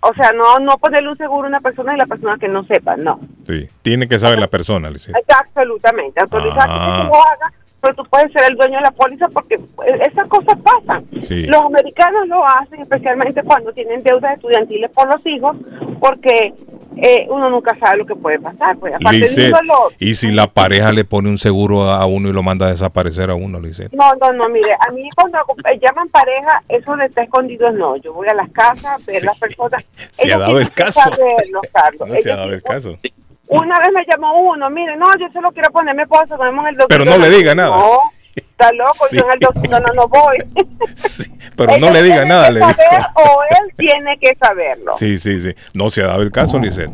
O 0.00 0.14
sea, 0.14 0.30
no 0.32 0.58
no 0.60 0.76
ponerle 0.78 1.08
un 1.10 1.16
seguro 1.16 1.46
a 1.46 1.48
una 1.48 1.58
persona 1.58 1.94
y 1.94 1.98
la 1.98 2.06
persona 2.06 2.36
que 2.38 2.46
no 2.46 2.62
sepa, 2.64 2.96
no. 2.96 3.18
sí. 3.46 3.68
Tiene 3.82 4.06
que 4.08 4.18
saber 4.20 4.38
la 4.38 4.46
persona. 4.46 4.88
Está 4.90 5.38
absolutamente 5.40 6.20
autorizado 6.20 6.66
Ah. 6.68 6.96
que 6.96 7.02
tú 7.02 7.08
lo 7.08 7.14
hagas, 7.26 7.52
pero 7.80 7.94
tú 7.94 8.04
puedes 8.10 8.32
ser 8.32 8.50
el 8.50 8.56
dueño 8.56 8.76
de 8.76 8.82
la 8.82 8.90
póliza 8.90 9.28
porque 9.28 9.54
eh, 9.54 9.98
esas 10.10 10.28
cosas 10.28 10.58
pasan. 10.62 11.04
Sí. 11.26 11.44
Los 11.44 11.62
americanos 11.62 12.26
lo 12.28 12.44
hacen 12.44 12.80
especialmente 12.80 13.42
cuando 13.42 13.72
tienen 13.72 14.02
deudas 14.02 14.34
estudiantiles 14.34 14.90
por 14.90 15.08
los 15.08 15.24
hijos, 15.26 15.56
porque 16.00 16.54
eh, 16.96 17.26
uno 17.28 17.50
nunca 17.50 17.76
sabe 17.76 17.98
lo 17.98 18.06
que 18.06 18.16
puede 18.16 18.38
pasar. 18.40 18.76
Pues 18.78 18.94
aparte 18.94 19.28
y 19.98 20.14
si 20.14 20.30
la 20.30 20.46
pareja 20.46 20.92
le 20.92 21.04
pone 21.04 21.28
un 21.28 21.38
seguro 21.38 21.90
a 21.90 22.06
uno 22.06 22.28
y 22.28 22.32
lo 22.32 22.42
manda 22.42 22.66
a 22.66 22.70
desaparecer 22.70 23.30
a 23.30 23.34
uno, 23.34 23.60
Lisset. 23.60 23.92
No, 23.92 24.12
no, 24.14 24.32
no, 24.32 24.48
mire, 24.48 24.72
a 24.72 24.92
mí 24.92 25.08
cuando 25.14 25.38
llaman 25.80 26.08
pareja, 26.08 26.62
eso 26.68 26.96
de 26.96 27.06
está 27.06 27.22
escondido 27.22 27.70
no. 27.70 27.96
Yo 27.96 28.12
voy 28.12 28.28
a 28.28 28.34
las 28.34 28.50
casas, 28.50 29.04
ver 29.04 29.22
las 29.24 29.38
personas. 29.38 29.84
Se 30.12 30.32
ha 30.32 30.38
dado 30.38 30.58
el 30.58 30.70
caso. 30.70 31.00
saberlo. 31.00 31.60
No 32.06 32.14
se 32.22 32.32
ha 32.32 32.36
dado 32.36 32.52
el 32.52 32.62
caso. 32.62 32.96
Una 33.48 33.78
vez 33.78 33.88
me 33.94 34.04
llamó 34.06 34.40
uno, 34.40 34.68
mire, 34.70 34.96
no, 34.96 35.06
yo 35.18 35.28
se 35.32 35.40
lo 35.40 35.52
quiero 35.52 35.70
poner 35.70 35.94
mi 35.94 36.04
vemos 36.38 36.64
en 36.64 36.68
el 36.70 36.76
doctor. 36.76 36.98
Pero 36.98 37.04
no 37.10 37.18
le 37.18 37.30
diga 37.30 37.54
nada. 37.54 37.76
No, 37.76 37.98
está 38.34 38.72
loco, 38.72 39.06
Sí. 39.10 39.16
yo 39.18 39.24
en 39.26 39.32
el 39.32 39.38
doctor 39.38 39.68
no, 39.70 39.80
no, 39.80 39.94
no 39.94 40.08
voy. 40.08 40.36
Pero 41.56 41.78
no 41.78 41.90
le 41.90 42.02
diga 42.02 42.24
nada, 42.24 42.48
que 42.48 42.52
le 42.54 42.60
digo. 42.60 42.72
saber, 42.72 43.00
O 43.14 43.38
él 43.50 43.72
tiene 43.76 44.18
que 44.18 44.34
saberlo. 44.36 44.92
Sí, 44.98 45.18
sí, 45.18 45.40
sí. 45.40 45.54
No 45.74 45.88
se 45.90 46.02
ha 46.02 46.08
dado 46.08 46.22
el 46.22 46.30
caso, 46.32 46.58
Lisset. 46.58 46.90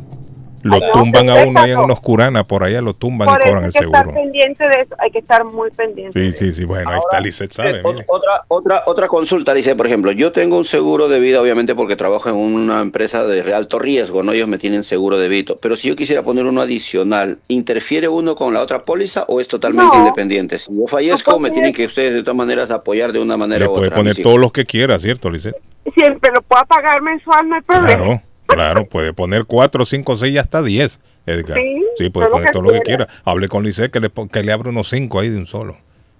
Lo 0.64 0.78
no, 0.78 0.92
tumban 0.92 1.28
a 1.28 1.34
uno 1.44 1.60
ahí 1.60 1.70
en 1.72 1.76
pasó. 1.76 1.84
unos 1.86 2.00
curanas, 2.00 2.46
por 2.46 2.62
allá 2.62 2.80
lo 2.80 2.94
tumban 2.94 3.26
Por 3.28 3.40
y 3.40 3.44
cobran 3.44 3.62
hay 3.64 3.66
el 3.66 3.72
que 3.72 3.78
estar 3.80 4.02
seguro. 4.04 4.14
pendiente 4.14 4.64
de 4.68 4.82
eso, 4.82 4.94
hay 5.00 5.10
que 5.10 5.18
estar 5.18 5.44
muy 5.44 5.70
pendiente. 5.72 6.32
Sí, 6.32 6.32
sí, 6.38 6.52
sí. 6.52 6.64
Bueno, 6.64 6.88
ahí 6.90 7.00
está, 7.00 7.18
Lisset 7.20 7.50
sabe. 7.52 7.82
Ot- 7.82 8.04
Otra, 8.06 8.30
otra, 8.46 8.82
otra 8.86 9.08
consulta, 9.08 9.54
dice, 9.54 9.74
por 9.74 9.86
ejemplo, 9.88 10.12
yo 10.12 10.30
tengo 10.30 10.56
un 10.56 10.64
seguro 10.64 11.08
de 11.08 11.18
vida, 11.18 11.40
obviamente, 11.42 11.74
porque 11.74 11.96
trabajo 11.96 12.28
en 12.28 12.36
una 12.36 12.80
empresa 12.80 13.26
de 13.26 13.52
alto 13.52 13.80
riesgo, 13.80 14.22
¿no? 14.22 14.30
Ellos 14.32 14.46
me 14.46 14.58
tienen 14.58 14.84
seguro 14.84 15.18
de 15.18 15.28
vida. 15.28 15.54
Pero 15.60 15.74
si 15.74 15.88
yo 15.88 15.96
quisiera 15.96 16.22
poner 16.22 16.46
uno 16.46 16.60
adicional, 16.60 17.38
¿interfiere 17.48 18.06
uno 18.06 18.36
con 18.36 18.54
la 18.54 18.60
otra 18.62 18.84
póliza 18.84 19.24
o 19.26 19.40
es 19.40 19.48
totalmente 19.48 19.96
No. 19.96 19.98
independiente? 20.04 20.58
Si 20.58 20.70
yo 20.72 20.86
fallezco, 20.86 21.40
me 21.40 21.50
tienen 21.50 21.72
que 21.72 21.86
ustedes 21.86 22.14
de 22.14 22.22
todas 22.22 22.36
maneras 22.36 22.70
apoyar 22.70 23.12
de 23.12 23.18
una 23.20 23.36
manera 23.36 23.64
Le 23.64 23.66
u 23.68 23.74
puede 23.74 23.86
otra. 23.86 23.96
a 23.96 23.98
poner 24.00 24.16
todos 24.22 24.38
los 24.38 24.52
que 24.52 24.64
quiera, 24.64 24.96
¿cierto, 25.00 25.28
Lisset? 25.28 25.56
Siempre 25.92 26.30
lo 26.32 26.40
pueda 26.42 26.62
pagar 26.66 27.02
mensual, 27.02 27.48
no 27.48 27.56
hay 27.56 27.62
problema. 27.62 27.88
Claro, 27.96 28.22
claro. 28.54 28.86
Puede 28.86 29.12
poner 29.12 29.44
4, 29.44 29.84
5, 29.84 30.16
6 30.16 30.38
hasta 30.38 30.62
10, 30.62 30.98
Edgar. 31.26 31.58
Sí, 31.58 31.82
Sí, 31.98 32.08
puede 32.10 32.28
poner 32.30 32.50
todo 32.52 32.62
lo 32.62 32.70
que 32.72 32.80
quiera. 32.80 33.06
Hable 33.24 33.48
con 33.48 33.62
Lisset 33.64 33.92
que 33.92 34.00
le, 34.00 34.10
que 34.10 34.42
le 34.42 34.50
abra 34.52 34.70
unos 34.70 34.88
5 34.88 35.20
ahí 35.20 35.28
de 35.28 35.36
un 35.36 35.46
solo. 35.46 35.76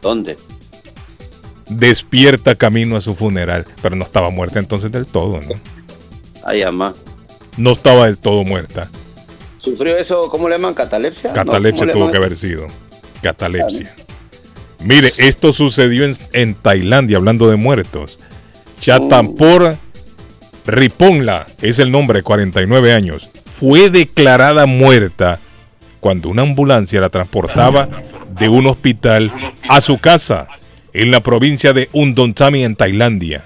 ¿Dónde? 0.02 0.36
despierta 1.78 2.54
camino 2.54 2.96
a 2.96 3.00
su 3.00 3.14
funeral, 3.14 3.64
pero 3.80 3.96
no 3.96 4.04
estaba 4.04 4.30
muerta 4.30 4.58
entonces 4.58 4.90
del 4.92 5.06
todo, 5.06 5.40
¿no? 5.40 5.54
Ay, 6.44 6.62
ama. 6.62 6.94
No 7.56 7.72
estaba 7.72 8.06
del 8.06 8.18
todo 8.18 8.44
muerta. 8.44 8.88
¿Sufrió 9.58 9.96
eso, 9.96 10.28
cómo 10.28 10.48
le 10.48 10.56
llaman? 10.56 10.74
¿Catalepsia? 10.74 11.32
Catalepsia 11.32 11.86
¿cómo 11.86 11.86
le 11.86 11.92
tuvo 11.92 12.10
que 12.10 12.16
haber 12.16 12.36
sido. 12.36 12.66
Catalepsia. 13.22 13.94
Mire, 14.80 15.12
esto 15.18 15.52
sucedió 15.52 16.04
en, 16.04 16.16
en 16.32 16.54
Tailandia, 16.54 17.18
hablando 17.18 17.48
de 17.48 17.56
muertos. 17.56 18.18
Chatampor 18.80 19.76
Riponla 20.66 21.46
es 21.60 21.78
el 21.78 21.92
nombre, 21.92 22.22
49 22.22 22.92
años. 22.92 23.30
Fue 23.44 23.90
declarada 23.90 24.66
muerta 24.66 25.38
cuando 26.00 26.28
una 26.28 26.42
ambulancia 26.42 27.00
la 27.00 27.10
transportaba 27.10 27.88
de 28.38 28.48
un 28.48 28.66
hospital 28.66 29.32
a 29.68 29.80
su 29.80 29.98
casa 29.98 30.48
en 30.92 31.10
la 31.10 31.20
provincia 31.20 31.72
de 31.72 31.88
Undontami 31.92 32.64
en 32.64 32.76
Tailandia. 32.76 33.44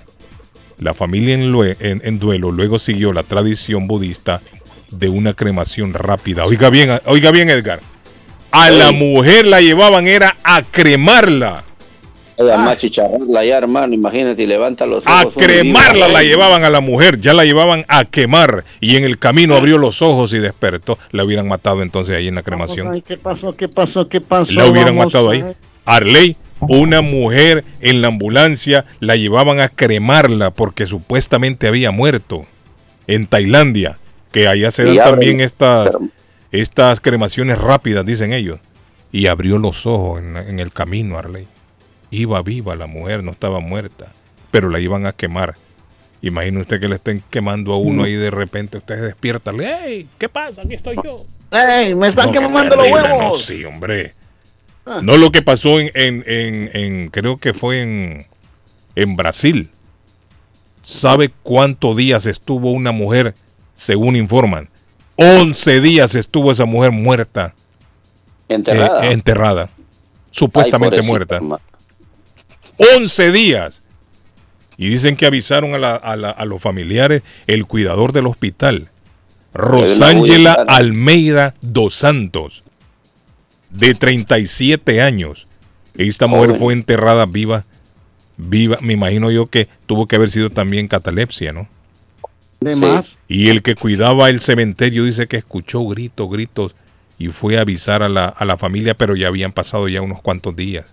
La 0.79 0.95
familia 0.95 1.35
en, 1.35 2.03
en 2.05 2.19
duelo 2.19 2.53
luego 2.53 2.79
siguió 2.79 3.13
la 3.13 3.23
tradición 3.23 3.87
budista 3.87 4.41
de 4.91 5.09
una 5.09 5.35
cremación 5.35 5.95
rápida. 5.95 6.45
Oiga 6.45 6.71
bien, 6.71 7.01
oiga 7.07 7.31
bien 7.31 7.51
Edgar. 7.51 7.81
A 8.51 8.71
la 8.71 8.93
mujer 8.93 9.47
la 9.47 9.61
llevaban 9.61 10.07
era 10.07 10.37
a 10.43 10.63
cremarla. 10.63 11.65
Ay, 12.39 12.51
ama, 12.51 12.77
chicharrarla 12.77 13.45
ya, 13.45 13.59
hermano, 13.59 13.95
imagínate, 13.95 14.43
y 14.43 14.47
levanta 14.47 14.85
los 14.85 15.07
A 15.07 15.23
ojos. 15.23 15.35
cremarla 15.35 16.09
la 16.09 16.23
llevaban 16.23 16.65
a 16.65 16.71
la 16.71 16.81
mujer, 16.81 17.21
ya 17.21 17.33
la 17.33 17.45
llevaban 17.45 17.85
a 17.89 18.05
quemar 18.05 18.65
y 18.81 18.97
en 18.97 19.05
el 19.05 19.19
camino 19.19 19.57
abrió 19.57 19.79
los 19.79 20.03
ojos 20.03 20.33
y 20.35 20.39
despertó. 20.39 20.99
La 21.13 21.25
hubieran 21.25 21.49
matado 21.49 21.83
entonces 21.83 22.15
ahí 22.17 22.29
en 22.29 22.35
la 22.35 22.43
cremación. 22.43 22.93
Ay, 22.93 23.03
¿Qué 23.03 23.17
pasó? 23.17 23.57
¿Qué 23.57 23.69
pasó? 23.69 24.09
¿Qué 24.09 24.21
pasó? 24.21 24.53
La 24.53 24.67
hubieran 24.67 24.97
Vamos 24.97 25.15
matado 25.15 25.31
ahí. 25.31 25.45
Arley, 25.87 26.37
una 26.61 27.01
mujer 27.01 27.65
en 27.81 28.03
la 28.03 28.09
ambulancia 28.09 28.85
la 29.01 29.17
llevaban 29.17 29.61
a 29.61 29.69
cremarla 29.69 30.51
porque 30.51 30.87
supuestamente 30.87 31.69
había 31.69 31.91
muerto 31.91 32.43
en 33.07 33.27
Tailandia, 33.27 33.99
que 34.33 34.49
allá 34.49 34.71
se 34.71 34.85
dan 34.85 34.97
también 34.97 35.41
estas, 35.41 35.97
estas 36.51 37.01
cremaciones 37.01 37.59
rápidas, 37.59 38.05
dicen 38.05 38.33
ellos. 38.33 38.59
Y 39.13 39.29
abrió 39.29 39.57
los 39.57 39.87
ojos 39.87 40.21
en, 40.21 40.37
en 40.37 40.59
el 40.59 40.73
camino, 40.73 41.17
Arley. 41.17 41.47
Iba 42.11 42.43
viva 42.43 42.75
la 42.77 42.87
mujer, 42.87 43.23
no 43.25 43.33
estaba 43.33 43.61
muerta, 43.61 44.07
pero 44.51 44.69
la 44.69 44.79
iban 44.81 45.07
a 45.07 45.13
quemar. 45.13 45.55
Imagine 46.23 46.61
usted 46.61 46.81
que 46.81 46.89
le 46.89 46.95
estén 46.97 47.23
quemando 47.31 47.73
a 47.73 47.79
uno 47.79 48.05
Mm. 48.05 48.07
y 48.07 48.13
de 48.13 48.31
repente 48.31 48.79
usted 48.79 48.95
se 48.97 49.01
despierta. 49.03 49.51
¡Ey! 49.53 50.09
¿Qué 50.19 50.29
pasa? 50.29 50.63
Aquí 50.63 50.75
estoy 50.75 50.97
yo. 51.05 51.25
¡Ey! 51.51 51.95
¡Me 51.95 52.07
están 52.07 52.27
No, 52.27 52.33
quemando 52.33 52.75
los 52.77 52.85
terrible, 52.87 53.09
no, 53.09 53.17
huevos! 53.19 53.45
sí, 53.45 53.65
hombre. 53.65 54.15
No 55.03 55.17
lo 55.17 55.31
que 55.33 55.43
pasó 55.43 55.81
en, 55.81 55.91
en, 55.95 56.25
en- 56.27 56.71
en- 56.73 57.09
creo 57.09 57.37
que 57.39 57.53
fue 57.53 57.83
en, 57.83 58.27
en 58.95 59.17
Brasil. 59.17 59.69
¿Sabe 60.85 61.33
cuántos 61.43 61.97
días 61.97 62.27
estuvo 62.27 62.71
una 62.71 62.93
mujer, 62.93 63.35
según 63.75 64.15
informan? 64.17 64.69
11 65.17 65.81
días 65.81 66.15
estuvo 66.15 66.53
esa 66.53 66.65
mujer 66.67 66.93
muerta. 66.93 67.55
Enterrada. 68.49 69.05
eh, 69.07 69.13
enterrada. 69.13 69.69
Supuestamente 70.31 71.01
Ay, 71.01 71.07
muerta. 71.07 71.41
ma- 71.41 71.61
11 72.79 73.33
días. 73.33 73.83
Y 74.79 74.89
dicen 74.89 75.17
que 75.17 75.27
avisaron 75.27 75.75
a, 75.75 75.79
la- 75.79 75.95
a 75.97 76.17
la- 76.17 76.31
a 76.31 76.45
los 76.45 76.61
familiares 76.61 77.23
el 77.47 77.67
cuidador 77.67 78.13
del 78.13 78.27
hospital, 78.27 78.89
Rosángela. 79.55 80.53
Almeida 80.69 81.55
dos 81.63 81.95
Santos, 81.95 82.63
de 83.71 83.95
37 83.95 85.01
años. 85.01 85.47
Esta 85.97 86.27
mujer 86.27 86.57
fue 86.57 86.75
enterrada 86.75 87.25
viva, 87.25 87.65
viva. 88.37 88.77
Me 88.83 88.93
imagino 88.93 89.31
yo 89.31 89.47
que 89.47 89.67
tuvo 89.87 90.07
que 90.07 90.17
haber 90.17 90.29
sido 90.31 90.51
también 90.51 90.89
catalepsia, 90.89 91.53
¿no? 91.53 91.69
De 92.61 92.77
más. 92.77 93.23
Y 93.29 93.49
el 93.49 93.63
que 93.63 93.75
cuidaba 93.77 94.29
el 94.29 94.41
cementerio 94.41 95.05
dice 95.05 95.27
que 95.27 95.39
escuchó 95.39 95.83
gritos, 95.87 96.31
gritos 96.31 96.75
y 97.19 97.29
fue 97.29 97.57
a 97.57 97.63
avisar 97.63 98.03
a 98.03 98.11
la, 98.11 98.27
a 98.27 98.45
la 98.45 98.59
familia, 98.59 98.95
pero 98.95 99.17
ya 99.17 99.29
habían 99.29 99.53
pasado 99.53 99.89
ya 99.89 100.03
unos 100.03 100.21
cuantos 100.21 100.55
días. 100.55 100.93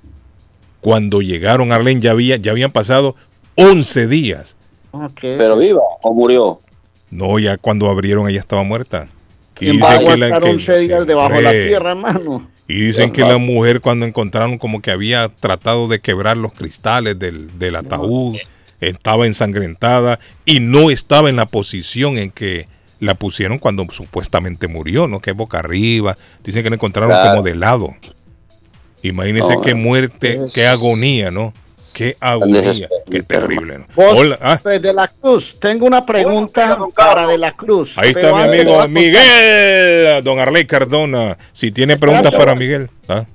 Cuando 0.84 1.22
llegaron 1.22 1.72
a 1.72 1.76
Arlene 1.76 2.02
ya, 2.02 2.12
había, 2.12 2.36
ya 2.36 2.52
habían 2.52 2.72
pasado 2.72 3.16
11 3.56 4.08
días. 4.08 4.56
Ah, 4.94 5.10
¿qué 5.16 5.34
es 5.34 5.38
Pero 5.40 5.58
viva 5.58 5.82
o 6.02 6.14
murió. 6.14 6.60
No, 7.10 7.40
ya 7.40 7.58
cuando 7.58 7.90
abrieron 7.90 8.28
ella 8.30 8.40
estaba 8.40 8.64
muerta. 8.64 9.08
Y 9.56 9.66
¿Quién 9.72 9.82
va 9.82 9.90
a 9.90 9.98
dicen 10.00 10.12
que 10.12 10.18
la- 10.18 10.26
aguantar 10.28 10.44
que- 10.44 10.50
11 10.56 10.78
días 10.80 11.08
debajo 11.08 11.34
de 11.36 11.42
la 11.42 11.52
tierra, 11.52 11.92
hermano? 11.92 12.50
Y 12.68 12.86
dicen 12.86 13.12
que 13.12 13.22
la 13.22 13.38
mujer 13.38 13.82
cuando 13.82 14.06
encontraron 14.06 14.58
como 14.58 14.82
que 14.82 14.90
había 14.92 15.30
tratado 15.30 15.88
de 15.88 16.00
quebrar 16.00 16.38
los 16.38 16.54
cristales 16.54 17.18
del, 17.20 17.60
del 17.60 17.76
ataúd, 17.76 18.38
estaba 18.82 19.26
ensangrentada 19.28 20.20
y 20.46 20.60
no 20.60 20.90
estaba 20.90 21.30
en 21.30 21.36
la 21.36 21.46
posición 21.46 22.18
en 22.18 22.32
que 22.32 22.68
la 23.00 23.16
pusieron 23.16 23.60
cuando 23.60 23.86
supuestamente 23.92 24.68
murió, 24.68 25.08
¿no? 25.08 25.20
Que 25.20 25.32
es 25.32 25.36
boca 25.38 25.60
arriba. 25.60 26.18
Dicen 26.44 26.64
que 26.64 26.70
la 26.70 26.76
encontraron 26.78 27.12
Claro. 27.12 27.30
como 27.32 27.44
de 27.44 27.56
lado. 27.56 27.94
Imagínense 29.04 29.54
No, 29.54 29.62
qué 29.62 29.74
muerte, 29.76 30.40
es- 30.46 30.54
qué 30.54 30.66
agonía, 30.66 31.30
¿no? 31.30 31.54
Qué 31.96 32.14
agonía, 32.22 32.88
qué 33.12 33.24
terrible, 33.24 33.80
¿no? 33.80 33.86
Vos, 33.96 34.18
Hola, 34.18 34.38
ah, 34.42 34.60
pues, 34.64 34.82
de 34.82 34.94
la 34.94 35.08
Cruz, 35.08 35.58
tengo 35.60 35.86
una 35.86 36.06
pregunta 36.06 36.78
para 36.96 37.28
de 37.28 37.38
la 37.38 37.52
Cruz. 37.52 37.98
ahí 37.98 38.12
está 38.12 38.32
mi 38.32 38.42
amigo 38.42 38.88
Miguel, 38.88 40.24
don 40.24 40.40
Arley 40.40 40.66
Cardona. 40.66 41.38
Si 41.52 41.72
tiene 41.72 41.98
preguntas 41.98 42.34
para 42.34 42.56
Miguel. 42.56 42.90
¿ah? 43.10 43.26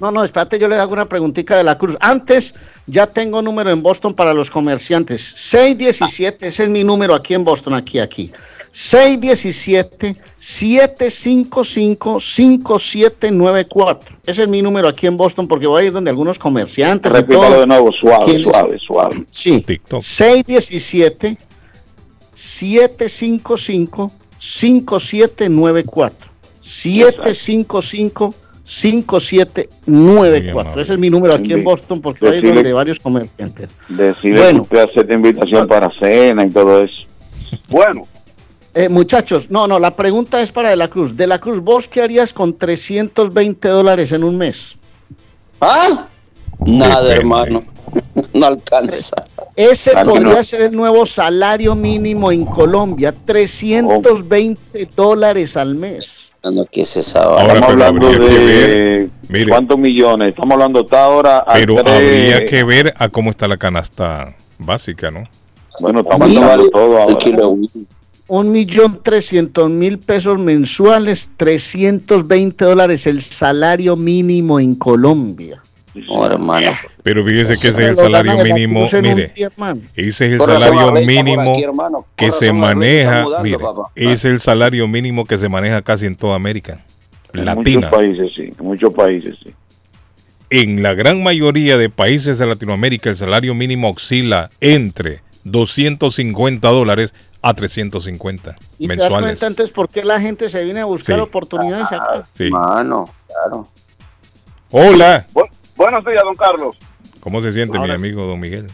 No, 0.00 0.10
no, 0.10 0.24
espérate, 0.24 0.58
yo 0.58 0.66
le 0.66 0.74
hago 0.76 0.92
una 0.92 1.08
preguntita 1.08 1.56
de 1.56 1.62
la 1.62 1.78
Cruz. 1.78 1.96
Antes 2.00 2.54
ya 2.86 3.06
tengo 3.06 3.40
número 3.42 3.70
en 3.70 3.80
Boston 3.82 4.12
para 4.12 4.34
los 4.34 4.50
comerciantes. 4.50 5.20
617, 5.22 6.46
ese 6.48 6.64
es 6.64 6.68
mi 6.68 6.82
número 6.82 7.14
aquí 7.14 7.34
en 7.34 7.44
Boston, 7.44 7.74
aquí, 7.74 8.00
aquí. 8.00 8.32
617-755-5794. 12.82 13.98
Ese 14.26 14.42
es 14.42 14.48
mi 14.48 14.62
número 14.62 14.88
aquí 14.88 15.06
en 15.06 15.16
Boston 15.16 15.46
porque 15.48 15.66
voy 15.66 15.82
a 15.82 15.86
ir 15.86 15.92
donde 15.92 16.10
algunos 16.10 16.38
comerciantes 16.38 17.12
y 17.12 17.16
Repítalo 17.16 17.48
todo. 17.48 17.60
de 17.60 17.66
nuevo, 17.66 17.92
suave, 17.92 18.24
¿Quiénes? 18.24 18.48
suave, 18.54 18.78
suave. 18.78 19.24
Sí. 19.30 19.60
TikTok. 19.60 20.02
617 20.02 21.38
755 22.34 24.10
5794. 24.38 26.30
755 26.60 28.34
5794. 28.64 30.80
Ese 30.80 30.94
es 30.94 30.98
mi 30.98 31.10
número 31.10 31.34
aquí 31.34 31.52
en 31.52 31.62
Boston 31.64 32.00
porque 32.00 32.24
Decirle- 32.26 32.54
donde 32.54 32.72
varios 32.72 32.98
comerciantes. 32.98 33.68
Decirle 33.88 34.40
Bueno. 34.40 34.66
que 34.66 34.76
usted 34.76 34.90
acepta 34.90 35.14
invitación 35.14 35.68
para 35.68 35.90
cena 35.90 36.44
y 36.44 36.50
todo 36.50 36.82
eso. 36.82 37.04
Bueno. 37.68 38.02
Eh, 38.74 38.88
muchachos, 38.88 39.50
no, 39.50 39.68
no, 39.68 39.78
la 39.78 39.92
pregunta 39.92 40.40
es 40.40 40.50
para 40.50 40.70
De 40.70 40.76
la 40.76 40.88
Cruz. 40.88 41.16
De 41.16 41.26
la 41.28 41.38
Cruz, 41.38 41.60
¿vos 41.60 41.86
qué 41.86 42.02
harías 42.02 42.32
con 42.32 42.56
320 42.58 43.68
dólares 43.68 44.10
en 44.12 44.24
un 44.24 44.36
mes? 44.36 44.76
¿Ah? 45.60 46.08
Nada, 46.66 47.02
Depende. 47.02 47.20
hermano. 47.20 47.62
No 48.32 48.46
alcanza. 48.46 49.14
Ese 49.54 49.92
Claro 49.92 50.10
podría 50.10 50.34
no. 50.34 50.42
ser 50.42 50.62
el 50.62 50.72
nuevo 50.74 51.06
salario 51.06 51.76
mínimo 51.76 52.32
en 52.32 52.44
Colombia, 52.44 53.14
320 53.24 54.88
dólares 54.96 55.56
al 55.56 55.76
mes. 55.76 56.32
No, 56.52 56.66
¿qué 56.70 56.82
es 56.82 56.96
esa 56.96 57.22
Ahora, 57.22 57.54
Estamos 57.54 57.60
pero 57.74 57.84
hablando 57.86 58.06
habría 58.08 58.18
que 58.28 58.34
de 58.34 58.44
ver, 58.98 59.08
mire. 59.30 59.48
cuántos 59.48 59.78
millones. 59.78 60.28
Estamos 60.28 60.52
hablando 60.52 60.80
hasta 60.80 61.04
ahora. 61.04 61.38
a 61.38 61.54
Pero 61.54 61.76
tres- 61.76 61.86
habría 61.94 62.46
que 62.46 62.64
ver 62.64 62.94
a 62.98 63.08
cómo 63.08 63.30
está 63.30 63.48
la 63.48 63.56
canasta 63.56 64.34
básica, 64.58 65.10
¿no? 65.10 65.24
Bueno, 65.80 66.00
estamos 66.00 66.18
¿Cuánto 66.30 66.42
hablando 66.44 66.70
todo 66.70 66.98
ahora. 66.98 67.18
kilo? 67.18 67.54
Un 68.26 68.52
millón 68.52 69.00
trescientos 69.02 69.68
mil 69.70 69.98
pesos 69.98 70.38
mensuales, 70.38 71.30
320 71.36 72.64
dólares 72.64 73.06
el 73.06 73.20
salario 73.20 73.96
mínimo 73.96 74.60
en 74.60 74.74
Colombia. 74.76 75.60
No, 75.94 76.26
hermano. 76.26 76.70
Pero 77.02 77.24
fíjese 77.24 77.56
que 77.58 77.68
ese 77.68 77.84
es 77.84 77.90
el 77.90 77.96
salario 77.96 78.42
mínimo, 78.44 78.86
mire, 79.00 79.30
ese 79.94 80.26
es 80.26 80.32
el 80.32 80.40
salario 80.40 80.90
mínimo 80.92 82.04
que 82.16 82.32
se 82.32 82.52
maneja, 82.52 83.24
mire, 83.42 83.58
es 83.94 84.24
el 84.24 84.40
salario 84.40 84.88
mínimo 84.88 85.24
que 85.24 85.38
se 85.38 85.48
maneja 85.48 85.82
casi 85.82 86.06
en 86.06 86.16
toda 86.16 86.34
América 86.34 86.80
En 87.32 87.44
Latina. 87.44 87.86
muchos 87.88 87.90
países, 87.92 88.32
sí. 88.34 88.52
En 88.58 88.64
muchos 88.66 88.92
países, 88.94 89.38
sí. 89.42 89.54
En 90.50 90.82
la 90.82 90.94
gran 90.94 91.22
mayoría 91.22 91.76
de 91.78 91.90
países 91.90 92.38
de 92.38 92.46
Latinoamérica 92.46 93.10
el 93.10 93.16
salario 93.16 93.54
mínimo 93.54 93.90
oscila 93.90 94.50
entre 94.60 95.20
250 95.44 96.68
dólares 96.68 97.14
a 97.42 97.54
350 97.54 98.54
Y 98.78 98.86
te 98.88 98.96
das 98.96 98.98
mensuales. 98.98 99.28
cuenta 99.30 99.46
entonces 99.46 99.72
por 99.72 99.88
qué 99.88 100.04
la 100.04 100.20
gente 100.20 100.48
se 100.48 100.64
viene 100.64 100.80
a 100.80 100.84
buscar 100.86 101.16
Sí. 101.16 101.22
oportunidades 101.22 101.92
acá. 101.92 102.26
Sí. 102.36 102.44
Hermano, 102.44 103.08
claro. 103.28 103.66
Hola, 104.70 105.26
Buenos 105.76 106.04
días, 106.04 106.22
don 106.24 106.34
Carlos. 106.34 106.76
¿cómo 107.20 107.40
se 107.40 107.52
siente 107.52 107.78
Ahora 107.78 107.94
mi 107.94 108.00
sí. 108.00 108.06
amigo 108.06 108.26
Don 108.26 108.38
Miguel? 108.38 108.66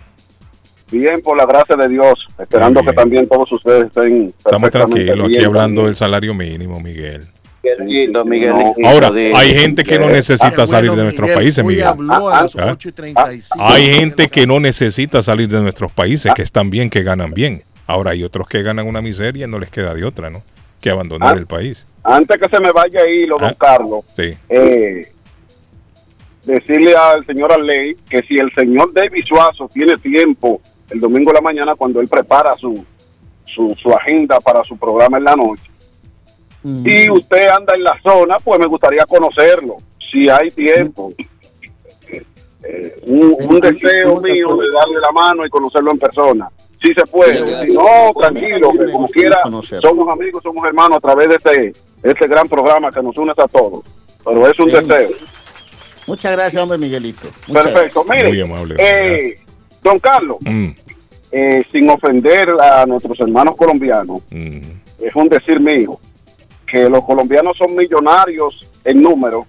Bien, 0.91 1.21
por 1.23 1.37
la 1.37 1.47
gracia 1.47 1.77
de 1.77 1.89
Dios. 1.89 2.27
Esperando 2.37 2.83
que 2.83 2.93
también 2.93 3.29
todos 3.29 3.51
ustedes 3.53 3.87
estén 3.87 4.27
Estamos 4.37 4.71
tranquilos 4.71 5.29
aquí 5.29 5.45
hablando 5.45 5.85
del 5.87 5.95
salario 5.95 6.35
mínimo, 6.35 6.81
Miguel. 6.81 7.23
Qué 7.63 7.77
lindo, 7.85 8.25
Miguel. 8.25 8.55
Ahora, 8.85 9.13
hay 9.15 9.55
gente 9.55 9.85
que 9.85 9.99
no 10.01 10.09
necesita 10.09 10.63
Ah, 10.63 10.67
salir 10.67 10.91
de 10.93 11.03
nuestros 11.05 11.31
países, 11.31 11.65
Miguel. 11.65 11.85
a 11.85 12.43
las 12.43 12.57
¿Ah? 12.57 12.73
8:35. 12.77 13.55
Hay 13.61 13.95
gente 13.95 14.29
que 14.29 14.47
no 14.49 14.59
necesita 14.59 15.23
salir 15.23 15.49
de 15.49 15.61
nuestros 15.61 15.93
países, 15.93 16.33
que 16.35 16.43
están 16.43 16.71
bien, 16.71 16.91
que 16.91 17.03
ganan 17.05 17.31
bien. 17.33 17.63
Ahora 17.87 18.11
hay 18.13 18.25
otros 18.25 18.49
que 18.49 18.63
ganan 18.63 18.87
una 18.89 19.01
miseria 19.01 19.47
y 19.47 19.49
no 19.51 19.59
les 19.61 19.71
queda 19.71 19.95
de 19.95 20.05
otra, 20.05 20.29
¿no? 20.31 20.43
Que 20.81 20.91
abandonar 20.91 21.37
Ah. 21.37 21.39
el 21.39 21.47
país. 21.47 21.87
Antes 22.03 22.37
que 22.41 22.49
se 22.49 22.59
me 22.61 22.73
vaya 22.73 23.01
ahí, 23.03 23.27
lo 23.27 23.37
don 23.39 23.51
Ah. 23.51 23.55
Carlos, 23.59 24.05
Sí. 24.17 24.35
eh, 24.49 25.13
decirle 26.45 26.95
al 26.95 27.25
señor 27.27 27.53
Arley 27.53 27.97
que 28.09 28.23
si 28.23 28.39
el 28.39 28.53
señor 28.53 28.93
David 28.93 29.25
Suazo 29.25 29.69
tiene 29.73 29.97
tiempo 29.97 30.61
el 30.91 31.01
domingo 31.01 31.31
en 31.31 31.35
la 31.35 31.41
mañana 31.41 31.75
cuando 31.77 32.01
él 32.01 32.09
prepara 32.09 32.57
su, 32.57 32.85
su, 33.45 33.77
su 33.81 33.93
agenda 33.93 34.41
para 34.41 34.65
su 34.65 34.77
programa 34.77 35.19
en 35.19 35.25
la 35.25 35.37
noche, 35.37 35.71
y 36.63 37.09
usted 37.09 37.49
anda 37.49 37.75
en 37.75 37.85
la 37.85 37.99
zona, 38.03 38.37
pues 38.43 38.61
me 38.61 38.67
gustaría 38.67 39.07
conocerlo, 39.07 39.79
si 39.99 40.29
hay 40.29 40.51
tiempo. 40.51 41.13
Eh, 42.63 42.95
un, 43.07 43.35
un 43.49 43.61
deseo 43.61 44.21
mío 44.21 44.55
de 44.57 44.67
darle 44.71 45.01
la 45.01 45.13
mano 45.13 45.47
y 45.47 45.49
conocerlo 45.49 45.93
en 45.93 45.99
persona. 45.99 46.49
Si 46.81 46.93
se 46.93 47.07
puede, 47.07 47.47
si 47.65 47.73
no, 47.73 48.13
tranquilo, 48.19 48.71
que 48.73 48.93
como 48.93 49.07
quiera, 49.07 49.39
somos 49.83 50.09
amigos, 50.09 50.43
somos 50.43 50.65
hermanos 50.67 50.99
a 50.99 51.01
través 51.01 51.29
de 51.29 51.35
este, 51.37 51.61
de 52.03 52.11
este 52.11 52.27
gran 52.27 52.49
programa 52.49 52.91
que 52.91 53.03
nos 53.03 53.17
une 53.17 53.33
a 53.33 53.49
todos. 53.49 53.85
Pero 54.23 54.47
es 54.47 54.59
un 54.61 54.67
deseo. 54.67 55.11
Muchas 56.11 56.33
gracias, 56.33 56.61
hombre 56.63 56.77
Miguelito. 56.79 57.29
Muchas 57.47 57.67
Perfecto. 57.73 58.03
gracias. 58.05 58.33
Mire, 58.33 58.75
eh, 58.79 59.39
don 59.83 59.99
Carlos, 60.01 60.39
Mm, 60.41 60.71
eh, 61.33 61.63
sin 61.71 61.89
ofender 61.89 62.51
a 62.61 62.85
nuestros 62.87 63.19
hermanos 63.21 63.55
colombianos, 63.57 64.23
mm. 64.31 64.59
es 65.01 65.15
un 65.15 65.29
decir 65.29 65.61
mío, 65.61 65.99
que 66.67 66.89
los 66.91 67.05
colombianos 67.05 67.57
son 67.57 67.77
millonarios 67.77 68.69
en 68.85 69.01
número, 69.03 69.47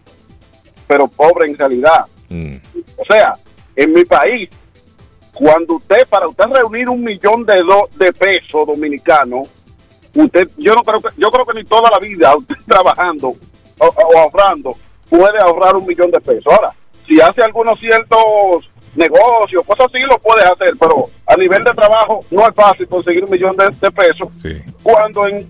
pero 0.88 1.08
pobres 1.08 1.50
en 1.50 1.58
realidad. 1.58 2.06
Mm. 2.30 2.56
O 2.98 3.06
sea, 3.06 3.34
en 3.76 3.94
mi 3.94 4.06
país, 4.06 4.48
cuando 5.34 5.76
usted, 5.78 6.06
para 6.08 6.28
usted 6.28 6.46
reunir 6.46 6.90
un 6.90 7.04
millón 7.04 7.44
de, 7.46 7.64
do- 7.64 7.90
de 7.98 8.14
pesos 8.14 8.68
dominicanos, 8.68 9.48
usted, 10.14 10.48
yo 10.58 10.76
no 10.76 10.82
creo 10.84 11.02
que, 11.02 11.10
yo 11.18 11.30
creo 11.32 11.46
que 11.46 11.54
ni 11.60 11.64
toda 11.64 11.90
la 11.90 11.98
vida 12.00 12.36
usted 12.38 12.56
trabajando 12.68 13.30
o, 13.80 13.86
o 13.88 14.18
ahorrando 14.20 14.76
puede 15.12 15.38
ahorrar 15.40 15.76
un 15.76 15.86
millón 15.86 16.10
de 16.10 16.22
pesos. 16.22 16.48
Ahora, 16.48 16.72
si 17.06 17.20
hace 17.20 17.44
algunos 17.44 17.78
ciertos 17.78 18.70
negocios, 18.96 19.66
cosas 19.68 19.88
así, 19.94 20.00
lo 20.06 20.18
puede 20.20 20.44
hacer, 20.44 20.74
pero 20.80 21.04
a 21.28 21.36
nivel 21.36 21.64
de 21.64 21.72
trabajo 21.72 22.24
no 22.32 22.48
es 22.48 22.56
fácil 22.56 22.88
conseguir 22.88 23.26
un 23.26 23.30
millón 23.30 23.56
de, 23.58 23.70
de 23.70 23.92
pesos 23.92 24.30
cuando 24.82 25.28
en 25.28 25.48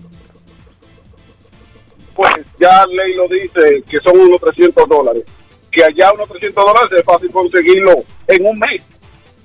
pues 2.14 2.30
ya 2.60 2.84
ley 2.86 3.14
lo 3.14 3.26
dice 3.26 3.82
que 3.88 3.98
son 4.00 4.20
unos 4.20 4.38
300 4.38 4.86
dólares 4.86 5.24
que 5.70 5.82
allá 5.82 6.12
unos 6.12 6.28
300 6.28 6.64
dólares 6.64 6.90
es 6.98 7.04
fácil 7.04 7.32
conseguirlo 7.32 7.94
en 8.28 8.46
un 8.46 8.58
mes. 8.58 8.82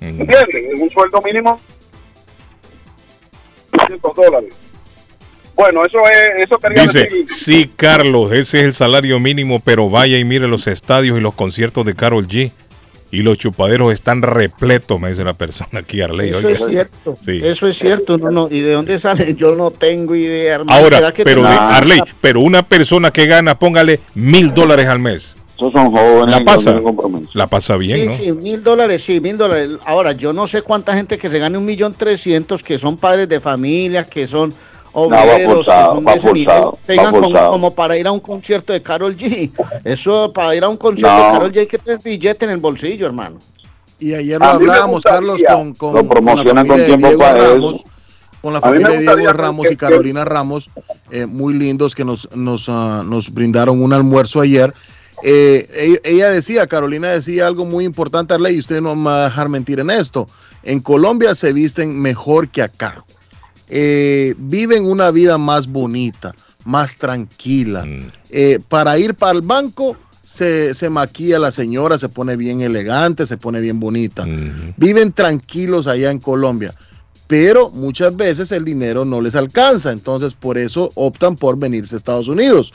¿Entiendes? 0.00 0.54
En 0.54 0.82
un 0.82 0.90
sueldo 0.90 1.22
mínimo 1.22 1.58
300 3.70 4.14
dólares. 4.14 4.54
Bueno, 5.58 5.82
eso 5.84 5.98
es, 6.08 6.44
eso 6.44 6.56
quería 6.58 6.82
Dice, 6.82 7.00
decir. 7.00 7.26
sí, 7.28 7.70
Carlos, 7.74 8.30
ese 8.32 8.60
es 8.60 8.64
el 8.66 8.74
salario 8.74 9.18
mínimo, 9.18 9.60
pero 9.60 9.90
vaya 9.90 10.16
y 10.16 10.24
mire 10.24 10.46
los 10.46 10.66
estadios 10.68 11.18
y 11.18 11.20
los 11.20 11.34
conciertos 11.34 11.84
de 11.84 11.94
Carol 11.96 12.28
G. 12.28 12.52
Y 13.10 13.22
los 13.22 13.38
chupaderos 13.38 13.92
están 13.94 14.20
repletos, 14.20 15.00
me 15.00 15.08
dice 15.08 15.24
la 15.24 15.32
persona 15.32 15.80
aquí, 15.80 16.02
Arley. 16.02 16.28
Eso 16.28 16.46
Oiga. 16.46 16.50
es 16.50 16.64
cierto. 16.66 17.16
Sí. 17.24 17.40
Eso 17.42 17.66
es 17.66 17.76
cierto. 17.78 18.18
No, 18.18 18.30
no. 18.30 18.48
¿Y 18.50 18.60
de 18.60 18.72
dónde 18.72 18.98
sale? 18.98 19.34
Yo 19.38 19.56
no 19.56 19.70
tengo 19.70 20.14
idea, 20.14 20.56
hermano. 20.56 20.78
Ahora, 20.78 20.98
¿Será 20.98 21.12
que 21.12 21.24
pero 21.24 21.44
Arley, 21.46 22.00
pero 22.20 22.40
una 22.40 22.62
persona 22.62 23.10
que 23.10 23.24
gana, 23.26 23.58
póngale 23.58 23.98
mil 24.14 24.52
dólares 24.52 24.86
al 24.88 24.98
mes. 24.98 25.34
Esos 25.56 25.72
son 25.72 25.90
jóvenes. 25.90 26.36
La 26.38 26.44
pasa, 26.44 26.80
la 27.32 27.46
pasa 27.48 27.76
bien, 27.78 27.98
Sí, 27.98 28.06
¿no? 28.06 28.12
sí, 28.12 28.32
mil 28.32 28.62
dólares, 28.62 29.02
sí, 29.02 29.20
mil 29.22 29.38
dólares. 29.38 29.70
Ahora, 29.86 30.12
yo 30.12 30.32
no 30.34 30.46
sé 30.46 30.60
cuánta 30.62 30.94
gente 30.94 31.16
que 31.18 31.28
se 31.30 31.38
gane 31.38 31.56
un 31.58 31.64
millón 31.64 31.94
trescientos, 31.94 32.62
que 32.62 32.78
son 32.78 32.96
padres 32.98 33.28
de 33.28 33.40
familia, 33.40 34.04
que 34.04 34.26
son 34.26 34.52
va 35.06 35.22
obreros, 35.22 35.54
forzado, 35.54 35.90
que 35.90 35.96
son 35.96 36.06
va 36.06 36.12
de 36.12 36.18
ese 36.18 36.32
nivel, 36.32 36.44
forzado, 36.46 36.70
va 36.72 36.78
tengan 36.86 37.50
como, 37.50 37.74
para 37.74 37.96
ir 37.96 38.06
a 38.06 38.12
un 38.12 38.20
concierto 38.20 38.72
de 38.72 38.82
Carol 38.82 39.16
G. 39.16 39.50
Eso, 39.84 40.32
para 40.32 40.54
ir 40.54 40.64
a 40.64 40.68
un 40.68 40.76
concierto 40.76 41.16
No. 41.16 41.24
de 41.26 41.32
Carol 41.32 41.52
G 41.52 41.58
hay 41.60 41.66
que 41.66 41.78
tener 41.78 42.00
billete 42.02 42.44
en 42.44 42.50
el 42.52 42.58
bolsillo, 42.58 43.06
hermano. 43.06 43.38
Y 44.00 44.14
ayer 44.14 44.38
lo 44.38 44.46
hablábamos, 44.46 45.02
Carlos, 45.02 45.40
con, 45.46 45.74
con, 45.74 45.94
Lo 45.94 46.08
promocionan 46.08 46.66
con 46.66 46.78
la 46.78 46.86
familia 46.86 46.86
con 46.86 46.86
tiempo 46.86 47.06
de 47.08 47.14
Diego 47.14 47.18
para 47.18 47.38
eso. 47.44 47.54
Ramos, 47.54 47.84
con 48.40 48.52
la 48.52 48.60
familia 48.60 48.88
de 48.90 48.98
Diego 49.00 49.32
Ramos 49.32 49.66
que- 49.66 49.72
y 49.72 49.76
Carolina 49.76 50.24
Ramos, 50.24 50.70
eh, 51.10 51.26
muy 51.26 51.54
lindos 51.54 51.94
que 51.94 52.04
nos, 52.04 52.28
nos, 52.36 52.68
ah, 52.68 53.02
nos 53.04 53.32
brindaron 53.34 53.82
un 53.82 53.92
almuerzo 53.92 54.40
ayer. 54.40 54.72
Eh, 55.24 55.68
ella, 55.74 55.98
ella 56.04 56.30
decía, 56.30 56.66
Carolina 56.68 57.08
decía 57.08 57.48
algo 57.48 57.64
muy 57.64 57.84
importante, 57.84 58.34
Arley, 58.34 58.54
y 58.54 58.60
usted 58.60 58.80
no 58.80 58.94
me 58.94 59.10
va 59.10 59.22
a 59.22 59.24
dejar 59.24 59.48
mentir 59.48 59.80
en 59.80 59.90
esto. 59.90 60.28
En 60.62 60.78
Colombia 60.78 61.34
se 61.34 61.52
visten 61.52 61.98
mejor 62.00 62.48
que 62.48 62.62
acá. 62.62 63.02
Eh, 63.68 64.34
viven 64.38 64.84
una 64.84 65.10
vida 65.10 65.38
más 65.38 65.66
bonita, 65.66 66.34
más 66.64 66.96
tranquila. 66.96 67.86
Eh, 68.30 68.58
para 68.68 68.98
ir 68.98 69.14
para 69.14 69.32
el 69.32 69.42
banco 69.42 69.96
se, 70.22 70.74
se 70.74 70.90
maquilla 70.90 71.38
la 71.38 71.50
señora, 71.50 71.98
se 71.98 72.08
pone 72.08 72.36
bien 72.36 72.60
elegante, 72.60 73.26
se 73.26 73.36
pone 73.36 73.60
bien 73.60 73.80
bonita. 73.80 74.26
Viven 74.76 75.12
tranquilos 75.12 75.86
allá 75.86 76.10
en 76.10 76.18
Colombia, 76.18 76.74
pero 77.26 77.70
muchas 77.70 78.14
veces 78.16 78.52
el 78.52 78.64
dinero 78.64 79.04
no 79.04 79.20
les 79.20 79.34
alcanza, 79.34 79.90
entonces 79.90 80.34
por 80.34 80.58
eso 80.58 80.90
optan 80.94 81.36
por 81.36 81.58
venirse 81.58 81.94
a 81.94 81.98
Estados 81.98 82.28
Unidos. 82.28 82.72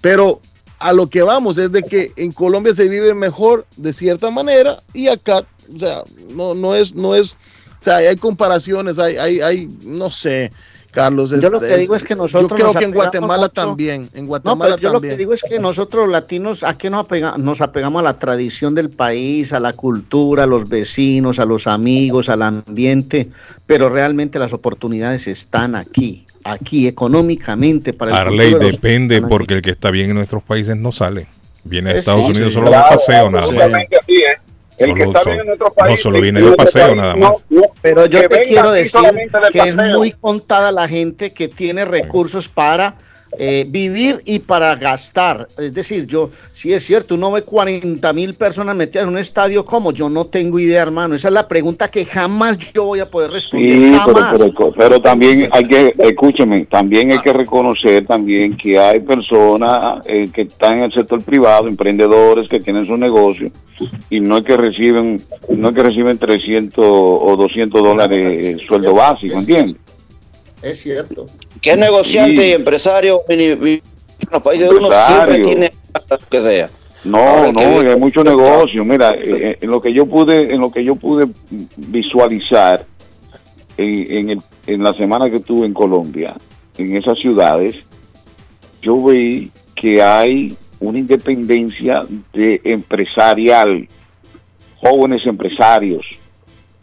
Pero 0.00 0.40
a 0.78 0.92
lo 0.94 1.08
que 1.08 1.22
vamos 1.22 1.58
es 1.58 1.70
de 1.70 1.82
que 1.82 2.12
en 2.16 2.32
Colombia 2.32 2.74
se 2.74 2.88
vive 2.88 3.14
mejor 3.14 3.66
de 3.76 3.92
cierta 3.92 4.30
manera 4.30 4.78
y 4.94 5.08
acá, 5.08 5.44
o 5.74 5.78
sea, 5.78 6.02
no, 6.30 6.54
no 6.54 6.74
es, 6.74 6.94
no 6.94 7.14
es, 7.14 7.38
o 7.80 7.82
sea, 7.84 7.96
hay 7.96 8.16
comparaciones, 8.16 8.98
hay, 8.98 9.16
hay, 9.16 9.40
hay 9.40 9.68
no 9.84 10.10
sé, 10.10 10.50
Carlos. 10.90 11.30
Yo 11.40 11.50
lo 11.50 11.60
que 11.60 11.76
digo 11.76 11.94
es 11.94 12.02
que 12.02 12.16
nosotros 12.16 12.50
Yo 12.50 12.56
creo 12.56 12.66
nos 12.66 12.76
que 12.76 12.84
en 12.84 12.90
Guatemala 12.92 13.42
mucho- 13.44 13.52
también, 13.52 14.08
en 14.12 14.22
No, 14.24 14.28
Guatemala 14.28 14.76
pero 14.76 14.82
yo 14.82 14.92
lo 14.92 15.00
que 15.00 15.16
digo 15.16 15.32
es 15.32 15.42
que 15.42 15.58
nosotros 15.60 16.04
los 16.06 16.12
latinos, 16.12 16.64
¿a 16.64 16.76
qué 16.76 16.90
nos, 16.90 17.06
apega- 17.06 17.36
nos 17.38 17.60
apegamos 17.60 18.00
a 18.00 18.02
la 18.02 18.18
tradición 18.18 18.74
del 18.74 18.90
país, 18.90 19.52
a 19.52 19.60
la 19.60 19.72
cultura, 19.72 20.42
a 20.44 20.46
los 20.46 20.68
vecinos, 20.68 21.38
a 21.38 21.44
los 21.44 21.66
amigos, 21.68 22.28
al 22.28 22.42
ambiente? 22.42 23.28
Pero 23.66 23.88
realmente 23.88 24.38
las 24.40 24.52
oportunidades 24.52 25.28
están 25.28 25.74
aquí, 25.76 26.26
aquí 26.44 26.88
económicamente 26.88 27.92
para 27.92 28.10
el 28.10 28.16
Arley 28.16 28.54
de 28.54 28.58
depende 28.58 29.22
porque 29.22 29.54
el 29.54 29.62
que 29.62 29.70
está 29.70 29.90
bien 29.90 30.10
en 30.10 30.16
nuestros 30.16 30.42
países 30.42 30.76
no 30.76 30.90
sale. 30.92 31.26
Viene 31.62 31.90
a 31.90 31.94
Eh, 31.94 31.98
Estados 31.98 32.24
sí, 32.24 32.30
Unidos 32.30 32.48
sí, 32.48 32.54
solo 32.54 32.66
de 32.70 32.72
claro, 32.72 32.96
paseo 32.96 33.30
nada 33.30 33.46
más. 33.52 33.70
así 34.00 34.14
es. 34.16 34.39
El 34.80 34.94
que 34.94 35.00
Solo- 35.04 35.10
está 35.10 35.20
solo- 35.22 35.30
bien 35.32 35.40
en 35.40 35.46
nuestro 35.46 35.74
no, 35.88 35.96
solo 35.96 36.20
viene 36.20 36.40
de 36.40 36.52
paseo 36.56 36.94
nada 36.94 37.14
más. 37.16 37.32
no- 37.50 37.62
Pero 37.82 38.06
yo 38.06 38.26
te 38.28 38.40
quiero 38.40 38.72
decir 38.72 39.00
que 39.52 39.58
es 39.60 39.76
muy 39.76 40.12
contada 40.12 40.72
la 40.72 40.88
gente 40.88 41.32
que 41.32 41.48
tiene 41.48 41.84
recursos 41.84 42.48
para 42.48 42.96
eh, 43.38 43.66
vivir 43.68 44.20
y 44.24 44.40
para 44.40 44.74
gastar. 44.76 45.48
Es 45.58 45.72
decir, 45.72 46.06
yo, 46.06 46.30
si 46.50 46.72
es 46.72 46.84
cierto, 46.84 47.14
uno 47.14 47.32
ve 47.32 47.42
40 47.42 48.12
mil 48.12 48.34
personas 48.34 48.76
metidas 48.76 49.04
en 49.04 49.14
un 49.14 49.18
estadio, 49.18 49.64
¿cómo? 49.64 49.92
Yo 49.92 50.08
no 50.08 50.26
tengo 50.26 50.58
idea, 50.58 50.82
hermano. 50.82 51.14
Esa 51.14 51.28
es 51.28 51.34
la 51.34 51.48
pregunta 51.48 51.88
que 51.88 52.04
jamás 52.04 52.58
yo 52.72 52.84
voy 52.84 53.00
a 53.00 53.10
poder 53.10 53.30
responder. 53.30 53.70
Sí, 53.70 53.96
pero, 54.04 54.14
jamás. 54.14 54.34
pero, 54.38 54.72
pero 54.72 55.00
también 55.00 55.48
hay 55.50 55.64
que, 55.64 55.94
escúcheme, 55.98 56.66
también 56.66 57.12
hay 57.12 57.20
que 57.20 57.32
reconocer 57.32 58.06
también 58.06 58.56
que 58.56 58.78
hay 58.78 59.00
personas 59.00 60.04
eh, 60.06 60.28
que 60.32 60.42
están 60.42 60.78
en 60.78 60.82
el 60.84 60.92
sector 60.92 61.22
privado, 61.22 61.68
emprendedores 61.68 62.48
que 62.48 62.60
tienen 62.60 62.84
su 62.84 62.96
negocio 62.96 63.50
y 64.10 64.20
no 64.20 64.38
es 64.38 64.44
que 64.44 64.56
reciben, 64.56 65.20
no 65.48 65.68
es 65.68 65.74
que 65.74 65.82
reciben 65.82 66.18
300 66.18 66.84
o 66.84 67.36
200 67.36 67.82
dólares 67.82 68.44
eh, 68.44 68.58
sueldo 68.58 68.94
básico, 68.94 69.38
¿entiendes? 69.38 69.76
Es 70.62 70.80
cierto. 70.82 71.26
Que 71.60 71.70
es 71.72 71.78
negociante 71.78 72.42
Sí. 72.42 72.48
y 72.48 72.52
empresario 72.52 73.22
en 73.28 73.80
los 74.30 74.42
países 74.42 74.68
de 74.68 74.76
uno 74.76 74.88
siempre 75.06 75.38
tiene 75.40 75.72
lo 76.10 76.18
que 76.18 76.42
sea. 76.42 76.70
No, 77.04 77.50
no, 77.52 77.60
hay 77.80 77.96
mucho 77.96 78.22
negocio. 78.24 78.84
Mira, 78.84 79.14
eh, 79.16 79.56
en 79.60 79.70
lo 79.70 79.80
que 79.80 79.92
yo 79.92 80.04
pude, 80.06 80.52
en 80.54 80.60
lo 80.60 80.70
que 80.70 80.84
yo 80.84 80.96
pude 80.96 81.26
visualizar 81.76 82.84
en, 83.76 84.18
en, 84.18 84.30
el- 84.30 84.42
en 84.66 84.82
la 84.82 84.92
semana 84.92 85.30
que 85.30 85.36
estuve 85.36 85.64
en 85.66 85.72
Colombia, 85.72 86.34
en 86.76 86.96
esas 86.96 87.18
ciudades, 87.18 87.76
yo 88.82 88.96
vi 88.96 89.50
que 89.74 90.02
hay 90.02 90.54
una 90.80 90.98
independencia 90.98 92.04
de 92.32 92.60
empresarial, 92.64 93.88
jóvenes 94.76 95.24
empresarios, 95.26 96.04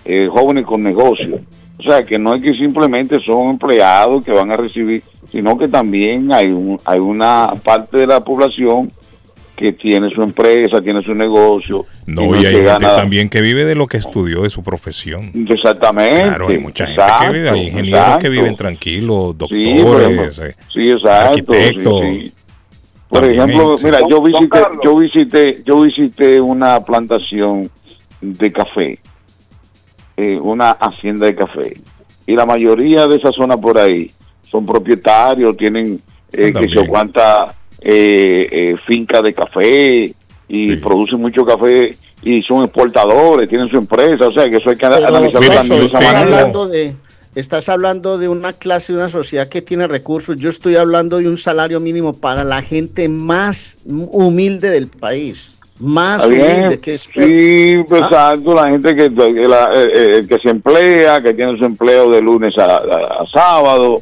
eh, 0.05 0.27
jóvenes 0.31 0.65
con 0.65 0.81
negocios. 0.83 1.41
O 1.79 1.83
sea, 1.83 2.05
que 2.05 2.17
no 2.17 2.33
es 2.33 2.41
que 2.41 2.53
simplemente 2.53 3.19
son 3.19 3.51
empleados 3.51 4.25
que 4.25 4.31
van 4.31 4.51
a 4.51 4.55
recibir, 4.55 5.03
sino 5.31 5.57
que 5.57 5.67
también 5.67 6.31
hay, 6.33 6.47
un, 6.51 6.79
hay 6.85 6.99
una 6.99 7.47
parte 7.63 7.97
de 7.97 8.07
la 8.07 8.19
población 8.21 8.91
que 9.55 9.73
tiene 9.73 10.09
su 10.09 10.21
empresa, 10.21 10.81
tiene 10.81 11.01
su 11.01 11.13
negocio. 11.15 11.85
No, 12.05 12.35
y 12.35 12.45
hay 12.45 12.53
gente 12.53 12.79
también 12.79 13.27
que 13.27 13.41
vive 13.41 13.65
de 13.65 13.73
lo 13.75 13.87
que 13.87 13.97
estudió, 13.97 14.43
de 14.43 14.49
su 14.51 14.63
profesión. 14.63 15.31
Exactamente. 15.49 16.23
Claro, 16.23 16.47
hay 16.47 16.59
mucha 16.59 16.85
gente 16.85 17.01
exacto, 17.01 17.25
que 17.25 17.37
vive, 17.37 17.49
hay 17.49 17.67
ingenieros 17.67 17.99
exacto. 17.99 18.19
que 18.21 18.29
viven 18.29 18.55
tranquilos, 18.55 19.35
Sí, 19.49 19.77
doctores, 19.77 20.39
eh, 20.39 20.55
sí, 20.71 20.91
exacto, 20.91 21.31
arquitectos. 21.31 22.01
sí, 22.03 22.21
sí. 22.25 22.33
Por 23.09 23.23
ejemplo, 23.23 23.77
sí. 23.77 23.85
mira, 23.85 23.99
yo 24.07 24.21
visité, 24.21 24.59
yo 24.83 24.97
visité, 24.97 25.63
yo 25.65 25.81
visité 25.81 26.41
una 26.41 26.79
plantación 26.81 27.69
de 28.21 28.51
café, 28.51 28.99
eh, 30.17 30.37
una 30.39 30.71
hacienda 30.71 31.27
de 31.27 31.35
café, 31.35 31.77
y 32.25 32.35
la 32.35 32.45
mayoría 32.45 33.07
de 33.07 33.15
esa 33.15 33.31
zona 33.31 33.55
por 33.55 33.77
ahí 33.77 34.11
son 34.41 34.65
propietarios, 34.65 35.55
tienen 35.55 35.99
eh, 36.31 36.51
que 36.51 36.67
se 36.67 36.85
cuánta 36.87 37.53
eh, 37.81 38.49
eh, 38.51 38.75
finca 38.85 39.21
de 39.21 39.33
café 39.33 40.13
y 40.47 40.75
producen 40.77 41.21
mucho 41.21 41.45
café 41.45 41.95
y 42.21 42.41
son 42.41 42.63
exportadores, 42.63 43.47
tienen 43.47 43.69
su 43.69 43.77
empresa, 43.77 44.27
o 44.27 44.31
sea 44.31 44.49
que 44.49 44.57
eso 44.57 44.69
hay 44.69 44.75
que 44.75 44.87
Pero, 44.87 45.07
analizarlo 45.07 45.49
de 45.49 45.83
esa 45.83 45.99
estás 45.99 46.03
manera. 46.03 46.19
hablando 46.19 46.67
de, 46.67 46.95
estás 47.35 47.69
hablando 47.69 48.17
de 48.17 48.27
una 48.27 48.53
clase, 48.53 48.93
de 48.93 48.99
una 48.99 49.09
sociedad 49.09 49.47
que 49.47 49.61
tiene 49.61 49.87
recursos. 49.87 50.35
Yo 50.37 50.49
estoy 50.49 50.75
hablando 50.75 51.17
de 51.19 51.27
un 51.27 51.37
salario 51.37 51.79
mínimo 51.79 52.13
para 52.13 52.43
la 52.43 52.61
gente 52.61 53.07
más 53.09 53.77
humilde 53.85 54.69
del 54.69 54.87
país. 54.87 55.56
Más 55.79 56.23
Está 56.23 56.33
bien. 56.33 56.57
humilde 56.57 56.79
que. 56.79 56.97
Sí, 56.97 57.83
pues, 57.87 58.01
Ah. 58.03 58.05
exacto, 58.33 58.53
la 58.55 58.69
gente 58.69 58.95
que, 58.95 59.13
que 59.13 59.47
la- 59.47 59.71
eh, 59.75 59.89
eh, 59.93 60.21
que 60.27 60.39
se 60.39 60.49
emplea, 60.49 61.21
que 61.21 61.33
tiene 61.35 61.55
su 61.57 61.65
empleo 61.65 62.09
de 62.09 62.21
lunes 62.21 62.57
a, 62.57 62.77
a- 62.77 63.21
a 63.21 63.25
sábado, 63.31 64.01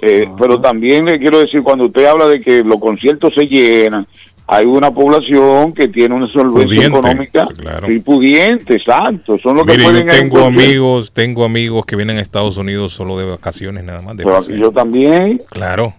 eh, 0.00 0.28
pero 0.38 0.60
también 0.60 1.04
le 1.06 1.18
quiero 1.18 1.40
decir, 1.40 1.62
cuando 1.62 1.86
usted 1.86 2.04
habla 2.06 2.28
de 2.28 2.40
que 2.40 2.62
los 2.62 2.78
conciertos 2.78 3.34
se 3.34 3.46
llenan, 3.46 4.06
hay 4.46 4.64
una 4.66 4.92
población 4.92 5.72
que 5.72 5.88
tiene 5.88 6.14
una 6.14 6.26
solvencia 6.28 6.66
Pudiente, 6.76 6.86
económica 6.98 7.48
claro. 7.56 7.90
y 7.90 7.98
pudiente, 7.98 8.74
exacto, 8.76 9.36
son 9.42 9.56
los 9.56 9.66
que 9.66 9.72
Mire, 9.72 9.82
yo 9.82 9.90
pueden 9.90 10.02
un 10.04 10.08
tengo 10.14 10.44
amigos, 10.44 11.10
tengo 11.12 11.44
amigos 11.44 11.84
que 11.86 11.96
vienen 11.96 12.18
a 12.18 12.20
Estados 12.20 12.56
Unidos 12.56 12.92
solo 12.92 13.18
de 13.18 13.24
vacaciones 13.24 13.82
nada 13.82 14.00
más. 14.02 14.16
De 14.16 14.22
Pero 14.22 14.36
paseo. 14.36 14.56
yo 14.56 14.70
también, 14.70 15.40
Claro. 15.50 15.92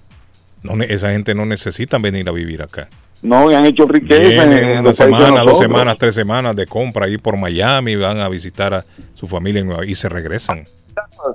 No, 0.63 0.75
ne- 0.77 0.87
esa 0.89 1.11
gente 1.11 1.35
no 1.35 1.45
necesita 1.45 1.97
venir 1.97 2.27
a 2.29 2.31
vivir 2.31 2.61
acá. 2.61 2.87
No, 3.21 3.51
y 3.51 3.55
han 3.55 3.65
hecho 3.65 3.85
riqueza 3.85 4.21
en, 4.21 4.49
Vienen 4.49 4.69
en 4.71 4.79
una 4.79 4.93
semana, 4.93 5.41
dos 5.43 5.59
semanas, 5.59 5.95
tres 5.99 6.15
semanas 6.15 6.55
de 6.55 6.65
compra 6.67 7.05
ahí 7.05 7.17
por 7.17 7.37
Miami, 7.37 7.95
van 7.95 8.19
a 8.19 8.29
visitar 8.29 8.73
a 8.73 8.85
su 9.13 9.27
familia 9.27 9.65
y 9.85 9.95
se 9.95 10.07
regresan. 10.09 10.63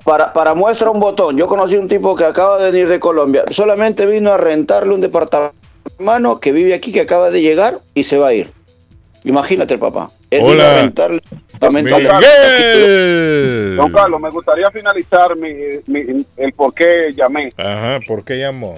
Para, 0.04 0.32
para 0.32 0.54
muestra 0.54 0.90
un 0.90 0.98
botón, 1.00 1.36
yo 1.36 1.46
conocí 1.46 1.76
un 1.76 1.88
tipo 1.88 2.16
que 2.16 2.24
acaba 2.24 2.60
de 2.60 2.70
venir 2.72 2.88
de 2.88 2.98
Colombia, 3.00 3.44
solamente 3.50 4.06
vino 4.06 4.32
a 4.32 4.36
rentarle 4.38 4.94
un 4.94 5.00
departamento 5.00 5.54
hermano 5.98 6.40
que 6.40 6.52
vive 6.52 6.74
aquí, 6.74 6.92
que 6.92 7.00
acaba 7.00 7.30
de 7.30 7.40
llegar 7.42 7.78
y 7.94 8.02
se 8.04 8.18
va 8.18 8.28
a 8.28 8.34
ir. 8.34 8.50
Imagínate 9.24 9.74
el 9.74 9.80
papá. 9.80 10.10
Él 10.30 10.40
vino 10.40 10.52
Hola. 10.52 10.72
a 10.78 10.82
rentarle 10.82 11.20
un 11.30 11.38
departamento 11.46 11.94
al- 11.94 12.02
Don 13.76 13.92
Carlos, 13.92 14.20
me 14.20 14.30
gustaría 14.30 14.68
finalizar 14.72 15.36
mi, 15.36 15.52
mi- 15.86 16.24
el 16.36 16.52
por 16.52 16.74
qué 16.74 17.10
llamé. 17.16 17.52
Ajá, 17.56 18.00
¿por 18.06 18.24
qué 18.24 18.38
llamó? 18.38 18.74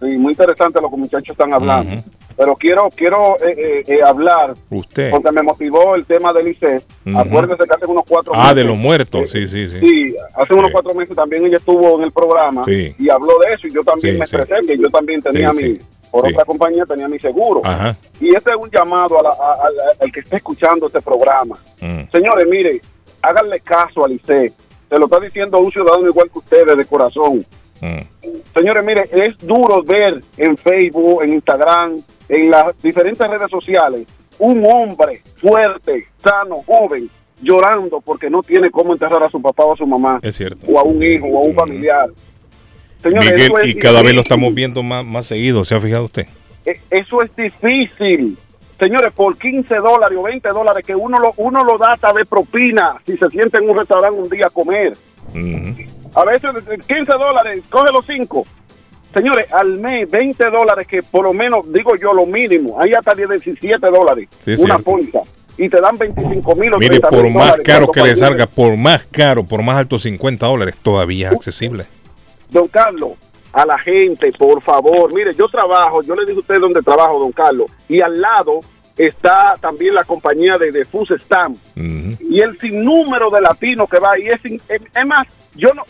Sí, 0.00 0.18
muy 0.18 0.32
interesante 0.32 0.80
lo 0.80 0.90
que 0.90 0.96
muchachos 0.96 1.30
están 1.30 1.52
hablando. 1.52 2.02
Pero 2.36 2.54
quiero 2.56 2.88
quiero 2.94 3.36
eh, 3.36 3.54
eh, 3.56 3.82
eh, 3.86 4.02
hablar 4.04 4.54
Usted. 4.70 5.10
porque 5.10 5.32
me 5.32 5.42
motivó 5.42 5.94
el 5.94 6.04
tema 6.04 6.32
del 6.32 6.48
ICE. 6.48 6.80
Ujú. 7.06 7.18
Acuérdese 7.18 7.64
que 7.64 7.74
hace 7.74 7.86
unos 7.86 8.04
cuatro 8.08 8.32
Ah, 8.36 8.48
de 8.54 8.62
meses- 8.62 8.68
los 8.70 8.78
muertos, 8.78 9.30
sí, 9.30 9.48
sí, 9.48 9.68
sí. 9.68 9.78
Sí, 9.80 10.16
hace 10.36 10.54
unos 10.54 10.70
cuatro 10.72 10.94
meses 10.94 11.14
también 11.16 11.46
ella 11.46 11.56
estuvo 11.56 11.98
en 11.98 12.04
el 12.04 12.12
programa 12.12 12.64
Sí. 12.64 12.94
y 12.98 13.10
habló 13.10 13.38
de 13.46 13.54
eso 13.54 13.66
y 13.66 13.72
yo 13.72 13.82
también 13.82 14.14
Sí, 14.14 14.20
me 14.20 14.26
sí. 14.26 14.36
expresé 14.36 14.66
que 14.66 14.76
yo 14.78 14.88
también 14.90 15.22
tenía 15.22 15.50
Sí, 15.52 15.56
mi, 15.56 15.62
sí. 15.76 15.80
por 16.10 16.26
Sí. 16.26 16.32
otra 16.32 16.44
compañía 16.44 16.84
tenía 16.86 17.08
mi 17.08 17.18
seguro. 17.18 17.60
Ajá. 17.64 17.96
Y 18.20 18.34
este 18.34 18.50
es 18.50 18.56
un 18.56 18.70
llamado 18.70 19.18
a 19.18 19.22
la- 19.22 19.30
a- 19.30 19.52
a- 19.52 20.02
al 20.04 20.12
que 20.12 20.20
esté 20.20 20.36
escuchando 20.36 20.86
este 20.86 21.00
programa. 21.00 21.56
Mm. 21.80 22.10
Señores, 22.12 22.46
mire, 22.48 22.80
háganle 23.22 23.60
caso 23.60 24.04
al 24.04 24.12
ICE. 24.12 24.52
Se 24.88 24.98
lo 24.98 25.06
está 25.06 25.18
diciendo 25.18 25.58
un 25.58 25.70
ciudadano 25.72 26.06
igual 26.08 26.30
que 26.30 26.38
ustedes 26.38 26.76
de 26.76 26.84
corazón. 26.84 27.44
Mm. 27.80 27.98
Señores, 28.54 28.84
mire, 28.84 29.02
es 29.12 29.36
duro 29.38 29.82
ver 29.82 30.20
en 30.38 30.56
Facebook, 30.56 31.22
en 31.22 31.34
Instagram, 31.34 31.96
en 32.28 32.50
las 32.50 32.80
diferentes 32.82 33.28
redes 33.28 33.50
sociales, 33.50 34.06
un 34.38 34.64
hombre 34.66 35.20
fuerte, 35.36 36.06
sano, 36.22 36.56
joven, 36.66 37.08
llorando 37.42 38.00
porque 38.00 38.30
no 38.30 38.42
tiene 38.42 38.70
cómo 38.70 38.94
enterrar 38.94 39.22
a 39.22 39.28
su 39.28 39.40
papá 39.42 39.64
o 39.64 39.74
a 39.74 39.76
su 39.76 39.86
mamá, 39.86 40.18
Es 40.22 40.36
cierto. 40.36 40.66
o 40.66 40.78
a 40.78 40.82
un 40.82 41.02
hijo, 41.02 41.26
o 41.26 41.38
a 41.38 41.42
un 41.42 41.54
familiar. 41.54 42.08
Señores, 43.02 43.32
Miguel, 43.32 43.52
es 43.62 43.68
y 43.68 43.74
cada 43.78 44.02
vez 44.02 44.14
lo 44.14 44.22
estamos 44.22 44.54
viendo 44.54 44.82
más, 44.82 45.04
más 45.04 45.26
seguido, 45.26 45.62
¿se 45.64 45.74
ha 45.74 45.80
fijado 45.80 46.06
usted? 46.06 46.26
E- 46.64 46.80
Eso 46.90 47.20
es 47.22 47.36
difícil. 47.36 48.36
Señores, 48.80 49.12
por 49.12 49.36
15 49.38 49.76
dólares 49.76 50.18
o 50.18 50.22
20 50.24 50.48
dólares 50.48 50.84
que 50.84 50.94
uno 50.94 51.18
lo, 51.18 51.32
uno 51.36 51.64
lo 51.64 51.78
da 51.78 51.92
hasta 51.92 52.12
de 52.12 52.24
propina 52.26 52.96
si 53.06 53.16
se 53.16 53.28
siente 53.30 53.58
en 53.58 53.68
un 53.70 53.76
restaurante 53.78 54.20
un 54.20 54.28
día 54.28 54.46
a 54.46 54.50
comer. 54.50 54.94
A 56.16 56.24
veces 56.24 56.50
eh, 56.70 56.78
15 56.86 57.12
dólares, 57.12 57.62
coge 57.68 57.92
los 57.92 58.06
5. 58.06 58.46
Señores, 59.12 59.52
al 59.52 59.78
mes 59.78 60.10
20 60.10 60.50
dólares 60.50 60.86
que 60.86 61.02
por 61.02 61.24
lo 61.24 61.32
menos, 61.32 61.70
digo 61.72 61.94
yo, 61.94 62.12
lo 62.12 62.26
mínimo, 62.26 62.80
hay 62.80 62.94
hasta 62.94 63.14
17 63.14 63.86
dólares, 63.88 64.28
Sí, 64.44 64.54
una 64.58 64.78
póliza. 64.78 65.20
Y 65.58 65.68
te 65.68 65.80
dan 65.80 65.96
25 65.96 66.54
mil 66.54 66.74
o 66.74 66.78
Mire, 66.78 67.00
30 67.00 67.08
por 67.08 67.30
más 67.30 67.46
dólares 67.46 67.66
caro 67.66 67.90
que 67.90 68.02
le 68.02 68.16
salga, 68.16 68.46
por 68.46 68.76
más 68.76 69.06
caro, 69.06 69.44
por 69.44 69.62
más 69.62 69.76
alto 69.76 69.98
50 69.98 70.46
dólares, 70.46 70.76
todavía 70.82 71.28
es 71.28 71.34
accesible. 71.36 71.84
Don 72.50 72.68
Carlos, 72.68 73.12
a 73.52 73.64
la 73.64 73.78
gente, 73.78 74.32
por 74.38 74.62
favor, 74.62 75.12
mire, 75.14 75.32
yo 75.34 75.48
trabajo, 75.48 76.02
yo 76.02 76.14
le 76.14 76.26
digo 76.26 76.38
a 76.38 76.40
usted 76.40 76.60
dónde 76.60 76.82
trabajo, 76.82 77.18
don 77.18 77.32
Carlos, 77.32 77.70
y 77.88 78.00
al 78.00 78.20
lado 78.20 78.60
está 78.96 79.54
también 79.60 79.94
la 79.94 80.04
compañía 80.04 80.56
de, 80.58 80.72
de 80.72 80.84
Food 80.84 81.18
Stamp. 81.18 81.56
Y 81.76 82.40
el 82.40 82.58
sinnúmero 82.58 83.30
de 83.30 83.40
latinos 83.40 83.88
que 83.88 83.98
va 83.98 84.12
ahí. 84.12 84.28
Es, 84.28 84.40
es, 84.44 84.82
es 84.94 85.06
más, 85.06 85.26
yo 85.54 85.72
no, 85.74 85.84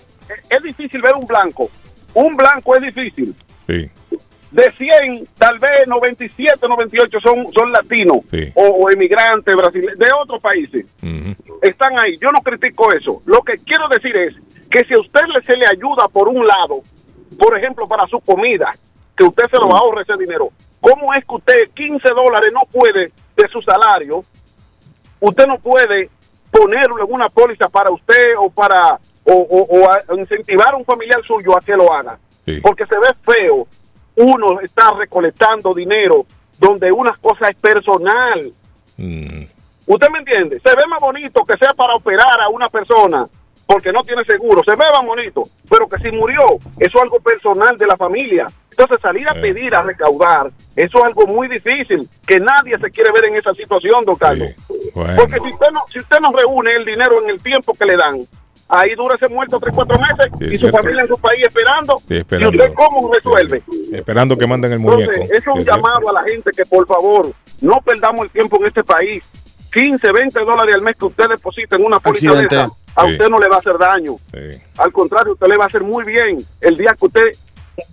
es, 0.50 0.62
difícil 0.62 1.00
ver 1.02 1.14
un 1.14 1.26
blanco, 1.26 1.70
un 2.14 2.36
blanco 2.36 2.76
es 2.76 2.82
difícil. 2.82 3.34
Sí. 3.66 3.90
De 4.50 4.72
100, 4.72 5.26
tal 5.36 5.58
vez 5.58 5.86
97, 5.88 6.68
98 6.68 7.18
son, 7.20 7.46
son 7.52 7.72
latinos 7.72 8.18
Sí. 8.30 8.50
o, 8.54 8.62
o 8.62 8.90
emigrantes 8.90 9.54
brasileños 9.54 9.98
de 9.98 10.08
otros 10.22 10.40
países. 10.40 10.86
Están 11.60 11.98
ahí. 11.98 12.16
Yo 12.20 12.30
no 12.30 12.38
critico 12.42 12.92
eso. 12.92 13.20
Lo 13.26 13.42
que 13.42 13.54
quiero 13.64 13.88
decir 13.88 14.16
es 14.16 14.34
que 14.70 14.84
si 14.84 14.94
a 14.94 15.00
usted 15.00 15.20
se 15.44 15.56
le 15.56 15.66
ayuda 15.66 16.08
por 16.08 16.28
un 16.28 16.46
lado, 16.46 16.80
por 17.38 17.56
ejemplo, 17.58 17.86
para 17.88 18.06
su 18.06 18.20
comida, 18.20 18.70
que 19.16 19.24
usted 19.24 19.44
se 19.50 19.56
lo 19.56 19.74
ahorre 19.76 20.02
ese 20.02 20.16
dinero, 20.16 20.48
¿cómo 20.80 21.12
es 21.14 21.24
que 21.24 21.34
usted 21.34 21.70
15 21.74 22.08
dólares 22.10 22.52
no 22.52 22.62
puede 22.70 23.10
de 23.36 23.48
su 23.48 23.60
salario? 23.62 24.22
Usted 25.20 25.46
no 25.46 25.58
puede 25.58 26.08
ponerlo 26.50 27.04
en 27.04 27.12
una 27.12 27.28
póliza 27.28 27.68
para 27.68 27.90
usted 27.90 28.34
o 28.38 28.48
para 28.48 28.98
o, 29.26 29.32
o- 29.34 29.80
o 29.80 29.90
a 29.90 30.02
incentivar 30.18 30.72
a 30.72 30.76
un 30.76 30.84
familiar 30.84 31.20
suyo 31.26 31.56
a 31.56 31.60
que 31.60 31.76
lo 31.76 31.92
haga. 31.92 32.18
Porque 32.62 32.86
se 32.86 32.94
ve 32.98 33.08
feo 33.22 33.66
uno 34.16 34.60
está 34.60 34.92
recolectando 34.92 35.74
dinero 35.74 36.24
donde 36.58 36.90
una 36.90 37.12
cosa 37.20 37.48
es 37.50 37.56
personal. 37.56 38.50
¿Usted 39.88 40.08
me 40.10 40.18
entiende? 40.20 40.58
Se 40.60 40.70
ve 40.74 40.82
más 40.88 41.00
bonito 41.00 41.42
que 41.44 41.56
sea 41.58 41.72
para 41.74 41.94
operar 41.94 42.40
a 42.40 42.48
una 42.48 42.68
persona 42.68 43.26
porque 43.66 43.90
no 43.92 44.00
tiene 44.02 44.24
seguro. 44.24 44.62
Se 44.64 44.70
ve 44.72 44.84
más 44.92 45.04
bonito, 45.04 45.42
pero 45.68 45.88
que 45.88 45.98
si 45.98 46.10
murió, 46.16 46.42
eso 46.78 46.98
es 46.98 47.02
algo 47.02 47.18
personal 47.20 47.76
de 47.76 47.86
la 47.86 47.96
familia. 47.96 48.46
Entonces 48.70 49.00
salir 49.00 49.28
a 49.28 49.34
pedir, 49.34 49.74
a 49.74 49.82
recaudar, 49.82 50.50
eso 50.76 50.98
es 50.98 51.04
algo 51.04 51.26
muy 51.26 51.48
difícil, 51.48 52.08
que 52.26 52.38
nadie 52.38 52.78
se 52.78 52.90
quiere 52.90 53.10
ver 53.12 53.28
en 53.28 53.36
esa 53.36 53.52
situación, 53.54 54.04
don 54.04 54.16
Carlos. 54.16 54.50
Bueno. 54.94 55.14
Porque 55.16 55.40
si 55.40 55.48
usted, 55.50 55.70
no, 55.72 55.80
si 55.90 55.98
usted 55.98 56.18
no 56.20 56.30
reúne 56.32 56.74
el 56.74 56.84
dinero 56.84 57.22
en 57.22 57.30
el 57.30 57.42
tiempo 57.42 57.72
que 57.74 57.86
le 57.86 57.96
dan, 57.96 58.20
ahí 58.68 58.94
dura 58.94 59.14
ese 59.14 59.28
muerto 59.28 59.58
tres, 59.60 59.74
cuatro 59.74 59.98
meses 59.98 60.32
Sí, 60.38 60.44
y 60.46 60.52
su 60.52 60.58
cierto. 60.58 60.78
familia 60.78 61.02
en 61.02 61.08
su 61.08 61.18
país 61.18 61.42
esperando. 61.46 62.00
Sí, 62.08 62.16
esperando. 62.16 62.56
¿Y 62.56 62.60
usted 62.60 62.74
cómo 62.74 63.12
resuelve? 63.12 63.62
Esperando 63.92 64.36
que 64.36 64.46
manden 64.46 64.72
el 64.72 64.78
muñeco. 64.78 65.12
Entonces, 65.12 65.30
eso 65.38 65.38
es 65.38 65.46
un 65.46 65.58
Sí, 65.58 65.64
cierto. 65.64 65.76
llamado 65.82 66.08
a 66.10 66.12
la 66.12 66.22
gente 66.22 66.50
que 66.56 66.64
por 66.66 66.86
favor 66.86 67.30
no 67.60 67.80
perdamos 67.84 68.24
el 68.26 68.30
tiempo 68.30 68.56
en 68.60 68.66
este 68.66 68.82
país. 68.84 69.22
15, 69.72 70.10
20 70.12 70.40
dólares 70.40 70.74
al 70.74 70.82
mes 70.82 70.96
que 70.96 71.04
usted 71.04 71.28
deposita 71.28 71.76
en 71.76 71.84
una 71.84 72.00
póliza 72.00 72.32
de 72.34 72.46
esa, 72.46 72.70
a 72.94 73.04
Sí. 73.04 73.10
usted 73.12 73.28
no 73.28 73.38
le 73.38 73.48
va 73.48 73.56
a 73.56 73.58
hacer 73.58 73.76
daño. 73.78 74.16
Sí. 74.32 74.58
Al 74.78 74.92
contrario, 74.92 75.34
usted 75.34 75.46
le 75.48 75.56
va 75.56 75.64
a 75.64 75.66
hacer 75.66 75.82
muy 75.82 76.04
bien 76.04 76.38
el 76.62 76.76
día 76.76 76.94
que 76.98 77.06
usted 77.06 77.22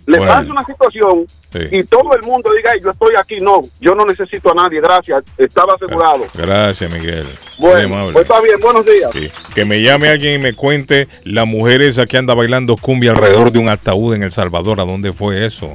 le 0.06 0.18
Bueno. 0.18 0.32
pase 0.32 0.50
una 0.50 0.64
situación 0.64 1.26
Sí. 1.52 1.60
y 1.70 1.84
todo 1.84 2.14
el 2.14 2.22
mundo 2.22 2.50
diga, 2.56 2.70
"Ay, 2.72 2.80
yo 2.82 2.90
estoy 2.90 3.14
aquí. 3.18 3.36
No, 3.40 3.60
yo 3.80 3.94
no 3.94 4.04
necesito 4.04 4.50
a 4.50 4.54
nadie, 4.54 4.80
gracias, 4.80 5.22
estaba 5.38 5.74
asegurado. 5.74 6.24
Gracias, 6.34 6.90
Miguel. 6.90 7.26
Bueno, 7.58 8.08
pues 8.12 8.24
está 8.24 8.40
bien, 8.40 8.58
buenos 8.60 8.84
días. 8.84 9.10
Sí. 9.12 9.30
Que 9.54 9.64
me 9.64 9.80
llame 9.82 10.08
alguien 10.08 10.34
y 10.34 10.38
me 10.42 10.54
cuente 10.54 11.06
la 11.24 11.44
mujer 11.44 11.82
esa 11.82 12.06
que 12.06 12.16
anda 12.18 12.34
bailando 12.34 12.76
cumbia 12.76 13.12
alrededor 13.12 13.52
de 13.52 13.58
un 13.60 13.68
ataúd 13.68 14.14
en 14.14 14.22
El 14.24 14.32
Salvador. 14.32 14.80
¿A 14.80 14.84
dónde 14.84 15.12
fue 15.12 15.46
eso? 15.46 15.70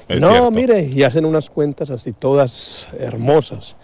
es 0.07 0.19
no, 0.19 0.29
cierto. 0.29 0.51
mire, 0.51 0.89
y 0.91 1.03
hacen 1.03 1.25
unas 1.25 1.49
cuentas 1.49 1.89
así 1.89 2.13
todas 2.13 2.87
hermosas, 2.97 3.75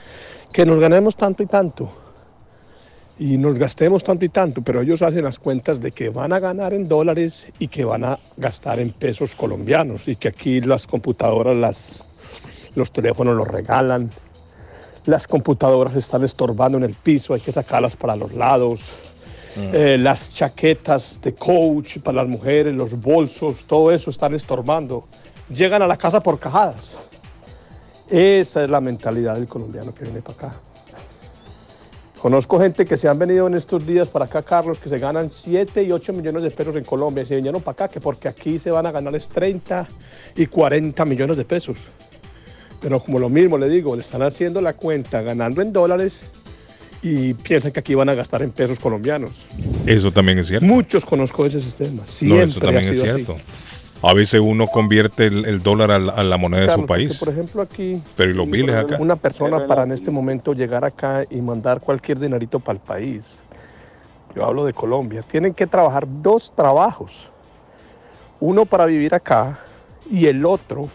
que 0.54 0.66
nos 0.66 0.80
ganemos 0.80 1.16
tanto 1.16 1.44
y 1.44 1.46
tanto. 1.46 1.92
Y 3.20 3.38
nos 3.38 3.58
gastemos 3.58 4.04
tanto 4.04 4.26
y 4.26 4.30
tanto, 4.30 4.62
pero 4.62 4.82
ellos 4.82 5.02
hacen 5.02 5.24
las 5.24 5.40
cuentas 5.40 5.80
de 5.80 5.92
que 5.92 6.10
van 6.10 6.34
a 6.34 6.40
ganar 6.40 6.74
en 6.74 6.88
dólares 6.88 7.48
y 7.58 7.68
que 7.68 7.84
van 7.84 8.04
a 8.04 8.20
gastar 8.38 8.80
en 8.80 8.92
pesos 8.92 9.34
colombianos 9.34 10.08
y 10.08 10.16
que 10.16 10.28
aquí 10.28 10.62
las 10.62 10.86
computadoras, 10.86 11.58
las, 11.58 12.04
los 12.76 12.92
teléfonos 12.92 13.36
los 13.36 13.48
regalan, 13.48 14.12
las 15.06 15.26
computadoras 15.26 15.96
están 15.96 16.24
estorbando 16.24 16.78
en 16.78 16.84
el 16.84 16.94
piso, 16.94 17.34
hay 17.34 17.40
que 17.42 17.52
sacarlas 17.52 17.96
para 17.96 18.16
los 18.16 18.34
lados, 18.34 18.92
Eh, 19.74 19.98
las 19.98 20.36
chaquetas 20.36 21.20
de 21.20 21.34
coach 21.34 21.98
para 22.04 22.18
las 22.18 22.28
mujeres, 22.28 22.76
los 22.76 22.92
bolsos, 23.02 23.66
todo 23.66 23.92
eso 23.92 24.12
están 24.12 24.36
estorbando. 24.36 25.06
Llegan 25.50 25.82
a 25.82 25.88
la 25.88 25.98
casa 25.98 26.20
por 26.20 26.38
cajadas. 26.38 26.96
Esa 28.08 28.64
es 28.64 28.70
la 28.70 28.80
mentalidad 28.80 29.34
del 29.34 29.48
colombiano 29.48 29.96
que 29.96 30.04
viene 30.04 30.22
para 30.22 30.38
acá. 30.38 30.52
Conozco 32.22 32.60
gente 32.60 32.86
que 32.86 32.98
se 32.98 33.08
han 33.08 33.20
venido 33.20 33.48
en 33.48 33.54
estos 33.54 33.86
días 33.86 34.08
para 34.08 34.26
acá, 34.26 34.42
Carlos, 34.42 34.80
que 34.80 34.90
se 34.90 34.98
ganan 34.98 35.30
7 35.30 35.84
y 35.84 35.92
8 35.92 36.14
millones 36.14 36.42
de 36.42 36.52
pesos 36.52 36.76
en 36.76 36.84
Colombia. 36.84 37.24
Y 37.24 37.28
se 37.28 37.36
vinieron 37.36 37.62
para 37.62 37.74
acá, 37.74 37.88
que 37.88 38.00
porque 38.00 38.28
aquí 38.28 38.58
se 38.58 38.72
van 38.72 38.86
a 38.86 38.92
ganar 38.92 39.16
es 39.16 39.28
30 39.28 39.88
y 40.36 40.48
40 40.48 41.06
millones 41.06 41.38
de 41.38 41.46
pesos. 41.46 41.78
Pero 42.82 43.00
como 43.00 43.20
lo 43.20 43.30
mismo 43.30 43.58
le 43.58 43.70
digo, 43.70 43.96
le 43.96 44.02
están 44.02 44.24
haciendo 44.24 44.62
la 44.62 44.74
cuenta 44.74 45.22
ganando 45.22 45.62
en 45.62 45.72
dólares 45.72 46.20
y 47.02 47.34
piensan 47.36 47.72
que 47.72 47.80
aquí 47.80 47.96
van 47.96 48.10
a 48.10 48.16
gastar 48.16 48.42
en 48.42 48.52
pesos 48.52 48.80
colombianos. 48.80 49.32
Eso 49.86 50.12
también 50.12 50.40
es 50.40 50.48
cierto. 50.48 50.66
Muchos 50.66 51.06
conozco 51.06 51.46
ese 51.46 51.62
sistema. 51.62 52.02
No, 52.02 52.08
Siempre 52.08 52.44
eso 52.44 52.60
también 52.60 52.88
ha 52.88 52.92
es 52.92 53.02
cierto. 53.02 53.34
así. 53.34 53.44
A 54.04 54.14
veces 54.14 54.40
uno 54.44 54.68
convierte 54.68 55.26
el, 55.26 55.46
el 55.46 55.64
dólar 55.64 55.92
a 55.92 56.00
la, 56.00 56.14
a 56.14 56.24
la 56.24 56.38
moneda 56.38 56.68
de 56.68 56.74
su 56.82 56.86
país. 56.86 57.18
Por 57.18 57.30
ejemplo, 57.30 57.62
aquí 57.62 58.02
Pero 58.16 58.32
¿y 58.32 58.34
los 58.34 58.50
biles 58.50 58.76
acá? 58.76 58.98
una 59.00 59.16
persona 59.16 59.66
para 59.66 59.84
en 59.84 59.92
este 59.92 60.12
momento 60.12 60.54
llegar 60.54 60.86
acá 60.86 61.24
y 61.30 61.42
mandar 61.42 61.80
cualquier 61.80 62.20
dinerito 62.20 62.60
para 62.60 62.78
el 62.78 62.84
país, 62.84 63.40
yo 64.36 64.46
hablo 64.46 64.66
de 64.66 64.74
Colombia, 64.74 65.22
tienen 65.24 65.54
que 65.54 65.66
trabajar 65.66 66.06
dos 66.08 66.54
trabajos. 66.56 67.32
Uno 68.40 68.66
para 68.66 68.86
vivir 68.86 69.16
acá 69.16 69.60
y 70.12 70.28
el 70.28 70.46
otro 70.46 70.90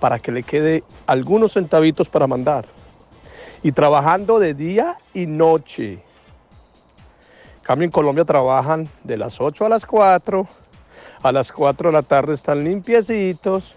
para 0.00 0.18
que 0.18 0.32
le 0.32 0.42
quede 0.42 0.82
algunos 1.06 1.52
centavitos 1.52 2.08
para 2.08 2.26
mandar. 2.26 2.64
Y 3.62 3.72
trabajando 3.72 4.38
de 4.38 4.54
día 4.54 4.96
y 5.12 5.26
noche. 5.26 5.92
En 5.92 7.62
cambio, 7.62 7.84
en 7.84 7.90
Colombia 7.90 8.24
trabajan 8.24 8.88
de 9.04 9.16
las 9.16 9.40
8 9.40 9.66
a 9.66 9.68
las 9.68 9.84
4. 9.84 10.46
A 11.22 11.32
las 11.32 11.50
4 11.50 11.90
de 11.90 11.92
la 11.92 12.02
tarde 12.02 12.34
están 12.34 12.62
limpiecitos, 12.62 13.74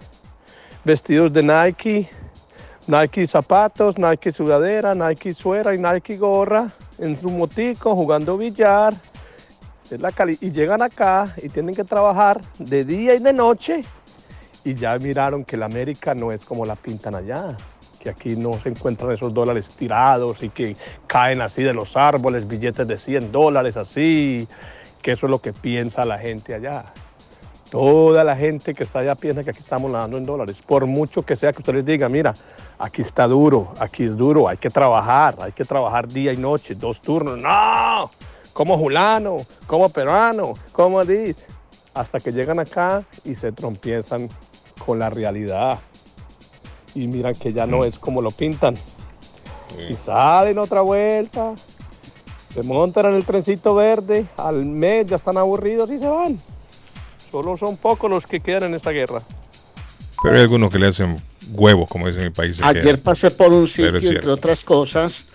vestidos 0.84 1.34
de 1.34 1.44
Nike, 1.44 2.10
Nike 2.88 3.28
zapatos, 3.28 3.98
Nike 3.98 4.32
sudadera, 4.32 4.96
Nike 4.96 5.34
suera 5.34 5.76
y 5.76 5.78
Nike 5.78 6.18
gorra, 6.18 6.68
en 6.98 7.16
su 7.18 7.30
motico, 7.30 7.96
jugando 7.96 8.38
billar. 8.38 8.94
La 9.92 10.12
y 10.40 10.52
llegan 10.52 10.84
acá 10.84 11.24
y 11.42 11.50
tienen 11.50 11.74
que 11.74 11.84
trabajar 11.84 12.42
de 12.60 12.86
día 12.86 13.16
y 13.16 13.20
de 13.20 13.34
noche. 13.34 13.84
Y 14.64 14.76
ya 14.76 14.98
miraron 15.00 15.44
que 15.44 15.58
la 15.58 15.66
América 15.66 16.14
no 16.14 16.32
es 16.32 16.46
como 16.46 16.66
la 16.66 16.76
pintan 16.76 17.16
allá, 17.16 17.58
que 18.00 18.10
aquí 18.10 18.36
no 18.36 18.54
se 18.60 18.70
encuentran 18.70 19.12
esos 19.12 19.34
dólares 19.34 19.70
tirados 19.70 20.44
y 20.44 20.50
que 20.50 20.76
caen 21.08 21.42
así 21.42 21.64
de 21.64 21.74
los 21.74 21.98
árboles, 21.98 22.48
billetes 22.48 22.88
de 22.88 23.00
100 23.00 23.32
dólares 23.32 23.78
así, 23.78 24.48
que 25.02 25.14
eso 25.14 25.26
es 25.26 25.30
lo 25.32 25.40
que 25.40 25.54
piensa 25.54 26.06
la 26.06 26.20
gente 26.20 26.54
allá. 26.54 26.86
Toda 27.70 28.24
la 28.24 28.36
gente 28.36 28.74
que 28.74 28.84
está 28.84 29.00
allá 29.00 29.14
piensa 29.14 29.44
que 29.44 29.52
aquí 29.52 29.60
estamos 29.60 29.92
nadando 29.92 30.18
en 30.18 30.26
dólares. 30.26 30.58
Por 30.66 30.88
mucho 30.88 31.22
que 31.22 31.36
sea 31.36 31.54
que 31.54 31.60
usted 31.60 31.76
les 31.76 31.86
diga, 31.86 32.10
mira, 32.10 32.34
aquí 32.80 33.04
está 33.04 33.28
duro, 33.28 33.74
aquí 33.80 34.06
es 34.06 34.18
duro, 34.18 34.48
hay 34.48 34.58
que 34.58 34.70
trabajar, 34.70 35.36
hay 35.40 35.52
que 35.52 35.64
trabajar 35.64 36.08
día 36.08 36.34
y 36.34 36.38
noche, 36.38 36.74
dos 36.74 37.00
turnos. 37.00 37.38
No, 37.38 38.10
como 38.54 38.78
julano, 38.78 39.38
como 39.68 39.90
peruano, 39.90 40.54
como 40.72 41.06
dice. 41.06 41.46
Hasta 41.94 42.20
que 42.20 42.32
llegan 42.32 42.60
acá 42.60 43.04
y 43.24 43.36
se 43.36 43.52
trompiezan 43.52 44.30
con 44.84 44.98
la 44.98 45.10
realidad. 45.10 45.80
Y 46.96 47.08
miran 47.08 47.36
que 47.36 47.54
ya 47.54 47.68
no 47.68 47.84
es 47.84 48.00
como 48.00 48.22
lo 48.22 48.32
pintan. 48.32 48.74
Y 49.90 49.94
salen 49.94 50.58
otra 50.58 50.82
vuelta, 50.82 51.54
se 52.54 52.64
montan 52.64 53.08
en 53.08 53.16
el 53.16 53.26
trencito 53.26 53.76
verde, 53.76 54.26
al 54.38 54.66
mes 54.66 55.06
ya 55.06 55.18
están 55.18 55.38
aburridos 55.38 55.92
y 55.92 56.00
se 56.00 56.08
van. 56.08 56.40
Solo 57.32 57.58
son 57.58 57.78
pocos 57.78 58.10
los 58.10 58.26
que 58.26 58.40
quedan 58.40 58.64
en 58.64 58.74
esta 58.76 58.92
guerra. 58.92 59.22
Pero 60.24 60.36
hay 60.36 60.42
algunos 60.42 60.72
que 60.72 60.80
le 60.80 60.88
hacen 60.88 61.18
huevos, 61.52 61.88
como 61.90 62.08
dicen 62.08 62.24
en 62.24 62.28
mi 62.30 62.34
país. 62.34 62.60
Ayer 62.62 62.82
quedan. 62.84 62.98
pasé 63.02 63.32
por 63.32 63.54
un 63.54 63.68
sitio, 63.68 63.96
entre 64.12 64.30
otras 64.32 64.64
cosas, 64.64 65.28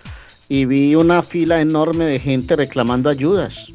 y 0.49 0.65
vi 0.65 0.95
una 0.95 1.23
fila 1.23 1.61
enorme 1.61 2.05
de 2.05 2.19
gente 2.19 2.55
reclamando 2.55 3.09
ayudas. 3.09 3.71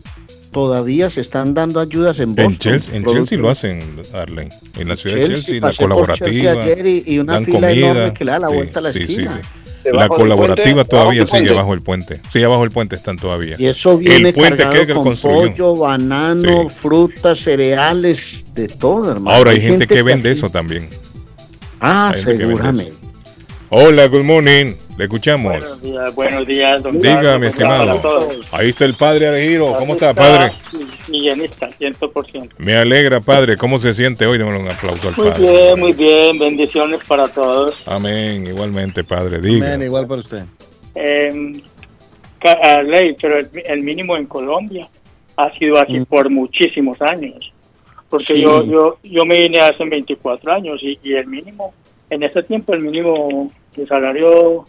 Todavía 0.52 1.08
se 1.10 1.20
están 1.20 1.54
dando 1.54 1.78
ayudas 1.80 2.18
en 2.18 2.30
En 2.30 2.34
Boston. 2.34 2.58
Chelsea, 2.58 2.96
en 2.96 3.04
Chelsea 3.04 3.38
lo 3.38 3.50
hacen, 3.50 3.82
Arlen. 4.12 4.48
En 4.78 4.88
la 4.88 4.96
ciudad 4.96 5.16
de 5.16 5.26
Chelsea, 5.28 5.60
Chelsea, 5.60 5.88
la 5.88 5.94
por 5.94 6.12
Chelsea 6.12 6.54
colaborativa. 6.54 6.62
ayer 6.62 6.86
y- 6.86 7.02
y 7.14 7.18
una 7.20 7.34
dan 7.34 7.44
fila 7.44 7.68
comida. 7.68 7.90
enorme 7.90 8.14
que 8.14 8.24
le 8.24 8.30
da 8.32 8.38
la 8.40 8.48
Sí, 8.48 8.54
vuelta 8.54 8.78
a 8.78 8.82
la 8.82 8.92
sí, 8.92 9.04
sí, 9.06 9.12
esquina. 9.12 9.36
sí. 9.40 9.59
¿Debajo 9.84 9.98
La 10.02 10.08
colaborativa 10.08 10.84
todavía 10.84 11.22
¿Abajo 11.22 11.36
del 11.36 11.40
sigue 11.40 11.40
puente? 11.48 11.54
bajo 11.54 11.74
el 11.74 11.82
puente. 11.82 12.20
Sí, 12.30 12.42
abajo 12.42 12.64
el 12.64 12.70
puente 12.70 12.96
están 12.96 13.16
todavía. 13.16 13.56
Y 13.58 13.66
eso 13.66 13.96
viene 13.96 14.28
el 14.28 14.34
puente 14.34 14.56
cargado 14.58 14.86
que 14.86 14.92
con 14.94 15.04
construyó. 15.04 15.50
pollo, 15.50 15.76
banano, 15.76 16.68
frutas, 16.68 17.38
cereales, 17.38 18.44
de 18.54 18.68
todo, 18.68 19.10
hermano. 19.10 19.36
Ahora 19.36 19.52
hay 19.52 19.60
gente 19.60 19.86
que 19.86 20.02
vende 20.02 20.30
eso 20.30 20.50
también. 20.50 20.88
Ah, 21.80 22.12
seguramente. 22.14 22.92
Hola, 23.72 24.06
good 24.08 24.24
morning. 24.24 24.74
Le 24.98 25.04
escuchamos. 25.04 25.52
Buenos 25.60 25.80
días, 25.80 26.14
buenos 26.16 26.46
días, 26.46 26.82
don 26.82 26.98
para 26.98 27.46
estimado. 27.46 28.00
todos. 28.00 28.48
Ahí 28.50 28.70
está 28.70 28.84
el 28.84 28.94
padre 28.94 29.28
Alejiro. 29.28 29.76
¿Cómo 29.78 29.92
está, 29.94 30.12
padre? 30.12 30.52
Millenista, 31.08 31.68
100%. 31.78 32.50
Me 32.58 32.74
alegra, 32.74 33.20
padre. 33.20 33.56
¿Cómo 33.56 33.78
se 33.78 33.94
siente 33.94 34.26
hoy? 34.26 34.38
Démosle 34.38 34.58
un 34.58 34.68
aplauso 34.68 35.08
al 35.08 35.16
Muy 35.16 35.30
padre. 35.30 35.52
bien, 35.52 35.78
muy 35.78 35.92
bien, 35.92 36.36
bendiciones 36.38 37.00
para 37.06 37.28
todos. 37.28 37.86
Amén. 37.86 38.44
Igualmente, 38.48 39.04
padre. 39.04 39.40
Diga. 39.40 39.68
Amén, 39.74 39.86
igual 39.86 40.08
para 40.08 40.20
usted. 40.20 40.42
Eh, 40.96 41.52
ley, 42.88 43.16
pero 43.22 43.38
el, 43.38 43.82
mínimo 43.82 44.16
en 44.16 44.26
Colombia 44.26 44.88
ha 45.36 45.52
sido 45.52 45.78
así 45.78 46.04
por 46.06 46.28
muchísimos 46.28 47.00
años. 47.02 47.52
Porque 48.08 48.24
Sí. 48.24 48.40
yo, 48.40 48.66
yo, 48.66 48.98
yo 49.04 49.24
me 49.24 49.38
vine 49.42 49.60
hace 49.60 49.84
24 49.84 50.54
años 50.54 50.80
y, 50.82 50.98
y 51.04 51.14
el 51.14 51.28
mínimo, 51.28 51.72
en 52.10 52.24
ese 52.24 52.42
tiempo 52.42 52.74
el 52.74 52.80
mínimo 52.80 53.48
de 53.76 53.86
salario, 53.86 54.64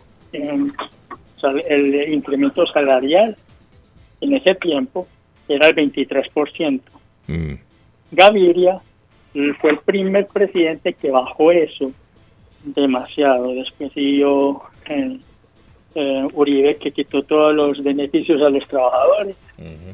sal- 1.37 1.63
el 1.67 2.11
incremento 2.13 2.65
salarial 2.67 3.35
en 4.21 4.33
ese 4.33 4.55
tiempo 4.55 5.07
era 5.47 5.67
el 5.67 5.75
23%. 5.75 6.81
Mm. 7.27 7.53
Gaviria 8.11 8.81
fue 9.59 9.71
el 9.71 9.79
primer 9.79 10.27
presidente 10.27 10.93
que 10.93 11.09
bajó 11.09 11.51
eso 11.51 11.91
demasiado. 12.63 13.53
Después 13.53 13.91
siguió 13.93 14.61
eh, 14.87 15.17
eh, 15.95 16.23
Uribe 16.33 16.75
que 16.77 16.91
quitó 16.91 17.21
todos 17.23 17.55
los 17.55 17.83
beneficios 17.83 18.41
a 18.41 18.49
los 18.49 18.65
trabajadores. 18.67 19.35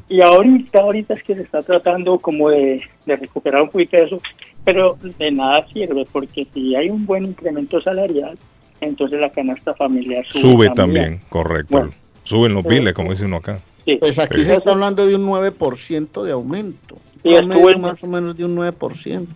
Y 0.08 0.20
ahorita, 0.22 0.80
ahorita 0.80 1.14
es 1.14 1.22
que 1.22 1.34
se 1.36 1.42
está 1.42 1.60
tratando 1.62 2.18
como 2.18 2.50
de, 2.50 2.82
de 3.06 3.16
recuperar 3.16 3.62
un 3.62 3.68
poquito 3.70 3.96
eso, 3.98 4.20
pero 4.64 4.96
de 5.18 5.30
nada 5.30 5.66
sirve 5.68 6.04
porque 6.10 6.46
si 6.52 6.74
hay 6.74 6.88
un 6.90 7.04
buen 7.06 7.24
incremento 7.24 7.80
salarial, 7.80 8.38
entonces 8.80 9.20
la 9.20 9.30
canasta 9.30 9.74
familiar 9.74 10.24
sube, 10.26 10.40
Sube 10.42 10.70
también, 10.70 11.20
correcto. 11.28 11.76
Bueno. 11.78 11.90
Suben 12.24 12.54
los 12.54 12.64
biles, 12.64 12.92
como 12.94 13.10
dice 13.12 13.24
uno 13.24 13.36
acá. 13.36 13.58
Pues 14.00 14.18
aquí 14.18 14.38
Sí. 14.40 14.44
se 14.46 14.52
está 14.54 14.72
hablando 14.72 15.06
de 15.06 15.16
un 15.16 15.24
9% 15.26 16.22
de 16.22 16.32
aumento. 16.32 16.96
Promedio 17.22 17.40
estuvo 17.54 17.70
en- 17.70 17.80
más 17.80 18.04
o 18.04 18.06
menos 18.06 18.36
de 18.36 18.44
un 18.44 18.54
9%. 18.54 19.26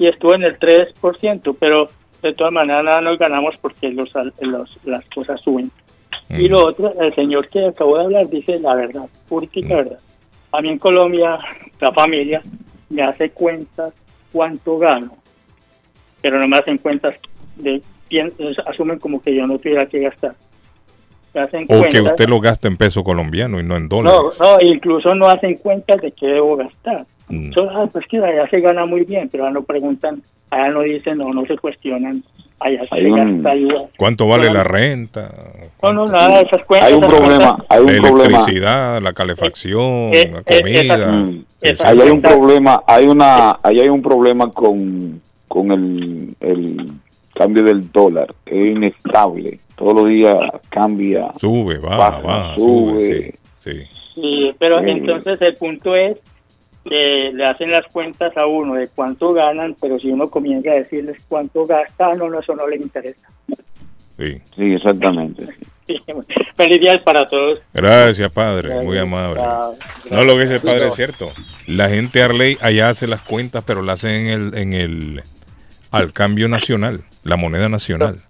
y 0.00 0.06
estuvo 0.06 0.34
en 0.34 0.42
el 0.44 0.58
3%, 0.58 1.54
pero 1.58 1.88
de 2.22 2.32
todas 2.32 2.52
maneras 2.52 2.84
nada 2.84 3.00
nos 3.00 3.18
ganamos 3.18 3.56
porque 3.58 3.88
los, 3.90 4.10
los- 4.40 4.78
las 4.84 5.04
cosas 5.14 5.40
suben. 5.40 5.70
Y 6.30 6.46
lo 6.48 6.66
otro, 6.66 6.92
el 7.00 7.14
señor 7.14 7.48
que 7.48 7.66
acabo 7.66 7.96
de 7.96 8.04
hablar 8.04 8.28
dice 8.28 8.58
la 8.58 8.74
verdad, 8.74 9.06
purítica 9.28 9.76
verdad. 9.76 9.98
A 10.52 10.60
mí 10.60 10.68
en 10.70 10.78
Colombia, 10.78 11.38
la 11.80 11.92
familia 11.92 12.42
me 12.90 13.02
hace 13.02 13.30
cuentas 13.30 13.92
cuánto 14.32 14.76
gano, 14.78 15.16
pero 16.20 16.38
no 16.38 16.46
me 16.48 16.58
hacen 16.58 16.78
cuentas 16.78 17.16
de, 17.56 17.82
asumen 18.66 18.98
como 18.98 19.20
que 19.22 19.34
yo 19.34 19.46
no 19.46 19.58
tuviera 19.58 19.86
que 19.86 20.00
gastar. 20.00 20.34
Hacen 21.34 21.64
O 21.64 21.82
que 21.82 21.90
cuentas- 21.90 22.12
usted 22.12 22.28
lo 22.28 22.40
gasta 22.40 22.68
en 22.68 22.76
peso 22.76 23.04
colombiano 23.04 23.60
y 23.60 23.62
no 23.62 23.76
en 23.76 23.82
no, 23.84 23.88
dólares. 23.88 24.38
no, 24.40 24.56
incluso 24.60 25.14
no 25.14 25.26
hacen 25.26 25.56
cuentas 25.56 26.00
de 26.00 26.10
qué 26.12 26.26
debo 26.26 26.56
gastar. 26.56 27.04
Mm. 27.28 27.52
So, 27.52 27.68
ah, 27.70 27.86
pues 27.92 28.06
que 28.08 28.16
allá 28.18 28.48
se 28.48 28.60
gana 28.60 28.86
muy 28.86 29.04
bien, 29.04 29.28
pero 29.30 29.44
allá 29.44 29.52
no 29.52 29.62
preguntan, 29.62 30.22
allá 30.50 30.68
no 30.70 30.80
dicen 30.80 31.20
o 31.20 31.32
no, 31.32 31.44
se 31.44 31.56
cuestionan, 31.58 32.24
allá 32.58 32.80
se 32.88 32.94
Hay 32.94 33.06
un- 33.06 33.42
gasta 33.42 33.56
igual. 33.56 33.86
¿Cuánto 33.98 34.26
vale 34.26 34.46
No, 34.48 34.54
la 34.54 34.64
renta? 34.64 35.30
No, 35.82 35.92
no, 35.92 36.06
nada 36.06 36.38
de 36.38 36.44
esas 36.46 36.64
cuentas. 36.64 36.88
Hay 36.88 36.94
un 36.94 37.02
problema, 37.02 37.64
hay 37.68 37.80
un 37.82 37.86
la 37.94 38.00
problema. 38.08 38.24
electricidad, 38.24 39.02
la 39.02 39.12
calefacción, 39.12 40.10
Eh, 40.14 40.30
la 40.32 40.38
eh, 40.46 40.60
comida. 40.60 40.94
esa- 40.94 41.26
Sí, 41.26 41.44
esa-. 41.60 41.88
Ahí 41.88 42.00
hay 42.00 42.10
un 42.10 42.22
problema, 42.22 42.82
hay 42.86 43.06
una, 43.06 43.58
ahí 43.62 43.80
hay 43.80 43.88
un 43.90 44.00
problema 44.02 44.50
con, 44.50 45.20
con 45.46 45.70
el, 45.72 46.34
el 46.40 46.90
cambio 47.38 47.62
del 47.62 47.90
dólar, 47.92 48.34
es 48.44 48.76
inestable, 48.76 49.60
todos 49.76 49.94
los 49.94 50.08
días 50.08 50.36
cambia, 50.68 51.32
Sube, 51.40 51.78
va, 51.78 51.96
baja, 51.96 52.18
va, 52.18 52.54
sube, 52.56 53.32
sí, 53.62 53.72
sí. 53.72 53.88
Sí, 54.14 54.54
pero 54.58 54.80
Sí. 54.82 54.90
entonces 54.90 55.40
el 55.40 55.54
punto 55.54 55.94
es 55.94 56.18
que 56.84 57.30
le 57.32 57.46
hacen 57.46 57.70
las 57.70 57.86
cuentas 57.92 58.36
a 58.36 58.46
uno 58.46 58.74
de 58.74 58.88
cuánto 58.88 59.32
ganan, 59.32 59.76
pero 59.80 59.98
si 60.00 60.10
uno 60.10 60.28
comienza 60.28 60.70
a 60.70 60.74
decirles 60.74 61.24
cuánto 61.28 61.64
gasta, 61.64 62.14
no, 62.16 62.28
no, 62.28 62.40
eso 62.40 62.54
no 62.56 62.66
les 62.66 62.80
interesa. 62.80 63.28
Sí. 64.16 64.34
sí, 64.56 64.72
exactamente. 64.72 65.46
Feliz 66.56 66.80
día 66.80 67.00
para 67.04 67.24
todos. 67.24 67.60
Gracias, 67.72 68.32
padre, 68.32 68.80
muy 68.82 68.98
amable. 68.98 69.40
No, 70.10 70.24
lo 70.24 70.34
que 70.34 70.40
dice 70.42 70.54
el 70.56 70.60
padre 70.60 70.88
es 70.88 70.94
cierto. 70.94 71.30
La 71.68 71.88
gente 71.88 72.20
Arley 72.22 72.58
allá 72.60 72.88
hace 72.88 73.06
las 73.06 73.20
cuentas, 73.22 73.62
pero 73.64 73.82
la 73.82 73.92
hacen 73.92 74.10
en 74.10 74.28
el, 74.28 74.58
en 74.58 74.72
el, 74.72 75.22
al 75.90 76.12
cambio 76.12 76.48
nacional, 76.48 77.02
la 77.24 77.36
moneda 77.36 77.68
nacional. 77.68 78.20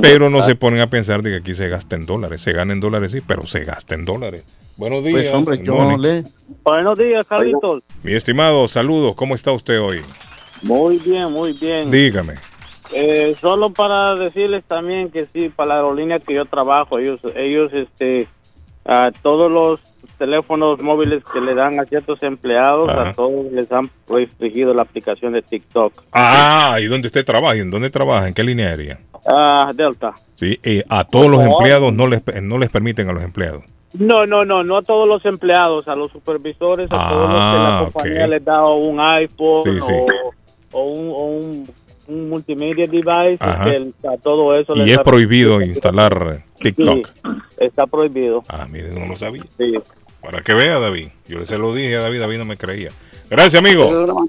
pero 0.00 0.30
no 0.30 0.40
se 0.40 0.54
ponen 0.54 0.80
a 0.80 0.86
pensar 0.86 1.22
de 1.22 1.30
que 1.30 1.36
aquí 1.36 1.54
se 1.54 1.68
gasta 1.68 1.96
en 1.96 2.06
dólares. 2.06 2.40
Se 2.40 2.52
gana 2.52 2.72
en 2.72 2.80
dólares, 2.80 3.12
sí, 3.12 3.18
pero 3.26 3.46
se 3.46 3.64
gasta 3.64 3.94
en 3.94 4.04
dólares. 4.04 4.44
Buenos 4.76 5.04
días. 5.04 5.14
Pues 5.14 5.34
hombre, 5.34 5.58
yo 5.62 5.74
morning. 5.74 5.98
le... 5.98 6.24
Buenos 6.62 6.98
días, 6.98 7.26
Carlitos. 7.26 7.82
Mi 8.02 8.14
estimado, 8.14 8.68
saludos. 8.68 9.14
¿Cómo 9.14 9.34
está 9.34 9.52
usted 9.52 9.80
hoy? 9.80 10.00
Muy 10.62 10.98
bien, 10.98 11.30
muy 11.30 11.52
bien. 11.52 11.90
Dígame. 11.90 12.34
Eh, 12.92 13.36
solo 13.40 13.70
para 13.70 14.14
decirles 14.14 14.64
también 14.64 15.10
que 15.10 15.26
sí, 15.32 15.48
para 15.48 15.68
la 15.68 15.74
aerolínea 15.76 16.20
que 16.20 16.34
yo 16.34 16.44
trabajo, 16.44 16.98
ellos, 16.98 17.20
ellos, 17.34 17.72
este, 17.72 18.28
a 18.84 19.10
todos 19.22 19.50
los 19.50 19.80
teléfonos 20.18 20.80
móviles 20.80 21.22
que 21.24 21.40
le 21.40 21.54
dan 21.54 21.78
a 21.80 21.84
ciertos 21.84 22.22
empleados, 22.22 22.88
Ajá. 22.90 23.10
a 23.10 23.12
todos 23.12 23.52
les 23.52 23.70
han 23.72 23.90
restringido 24.08 24.74
la 24.74 24.82
aplicación 24.82 25.32
de 25.32 25.42
TikTok. 25.42 25.92
Ah, 26.12 26.78
¿y 26.80 26.86
dónde 26.86 27.06
usted 27.08 27.24
trabaja? 27.24 27.56
¿Y 27.56 27.60
en 27.60 27.70
dónde 27.70 27.90
trabaja? 27.90 28.28
¿En 28.28 28.34
qué 28.34 28.42
línea 28.44 28.68
aérea? 28.68 28.98
Ah, 29.28 29.72
Delta. 29.74 30.14
Sí, 30.36 30.58
eh, 30.62 30.84
a 30.88 31.04
todos 31.04 31.28
los 31.30 31.40
empleados 31.42 31.92
no 31.92 32.06
les, 32.06 32.22
no 32.42 32.58
les 32.58 32.70
permiten 32.70 33.08
a 33.08 33.12
los 33.12 33.22
empleados. 33.22 33.64
No, 33.94 34.26
no, 34.26 34.44
no, 34.44 34.62
no 34.62 34.76
a 34.76 34.82
todos 34.82 35.08
los 35.08 35.24
empleados, 35.24 35.88
a 35.88 35.94
los 35.96 36.12
supervisores, 36.12 36.88
a 36.92 37.08
todos 37.08 37.30
los 37.30 37.38
que 37.38 37.56
la 37.58 37.78
Ah, 37.78 37.88
compañía 37.92 38.26
les 38.26 38.44
da 38.44 38.64
un 38.66 39.00
iPhone 39.00 39.62
Sí, 39.64 39.80
sí. 39.86 39.92
O, 40.72 40.78
o 40.78 40.84
un, 40.84 41.08
o 41.08 41.24
un, 41.38 41.70
un 42.08 42.28
multimedia 42.28 42.86
device, 42.86 43.38
que 43.38 44.08
a 44.08 44.16
todo 44.22 44.54
eso 44.58 44.76
Y 44.76 44.90
es 44.90 44.98
prohibido 44.98 45.62
instalar 45.62 46.42
TikTok. 46.60 47.08
Sí, 47.08 47.30
está 47.58 47.86
prohibido. 47.86 48.42
Ah, 48.48 48.66
mire, 48.70 48.90
no 48.90 49.06
lo 49.06 49.16
sabía. 49.16 49.42
Sí. 49.56 49.74
Para 50.26 50.42
que 50.42 50.54
vea, 50.54 50.80
David. 50.80 51.08
Yo 51.28 51.46
se 51.46 51.56
lo 51.56 51.72
dije 51.72 51.94
a 51.96 52.00
David, 52.00 52.18
David 52.20 52.38
no 52.38 52.44
me 52.44 52.56
creía. 52.56 52.90
Gracias, 53.30 53.54
amigo. 53.60 53.86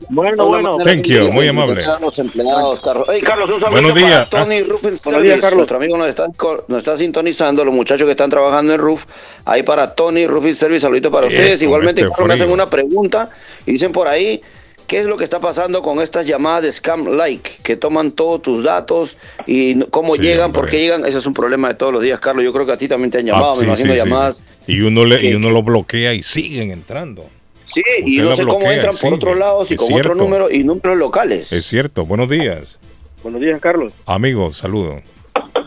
Bueno, 0.09 0.45
bueno. 0.47 0.77
Thank 0.83 1.05
you, 1.07 1.31
muy 1.31 1.47
amable. 1.47 1.83
Los 1.99 2.19
empleados, 2.19 2.79
Carlos. 2.81 3.07
Hey, 3.11 3.21
Carlos, 3.23 3.49
un 3.49 3.59
saludo 3.59 3.81
Buenos 3.81 3.95
días. 3.95 4.27
para 4.27 4.43
Tony 4.43 4.55
Ah. 4.57 4.59
Roofing 4.61 4.81
Buenos 4.81 4.99
Service. 5.01 5.23
días, 5.25 5.39
Carlos. 5.39 5.57
Nuestro 5.57 5.77
amigo 5.77 5.97
nos 5.97 6.07
está, 6.09 6.27
nos 6.67 6.77
está 6.77 6.97
sintonizando, 6.97 7.65
los 7.65 7.73
muchachos 7.73 8.05
que 8.05 8.11
están 8.11 8.29
trabajando 8.29 8.73
en 8.75 8.79
Roof. 8.79 9.05
Ahí 9.45 9.63
para 9.63 9.95
Tony 9.95 10.27
Roofing 10.27 10.53
Service, 10.55 10.81
saludito 10.81 11.09
para 11.11 11.25
ustedes. 11.27 11.61
Igualmente, 11.63 12.01
este 12.01 12.11
Carlos, 12.13 12.27
me 12.27 12.33
hacen 12.35 12.51
una 12.51 12.69
pregunta 12.69 13.29
y 13.65 13.71
dicen 13.71 13.91
por 13.91 14.07
ahí. 14.07 14.39
¿Qué 14.87 14.99
es 15.01 15.05
lo 15.05 15.17
que 15.17 15.25
está 15.25 15.41
pasando 15.41 15.81
con 15.81 15.99
estas 15.99 16.27
llamadas 16.27 16.63
de 16.63 16.71
scam 16.71 17.07
like 17.17 17.51
que 17.61 17.75
toman 17.75 18.11
todos 18.11 18.41
tus 18.41 18.63
datos 18.63 19.17
y 19.45 19.75
no- 19.75 19.89
cómo 19.89 20.15
Sí, 20.15 20.21
llegan, 20.21 20.45
hombre. 20.45 20.61
por 20.61 20.69
qué 20.69 20.79
llegan? 20.79 21.05
Ese 21.05 21.17
es 21.17 21.25
un 21.25 21.33
problema 21.33 21.67
de 21.67 21.73
todos 21.73 21.91
los 21.91 22.01
días, 22.01 22.21
Carlos. 22.21 22.45
Yo 22.45 22.53
creo 22.53 22.65
que 22.65 22.71
a 22.71 22.77
ti 22.77 22.87
también 22.87 23.11
te 23.11 23.17
han 23.17 23.25
llamado, 23.25 23.51
Ah, 23.51 23.55
me 23.55 23.59
sí, 23.59 23.65
imagino 23.65 23.91
sí, 23.93 23.99
sí, 23.99 24.05
llamadas. 24.05 24.39
Y 24.67 24.81
uno, 24.81 25.05
le, 25.05 25.17
que- 25.17 25.29
y 25.29 25.33
uno 25.33 25.49
lo 25.49 25.63
bloquea 25.63 26.13
y 26.13 26.21
siguen 26.23 26.71
entrando. 26.71 27.25
Sí, 27.63 27.81
Usted 27.81 28.07
y 28.07 28.17
no 28.19 28.35
sé 28.35 28.45
cómo 28.45 28.69
entran 28.71 28.95
por 28.95 29.13
otros 29.13 29.37
lados 29.37 29.69
y 29.71 29.73
es 29.73 29.77
con 29.79 29.87
cierto. 29.87 30.09
otro 30.11 30.23
número 30.23 30.49
y 30.51 30.63
números 30.63 30.97
locales. 30.97 31.51
Es 31.51 31.65
cierto. 31.65 32.05
Buenos 32.05 32.29
días. 32.29 32.77
Buenos 33.23 33.41
días, 33.41 33.59
Carlos. 33.59 33.91
Amigos, 34.05 34.57
saludos. 34.57 35.01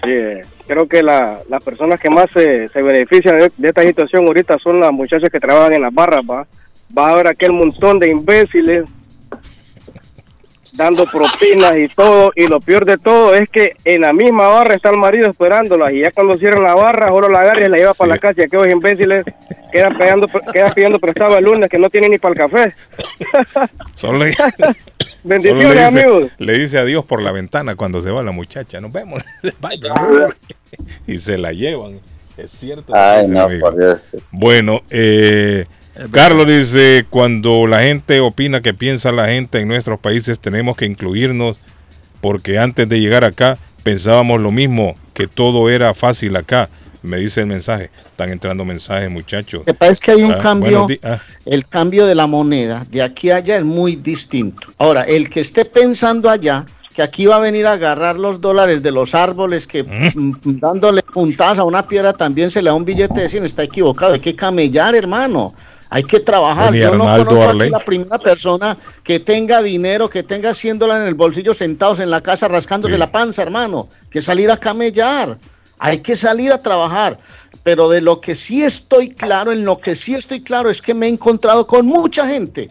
Sí, 0.05 0.49
creo 0.67 0.89
que 0.89 1.03
la- 1.03 1.41
las 1.49 1.63
personas 1.63 2.01
que 2.01 2.09
más 2.09 2.27
se, 2.33 2.69
se 2.69 2.83
benefician 2.83 3.39
de, 3.39 3.53
de 3.57 3.69
esta 3.69 3.83
situación 3.83 4.27
ahorita 4.27 4.57
son 4.63 4.81
las 4.81 4.93
muchachas 4.93 5.29
que 5.31 5.41
trabajan 5.41 5.75
en 5.75 5.83
las 5.83 5.93
barras, 5.93 6.21
va. 6.29 6.47
Va 6.97 7.09
a 7.09 7.13
haber 7.13 7.27
aquel 7.27 7.53
montón 7.53 7.99
de 7.99 8.11
imbéciles 8.11 8.85
dando 10.73 11.05
propinas 11.07 11.77
y 11.77 11.89
todo, 11.89 12.33
y 12.35 12.47
lo 12.47 12.61
peor 12.61 12.85
de 12.85 12.99
todo 12.99 13.35
es 13.35 13.49
que 13.49 13.73
en 13.85 14.03
la 14.03 14.13
misma 14.13 14.49
barra 14.49 14.75
está 14.75 14.91
el 14.91 14.99
marido 14.99 15.29
esperándola, 15.29 15.93
y 15.93 16.01
ya 16.01 16.11
cuando 16.11 16.37
cierran 16.37 16.65
la 16.65 16.75
barra, 16.75 17.09
solo 17.09 17.29
la 17.29 17.41
agarra 17.41 17.67
y 17.67 17.69
la 17.69 17.77
lleva 17.77 17.95
para 17.95 18.11
la 18.15 18.19
casa, 18.19 18.41
y 18.41 18.45
aquellos 18.45 18.69
imbéciles 18.69 19.25
quedan 19.73 19.97
pidiendo, 19.97 20.29
quedan 20.53 20.73
pidiendo 20.73 20.99
prestado 20.99 21.39
el 21.39 21.45
lunes 21.45 21.69
que 21.69 21.79
no 21.79 21.91
tienen 21.91 22.11
ni 22.11 22.19
para 22.19 22.33
el 22.33 22.39
café. 22.39 22.75
Solo 23.95 24.25
le, 24.25 24.35
Bendiciones, 25.23 25.65
solo 25.65 25.75
le 25.75 25.85
dice, 25.85 26.01
amigos. 26.01 26.33
le 26.39 26.59
dice 26.59 26.79
adiós 26.79 27.05
por 27.05 27.21
la 27.21 27.33
ventana 27.33 27.77
cuando 27.77 28.01
se 28.01 28.11
va 28.11 28.23
la 28.23 28.33
muchacha. 28.33 28.81
Nos 28.81 28.93
vemos. 28.93 29.23
Bye, 29.61 29.79
y 31.07 31.19
se 31.19 31.37
la 31.37 31.53
llevan. 31.53 32.01
Es 32.37 32.53
cierto. 32.53 32.95
Ay, 32.95 33.27
no, 33.29 33.47
por 33.61 33.77
Dios. 33.77 34.17
Bueno, 34.33 34.81
eh, 34.89 35.67
Carlos 36.13 36.47
dice, 36.47 37.05
cuando 37.11 37.67
la 37.67 37.81
gente 37.81 38.21
opina 38.21 38.61
que 38.61 38.75
piensa 38.75 39.13
la 39.13 39.27
gente 39.27 39.59
en 39.61 39.69
nuestros 39.69 39.99
países, 39.99 40.39
tenemos 40.39 40.77
que 40.77 40.87
incluirnos 40.87 41.59
porque 42.21 42.59
antes 42.59 42.89
de 42.89 43.01
llegar 43.01 43.25
acá 43.25 43.59
pensábamos 43.83 44.41
lo 44.41 44.51
mismo, 44.51 44.95
que 45.15 45.27
todo 45.27 45.69
era 45.71 45.95
fácil 45.95 46.37
acá. 46.37 46.69
Me 47.03 47.17
dice 47.17 47.41
el 47.41 47.47
mensaje. 47.47 47.91
Están 47.99 48.31
entrando 48.31 48.65
mensajes, 48.65 49.11
muchachos. 49.11 49.63
Pasa 49.79 49.93
es 49.93 50.01
que 50.01 50.11
hay 50.11 50.23
un 50.23 50.35
Ah, 50.35 50.39
cambio, 50.39 50.87
ah, 51.03 51.19
el 51.47 51.67
cambio 51.67 52.07
de 52.07 52.15
la 52.15 52.27
moneda 52.27 52.87
de 52.91 53.01
aquí 53.03 53.31
a 53.31 53.37
allá 53.37 53.57
es 53.57 53.65
muy 53.65 53.97
distinto. 53.97 54.69
Ahora, 54.77 55.05
el 55.05 55.31
que 55.31 55.41
esté 55.41 55.65
pensando 55.65 56.29
allá 56.29 56.67
que 56.95 57.03
aquí 57.03 57.25
va 57.25 57.37
a 57.37 57.41
venir 57.41 57.67
a 57.67 57.73
agarrar 57.73 58.17
los 58.17 58.41
dólares 58.41 58.83
de 58.83 58.91
los 58.91 59.15
árboles 59.15 59.67
que 59.67 59.85
mm, 59.85 60.59
dándole 60.61 61.03
puntadas 61.03 61.59
a 61.59 61.65
una 61.65 61.87
piedra 61.87 62.13
también 62.13 62.51
se 62.51 62.61
le 62.61 62.69
da 62.69 62.75
un 62.75 62.85
billete 62.85 63.21
de 63.23 63.29
100, 63.29 63.45
está 63.45 63.63
equivocado, 63.63 64.13
hay 64.13 64.21
que 64.21 64.35
camellar, 64.35 64.95
hermano. 64.95 65.55
Hay 65.91 66.05
que 66.05 66.21
trabajar. 66.21 66.73
Yo 66.73 66.95
no 66.95 67.05
conozco 67.05 67.43
aquí 67.43 67.69
la 67.69 67.85
primera 67.85 68.19
persona 68.19 68.79
que 69.03 69.19
tenga 69.19 69.61
dinero, 69.61 70.09
que 70.09 70.23
tenga 70.23 70.55
100 70.55 70.79
dólares 70.79 71.03
en 71.03 71.09
el 71.09 71.15
bolsillo 71.15 71.53
sentados 71.53 71.99
en 71.99 72.11
la 72.11 72.23
casa 72.23 72.47
rascándose 72.47 72.97
la 72.97 73.11
panza, 73.11 73.43
hermano. 73.43 73.89
Que 74.09 74.23
salir 74.23 74.51
a 74.53 74.57
camellar. 74.57 75.37
Hay 75.81 75.99
que 75.99 76.15
salir 76.15 76.53
a 76.53 76.59
trabajar. 76.59 77.19
Pero 77.65 77.91
de 77.91 78.01
lo 78.01 78.21
que 78.21 78.37
sí 78.37 78.63
estoy 78.63 79.11
claro, 79.11 79.51
en 79.51 79.65
lo 79.65 79.79
que 79.79 79.97
sí 79.97 80.15
estoy 80.15 80.43
claro 80.43 80.71
es 80.71 80.81
que 80.81 80.95
me 80.95 81.07
he 81.07 81.09
encontrado 81.11 81.67
con 81.67 81.85
mucha 81.85 82.27
gente 82.27 82.69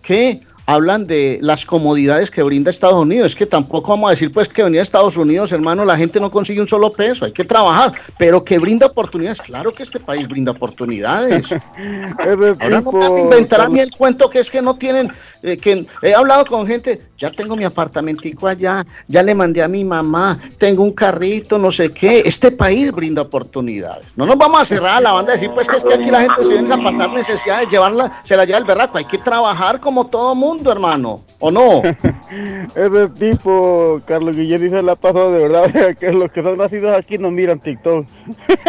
que 0.00 0.40
hablan 0.66 1.06
de 1.06 1.38
las 1.40 1.66
comodidades 1.66 2.30
que 2.30 2.42
brinda 2.42 2.70
Estados 2.70 3.02
Unidos. 3.02 3.26
Es 3.26 3.34
que 3.34 3.46
tampoco 3.46 3.90
vamos 3.92 4.08
a 4.08 4.10
decir 4.10 4.32
pues 4.32 4.48
que 4.48 4.62
venir 4.62 4.80
a 4.80 4.82
Estados 4.82 5.16
Unidos, 5.16 5.52
hermano, 5.52 5.84
la 5.84 5.96
gente 5.96 6.20
no 6.20 6.30
consigue 6.30 6.60
un 6.60 6.68
solo 6.68 6.90
peso, 6.90 7.24
hay 7.24 7.32
que 7.32 7.44
trabajar, 7.44 7.92
pero 8.18 8.44
que 8.44 8.58
brinda 8.58 8.86
oportunidades. 8.86 9.40
Claro 9.40 9.72
que 9.72 9.82
este 9.82 10.00
país 10.00 10.28
brinda 10.28 10.52
oportunidades. 10.52 11.52
Ahora 12.18 12.80
no 12.80 12.92
me 12.92 12.98
van 12.98 13.16
a 13.16 13.20
inventar 13.20 13.60
a 13.60 13.68
mí 13.68 13.80
el 13.80 13.90
cuento 13.90 14.30
que 14.30 14.38
es 14.38 14.50
que 14.50 14.62
no 14.62 14.76
tienen, 14.76 15.10
eh, 15.42 15.56
que 15.56 15.86
he 16.02 16.14
hablado 16.14 16.44
con 16.46 16.66
gente, 16.66 17.00
ya 17.22 17.30
tengo 17.30 17.54
mi 17.54 17.62
apartamentico 17.62 18.48
allá, 18.48 18.84
ya 19.06 19.22
le 19.22 19.32
mandé 19.32 19.62
a 19.62 19.68
mi 19.68 19.84
mamá, 19.84 20.36
tengo 20.58 20.82
un 20.82 20.90
carrito, 20.90 21.56
no 21.56 21.70
sé 21.70 21.90
qué. 21.90 22.18
Este 22.18 22.50
país 22.50 22.90
brinda 22.90 23.22
oportunidades. 23.22 24.18
No 24.18 24.26
nos 24.26 24.36
vamos 24.36 24.60
a 24.60 24.64
cerrar 24.64 24.96
a 24.96 25.00
la 25.00 25.12
banda 25.12 25.32
y 25.32 25.36
decir 25.36 25.52
pues 25.54 25.68
que 25.68 25.76
es 25.76 25.84
que 25.84 25.94
aquí 25.94 26.10
la 26.10 26.22
gente 26.22 26.42
se 26.42 26.54
viene 26.54 26.74
a 26.74 26.78
pasar 26.78 27.12
necesidades, 27.12 27.68
llevarla, 27.68 28.10
se 28.24 28.36
la 28.36 28.44
lleva 28.44 28.58
el 28.58 28.64
berraco. 28.64 28.98
Hay 28.98 29.04
que 29.04 29.18
trabajar 29.18 29.78
como 29.78 30.08
todo 30.08 30.34
mundo, 30.34 30.72
hermano, 30.72 31.22
¿o 31.38 31.52
no? 31.52 31.82
Ese 32.74 33.08
tipo, 33.16 34.00
Carlos 34.04 34.34
Guillén 34.34 34.60
dice 34.60 34.82
la 34.82 34.96
pasó 34.96 35.30
de 35.30 35.46
verdad, 35.46 35.96
que 36.00 36.10
los 36.10 36.32
que 36.32 36.42
son 36.42 36.58
nacidos 36.58 36.92
aquí 36.98 37.18
no 37.18 37.30
miran 37.30 37.60
TikTok. 37.60 38.04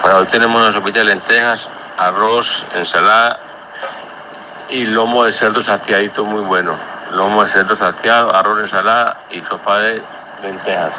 Para 0.04 0.18
hoy 0.18 0.28
tenemos 0.28 0.62
una 0.62 0.72
sopita 0.72 1.00
de 1.00 1.06
lentejas, 1.06 1.68
arroz, 1.98 2.64
ensalada 2.76 3.40
y 4.70 4.86
lomo 4.86 5.24
de 5.24 5.34
cerdo 5.34 5.64
salteadito 5.64 6.24
muy 6.24 6.44
bueno. 6.44 6.78
Lomo 7.14 7.44
de 7.44 7.50
cerdo 7.50 7.76
salteado, 7.76 8.36
arroz, 8.36 8.60
ensalada 8.60 9.18
y 9.32 9.42
sopa 9.42 9.80
de 9.80 10.04
lentejas. 10.44 10.94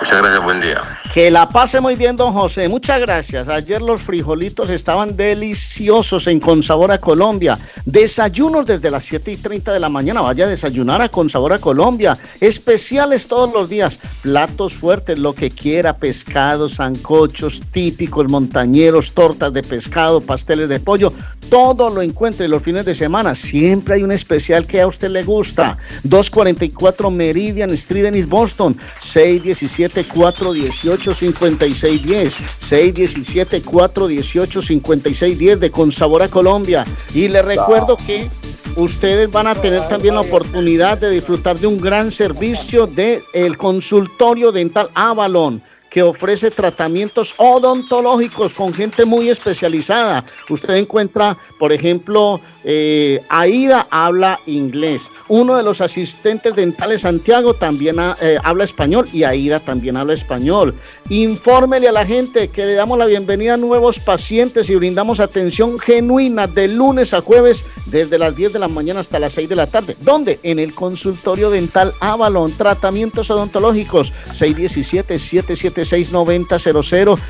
Muchas 0.00 0.18
gracias, 0.18 0.44
buen 0.44 0.60
día. 0.60 0.80
Que 1.12 1.30
la 1.30 1.48
pase 1.48 1.80
muy 1.80 1.96
bien, 1.96 2.16
don 2.16 2.32
José. 2.32 2.68
Muchas 2.68 3.00
gracias. 3.00 3.48
Ayer 3.48 3.82
los 3.82 4.00
frijolitos 4.00 4.70
estaban 4.70 5.16
deliciosos 5.16 6.26
en 6.26 6.38
Consabor 6.38 6.92
a 6.92 6.98
Colombia. 6.98 7.58
Desayunos 7.84 8.66
desde 8.66 8.90
las 8.90 9.04
7 9.04 9.32
y 9.32 9.36
30 9.36 9.72
de 9.72 9.80
la 9.80 9.88
mañana. 9.88 10.20
Vaya 10.20 10.44
a 10.44 10.48
desayunar 10.48 11.02
a 11.02 11.08
Consabor 11.08 11.52
a 11.52 11.58
Colombia. 11.58 12.16
Especiales 12.40 13.26
todos 13.26 13.52
los 13.52 13.68
días. 13.68 13.98
Platos 14.22 14.74
fuertes, 14.74 15.18
lo 15.18 15.32
que 15.32 15.50
quiera. 15.50 15.94
Pescados, 15.94 16.74
sancochos 16.74 17.62
típicos, 17.72 18.28
montañeros, 18.28 19.12
tortas 19.12 19.52
de 19.52 19.62
pescado, 19.62 20.20
pasteles 20.20 20.68
de 20.68 20.80
pollo. 20.80 21.12
Todo 21.48 21.90
lo 21.90 22.02
encuentre 22.02 22.46
los 22.46 22.62
fines 22.62 22.84
de 22.84 22.94
semana. 22.94 23.34
Siempre 23.34 23.94
hay 23.94 24.04
un 24.04 24.12
especial 24.12 24.66
que 24.66 24.80
a 24.80 24.86
usted 24.86 25.08
le 25.08 25.24
gusta. 25.24 25.76
244 26.04 27.10
Meridian 27.10 27.70
Street 27.70 28.04
en 28.04 28.28
Boston. 28.28 28.76
617 29.00 29.69
418 30.08 31.14
5610 31.14 32.40
617 32.56 33.62
418 33.62 34.62
5610 34.62 35.60
de 35.60 35.70
Consabor 35.70 36.22
a 36.22 36.28
Colombia. 36.28 36.84
Y 37.14 37.28
le 37.28 37.42
recuerdo 37.42 37.96
que 37.96 38.28
ustedes 38.76 39.30
van 39.30 39.46
a 39.46 39.54
tener 39.54 39.86
también 39.88 40.14
la 40.14 40.20
oportunidad 40.20 40.98
de 40.98 41.10
disfrutar 41.10 41.58
de 41.58 41.66
un 41.66 41.80
gran 41.80 42.10
servicio 42.12 42.86
de 42.86 43.22
el 43.32 43.56
consultorio 43.56 44.52
dental 44.52 44.90
Avalon 44.94 45.62
que 45.90 46.02
ofrece 46.02 46.50
tratamientos 46.50 47.34
odontológicos 47.36 48.54
con 48.54 48.72
gente 48.72 49.04
muy 49.04 49.28
especializada. 49.28 50.24
Usted 50.48 50.76
encuentra, 50.76 51.36
por 51.58 51.72
ejemplo, 51.72 52.40
eh, 52.64 53.20
Aida 53.28 53.86
habla 53.90 54.38
inglés. 54.46 55.10
Uno 55.28 55.56
de 55.56 55.64
los 55.64 55.80
asistentes 55.80 56.54
dentales 56.54 57.00
Santiago 57.02 57.54
también 57.54 57.96
eh, 58.20 58.38
habla 58.44 58.62
español 58.64 59.08
y 59.12 59.24
Aida 59.24 59.58
también 59.60 59.96
habla 59.96 60.14
español. 60.14 60.74
Infórmele 61.08 61.88
a 61.88 61.92
la 61.92 62.06
gente 62.06 62.48
que 62.48 62.64
le 62.64 62.74
damos 62.74 62.96
la 62.96 63.06
bienvenida 63.06 63.54
a 63.54 63.56
nuevos 63.56 63.98
pacientes 63.98 64.70
y 64.70 64.76
brindamos 64.76 65.18
atención 65.18 65.80
genuina 65.80 66.46
de 66.46 66.68
lunes 66.68 67.12
a 67.14 67.20
jueves 67.20 67.64
desde 67.86 68.18
las 68.18 68.36
10 68.36 68.52
de 68.52 68.60
la 68.60 68.68
mañana 68.68 69.00
hasta 69.00 69.18
las 69.18 69.32
6 69.32 69.48
de 69.48 69.56
la 69.56 69.66
tarde. 69.66 69.96
¿Dónde? 70.00 70.38
En 70.44 70.60
el 70.60 70.72
consultorio 70.74 71.50
dental 71.50 71.92
Avalon. 72.00 72.56
Tratamientos 72.56 73.30
odontológicos 73.30 74.12
617-776-9000 74.32 75.79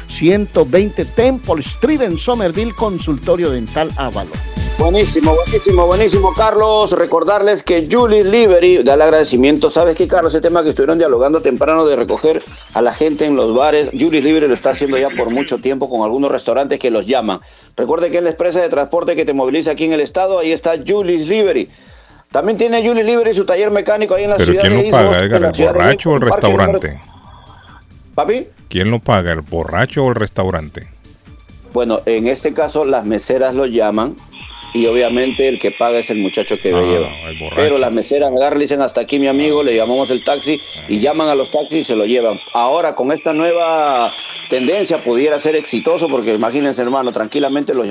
120 0.07 1.05
Temple 1.05 1.61
Street 1.61 2.03
en 2.03 2.19
Somerville, 2.19 2.73
consultorio 2.75 3.51
dental 3.51 3.91
Avalon. 3.97 4.33
Buenísimo, 4.81 5.35
buenísimo, 5.35 5.87
buenísimo, 5.87 6.33
Carlos. 6.33 6.93
Recordarles 6.93 7.63
que 7.63 7.87
Julie 7.91 8.25
Liberty 8.25 8.83
da 8.83 8.95
el 8.95 9.03
agradecimiento. 9.03 9.69
¿Sabes 9.69 9.95
qué, 9.95 10.09
Carlos? 10.09 10.33
Ese 10.33 10.41
tema 10.41 10.63
que 10.63 10.71
estuvieron 10.71 10.97
dialogando 10.97 11.43
temprano 11.43 11.85
de 11.85 11.97
recoger 11.97 12.43
a 12.73 12.81
la 12.81 12.95
gente 12.95 13.27
en 13.27 13.37
los 13.37 13.55
bares. 13.55 13.91
Julie 13.91 14.23
Liberty 14.23 14.49
lo 14.49 14.55
está 14.55 14.71
haciendo 14.71 14.97
ya 14.97 15.11
por 15.11 15.29
mucho 15.29 15.59
tiempo 15.59 15.91
con 15.91 16.03
algunos 16.03 16.33
restaurantes 16.33 16.79
que 16.79 16.91
los 16.91 17.05
llaman. 17.07 17.41
Recuerde 17.77 18.11
que 18.11 18.17
es 18.17 18.23
la 18.23 18.31
empresa 18.31 18.63
de 18.63 18.71
transporte 18.71 19.15
que 19.17 19.27
te 19.27 19.35
moviliza 19.35 19.73
aquí 19.73 19.85
en 19.85 19.93
el 19.93 20.01
estado. 20.01 20.39
Ahí 20.39 20.51
está 20.51 20.73
Julie's 20.87 21.29
Liberty. 21.29 21.69
También 22.33 22.57
tiene 22.57 22.87
Julie 22.87 23.05
Liberty 23.05 23.35
su 23.35 23.45
taller 23.45 23.71
mecánico 23.71 24.15
ahí 24.15 24.25
en 24.25 24.31
la 24.31 24.37
Pero 24.37 24.47
ciudad 24.47 24.63
¿quién 24.63 24.77
de 24.77 24.79
lo 24.79 24.85
East 24.85 24.97
paga, 24.97 25.25
Edgar? 25.25 25.45
¿El 25.45 25.53
de 25.53 25.67
borracho 25.67 26.11
o 26.11 26.15
el 26.15 26.23
restaurante? 26.23 27.01
¿Papi? 28.15 28.47
¿Quién 28.69 28.91
lo 28.91 28.99
paga, 29.01 29.33
el 29.33 29.41
borracho 29.41 30.05
o 30.05 30.09
el 30.11 30.15
restaurante? 30.15 30.89
Bueno, 31.73 32.01
en 32.07 32.27
este 32.27 32.53
caso 32.53 32.85
las 32.85 33.05
meseras 33.05 33.55
lo 33.55 33.67
llaman 33.67 34.17
y 34.75 34.87
obviamente 34.87 35.49
el 35.49 35.59
que 35.59 35.71
paga 35.73 35.99
es 35.99 36.11
el 36.11 36.19
muchacho 36.19 36.57
que 36.59 36.71
lo 36.71 36.79
Ah, 36.79 36.83
lleva. 36.83 37.09
Pero 37.57 37.79
las 37.79 37.93
meseras 37.93 38.31
agarran, 38.31 38.59
dicen 38.61 38.83
hasta 38.83 39.01
aquí 39.01 39.19
mi 39.19 39.29
amigo, 39.29 39.63
le 39.63 39.75
llamamos 39.77 40.11
el 40.11 40.23
taxi 40.23 40.61
y 40.89 40.99
llaman 41.01 41.29
a 41.29 41.35
los 41.35 41.51
taxis 41.51 41.81
y 41.81 41.85
se 41.85 41.97
lo 41.97 42.05
llevan. 42.07 42.39
Ahora 42.53 42.95
con 42.95 43.13
esta 43.13 43.33
nueva 43.33 44.13
tendencia 44.49 44.99
pudiera 44.99 45.39
ser 45.39 45.57
exitoso 45.57 46.09
porque 46.09 46.35
imagínense 46.35 46.83
hermano, 46.83 47.13
tranquilamente 47.13 47.75
lo 47.75 47.85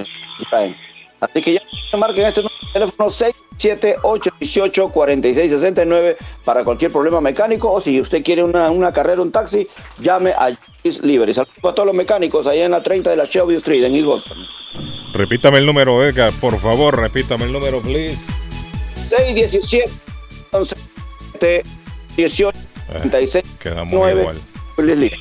traen. 0.49 0.75
Así 1.19 1.41
que 1.41 1.53
ya 1.53 1.61
marquen 1.97 2.25
este 2.25 2.43
teléfono 2.73 3.09
678-18-4669 3.57 6.15
para 6.45 6.63
cualquier 6.63 6.91
problema 6.91 7.19
mecánico 7.21 7.71
o 7.71 7.81
si 7.81 7.99
usted 7.99 8.23
quiere 8.23 8.43
una, 8.43 8.69
una 8.71 8.93
carrera, 8.93 9.21
un 9.21 9.31
taxi, 9.31 9.67
llame 9.99 10.31
a 10.31 10.51
Julius 10.81 11.03
Liberty. 11.03 11.33
Saludos 11.33 11.57
a 11.63 11.73
todos 11.73 11.87
los 11.87 11.95
mecánicos 11.95 12.47
allá 12.47 12.63
en 12.65 12.71
la 12.71 12.81
30 12.81 13.09
de 13.09 13.17
la 13.17 13.25
Shelby 13.25 13.55
Street 13.55 13.83
en 13.83 13.95
East 13.95 14.05
Boston. 14.05 14.37
Repítame 15.13 15.57
el 15.57 15.65
número, 15.65 16.05
Edgar, 16.05 16.31
por 16.39 16.57
favor, 16.59 16.97
repítame 16.99 17.45
el 17.45 17.51
número, 17.51 17.81
please. 17.81 18.15
617 19.03 21.63
18 22.15 22.57
36 23.01 23.43
Quedamos 23.59 23.93
9 23.93 24.21
igual. 24.21 24.37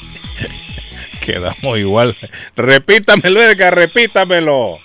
Quedamos 1.21 1.79
igual. 1.79 2.17
Repítamelo, 2.57 3.43
Edgar, 3.43 3.75
repítamelo. 3.75 4.79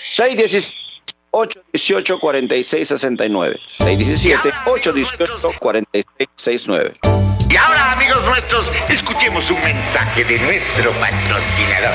617 0.00 0.76
818 1.32 2.18
46 2.18 2.88
69 2.88 3.60
617 3.68 4.52
818 4.66 5.58
46 5.58 6.28
69 6.36 6.94
Y 7.50 7.56
ahora, 7.56 7.92
amigos 7.92 8.24
nuestros, 8.24 8.72
escuchemos 8.88 9.50
un 9.50 9.60
mensaje 9.62 10.24
de 10.24 10.38
nuestro 10.40 10.92
patrocinador. 10.92 11.94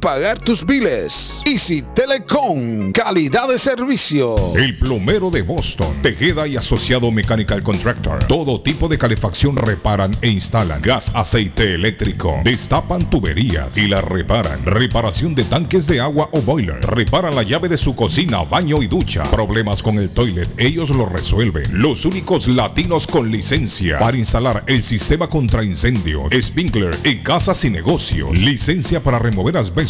pagar 0.00 0.38
tus 0.38 0.64
biles. 0.64 1.42
Easy 1.44 1.82
Telecom, 1.94 2.90
calidad 2.90 3.48
de 3.48 3.58
servicio. 3.58 4.34
El 4.56 4.76
plomero 4.78 5.30
de 5.30 5.42
Boston, 5.42 5.94
Tejeda 6.02 6.48
y 6.48 6.56
Asociado 6.56 7.10
Mechanical 7.10 7.62
Contractor. 7.62 8.24
Todo 8.24 8.62
tipo 8.62 8.88
de 8.88 8.96
calefacción 8.96 9.56
reparan 9.56 10.12
e 10.22 10.28
instalan. 10.28 10.80
Gas, 10.80 11.14
aceite 11.14 11.74
eléctrico. 11.74 12.40
Destapan 12.44 13.10
tuberías 13.10 13.76
y 13.76 13.88
las 13.88 14.02
reparan. 14.02 14.64
Reparación 14.64 15.34
de 15.34 15.44
tanques 15.44 15.86
de 15.86 16.00
agua 16.00 16.30
o 16.32 16.40
boiler. 16.40 16.80
Reparan 16.80 17.36
la 17.36 17.42
llave 17.42 17.68
de 17.68 17.76
su 17.76 17.94
cocina, 17.94 18.42
baño 18.44 18.82
y 18.82 18.86
ducha. 18.86 19.22
Problemas 19.24 19.82
con 19.82 19.98
el 19.98 20.08
toilet, 20.08 20.48
ellos 20.56 20.88
lo 20.88 21.06
resuelven. 21.06 21.64
Los 21.72 22.06
únicos 22.06 22.48
latinos 22.48 23.06
con 23.06 23.30
licencia 23.30 23.98
para 23.98 24.16
instalar 24.16 24.64
el 24.66 24.82
sistema 24.82 25.28
contra 25.28 25.62
incendio, 25.62 26.24
sprinkler 26.40 26.96
en 27.04 27.18
casas 27.22 27.62
y 27.64 27.70
negocio. 27.70 28.32
Licencia 28.32 29.00
para 29.02 29.18
remover 29.18 29.58
asbesto 29.58 29.89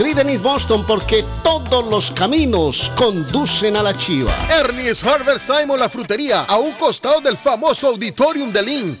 en 0.00 0.28
East 0.28 0.42
Boston, 0.42 0.84
porque 0.86 1.24
todos 1.42 1.84
los 1.86 2.10
caminos 2.10 2.90
conducen 2.96 3.76
a 3.76 3.82
la 3.82 3.96
chiva. 3.96 4.32
Ernie's 4.50 5.04
Harvest 5.04 5.46
Time 5.46 5.72
o 5.72 5.76
la 5.76 5.88
frutería, 5.88 6.42
a 6.42 6.58
un 6.58 6.72
costado 6.72 7.20
del 7.20 7.36
famoso 7.36 7.88
Auditorium 7.88 8.52
de 8.52 8.62
Lynn. 8.62 9.00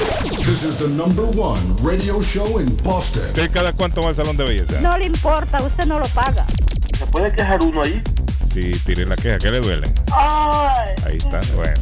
This 0.46 0.64
is 0.64 0.78
the 0.78 0.88
number 0.90 1.24
one 1.26 1.76
radio 1.82 2.22
show 2.22 2.60
in 2.60 2.68
Boston. 2.84 3.24
¿Usted 3.24 3.50
cada 3.52 3.74
cuánto 3.74 4.02
va 4.04 4.10
al 4.10 4.16
salón 4.16 4.38
de 4.38 4.44
belleza? 4.44 4.80
No 4.80 4.96
le 4.98 5.06
importa, 5.06 5.62
usted 5.64 5.86
no 5.86 5.98
lo 6.00 6.08
paga. 6.10 6.46
¿Se 6.98 7.06
puede 7.08 7.32
quejar 7.32 7.62
uno 7.64 7.82
ahí? 7.82 8.04
Sí, 8.54 8.72
tire 8.86 9.06
la 9.08 9.16
queja, 9.16 9.40
¿qué 9.40 9.50
le 9.52 9.60
duele? 9.62 9.91
Ay, 10.12 10.94
Ahí 11.06 11.18
está, 11.18 11.41
bueno. 11.56 11.82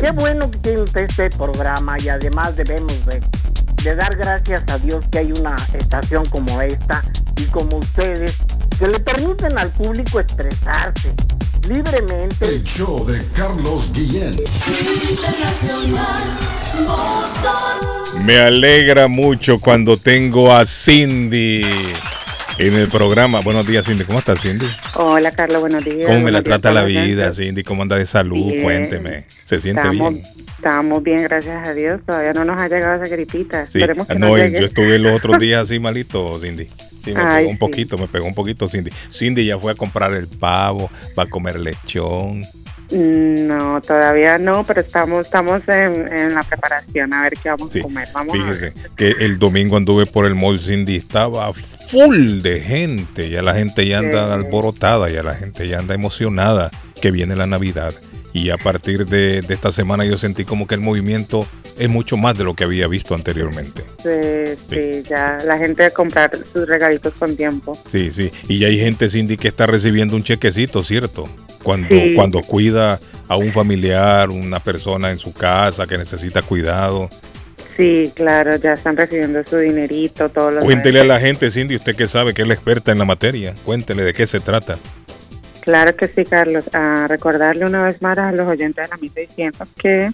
Qué 0.00 0.10
bueno 0.12 0.50
que 0.50 0.58
tiene 0.58 0.80
usted 0.82 1.02
este 1.02 1.28
programa 1.30 1.98
y 2.00 2.08
además 2.08 2.56
debemos 2.56 2.94
de, 3.04 3.20
de 3.82 3.94
dar 3.94 4.16
gracias 4.16 4.62
a 4.68 4.78
Dios 4.78 5.04
que 5.10 5.18
hay 5.18 5.32
una 5.32 5.56
estación 5.74 6.24
como 6.26 6.62
esta 6.62 7.02
y 7.36 7.44
como 7.46 7.76
ustedes 7.78 8.36
que 8.78 8.86
le 8.86 9.00
permiten 9.00 9.58
al 9.58 9.70
público 9.70 10.20
expresarse 10.20 11.12
libremente. 11.68 12.46
El 12.46 12.62
show 12.64 13.04
de 13.06 13.20
Carlos 13.34 13.92
Guillén. 13.92 14.36
Me 18.24 18.38
alegra 18.38 19.08
mucho 19.08 19.58
cuando 19.58 19.96
tengo 19.96 20.52
a 20.52 20.64
Cindy 20.64 21.62
en 22.58 22.74
el 22.74 22.88
programa. 22.88 23.40
Buenos 23.40 23.66
días, 23.66 23.86
Cindy. 23.86 24.04
¿Cómo 24.04 24.20
estás, 24.20 24.40
Cindy? 24.40 24.66
Hola, 24.94 25.32
Carlos, 25.32 25.60
buenos 25.60 25.84
días. 25.84 26.06
¿Cómo 26.06 26.20
me 26.20 26.30
la 26.30 26.40
días, 26.40 26.44
trata 26.44 26.70
la 26.72 26.84
vida. 26.84 27.32
Cindy? 27.34 27.62
¿Cómo 27.64 27.82
anda 27.82 27.96
de 27.96 28.06
salud? 28.06 28.46
Bien. 28.46 28.62
Cuénteme. 28.62 29.24
¿Se 29.44 29.60
siente 29.60 29.82
Estamos, 29.82 30.14
bien? 30.14 30.24
estamos 30.56 31.02
bien, 31.02 31.22
gracias 31.24 31.66
a 31.68 31.74
Dios. 31.74 32.00
Todavía 32.06 32.32
no 32.32 32.44
nos 32.44 32.60
ha 32.60 32.68
llegado 32.68 32.94
esa 33.02 33.12
gripita. 33.12 33.66
Sí. 33.66 33.78
Esperemos 33.78 34.06
que 34.06 34.14
No, 34.14 34.36
no, 34.36 34.46
yo 34.46 34.66
estuve 34.66 34.98
los 34.98 35.16
otros 35.16 35.38
días 35.40 35.62
así 35.62 35.78
malito, 35.78 36.38
Cindy. 36.40 36.68
Sí, 37.08 37.14
me 37.14 37.20
Ay, 37.22 37.36
pegó 37.38 37.48
un 37.50 37.54
sí. 37.56 37.58
poquito, 37.58 37.98
me 37.98 38.06
pegó 38.08 38.26
un 38.26 38.34
poquito, 38.34 38.68
Cindy. 38.68 38.90
Cindy 39.12 39.44
ya 39.46 39.58
fue 39.58 39.72
a 39.72 39.74
comprar 39.74 40.12
el 40.12 40.28
pavo, 40.28 40.90
va 41.18 41.24
a 41.24 41.26
comer 41.26 41.58
lechón. 41.60 42.40
Mm, 42.90 43.46
No, 43.46 43.80
todavía 43.82 44.38
no, 44.38 44.64
pero 44.64 44.80
estamos 44.80 45.26
estamos 45.26 45.60
en, 45.68 46.10
en 46.10 46.34
la 46.34 46.42
preparación 46.42 47.12
a 47.12 47.22
ver 47.22 47.34
qué 47.42 47.50
vamos 47.50 47.70
Sí, 47.70 47.80
a 47.80 47.82
comer. 47.82 48.08
Vamos 48.14 48.32
Fíjese 48.34 48.72
que 48.96 49.10
el 49.20 49.38
domingo 49.38 49.76
anduve 49.76 50.06
por 50.06 50.24
el 50.24 50.34
mall 50.34 50.58
Cindy, 50.60 50.96
estaba 50.96 51.52
full 51.52 52.40
de 52.40 52.60
gente, 52.60 53.28
ya 53.28 53.42
la 53.42 53.52
gente 53.54 53.86
ya 53.86 53.98
anda 53.98 54.26
Sí. 54.28 54.32
alborotada, 54.44 55.10
ya 55.10 55.22
la 55.22 55.34
gente 55.34 55.68
ya 55.68 55.78
anda 55.80 55.94
emocionada 55.94 56.70
que 57.00 57.10
viene 57.10 57.36
la 57.36 57.46
Navidad. 57.46 57.92
Y 58.32 58.50
a 58.50 58.56
partir 58.58 59.06
de, 59.06 59.40
de 59.42 59.54
esta 59.54 59.72
semana 59.72 60.04
yo 60.04 60.18
sentí 60.18 60.44
como 60.44 60.66
que 60.66 60.74
el 60.74 60.80
movimiento 60.80 61.46
es 61.78 61.88
mucho 61.88 62.16
más 62.16 62.36
de 62.36 62.44
lo 62.44 62.54
que 62.54 62.64
había 62.64 62.86
visto 62.86 63.14
anteriormente. 63.14 63.84
Sí, 64.02 64.56
sí, 64.68 65.02
ya 65.08 65.38
la 65.44 65.56
gente 65.58 65.84
a 65.84 65.90
comprar 65.90 66.32
sus 66.52 66.68
regalitos 66.68 67.14
con 67.14 67.36
tiempo. 67.36 67.76
Sí, 67.90 68.10
sí. 68.12 68.30
Y 68.48 68.58
ya 68.58 68.68
hay 68.68 68.78
gente, 68.78 69.08
Cindy, 69.08 69.36
que 69.36 69.48
está 69.48 69.66
recibiendo 69.66 70.14
un 70.16 70.24
chequecito, 70.24 70.82
¿cierto? 70.82 71.24
Cuando, 71.62 71.88
Sí. 71.88 72.12
cuando 72.14 72.40
cuida 72.40 73.00
a 73.28 73.36
un 73.36 73.52
familiar, 73.52 74.30
una 74.30 74.60
persona 74.60 75.10
en 75.10 75.18
su 75.18 75.32
casa 75.32 75.86
que 75.86 75.96
necesita 75.98 76.42
cuidado. 76.42 77.08
Sí, 77.76 78.10
claro, 78.14 78.56
ya 78.56 78.72
están 78.72 78.96
recibiendo 78.96 79.40
su 79.48 79.56
dinerito, 79.56 80.28
todos 80.28 80.52
los 80.54 80.64
Cuéntele 80.64 81.00
a 81.00 81.04
la 81.04 81.20
gente, 81.20 81.50
Cindy, 81.50 81.76
usted 81.76 81.94
que 81.94 82.08
sabe 82.08 82.34
que 82.34 82.42
es 82.42 82.48
la 82.48 82.54
experta 82.54 82.90
en 82.90 82.98
la 82.98 83.04
materia. 83.04 83.54
Cuéntele 83.64 84.02
de 84.02 84.12
qué 84.12 84.26
se 84.26 84.40
trata. 84.40 84.76
Claro 85.68 85.94
que 85.94 86.08
sí, 86.08 86.24
Carlos. 86.24 86.70
A 86.72 87.06
recordarle 87.08 87.66
una 87.66 87.84
vez 87.84 88.00
más 88.00 88.16
a 88.16 88.32
los 88.32 88.48
oyentes 88.48 88.86
de 88.86 88.88
la 88.88 88.96
1600 88.96 89.68
que 89.74 90.10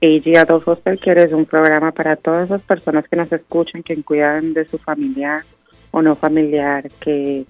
AG 0.00 0.38
Adult 0.38 0.64
Foster 0.64 0.98
Care 0.98 1.24
es 1.24 1.32
un 1.34 1.44
programa 1.44 1.92
para 1.92 2.16
todas 2.16 2.46
esas 2.46 2.62
personas 2.62 3.06
que 3.06 3.16
nos 3.16 3.30
escuchan, 3.30 3.82
que 3.82 4.02
cuidan 4.02 4.54
de 4.54 4.64
su 4.66 4.78
familiar 4.78 5.42
o 5.90 6.00
no 6.00 6.16
familiar, 6.16 6.88
que 7.00 7.44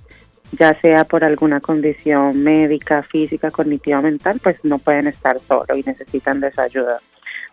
ya 0.59 0.77
sea 0.81 1.05
por 1.05 1.23
alguna 1.23 1.61
condición 1.61 2.43
médica, 2.43 3.05
física, 3.05 3.53
cognitiva, 3.53 4.03
mental, 4.03 4.41
pues 4.43 4.65
no 4.65 4.81
pueden 4.81 5.07
estar 5.07 5.39
solos 5.39 5.79
y 5.79 5.83
necesitan 5.85 6.41
de 6.41 6.49
esa 6.49 6.65
ayuda. 6.65 6.99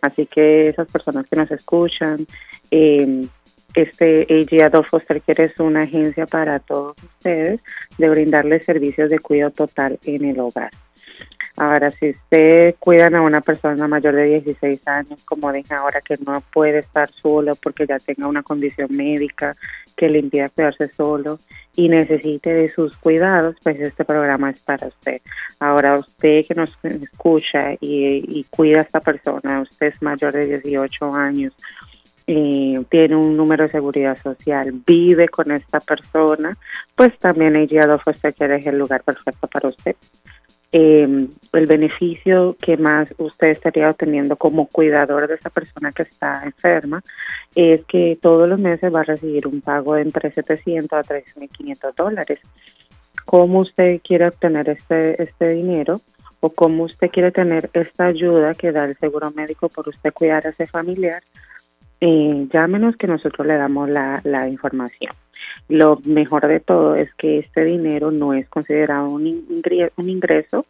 Así 0.02 0.26
que 0.26 0.70
esas 0.70 0.92
personas 0.92 1.28
que 1.30 1.36
nos 1.36 1.52
escuchan, 1.52 2.26
eh, 2.72 3.24
este 3.76 4.28
AG 4.30 4.62
Adult 4.64 4.88
Foster 4.88 5.22
Care 5.22 5.44
es 5.44 5.60
una 5.60 5.84
agencia 5.84 6.26
para 6.26 6.60
todos 6.60 6.96
ustedes 7.04 7.62
de 7.98 8.10
brindarles 8.10 8.66
servicios 8.66 9.10
de 9.10 9.20
cuidado 9.20 9.52
total 9.52 10.00
en 10.06 10.26
el 10.26 10.40
hogar. 10.40 10.72
Ahora, 11.60 11.92
si 11.92 12.12
usted 12.12 12.76
cuidan 12.80 13.16
a 13.16 13.22
una 13.22 13.42
persona 13.42 13.86
mayor 13.88 14.16
de 14.16 14.30
16 14.30 14.88
años, 14.88 15.22
como 15.26 15.52
dije 15.52 15.74
ahora, 15.74 16.00
que 16.00 16.16
no 16.26 16.42
puede 16.54 16.80
estar 16.80 17.10
solo 17.10 17.54
porque 17.56 17.86
ya 17.86 18.00
tenga 18.00 18.28
una 18.28 18.44
condición 18.44 18.88
médica 18.96 19.54
que 19.98 20.08
le 20.08 20.20
impida 20.20 20.48
cuidarse 20.48 20.88
solo 20.88 21.38
y 21.76 21.90
necesite 21.90 22.54
de 22.54 22.70
sus 22.70 22.96
cuidados, 22.96 23.58
pues 23.62 23.78
este 23.82 24.06
programa 24.06 24.52
es 24.52 24.60
para 24.62 24.88
usted. 24.88 25.22
Ahora, 25.60 25.96
usted 25.96 26.46
que 26.48 26.56
nos 26.56 26.78
escucha 26.84 27.74
y, 27.74 28.40
y 28.40 28.46
cuida 28.50 28.80
a 28.80 28.84
esta 28.84 29.02
persona, 29.02 29.60
usted 29.60 29.88
es 29.88 30.02
mayor 30.02 30.32
de 30.32 30.60
18 30.62 31.14
años, 31.14 31.54
tiene 32.90 33.16
un 33.16 33.36
número 33.36 33.64
de 33.64 33.72
seguridad 33.72 34.18
social, 34.22 34.72
vive 34.86 35.30
con 35.30 35.52
esta 35.52 35.80
persona, 35.80 36.56
pues 36.94 37.18
también 37.18 37.54
guiado 37.66 37.98
Foster 37.98 38.36
Care 38.36 38.58
es 38.58 38.68
el 38.68 38.78
lugar 38.78 39.04
perfecto 39.04 39.48
para 39.48 39.70
usted. 39.70 39.96
Eh, 40.72 41.28
el 41.54 41.66
beneficio 41.66 42.56
que 42.62 42.78
más 42.78 43.12
usted 43.18 43.48
estaría 43.48 43.90
obteniendo 43.90 44.36
como 44.36 44.68
cuidador 44.68 45.28
de 45.28 45.34
esa 45.34 45.50
persona 45.50 45.92
que 45.92 46.04
está 46.04 46.44
enferma 46.44 47.02
es 47.56 47.84
que 47.86 48.20
todos 48.22 48.48
los 48.48 48.60
meses 48.60 48.94
va 48.94 49.00
a 49.00 49.06
recibir 49.06 49.48
un 49.48 49.62
pago 49.62 49.96
de 49.96 50.04
entre 50.04 50.32
700 50.32 51.00
a 51.00 51.02
3.500 51.02 51.96
dólares. 51.96 52.40
¿Cómo 53.26 53.60
usted 53.60 54.00
quiere 54.04 54.28
obtener 54.28 54.70
este, 54.70 55.22
este 55.24 55.48
dinero? 55.50 56.00
o 56.42 56.50
cómo 56.52 56.84
usted 56.84 57.10
quiere 57.10 57.32
tener 57.32 57.70
esta 57.74 58.06
ayuda 58.06 58.54
que 58.54 58.72
da 58.72 58.86
el 58.86 58.98
seguro 58.98 59.30
médico 59.32 59.68
por 59.68 59.90
usted 59.90 60.14
cuidar 60.14 60.48
a 60.48 60.52
ese 60.52 60.66
familiar, 60.66 61.22
eh, 62.02 62.48
llámenos 62.52 62.96
que 62.96 63.08
nosotros 63.08 63.46
le 63.48 63.56
damos 63.56 63.90
la, 63.90 64.22
la 64.24 64.48
información. 64.48 65.12
Lo 65.68 66.00
mejor 66.06 66.48
de 66.48 66.60
todo 66.60 66.96
es 66.96 67.14
que 67.16 67.40
este 67.40 67.64
dinero 67.64 68.12
no 68.12 68.34
es 68.34 68.48
considerado 68.50 69.10
un 69.10 69.28
ingreso, 69.28 69.92
un 69.98 70.10
ingreso 70.10 70.66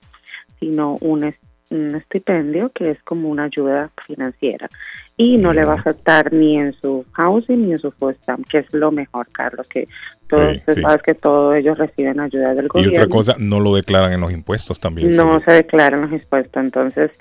sino 0.60 0.98
un, 1.02 1.24
es- 1.24 1.40
un 1.70 1.96
estipendio 1.96 2.70
que 2.70 2.92
es 2.92 3.02
como 3.04 3.30
una 3.30 3.44
ayuda 3.46 3.90
financiera 4.06 4.70
y 5.16 5.38
no 5.38 5.54
le 5.54 5.66
va 5.66 5.74
a 5.74 5.78
afectar 5.78 6.32
ni 6.34 6.58
en 6.58 6.74
su 6.74 7.06
housing 7.14 7.66
ni 7.66 7.72
en 7.74 7.80
su 7.80 7.92
food 7.92 8.16
stamp, 8.22 8.48
que 8.48 8.60
es 8.60 8.74
lo 8.74 8.92
mejor, 8.92 9.28
Carlos, 9.32 9.68
que 9.68 9.88
todos 10.28 10.52
Sí, 10.52 10.58
usted 10.58 10.76
sí. 10.76 10.82
sabe 10.82 11.00
que 11.04 11.14
todos 11.14 11.56
ellos 11.56 11.78
reciben 11.78 12.20
ayuda 12.20 12.54
del 12.54 12.66
Y 12.66 12.68
gobierno 12.70 12.98
otra 13.00 13.08
cosa, 13.10 13.36
no 13.40 13.60
lo 13.60 13.76
declaran 13.76 14.14
en 14.14 14.22
los 14.22 14.32
impuestos 14.32 14.80
también. 14.80 15.10
no 15.16 15.40
se 15.42 15.52
declaran 15.54 16.02
los 16.02 16.12
impuestos, 16.12 16.64
entonces 16.64 17.12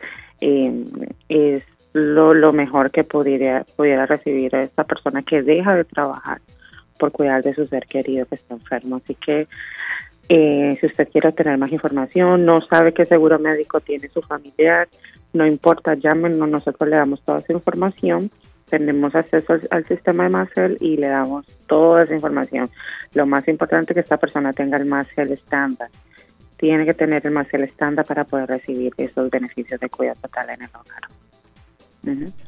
eh, 0.41 0.85
es 1.29 1.63
lo, 1.93 2.35
lo 2.35 2.53
mejor 2.53 2.91
que 2.91 3.05
pudiera, 3.05 3.65
pudiera 3.77 4.07
recibir 4.07 4.55
esta 4.55 4.85
persona 4.85 5.23
que 5.23 5.43
deja 5.43 5.75
de 5.75 5.85
trabajar 5.85 6.41
por 6.99 7.13
cuidar 7.13 7.43
de 7.43 7.55
su 7.55 7.67
ser 7.67 7.87
querido 7.87 8.27
que 8.27 8.35
está 8.35 8.55
enfermo. 8.55 8.97
Así 8.97 9.15
que 9.15 9.47
eh, 10.29 10.77
si 10.81 10.87
usted 10.87 11.09
quiere 11.11 11.29
obtener 11.29 11.57
más 11.57 11.73
información, 11.73 12.45
no 12.45 12.61
sabe 12.61 12.93
qué 12.93 13.07
seguro 13.07 13.39
médico 13.39 13.81
tiene 13.81 14.09
su 14.09 14.21
familiar, 14.21 14.89
no 15.33 15.47
importa, 15.47 15.95
llámenos, 15.95 16.49
nosotros 16.49 16.89
le 16.89 16.97
damos 16.97 17.23
toda 17.23 17.39
esa 17.39 17.53
información. 17.53 18.31
Tenemos 18.69 19.15
acceso 19.15 19.57
al, 19.71 19.85
sistema 19.87 20.25
de 20.25 20.31
Macel 20.31 20.77
y 20.81 20.99
le 20.99 21.09
damos 21.09 21.47
toda 21.67 22.05
esa 22.05 22.15
información. 22.15 22.69
Lo 23.15 23.25
más 23.25 23.49
importante 23.49 23.93
es 23.93 23.95
que 23.95 24.01
esta 24.01 24.19
persona 24.19 24.53
tenga 24.53 24.77
el 24.77 24.85
Macel 24.85 25.33
estándar. 25.33 25.89
tiene 26.59 26.85
que 26.85 26.93
tener 26.93 27.25
el 27.25 27.33
Marcel 27.33 27.63
estándar 27.63 28.05
para 28.05 28.25
poder 28.25 28.49
recibir 28.49 28.93
esos 28.97 29.31
beneficios 29.31 29.79
de 29.81 29.89
cuidado 29.89 30.21
total 30.23 30.51
en 30.51 30.63
el 30.63 30.69
hogar. 30.69 31.28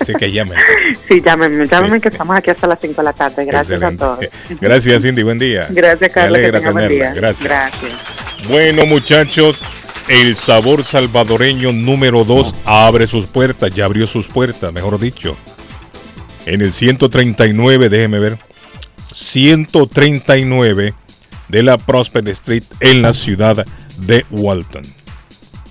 Así 0.00 0.14
que 0.14 0.32
llamen. 0.32 0.58
Sí, 1.06 1.20
llámenme, 1.24 1.66
llámenme 1.66 2.00
que 2.00 2.08
estamos 2.08 2.36
aquí 2.36 2.50
hasta 2.50 2.66
las 2.66 2.78
5 2.80 2.94
de 2.94 3.04
la 3.04 3.12
tarde. 3.12 3.44
Gracias 3.44 3.80
Excelente. 3.80 4.04
a 4.04 4.06
todos. 4.06 4.26
Gracias, 4.60 5.02
Cindy. 5.02 5.22
Buen 5.22 5.38
día. 5.38 5.66
Gracias, 5.70 6.00
Me 6.00 6.10
Carlos. 6.10 6.38
Que 6.38 6.46
alegra 6.46 6.70
buen 6.70 6.88
día. 6.88 7.12
Gracias. 7.14 7.42
Gracias. 7.42 7.92
Bueno, 8.48 8.86
muchachos, 8.86 9.58
el 10.08 10.36
sabor 10.36 10.84
salvadoreño 10.84 11.72
número 11.72 12.24
2 12.24 12.54
abre 12.64 13.06
sus 13.06 13.26
puertas, 13.26 13.74
ya 13.74 13.84
abrió 13.84 14.06
sus 14.06 14.26
puertas, 14.26 14.72
mejor 14.72 14.98
dicho. 14.98 15.36
En 16.46 16.60
el 16.62 16.72
139, 16.72 17.88
déjeme 17.88 18.18
ver. 18.18 18.38
139 19.14 20.94
de 21.48 21.62
la 21.62 21.76
Prospect 21.76 22.28
Street 22.28 22.64
en 22.80 23.02
la 23.02 23.12
ciudad 23.12 23.66
de 23.98 24.24
Walton. 24.30 24.82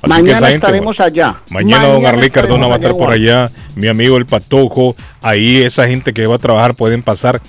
Mañana 0.09 0.47
gente, 0.47 0.55
estaremos 0.55 0.99
allá. 0.99 1.35
Mañana, 1.49 1.87
don 1.87 2.05
Arley 2.05 2.29
Cardona 2.29 2.67
va 2.67 2.75
a 2.75 2.77
estar 2.77 2.91
por 2.93 3.11
allá, 3.11 3.51
mi 3.75 3.87
amigo 3.87 4.17
el 4.17 4.25
Patojo, 4.25 4.95
ahí 5.21 5.57
esa 5.57 5.87
gente 5.87 6.13
que 6.13 6.25
va 6.25 6.35
a 6.35 6.39
trabajar 6.39 6.73
pueden 6.73 7.03
pasar 7.03 7.39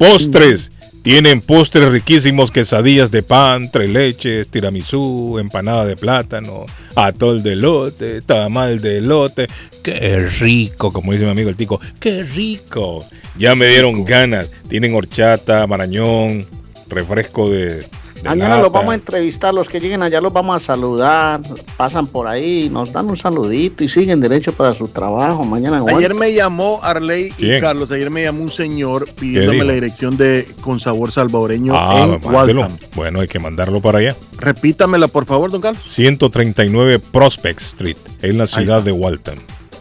Postres. 0.00 0.70
Tienen 1.02 1.42
postres 1.42 1.90
riquísimos, 1.90 2.50
quesadillas 2.50 3.10
de 3.10 3.22
pan, 3.22 3.70
tres 3.70 3.90
leches, 3.90 4.50
tiramisú, 4.50 5.38
empanada 5.38 5.84
de 5.84 5.94
plátano, 5.94 6.64
atol 6.96 7.42
de 7.42 7.54
lote, 7.54 8.22
tamal 8.22 8.80
de 8.80 9.02
lote. 9.02 9.46
¡Qué 9.82 10.18
rico! 10.40 10.90
Como 10.90 11.12
dice 11.12 11.26
mi 11.26 11.30
amigo 11.30 11.50
el 11.50 11.56
tico, 11.56 11.82
¡qué 12.00 12.22
rico! 12.22 13.04
Ya 13.36 13.54
me 13.54 13.68
dieron 13.68 14.06
ganas. 14.06 14.50
Tienen 14.70 14.94
horchata, 14.94 15.66
marañón, 15.66 16.46
refresco 16.88 17.50
de, 17.50 17.66
de 17.76 17.86
Mañana 18.24 18.58
los 18.58 18.70
vamos 18.70 18.92
a 18.92 18.94
entrevistar, 18.94 19.54
los 19.54 19.68
que 19.68 19.80
lleguen 19.80 20.02
allá 20.02 20.20
los 20.20 20.32
vamos 20.32 20.56
a 20.56 20.58
saludar, 20.58 21.40
pasan 21.76 22.06
por 22.06 22.28
ahí, 22.28 22.68
nos 22.70 22.92
dan 22.92 23.08
un 23.08 23.16
saludito 23.16 23.82
y 23.82 23.88
siguen 23.88 24.20
derecho 24.20 24.52
para 24.52 24.72
su 24.72 24.88
trabajo. 24.88 25.44
Mañana 25.44 25.82
Ayer 25.96 26.14
me 26.14 26.32
llamó 26.32 26.80
Arley 26.82 27.32
y 27.38 27.46
Bien. 27.48 27.60
Carlos, 27.60 27.90
ayer 27.90 28.10
me 28.10 28.22
llamó 28.22 28.42
un 28.42 28.50
señor 28.50 29.08
pidiéndome 29.18 29.64
la 29.64 29.72
dirección 29.72 30.16
de 30.16 30.46
Con 30.60 30.80
Sabor 30.80 31.12
Salvadoreño 31.12 31.72
Ah, 31.76 32.18
en. 32.22 32.32
Waltham. 32.32 32.76
Bueno, 32.94 33.20
hay 33.20 33.28
que 33.28 33.38
mandarlo 33.38 33.80
para 33.80 33.98
allá. 33.98 34.16
Repítamela, 34.38 35.08
por 35.08 35.24
favor, 35.26 35.50
don 35.50 35.60
Carlos. 35.60 35.82
139 35.86 36.98
Prospect 36.98 37.60
Street, 37.60 37.96
en 38.22 38.38
la 38.38 38.46
ciudad 38.46 38.82
de 38.82 38.92
Walton. 38.92 39.38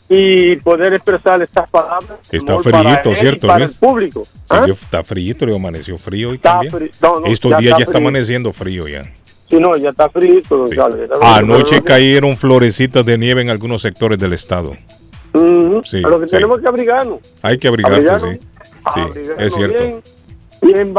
y 0.10 0.56
poder 0.56 0.94
expresar 0.94 1.40
estas 1.44 1.70
palabras. 1.70 2.18
Está 2.32 2.58
frío, 2.64 3.16
¿cierto, 3.16 3.46
Para 3.46 3.60
Luis? 3.66 3.70
el 3.72 3.76
público. 3.78 4.24
¿ah? 4.50 4.66
está 4.68 5.04
frío, 5.04 5.36
le 5.42 5.56
amaneció 5.56 6.00
frío 6.00 6.30
hoy 6.30 6.38
Está 6.38 6.54
también. 6.54 6.74
frío. 6.74 6.90
No, 7.00 7.20
no, 7.20 7.28
Estos 7.28 7.52
ya 7.52 7.58
días 7.60 7.72
está 7.74 7.78
ya 7.78 7.84
está 7.84 7.92
frío. 7.92 8.08
amaneciendo 8.08 8.54
frío 8.54 8.88
ya. 8.88 9.04
Sí, 9.48 9.60
no, 9.60 9.78
ya 9.78 9.90
está 9.92 10.10
frío. 10.10 10.42
Anoche 11.22 11.84
cayeron 11.84 12.38
florecitas 12.38 13.06
de 13.06 13.20
nieve 13.20 13.44
en 13.44 13.52
algunos 13.52 13.84
sectores 13.84 14.18
del 14.18 14.34
estado. 14.34 14.76
Ujú. 15.34 15.82
Sí, 15.84 16.02
Pero 16.04 16.20
que 16.20 16.26
sí. 16.26 16.32
tenemos 16.32 16.60
que 16.62 16.68
abrigarnos. 16.68 17.20
Hay 17.42 17.58
que 17.58 17.68
abrigarse, 17.68 17.98
Abrigarnos. 18.10 18.32
sí. 18.34 18.40
Sí, 18.94 19.00
abrigarnos 19.00 19.40
es 19.46 19.54
cierto. 19.54 19.78
bien 19.80 20.94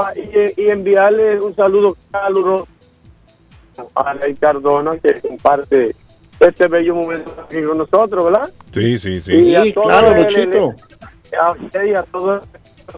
y, 0.57 0.63
y 0.63 0.71
enviarle 0.71 1.41
un 1.41 1.55
saludo 1.55 1.97
caluroso 2.11 2.67
a 3.95 4.15
Ley 4.15 4.35
Cardona 4.35 4.97
que 4.99 5.21
comparte 5.21 5.95
este 6.39 6.69
bello 6.69 6.95
momento 6.95 7.35
aquí 7.45 7.63
con 7.63 7.79
nosotros, 7.79 8.25
¿verdad? 8.25 8.51
Sí, 8.73 8.99
sí, 8.99 9.21
sí. 9.21 9.33
Y 9.35 9.55
a 9.55 9.73
todo 9.73 9.91
el- 9.91 9.95
A 11.39 11.53
usted 11.53 11.85
y 11.85 11.95
a 11.95 12.03
todo 12.05 12.41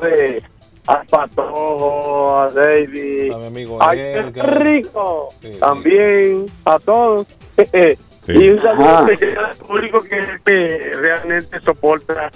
el- 0.02 0.42
al 0.86 1.06
Patojo, 1.06 2.40
a 2.40 2.48
David, 2.48 3.32
a 3.80 3.92
qué 3.92 4.22
rico, 4.42 5.28
también 5.60 6.46
a 6.64 6.78
todos. 6.78 7.26
Y 8.28 8.50
un 8.50 8.58
saludo 8.60 9.08
especial 9.08 9.44
al 9.46 9.56
público 9.56 10.02
que, 10.02 10.20
que 10.44 10.92
realmente 11.00 11.60
soporta 11.60 12.30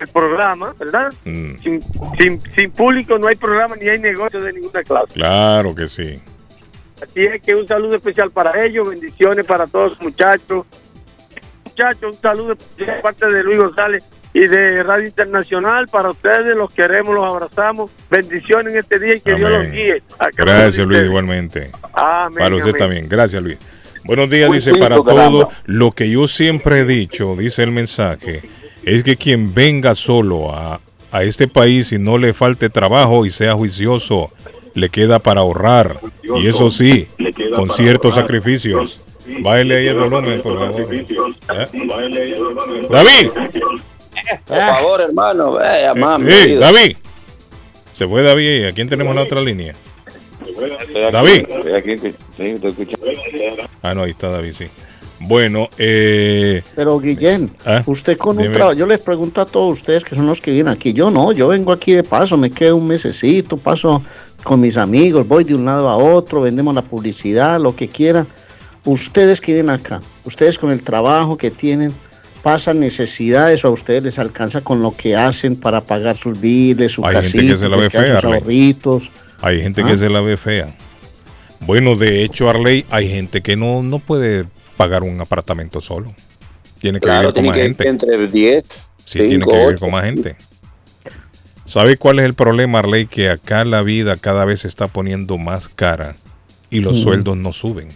el 0.00 0.08
programa, 0.08 0.74
¿verdad? 0.78 1.12
Mm, 1.24 1.56
Sin, 1.58 1.82
sin, 2.18 2.40
sin 2.40 2.70
público 2.70 3.18
no 3.18 3.26
hay 3.28 3.36
programa 3.36 3.76
ni 3.76 3.88
hay 3.88 3.98
negocio 3.98 4.40
de 4.40 4.52
ninguna 4.52 4.82
clase. 4.82 5.12
claro 5.14 5.74
que 5.74 5.88
sí. 5.88 6.20
Así 7.02 7.24
es 7.26 7.42
que 7.42 7.54
un 7.54 7.66
saludo 7.68 7.96
especial 7.96 8.30
para 8.30 8.64
ellos, 8.64 8.88
bendiciones 8.88 9.44
para 9.46 9.66
todos 9.66 9.90
los 9.92 10.00
muchachos. 10.02 10.66
Muchachos, 11.64 12.16
un 12.16 12.22
saludo 12.22 12.52
especial 12.54 12.96
de 12.96 13.02
parte 13.02 13.26
de 13.26 13.42
Luis 13.42 13.58
González 13.58 14.04
y 14.32 14.46
de 14.46 14.82
Radio 14.82 15.06
Internacional. 15.06 15.86
Para 15.88 16.08
ustedes 16.10 16.56
los 16.56 16.72
queremos, 16.72 17.14
los 17.14 17.30
abrazamos. 17.30 17.90
Bendiciones 18.10 18.72
en 18.72 18.78
este 18.78 18.98
día 18.98 19.16
y 19.16 19.20
que 19.20 19.34
Dios 19.34 19.50
los 19.50 19.70
guíe. 19.70 20.02
Gracias, 20.36 20.86
Luis, 20.86 21.02
igualmente. 21.04 21.70
Amén, 21.92 22.38
Para 22.38 22.54
usted 22.56 22.70
amén. 22.70 22.78
también. 22.78 23.08
Gracias, 23.10 23.42
Luis. 23.42 23.58
Buenos 24.06 24.30
días, 24.30 24.52
dice, 24.52 24.74
para 24.74 24.96
todo 24.96 25.50
lo 25.66 25.90
que 25.92 26.10
yo 26.10 26.28
siempre 26.28 26.80
he 26.80 26.84
dicho, 26.84 27.34
dice 27.36 27.62
el 27.62 27.72
mensaje, 27.72 28.42
es 28.84 29.02
que 29.02 29.16
quien 29.16 29.52
venga 29.52 29.94
solo 29.94 30.54
a, 30.54 30.80
a 31.10 31.22
este 31.22 31.48
país 31.48 31.92
y 31.92 31.98
no 31.98 32.18
le 32.18 32.32
falte 32.34 32.70
trabajo 32.70 33.26
y 33.26 33.30
sea 33.30 33.54
juicioso, 33.54 34.30
le 34.74 34.88
queda 34.90 35.18
para 35.18 35.40
ahorrar. 35.40 35.98
Y 36.36 36.46
eso 36.46 36.70
sí, 36.70 37.06
con 37.54 37.70
ciertos 37.70 38.14
sacrificios. 38.14 39.00
Bájale 39.40 39.76
ahí 39.76 39.86
el 39.88 39.96
volumen, 39.96 40.40
por 40.40 40.58
favor. 40.58 40.94
¿Eh? 40.94 41.06
David, 42.88 43.30
Por 44.46 44.56
favor, 44.56 45.00
hermano, 45.00 45.58
mami. 45.96 46.32
Eh, 46.32 46.54
David. 46.56 46.96
Se 47.94 48.06
fue 48.06 48.22
David. 48.22 48.66
¿A 48.66 48.72
quién 48.72 48.88
tenemos 48.88 49.10
en 49.10 49.16
la 49.16 49.22
otra 49.22 49.40
línea? 49.40 49.74
David. 51.12 51.46
Ah, 53.82 53.94
no, 53.94 54.02
ahí 54.02 54.10
está 54.10 54.28
David, 54.30 54.52
sí. 54.56 54.64
Bueno, 55.18 55.68
eh, 55.78 56.62
Pero 56.74 56.98
Guillén, 57.00 57.50
¿Ah? 57.64 57.82
usted 57.86 58.18
con 58.18 58.38
un 58.38 58.52
trabajo, 58.52 58.74
yo 58.76 58.86
les 58.86 58.98
pregunto 58.98 59.40
a 59.40 59.46
todos 59.46 59.78
ustedes 59.78 60.04
que 60.04 60.14
son 60.14 60.26
los 60.26 60.42
que 60.42 60.50
vienen 60.50 60.72
aquí, 60.72 60.92
yo 60.92 61.10
no, 61.10 61.32
yo 61.32 61.48
vengo 61.48 61.72
aquí 61.72 61.92
de 61.92 62.02
paso, 62.02 62.36
me 62.36 62.50
quedo 62.50 62.76
un 62.76 62.86
mesecito, 62.86 63.56
paso 63.56 64.02
con 64.44 64.60
mis 64.60 64.76
amigos, 64.76 65.26
voy 65.26 65.44
de 65.44 65.54
un 65.54 65.64
lado 65.64 65.88
a 65.88 65.96
otro, 65.96 66.42
vendemos 66.42 66.74
la 66.74 66.82
publicidad, 66.82 67.58
lo 67.60 67.74
que 67.74 67.88
quieran. 67.88 68.26
Ustedes 68.84 69.40
que 69.40 69.54
vienen 69.54 69.70
acá, 69.70 70.00
ustedes 70.24 70.58
con 70.58 70.70
el 70.70 70.82
trabajo 70.82 71.36
que 71.38 71.50
tienen, 71.50 71.92
pasan 72.42 72.78
necesidades 72.78 73.64
o 73.64 73.68
a 73.68 73.70
ustedes 73.70 74.02
les 74.04 74.18
alcanza 74.18 74.60
con 74.60 74.82
lo 74.82 74.92
que 74.94 75.16
hacen 75.16 75.56
para 75.56 75.80
pagar 75.84 76.16
sus 76.16 76.38
biles, 76.38 76.92
su 76.92 77.04
Hay 77.04 77.14
gente 77.14 77.30
que 77.32 77.38
casita, 77.38 77.56
se 77.56 77.68
la 77.70 77.76
les 77.76 77.86
ve 77.86 77.90
quedan 77.90 78.04
fea, 78.04 78.16
sus 78.16 78.24
Arley. 78.24 78.40
ahorritos. 78.40 79.10
Hay 79.42 79.62
gente 79.62 79.82
¿Ah? 79.82 79.86
que 79.86 79.98
se 79.98 80.08
la 80.08 80.20
ve 80.20 80.36
fea. 80.36 80.68
Bueno, 81.60 81.96
de 81.96 82.22
hecho, 82.24 82.48
Arley, 82.50 82.84
hay 82.90 83.08
gente 83.08 83.40
que 83.42 83.56
no, 83.56 83.82
no 83.82 83.98
puede 83.98 84.44
pagar 84.76 85.02
un 85.02 85.20
apartamento 85.20 85.80
solo. 85.80 86.14
Tiene 86.78 87.00
que 87.00 87.06
Claro, 87.06 87.32
vivir 87.32 87.34
con 87.34 87.34
tiene 87.34 87.48
más 87.48 87.56
que 87.56 87.62
gente. 87.62 87.88
entre 87.88 88.28
10, 88.28 88.92
Sí, 89.04 89.18
tiene 89.20 89.28
5, 89.44 89.50
que 89.50 89.56
vivir 89.56 89.74
8. 89.74 89.78
con 89.80 89.90
más 89.92 90.04
gente. 90.04 90.36
¿Sabe 91.64 91.96
cuál 91.96 92.20
es 92.20 92.26
el 92.26 92.34
problema, 92.34 92.78
Arley? 92.80 93.06
Que 93.06 93.28
acá 93.30 93.64
la 93.64 93.82
vida 93.82 94.16
cada 94.16 94.44
vez 94.44 94.60
se 94.60 94.68
está 94.68 94.86
poniendo 94.86 95.36
más 95.38 95.68
cara 95.68 96.14
y 96.70 96.80
los 96.80 96.98
Mm. 96.98 97.02
sueldos 97.02 97.36
no 97.36 97.52
suben. 97.52 97.88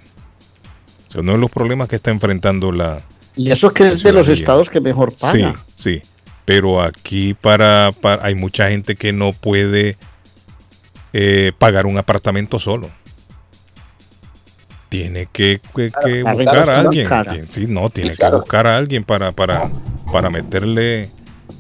O 1.09 1.13
sea, 1.13 1.21
uno 1.21 1.33
de 1.33 1.39
los 1.39 1.51
problemas 1.51 1.89
que 1.89 1.97
está 1.97 2.11
enfrentando 2.11 2.73
la, 2.73 3.01
Y 3.37 3.51
eso 3.53 3.73
que 3.73 3.87
es 3.87 4.03
de 4.03 4.13
los 4.13 4.29
estados 4.29 4.69
que 4.69 4.81
mejor 4.81 5.15
paga. 5.15 5.55
Sí, 5.77 6.01
sí. 6.01 6.03
Pero 6.45 6.83
aquí 6.83 7.33
para, 7.35 7.91
para- 8.01 8.25
hay 8.25 8.35
mucha 8.35 8.69
gente 8.71 8.97
que 8.97 9.13
no 9.13 9.33
puede 9.33 9.97
eh, 11.13 11.53
pagar 11.59 11.87
un 11.87 11.99
apartamento 11.99 12.59
solo. 12.59 12.89
Tiene 14.89 15.27
que, 15.27 15.61
que- 15.75 15.91
Claro, 15.91 16.07
que 16.07 16.23
la 16.25 16.33
buscar 16.33 16.71
a 16.71 16.79
alguien. 16.81 17.47
Sí, 17.49 17.67
no, 17.69 17.91
tiene 17.91 18.11
que 18.17 18.31
buscar 18.31 18.67
a 18.67 18.77
alguien 18.77 19.05
para, 19.05 19.33
para, 19.33 19.71
para 20.13 20.31
meterle 20.31 21.09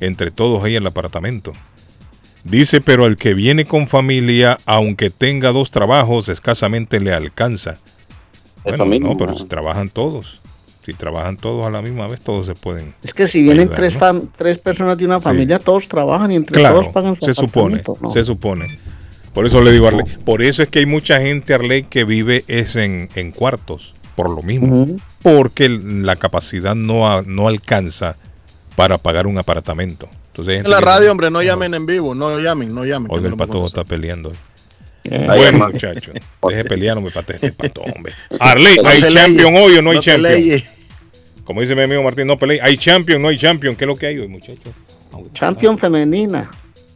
entre 0.00 0.30
todos 0.30 0.64
ahí 0.64 0.74
el 0.74 0.86
apartamento. 0.86 1.52
Dice, 2.42 2.80
pero 2.80 3.04
al 3.04 3.16
que 3.16 3.34
viene 3.34 3.66
con 3.66 3.86
familia, 3.86 4.58
aunque 4.64 5.10
tenga 5.10 5.52
dos 5.52 5.70
trabajos, 5.70 6.28
escasamente 6.28 6.98
le 6.98 7.12
alcanza. 7.12 7.72
Eso 8.64 8.78
Bueno, 8.78 8.86
mismo, 8.86 9.08
no, 9.10 9.16
pero 9.16 9.36
si 9.36 9.44
trabajan 9.44 9.90
todos. 9.90 10.40
Si 10.84 10.94
trabajan 10.94 11.36
todos 11.36 11.66
a 11.66 11.70
la 11.70 11.82
misma 11.82 12.08
vez, 12.08 12.20
todos 12.20 12.46
se 12.46 12.54
pueden. 12.54 12.94
Es 13.02 13.12
que 13.12 13.28
si 13.28 13.42
vienen 13.42 13.68
ayudar, 13.68 13.76
tres, 13.76 14.00
¿no? 14.00 14.22
tres 14.36 14.58
personas 14.58 14.96
de 14.96 15.04
una 15.04 15.20
familia, 15.20 15.58
todos 15.58 15.86
trabajan 15.86 16.32
y 16.32 16.36
entre 16.36 16.58
Claro, 16.58 16.76
todos 16.80 16.88
pagan 16.88 17.14
su 17.14 17.26
se 17.26 17.34
supone, 17.34 17.82
se 18.12 18.24
supone. 18.24 18.78
Por 19.34 19.46
eso 19.46 19.60
le 19.62 19.70
digo 19.72 19.86
a 19.86 19.88
Arley, 19.90 20.04
por 20.24 20.42
eso 20.42 20.62
es 20.62 20.68
que 20.68 20.80
hay 20.80 20.86
mucha 20.86 21.20
gente, 21.20 21.54
Arley, 21.54 21.84
que 21.84 22.04
vive 22.04 22.44
es 22.48 22.74
en, 22.76 23.08
en 23.14 23.30
cuartos, 23.30 23.94
por 24.16 24.28
lo 24.28 24.42
mismo, 24.42 24.86
porque 25.22 25.68
la 25.68 26.16
capacidad 26.16 26.74
no, 26.74 27.08
a- 27.10 27.22
no 27.22 27.46
alcanza 27.48 28.16
para 28.76 28.98
pagar 28.98 29.26
un 29.26 29.38
apartamento. 29.38 30.08
Entonces, 30.28 30.64
En 30.64 30.70
la 30.70 30.78
que- 30.78 30.84
radio, 30.84 31.10
hombre, 31.12 31.30
no 31.30 31.42
llamen 31.42 31.74
en 31.74 31.86
vivo, 31.86 32.14
no 32.14 32.38
llamen, 32.40 32.74
no 32.74 32.84
llamen. 32.84 33.08
Que 33.20 33.26
el 33.26 33.36
pato 33.36 33.66
está 33.66 33.84
peleando. 33.84 34.30
hoy. 34.30 34.36
Eh. 35.04 35.24
Bueno, 35.26 35.68
muchachos, 35.72 36.12
deje 36.48 36.64
pelear, 36.64 36.94
no 36.96 37.00
me 37.02 37.10
pate 37.10 37.34
este 37.36 37.52
pato, 37.52 37.82
hombre. 37.82 38.12
Arley, 38.40 38.76
No 38.82 38.88
¿hay 38.88 39.00
champion 39.02 39.56
hoy 39.56 39.76
o 39.76 39.82
no 39.82 39.90
hay 39.90 39.96
no 39.96 40.02
champion? 40.02 40.62
Como 41.44 41.60
dice 41.62 41.74
mi 41.74 41.82
amigo 41.82 42.02
Martín, 42.02 42.26
no 42.26 42.38
pelee. 42.38 42.60
¿Hay 42.62 42.76
champion 42.76 43.20
no 43.22 43.28
hay 43.28 43.38
champion? 43.38 43.74
¿Qué 43.76 43.84
es 43.84 43.88
lo 43.88 43.96
que 43.96 44.06
hay 44.06 44.18
hoy, 44.18 44.28
muchachos? 44.28 44.72
Champion 45.32 45.78
femenina. 45.78 46.48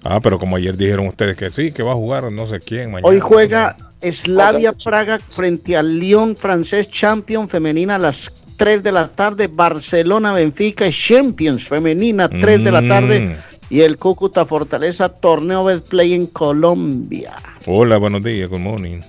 Ah, 0.05 0.21
pero 0.21 0.39
como 0.39 0.57
ayer 0.57 0.77
dijeron 0.77 1.07
ustedes 1.09 1.37
que 1.37 1.51
sí, 1.51 1.73
que 1.73 1.83
va 1.83 1.93
a 1.93 1.97
jugar 1.97 2.31
no 2.31 2.47
sé 2.47 2.61
quién 2.61 2.91
mañana. 2.93 3.09
Hoy 3.09 3.21
juega 3.21 3.77
Slavia 4.03 4.73
Praga 4.73 5.19
frente 5.19 5.77
al 5.77 5.99
Lyon 5.99 6.37
francés 6.37 6.91
Champion 6.91 7.49
femenina 7.49 7.95
a 7.95 7.99
las 7.99 8.31
3 8.59 8.83
de 8.83 8.93
la 8.93 9.09
tarde. 9.09 9.49
Barcelona 9.49 10.33
Benfica 10.35 10.87
Champions 10.91 11.67
femenina 11.67 12.29
3 12.29 12.63
de 12.63 12.71
la 12.73 12.83
Mm. 12.83 12.89
tarde. 12.89 13.37
Y 13.71 13.81
el 13.81 13.97
Cúcuta 13.97 14.45
Fortaleza 14.45 15.09
torneo 15.09 15.65
Betplay 15.65 16.13
en 16.13 16.27
Colombia. 16.27 17.33
Hola, 17.67 17.97
buenos 17.97 18.23
días, 18.23 18.51
good 18.51 18.59
morning. 18.59 19.01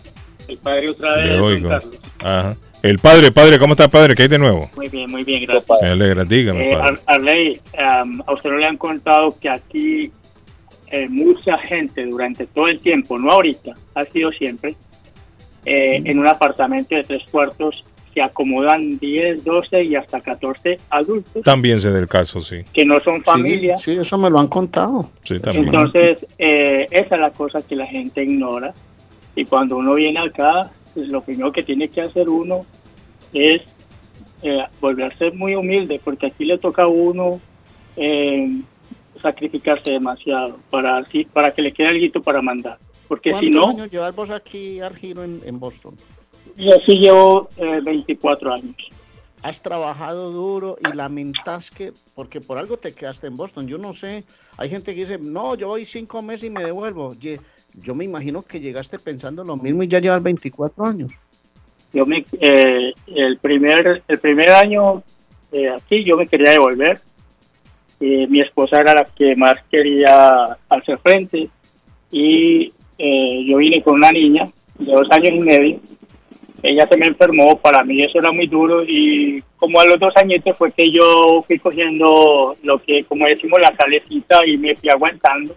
El 0.48 0.58
padre 0.60 0.90
otra 0.92 1.16
vez. 1.18 1.38
oigo. 1.40 1.70
Ajá. 2.20 2.56
El 2.82 3.00
padre, 3.00 3.32
padre, 3.32 3.60
¿cómo 3.60 3.74
está 3.74 3.90
padre? 3.90 4.16
¿Qué 4.16 4.24
hay 4.24 4.30
de 4.30 4.38
nuevo? 4.38 4.70
Muy 4.78 4.88
bien, 4.88 5.12
muy 5.12 5.24
bien, 5.24 5.44
gracias. 5.46 5.66
Me 5.82 5.90
alegra, 5.90 6.24
dígame, 6.24 6.70
Eh, 6.72 6.78
padre. 6.78 6.88
Ar- 6.88 7.02
Arley, 7.16 7.60
a 7.78 8.32
usted 8.32 8.50
no 8.52 8.58
le 8.58 8.66
han 8.66 8.78
contado 8.78 9.36
que 9.40 9.50
aquí 9.50 10.12
eh, 10.96 11.10
mucha 11.10 11.58
gente 11.58 12.06
durante 12.06 12.46
todo 12.46 12.68
el 12.68 12.80
tiempo, 12.80 13.18
no 13.18 13.32
ahorita, 13.32 13.74
ha 13.96 14.06
sido 14.06 14.32
siempre, 14.32 14.76
eh, 15.66 16.02
en 16.06 16.20
un 16.20 16.28
apartamento 16.28 16.96
de 16.96 17.04
tres 17.04 17.24
cuartos 17.30 17.84
se 18.14 18.22
acomodan 18.22 18.98
10, 18.98 19.44
12 19.44 19.84
y 19.84 19.96
hasta 19.96 20.22
14 20.22 20.78
adultos 20.90 21.44
También 21.44 21.82
sé 21.82 21.92
del 21.92 22.08
caso, 22.08 22.42
sí. 22.42 22.64
que 22.72 22.86
no 22.86 23.02
son 23.02 23.22
familia. 23.24 23.76
Sí, 23.76 23.92
sí, 23.92 24.00
eso 24.00 24.18
me 24.18 24.30
lo 24.30 24.40
han 24.40 24.48
contado. 24.48 25.10
Sí, 25.24 25.38
también. 25.42 25.66
Entonces, 25.66 26.26
eh, 26.38 26.88
esa 26.92 27.16
es 27.16 27.22
la 27.22 27.32
cosa 27.32 27.60
que 27.62 27.76
la 27.76 27.88
gente 27.88 28.24
ignora. 28.24 28.74
Y 29.36 29.44
cuando 29.44 29.76
uno 29.76 29.96
viene 29.96 30.22
acá, 30.22 30.72
pues, 30.94 31.10
lo 31.10 31.22
primero 31.22 31.52
que 31.52 31.64
tiene 31.64 31.90
que 31.90 32.00
hacer 32.00 32.30
uno 32.30 32.66
es 33.34 33.64
eh, 34.44 34.64
volverse 34.80 35.32
muy 35.32 35.56
humilde, 35.56 36.00
porque 36.02 36.28
aquí 36.28 36.46
le 36.46 36.58
toca 36.58 36.84
a 36.84 36.88
uno 36.88 37.42
eh, 37.98 38.62
sacrificarse 39.22 39.94
demasiado 39.94 40.58
para, 40.70 40.98
así- 40.98 41.26
para 41.26 41.52
que 41.52 41.62
le 41.62 41.72
quede 41.74 41.88
algo 41.88 42.22
para 42.22 42.42
mandar. 42.42 42.78
Porque 43.08 43.30
si 43.40 43.52
¿Cuántos 43.52 43.62
no, 43.62 43.70
años 43.70 43.90
llevas 43.92 44.16
vos 44.16 44.32
aquí, 44.32 44.80
Argiro, 44.82 45.24
en, 45.24 45.42
en 45.46 45.60
Boston? 45.60 45.96
yo 46.58 46.72
sí 46.86 46.94
llevo 46.96 47.50
eh, 47.58 47.82
24 47.84 48.54
años. 48.54 48.76
Has 49.44 49.62
trabajado 49.62 50.32
duro 50.32 50.76
y 50.82 50.96
lamentas 50.96 51.70
que, 51.70 51.92
porque 52.16 52.42
por 52.42 52.58
algo 52.58 52.78
te 52.78 52.94
quedaste 52.94 53.28
en 53.28 53.38
Boston. 53.38 53.68
Yo 53.68 53.78
no 53.78 53.94
sé, 53.94 54.24
hay 54.58 54.70
gente 54.70 54.94
que 54.96 55.02
dice, 55.02 55.18
no, 55.20 55.54
yo 55.56 55.68
voy 55.68 55.86
cinco 55.86 56.22
meses 56.24 56.46
y 56.46 56.50
me 56.50 56.64
devuelvo. 56.64 57.14
Ye- 57.16 57.40
Yo 57.76 57.94
me 57.94 58.06
imagino 58.06 58.42
que 58.42 58.60
llegaste 58.60 58.98
pensando 58.98 59.44
lo 59.44 59.56
mismo 59.58 59.84
y 59.84 59.88
ya 59.88 60.00
llevas 60.00 60.24
24 60.24 60.86
años. 60.86 61.12
Yo 61.94 62.06
me, 62.06 62.26
eh, 62.42 62.94
el 63.08 63.38
primer 63.38 64.02
el 64.08 64.20
primer 64.20 64.50
año 64.50 65.04
eh, 65.52 65.70
aquí 65.70 66.04
yo 66.04 66.18
me 66.18 66.26
quería 66.28 66.52
devolver 66.52 67.00
Eh, 68.00 68.28
mi 68.28 68.42
esposa 68.42 68.82
era 68.82 68.94
la 68.94 69.06
que 69.06 69.36
más 69.36 69.58
quería 69.72 70.58
hacer 70.70 70.98
frente 70.98 71.48
y 72.12 72.72
eh, 72.98 73.46
yo 73.46 73.58
vine 73.58 73.82
con 73.82 73.96
una 73.96 74.12
niña 74.12 74.44
de 74.78 74.92
dos 74.92 75.10
años 75.12 75.34
y 75.36 75.40
medio. 75.40 75.80
Ella 76.62 76.88
se 76.88 76.98
me 76.98 77.08
enfermó, 77.08 77.58
para 77.58 77.84
mí 77.84 78.04
eso 78.04 78.20
era 78.20 78.32
muy 78.32 78.48
duro 78.48 78.84
y 78.84 79.42
como 79.58 79.80
a 79.80 79.86
los 79.86 80.00
dos 80.00 80.16
añitos 80.18 80.58
fue 80.58 80.72
que 80.72 80.90
yo 80.90 81.44
fui 81.46 81.60
cogiendo 81.60 82.56
lo 82.64 82.80
que, 82.82 83.04
como 83.04 83.28
decimos, 83.28 83.60
la 83.62 83.76
calecita 83.76 84.40
y 84.46 84.58
me 84.58 84.76
fui 84.76 84.90
aguantando. 84.90 85.56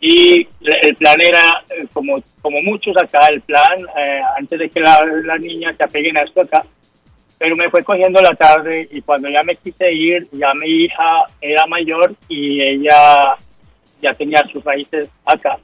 Y 0.00 0.46
el 0.60 0.94
plan 0.96 1.20
era, 1.20 1.64
eh, 1.70 1.86
como, 1.92 2.22
como 2.40 2.60
muchos 2.62 2.96
acá, 2.96 3.26
el 3.32 3.40
plan, 3.40 3.80
eh, 4.00 4.20
antes 4.38 4.58
de 4.58 4.68
que 4.68 4.80
la, 4.80 5.04
la 5.24 5.38
niña 5.38 5.74
se 5.76 5.84
apeguen 5.84 6.16
a 6.16 6.22
esto 6.22 6.42
acá, 6.42 6.64
pero 7.38 7.56
me 7.56 7.70
fue 7.70 7.84
cogiendo 7.84 8.20
la 8.20 8.34
tarde 8.34 8.88
y 8.90 9.00
cuando 9.00 9.28
ya 9.28 9.42
me 9.42 9.54
quise 9.56 9.92
ir, 9.92 10.28
ya 10.32 10.52
mi 10.54 10.84
hija 10.84 11.26
era 11.40 11.66
mayor 11.66 12.14
y 12.28 12.60
ella 12.60 13.36
ya 14.02 14.14
tenía 14.14 14.44
sus 14.52 14.62
raíces 14.64 15.08
acá. 15.24 15.58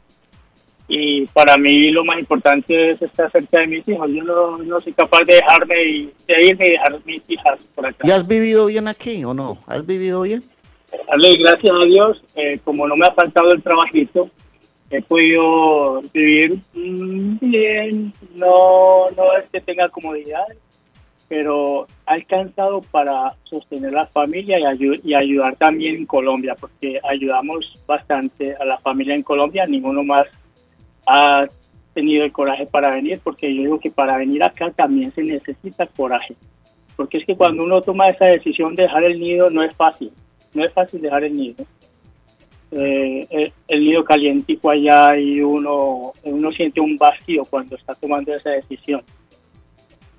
Y 0.87 1.27
para 1.29 1.57
mí 1.57 1.91
lo 1.91 2.05
más 2.05 2.19
importante 2.19 2.91
es 2.91 3.01
estar 3.01 3.31
cerca 3.33 3.61
de 3.61 3.67
mis 3.67 3.89
hijos. 3.89 4.11
Yo 4.13 4.23
no, 4.23 4.59
no 4.59 4.81
soy 4.81 4.93
capaz 4.93 5.21
de 5.27 5.35
dejarme 5.37 5.83
y 5.83 6.13
de 6.29 6.47
irme 6.47 6.69
y 6.69 6.71
dejar 6.73 7.01
mis 7.05 7.23
hijas 7.29 7.59
por 7.75 7.87
acá. 7.87 7.99
¿Y 8.05 8.11
has 8.11 8.27
vivido 8.27 8.67
bien 8.67 8.87
aquí 8.87 9.25
o 9.25 9.33
no? 9.33 9.57
¿Has 9.67 9.87
vivido 9.87 10.23
bien? 10.23 10.45
Darle 11.09 11.37
gracias 11.39 11.73
a 11.73 11.85
Dios, 11.87 12.25
eh, 12.37 12.61
como 12.63 12.87
no 12.87 12.97
me 12.97 13.07
ha 13.07 13.13
faltado 13.13 13.53
el 13.53 13.63
trabajito, 13.63 14.31
he 14.91 15.03
podido 15.03 16.03
vivir 16.13 16.59
mm, 16.75 17.39
bien. 17.41 18.13
No, 18.35 19.11
no 19.17 19.37
es 19.37 19.49
que 19.51 19.61
tenga 19.61 19.89
comodidades, 19.89 20.59
pero 21.29 21.87
ha 22.07 22.13
alcanzado 22.13 22.81
para 22.83 23.35
sostener 23.45 23.93
la 23.93 24.07
familia 24.07 24.59
y, 24.59 24.63
ayu- 24.63 25.01
y 25.03 25.15
ayudar 25.15 25.57
también 25.57 25.97
en 25.97 26.07
Colombia, 26.07 26.55
porque 26.59 27.01
ayudamos 27.09 27.83
bastante 27.87 28.55
a 28.55 28.65
la 28.65 28.79
familia 28.79 29.15
en 29.15 29.23
Colombia. 29.23 29.67
Ninguno 29.67 30.03
más 30.05 30.27
ha 31.07 31.47
tenido 31.95 32.25
el 32.25 32.33
coraje 32.33 32.67
para 32.67 32.95
venir, 32.95 33.21
porque 33.23 33.55
yo 33.55 33.63
digo 33.63 33.81
que 33.81 33.91
para 33.91 34.17
venir 34.17 34.43
acá 34.43 34.71
también 34.71 35.13
se 35.15 35.23
necesita 35.23 35.87
coraje. 35.87 36.35
Porque 36.97 37.19
es 37.19 37.25
que 37.27 37.37
cuando 37.37 37.65
uno 37.65 37.81
toma 37.81 38.09
esa 38.09 38.27
decisión 38.27 38.75
de 38.75 38.85
dejar 38.85 39.05
el 39.05 39.19
nido 39.19 39.51
no 39.51 39.63
es 39.63 39.75
fácil, 39.75 40.11
no 40.53 40.65
es 40.65 40.73
fácil 40.73 41.01
dejar 41.01 41.25
el 41.25 41.35
nido. 41.35 41.65
Eh, 42.71 43.27
el, 43.31 43.53
el 43.69 43.81
nido 43.85 44.03
calientico 44.03 44.71
allá 44.71 45.17
y 45.17 45.41
uno, 45.41 46.13
uno 46.25 46.51
siente 46.51 46.81
un 46.81 46.97
vacío 46.97 47.45
cuando 47.45 47.77
está 47.77 47.95
tomando 47.95 48.35
esa 48.35 48.51
decisión. 48.51 49.03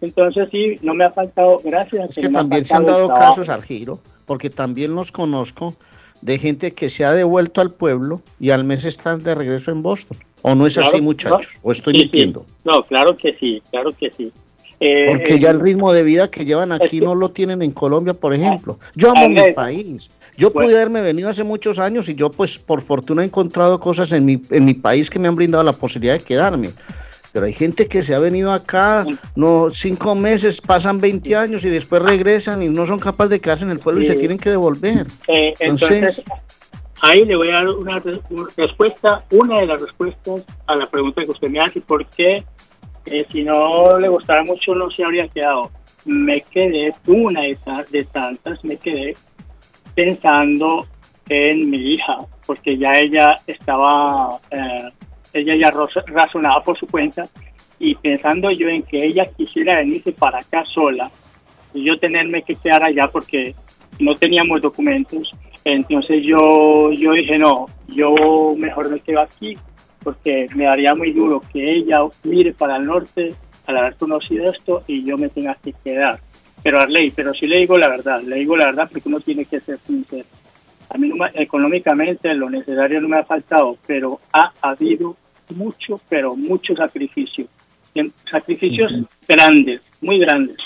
Entonces 0.01 0.49
sí, 0.51 0.77
no 0.81 0.93
me 0.93 1.03
ha 1.03 1.11
faltado, 1.11 1.59
gracias. 1.63 2.09
Es 2.09 2.15
que 2.23 2.29
también 2.29 2.65
se 2.65 2.75
han 2.75 2.85
dado 2.85 3.07
casos 3.13 3.49
al 3.49 3.63
giro, 3.63 3.99
porque 4.25 4.49
también 4.49 4.93
los 4.95 5.11
conozco 5.11 5.75
de 6.21 6.37
gente 6.39 6.71
que 6.71 6.89
se 6.89 7.05
ha 7.05 7.13
devuelto 7.13 7.61
al 7.61 7.71
pueblo 7.71 8.21
y 8.39 8.49
al 8.49 8.63
mes 8.63 8.85
están 8.85 9.23
de 9.23 9.35
regreso 9.35 9.71
en 9.71 9.81
Boston. 9.81 10.17
¿O 10.41 10.53
no 10.53 10.67
es 10.67 10.77
así, 10.77 11.01
muchachos? 11.01 11.59
¿O 11.63 11.71
estoy 11.71 11.93
Sí, 11.93 11.99
sí. 11.99 12.03
mintiendo? 12.05 12.45
No, 12.63 12.83
claro 12.83 13.17
que 13.17 13.33
sí, 13.33 13.61
claro 13.71 13.91
que 13.97 14.11
sí. 14.11 14.31
Eh, 14.79 15.05
Porque 15.07 15.39
ya 15.39 15.51
el 15.51 15.61
ritmo 15.61 15.93
de 15.93 16.03
vida 16.03 16.29
que 16.29 16.45
llevan 16.45 16.71
aquí 16.71 16.99
no 16.99 17.15
lo 17.15 17.29
tienen 17.31 17.61
en 17.61 17.71
Colombia, 17.71 18.13
por 18.13 18.33
ejemplo. 18.33 18.77
Yo 18.93 19.11
amo 19.11 19.29
mi 19.29 19.53
país. 19.53 20.09
Yo 20.37 20.51
pude 20.51 20.75
haberme 20.75 21.01
venido 21.01 21.29
hace 21.29 21.43
muchos 21.43 21.79
años 21.79 22.09
y 22.09 22.15
yo, 22.15 22.29
pues, 22.29 22.59
por 22.59 22.81
fortuna 22.81 23.21
he 23.21 23.25
encontrado 23.25 23.79
cosas 23.79 24.11
en 24.11 24.25
mi, 24.25 24.41
en 24.51 24.65
mi 24.65 24.73
país 24.73 25.09
que 25.09 25.17
me 25.17 25.29
han 25.29 25.35
brindado 25.35 25.63
la 25.63 25.73
posibilidad 25.73 26.15
de 26.15 26.23
quedarme. 26.23 26.71
Pero 27.35 27.47
hay 27.47 27.51
gente 27.53 27.85
que 27.89 28.01
se 28.01 28.15
ha 28.15 28.19
venido 28.19 28.53
acá, 28.53 29.05
no 29.35 29.69
cinco 29.69 30.15
meses, 30.15 30.61
pasan 30.61 31.01
20 31.01 31.35
años 31.35 31.65
y 31.65 31.69
después 31.69 32.01
regresan 32.01 32.63
y 32.63 32.69
no 32.69 32.85
son 32.85 32.97
capaces 32.97 33.31
de 33.31 33.41
quedarse 33.41 33.65
en 33.65 33.71
el 33.71 33.79
pueblo 33.79 33.99
y 33.99 34.05
se 34.05 34.15
tienen 34.15 34.37
que 34.37 34.51
devolver. 34.51 35.05
Eh, 35.27 35.53
entonces, 35.59 36.19
Entonces, 36.19 36.25
ahí 37.01 37.25
le 37.25 37.35
voy 37.35 37.49
a 37.49 37.55
dar 37.55 37.69
una, 37.71 37.99
re- 37.99 38.21
una 38.29 38.47
respuesta, 38.55 39.25
una 39.31 39.59
de 39.59 39.65
las 39.67 39.81
respuestas 39.81 40.43
a 40.67 40.77
la 40.77 40.89
pregunta 40.89 41.25
que 41.25 41.31
usted 41.31 41.49
me 41.49 41.59
hace, 41.59 41.81
¿por 41.81 42.05
qué 42.05 42.45
eh, 43.05 43.25
si 43.29 43.43
no 43.43 43.99
le 43.99 44.07
gustara 44.07 44.41
mucho 44.45 44.73
no 44.73 44.89
se 44.89 45.03
habría 45.03 45.27
quedado? 45.27 45.69
Me 46.05 46.39
quedé, 46.39 46.93
una 47.05 47.41
de, 47.41 47.57
de 47.91 48.03
tantas, 48.05 48.63
me 48.63 48.77
quedé 48.77 49.17
pensando 49.93 50.87
en 51.27 51.69
mi 51.69 51.95
hija, 51.95 52.15
porque 52.45 52.77
ya 52.77 52.93
ella 52.93 53.35
estaba, 53.45 54.39
eh, 54.51 54.89
ella 55.39 55.55
ya 55.55 55.73
razonaba 56.07 56.63
por 56.63 56.77
su 56.77 56.87
cuenta 56.87 57.27
y 57.79 57.95
pensando 57.95 58.51
yo 58.51 58.69
en 58.69 58.83
que 58.83 59.05
ella 59.05 59.25
quisiera 59.35 59.75
venirse 59.77 60.11
para 60.13 60.39
acá 60.39 60.63
sola 60.65 61.11
y 61.73 61.83
yo 61.83 61.97
tenerme 61.99 62.41
que 62.43 62.55
quedar 62.55 62.83
allá 62.83 63.07
porque 63.07 63.53
no 63.99 64.15
teníamos 64.15 64.61
documentos, 64.61 65.29
entonces 65.63 66.23
yo, 66.23 66.91
yo 66.91 67.11
dije, 67.13 67.37
no, 67.37 67.65
yo 67.87 68.55
mejor 68.57 68.89
me 68.89 68.99
quedo 68.99 69.21
aquí 69.21 69.57
porque 70.03 70.47
me 70.55 70.65
daría 70.65 70.93
muy 70.95 71.11
duro 71.11 71.41
que 71.51 71.77
ella 71.77 71.99
mire 72.23 72.53
para 72.53 72.77
el 72.77 72.85
norte 72.85 73.33
al 73.65 73.77
haber 73.77 73.95
conocido 73.95 74.51
esto 74.51 74.83
y 74.87 75.03
yo 75.03 75.17
me 75.17 75.29
tenga 75.29 75.55
que 75.55 75.73
quedar. 75.83 76.19
Pero 76.61 76.79
Arley, 76.79 77.11
pero 77.11 77.33
sí 77.33 77.47
le 77.47 77.57
digo 77.57 77.77
la 77.77 77.89
verdad, 77.89 78.21
le 78.21 78.37
digo 78.37 78.55
la 78.55 78.65
verdad 78.65 78.87
porque 78.91 79.09
uno 79.09 79.19
tiene 79.19 79.45
que 79.45 79.59
ser 79.59 79.77
sincero. 79.79 80.25
A 80.89 80.97
mí 80.97 81.09
no 81.09 81.15
me- 81.15 81.31
económicamente 81.33 82.33
lo 82.35 82.49
necesario 82.49 83.01
no 83.01 83.07
me 83.09 83.17
ha 83.17 83.23
faltado, 83.23 83.77
pero 83.87 84.19
ha 84.33 84.51
habido 84.61 85.15
mucho, 85.53 85.99
pero 86.09 86.35
mucho 86.35 86.75
sacrificio. 86.75 87.47
Sacrificios 88.29 88.91
grandes, 89.27 89.81
muy 90.01 90.19
grandes, 90.19 90.57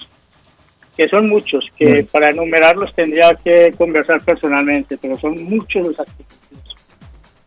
que 0.97 1.07
son 1.07 1.30
muchos, 1.30 1.69
que 1.77 2.03
para 2.11 2.31
enumerarlos 2.31 2.93
tendría 2.95 3.34
que 3.35 3.72
conversar 3.77 4.22
personalmente, 4.22 4.97
pero 4.97 5.18
son 5.18 5.43
muchos 5.43 5.88
los 5.88 5.95
sacrificios. 5.95 6.76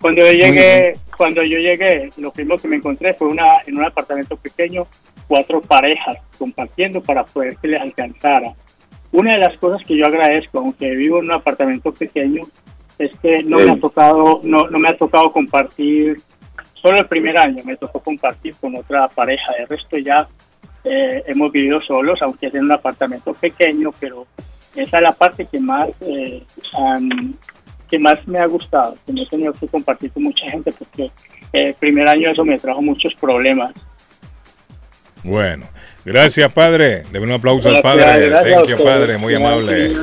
Cuando 0.01 0.25
yo 0.25 0.33
llegué, 0.33 0.97
cuando 1.17 1.43
yo 1.43 1.59
llegué, 1.59 2.11
lo 2.17 2.33
primero 2.33 2.59
que 2.59 2.69
me 2.69 2.77
encontré 2.77 3.15
fue 3.15 3.29
una 3.29 3.61
en 3.67 3.77
un 3.77 3.85
apartamento 3.85 4.37
pequeño, 4.37 4.87
cuatro 5.29 5.61
parejas 5.61 6.19
compartiendo 6.39 7.01
para 7.01 7.25
poder 7.25 7.57
que 7.57 7.69
les 7.69 7.81
alcanzara. 7.81 8.53
Una 9.13 9.35
de 9.35 9.39
las 9.39 9.57
cosas 9.59 9.87
que 9.87 9.97
yo 9.97 10.07
agradezco, 10.07 10.59
aunque 10.59 10.91
vivo 10.95 11.19
en 11.19 11.27
un 11.27 11.33
apartamento 11.33 11.93
pequeño, 11.93 12.43
es 12.99 13.11
que 13.21 13.43
no 13.43 13.59
me 13.59 13.71
ha 13.71 13.77
tocado, 13.79 14.41
no, 14.43 14.69
no 14.69 14.79
me 14.79 14.89
ha 14.89 14.97
tocado 14.97 15.33
compartir, 15.33 16.21
solo 16.83 16.99
el 16.99 17.07
primer 17.07 17.41
año 17.41 17.63
me 17.65 17.77
tocó 17.77 18.01
compartir 18.01 18.55
con 18.61 18.77
otra 18.77 19.09
pareja, 19.09 19.53
de 19.59 19.67
resto 19.67 19.97
ya 19.99 20.29
eh, 20.85 21.23
hemos 21.27 21.53
vivido 21.53 21.81
solos, 21.81 22.21
aunque 22.23 22.49
es 22.49 22.55
en 22.55 22.65
un 22.65 22.73
apartamento 22.73 23.33
pequeño, 23.35 23.93
pero 24.01 24.27
esa 24.75 24.97
es 24.97 25.03
la 25.03 25.13
parte 25.13 25.47
que 25.47 25.61
más 25.61 25.89
eh, 26.01 26.43
am, 26.75 27.35
que 27.89 27.99
más 27.99 28.27
me 28.27 28.39
ha 28.39 28.47
gustado, 28.47 28.97
que 29.07 29.13
no 29.13 29.23
he 29.23 29.27
tenido 29.27 29.53
que 29.53 29.69
compartir 29.69 30.11
con 30.11 30.25
mucha 30.25 30.51
gente 30.51 30.73
porque 30.73 31.05
eh, 31.05 31.11
el 31.53 31.75
primer 31.75 32.09
año 32.09 32.31
eso 32.31 32.45
me 32.45 32.59
trajo 32.59 32.83
muchos 32.83 33.15
problemas. 33.15 33.73
Bueno, 35.23 35.67
gracias, 36.05 36.53
padre. 36.53 37.05
Deme 37.13 37.27
un 37.27 37.33
aplauso 37.33 37.69
al 37.69 37.81
padre. 37.81 38.29
gracias 38.29 38.55
Thank 38.57 38.69
you, 38.69 38.85
padre. 38.85 39.19
Muy 39.19 39.35
amable. 39.35 39.95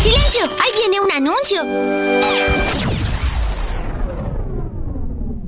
¡Silencio! 0.00 0.44
¡Ahí 0.62 0.70
viene 0.78 1.00
un 1.00 1.10
anuncio! 1.10 1.62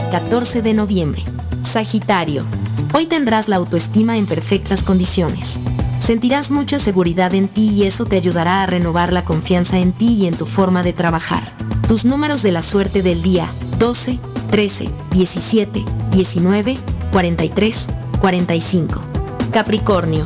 14 0.11 0.61
de 0.61 0.73
noviembre. 0.73 1.23
Sagitario. 1.63 2.43
Hoy 2.93 3.05
tendrás 3.05 3.47
la 3.47 3.55
autoestima 3.55 4.17
en 4.17 4.25
perfectas 4.25 4.83
condiciones. 4.83 5.57
Sentirás 6.01 6.51
mucha 6.51 6.79
seguridad 6.79 7.33
en 7.33 7.47
ti 7.47 7.69
y 7.69 7.83
eso 7.83 8.03
te 8.03 8.17
ayudará 8.17 8.61
a 8.61 8.65
renovar 8.65 9.13
la 9.13 9.23
confianza 9.23 9.79
en 9.79 9.93
ti 9.93 10.15
y 10.15 10.27
en 10.27 10.35
tu 10.35 10.45
forma 10.45 10.83
de 10.83 10.91
trabajar. 10.91 11.41
Tus 11.87 12.03
números 12.03 12.43
de 12.43 12.51
la 12.51 12.61
suerte 12.61 13.01
del 13.01 13.21
día 13.21 13.47
12, 13.79 14.19
13, 14.51 14.89
17, 15.11 15.85
19, 16.11 16.77
43, 17.13 17.87
45. 18.19 19.01
Capricornio. 19.53 20.25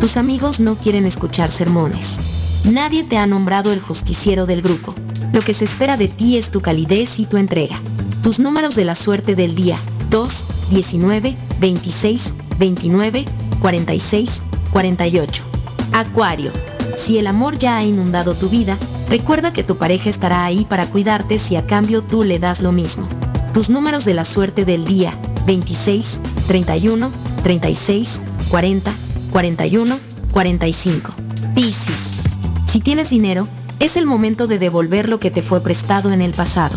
Tus 0.00 0.16
amigos 0.16 0.60
no 0.60 0.76
quieren 0.76 1.04
escuchar 1.04 1.50
sermones. 1.50 2.62
Nadie 2.64 3.04
te 3.04 3.18
ha 3.18 3.26
nombrado 3.26 3.74
el 3.74 3.80
justiciero 3.80 4.46
del 4.46 4.62
grupo. 4.62 4.94
Lo 5.34 5.42
que 5.42 5.52
se 5.52 5.66
espera 5.66 5.98
de 5.98 6.08
ti 6.08 6.38
es 6.38 6.50
tu 6.50 6.62
calidez 6.62 7.20
y 7.20 7.26
tu 7.26 7.36
entrega. 7.36 7.78
Tus 8.26 8.40
números 8.40 8.74
de 8.74 8.84
la 8.84 8.96
suerte 8.96 9.36
del 9.36 9.54
día 9.54 9.78
2, 10.10 10.46
19, 10.70 11.36
26, 11.60 12.34
29, 12.58 13.24
46, 13.60 14.42
48. 14.72 15.44
Acuario. 15.92 16.50
Si 16.96 17.18
el 17.18 17.28
amor 17.28 17.56
ya 17.56 17.76
ha 17.76 17.84
inundado 17.84 18.34
tu 18.34 18.48
vida, 18.48 18.76
recuerda 19.08 19.52
que 19.52 19.62
tu 19.62 19.76
pareja 19.76 20.10
estará 20.10 20.44
ahí 20.44 20.64
para 20.64 20.86
cuidarte 20.86 21.38
si 21.38 21.54
a 21.54 21.68
cambio 21.68 22.02
tú 22.02 22.24
le 22.24 22.40
das 22.40 22.62
lo 22.62 22.72
mismo. 22.72 23.06
Tus 23.54 23.70
números 23.70 24.04
de 24.04 24.14
la 24.14 24.24
suerte 24.24 24.64
del 24.64 24.84
día 24.84 25.12
26, 25.46 26.18
31, 26.48 27.12
36, 27.44 28.20
40, 28.50 28.92
41, 29.30 29.98
45. 30.32 31.12
Piscis. 31.54 32.22
Si 32.66 32.80
tienes 32.80 33.10
dinero, 33.10 33.46
es 33.78 33.96
el 33.96 34.04
momento 34.04 34.48
de 34.48 34.58
devolver 34.58 35.08
lo 35.08 35.20
que 35.20 35.30
te 35.30 35.42
fue 35.42 35.60
prestado 35.60 36.12
en 36.12 36.22
el 36.22 36.32
pasado. 36.32 36.76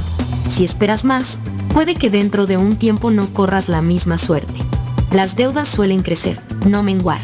Si 0.49 0.65
esperas 0.65 1.05
más, 1.05 1.37
puede 1.73 1.95
que 1.95 2.09
dentro 2.09 2.45
de 2.45 2.57
un 2.57 2.75
tiempo 2.75 3.11
no 3.11 3.31
corras 3.33 3.69
la 3.69 3.81
misma 3.81 4.17
suerte. 4.17 4.53
Las 5.11 5.35
deudas 5.35 5.69
suelen 5.69 6.01
crecer, 6.01 6.39
no 6.65 6.83
menguar. 6.83 7.21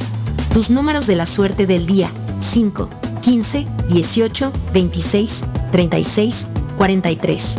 Tus 0.54 0.70
números 0.70 1.08
de 1.08 1.16
la 1.16 1.26
suerte 1.26 1.68
del 1.68 1.86
día 1.86 2.10
5, 2.40 2.90
15, 3.22 3.66
18, 3.90 4.54
26, 4.74 5.44
36, 5.72 6.48
43. 6.78 7.58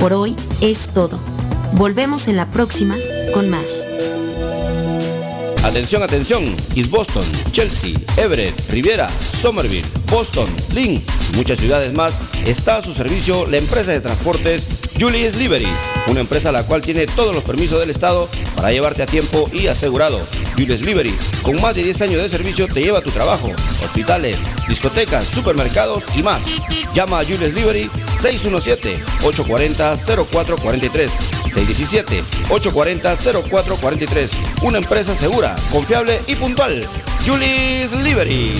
Por 0.00 0.12
hoy 0.12 0.36
es 0.60 0.88
todo. 0.88 1.18
Volvemos 1.74 2.28
en 2.28 2.36
la 2.36 2.46
próxima 2.46 2.96
con 3.34 3.50
más. 3.50 3.86
Atención, 5.62 6.02
atención. 6.02 6.44
East 6.74 6.90
Boston, 6.90 7.24
Chelsea, 7.50 7.94
Everett, 8.16 8.54
Riviera, 8.70 9.08
Somerville, 9.40 9.86
Boston, 10.10 10.46
Lynn 10.72 11.02
muchas 11.36 11.58
ciudades 11.58 11.94
más 11.94 12.14
está 12.46 12.76
a 12.76 12.82
su 12.82 12.94
servicio 12.94 13.46
la 13.46 13.58
empresa 13.58 13.92
de 13.92 14.00
transportes 14.00 14.66
Julius 14.98 15.36
Liberty, 15.36 15.68
una 16.08 16.20
empresa 16.20 16.50
la 16.50 16.64
cual 16.64 16.80
tiene 16.80 17.06
todos 17.06 17.32
los 17.32 17.44
permisos 17.44 17.78
del 17.78 17.90
Estado 17.90 18.28
para 18.56 18.72
llevarte 18.72 19.04
a 19.04 19.06
tiempo 19.06 19.48
y 19.52 19.68
asegurado. 19.68 20.18
Julius 20.56 20.80
Liberty, 20.80 21.14
con 21.42 21.62
más 21.62 21.76
de 21.76 21.84
10 21.84 22.02
años 22.02 22.20
de 22.20 22.28
servicio, 22.28 22.66
te 22.66 22.82
lleva 22.82 22.98
a 22.98 23.02
tu 23.02 23.10
trabajo, 23.10 23.52
hospitales, 23.84 24.36
discotecas, 24.68 25.28
supermercados 25.28 26.02
y 26.16 26.24
más. 26.24 26.42
Llama 26.94 27.20
a 27.20 27.24
Julius 27.24 27.54
Liberty 27.54 27.88
617-840-0443. 28.20 31.10
617-840-0443. 32.48 34.30
Una 34.62 34.78
empresa 34.78 35.14
segura, 35.14 35.54
confiable 35.70 36.20
y 36.26 36.34
puntual. 36.34 36.84
Julius 37.24 37.92
Liberty. 38.02 38.54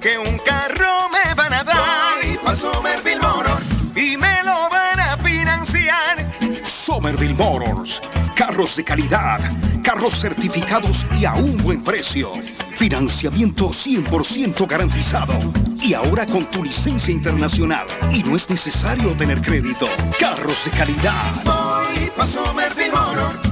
Que 0.00 0.16
un 0.18 0.38
carro 0.38 1.07
van 1.38 1.54
a 1.54 1.64
dar. 1.64 1.76
Voy 2.20 2.36
pa' 2.44 2.54
Somerville 2.54 3.20
Motor 3.20 3.60
y 3.94 4.16
me 4.16 4.42
lo 4.42 4.68
van 4.68 5.00
a 5.00 5.16
financiar. 5.16 6.26
Somerville 6.64 7.34
Motors. 7.34 8.00
Carros 8.34 8.76
de 8.76 8.84
calidad, 8.84 9.40
carros 9.82 10.20
certificados 10.20 11.06
y 11.18 11.24
a 11.24 11.34
un 11.34 11.56
buen 11.58 11.82
precio. 11.82 12.32
Financiamiento 12.70 13.70
100% 13.70 14.66
garantizado. 14.68 15.34
Y 15.80 15.94
ahora 15.94 16.26
con 16.26 16.44
tu 16.46 16.62
licencia 16.62 17.14
internacional. 17.14 17.86
Y 18.12 18.22
no 18.24 18.36
es 18.36 18.50
necesario 18.50 19.12
tener 19.14 19.40
crédito. 19.40 19.86
Carros 20.18 20.64
de 20.64 20.70
calidad. 20.72 21.44
Voy 21.44 22.10
pa' 22.16 22.26
Somerville 22.26 22.90
Motor, 22.90 23.47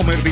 internacional. 0.00 0.31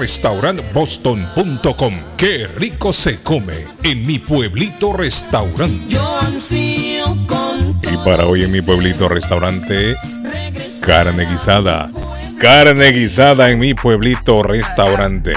boston.com. 0.73 1.95
Qué 2.17 2.47
rico 2.57 2.93
se 2.93 3.21
come 3.21 3.55
en 3.83 4.07
mi 4.07 4.19
pueblito 4.19 4.93
restaurante. 4.93 5.97
Y 7.83 7.97
para 8.05 8.27
hoy 8.27 8.45
en 8.45 8.53
mi 8.53 8.61
pueblito 8.61 9.09
restaurante, 9.09 9.97
carne 10.81 11.27
guisada. 11.27 11.91
Carne 12.39 12.91
guisada 12.91 13.51
en 13.51 13.59
mi 13.59 13.75
pueblito 13.75 14.43
restaurante. 14.43 15.33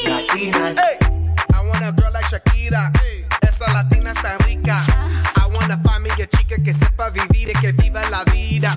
Latinas. 0.05 0.77
I 0.77 0.97
want 1.67 1.83
a 1.83 1.91
girl 1.91 2.13
like 2.13 2.23
Shakira. 2.31 2.93
Esa 3.41 3.73
latina 3.73 4.11
está 4.11 4.37
rica. 4.47 4.81
I 5.35 5.47
want 5.53 5.69
a 5.69 5.77
familia 5.83 6.25
chica 6.27 6.55
que 6.63 6.73
sepa 6.73 7.09
vivir 7.09 7.49
y 7.49 7.53
que 7.59 7.73
viva 7.73 8.09
la 8.09 8.23
vida. 8.31 8.73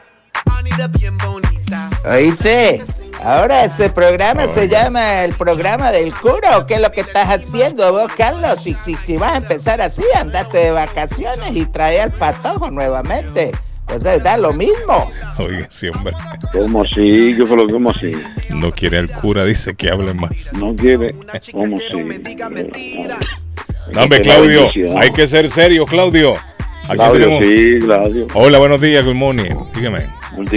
Anita 0.58 0.88
bien 0.88 1.16
bonita. 1.18 1.88
¿Oíste? 2.04 2.82
Ahora 3.22 3.64
ese 3.64 3.90
programa 3.90 4.48
se 4.48 4.68
llama 4.68 5.24
el 5.24 5.32
programa 5.34 5.92
del 5.92 6.12
cura 6.14 6.58
o 6.58 6.66
qué 6.66 6.74
es 6.74 6.80
lo 6.80 6.90
que 6.90 7.02
estás 7.02 7.28
haciendo 7.28 7.92
vos, 7.92 8.10
Carlos? 8.16 8.62
Si, 8.62 8.74
si, 8.84 8.94
si 8.94 9.16
vas 9.16 9.34
a 9.34 9.36
empezar 9.38 9.80
así, 9.82 10.02
andate 10.16 10.58
de 10.58 10.70
vacaciones 10.70 11.54
y 11.54 11.66
trae 11.66 12.00
al 12.00 12.12
patojo 12.12 12.70
nuevamente. 12.70 13.50
Pues 13.86 14.02
da 14.22 14.36
lo 14.36 14.52
mismo. 14.52 15.10
Oye, 15.38 15.66
sí, 15.68 15.88
hombre. 15.88 16.14
¿Cómo 16.52 16.82
así? 16.82 17.34
¿Qué 17.36 17.44
fue 17.44 17.56
lo 17.56 17.66
que 17.66 17.72
cómo 17.72 17.90
así? 17.90 18.12
No 18.50 18.70
quiere 18.70 18.98
el 18.98 19.10
cura, 19.10 19.44
dice 19.44 19.74
que 19.74 19.90
hable 19.90 20.14
más. 20.14 20.52
No 20.52 20.74
quiere. 20.76 21.12
¿Cómo 21.52 21.76
así? 21.76 21.86
No, 23.92 24.02
hombre, 24.02 24.20
Claudio, 24.22 24.68
hay 24.96 25.10
que 25.10 25.26
ser 25.26 25.50
serio, 25.50 25.84
Claudio. 25.86 26.34
Aquí 26.84 26.94
Claudio, 26.96 27.26
tenemos- 27.40 27.44
sí, 27.44 27.78
Claudio. 27.84 28.26
Hola, 28.34 28.58
buenos 28.58 28.80
días, 28.80 29.04
good 29.04 29.14
morning. 29.14 29.50
Dígame. 29.74 30.06
Un, 30.36 30.48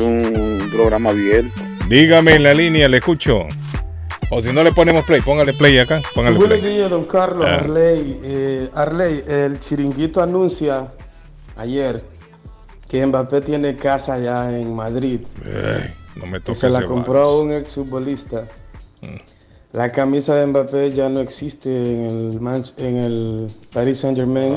un- 0.00 0.36
un 0.36 0.70
programa 0.72 1.10
abierto. 1.10 1.62
Dígame 1.92 2.36
en 2.36 2.42
la 2.42 2.54
línea, 2.54 2.88
le 2.88 2.96
escucho. 2.96 3.40
O 4.30 4.40
si 4.40 4.50
no 4.50 4.64
le 4.64 4.72
ponemos 4.72 5.04
play, 5.04 5.20
póngale 5.20 5.52
play 5.52 5.78
acá. 5.78 6.00
Póngale 6.14 6.38
Buenos 6.38 6.58
play. 6.60 6.74
días, 6.76 6.88
don 6.88 7.04
Carlos 7.04 7.46
Ah. 7.46 7.56
Arley. 7.56 8.18
Eh, 8.24 8.70
Arley, 8.72 9.22
el 9.28 9.60
chiringuito 9.60 10.22
anuncia 10.22 10.88
ayer 11.54 12.02
que 12.88 13.04
Mbappé 13.04 13.42
tiene 13.42 13.76
casa 13.76 14.18
ya 14.18 14.58
en 14.58 14.74
Madrid. 14.74 15.20
Ey, 15.44 15.92
no 16.16 16.26
me 16.26 16.40
toques 16.40 16.60
se 16.60 16.70
la 16.70 16.82
compró 16.82 17.40
un 17.40 17.52
exfutbolista. 17.52 18.44
La 19.72 19.90
camisa 19.90 20.34
de 20.36 20.44
Mbappé 20.46 20.92
ya 20.92 21.08
no 21.08 21.20
existe 21.20 21.74
en 21.74 22.00
el, 22.06 22.40
Manch- 22.40 22.74
en 22.76 22.96
el 22.98 23.46
Paris 23.72 24.00
Saint 24.00 24.16
Germain. 24.18 24.54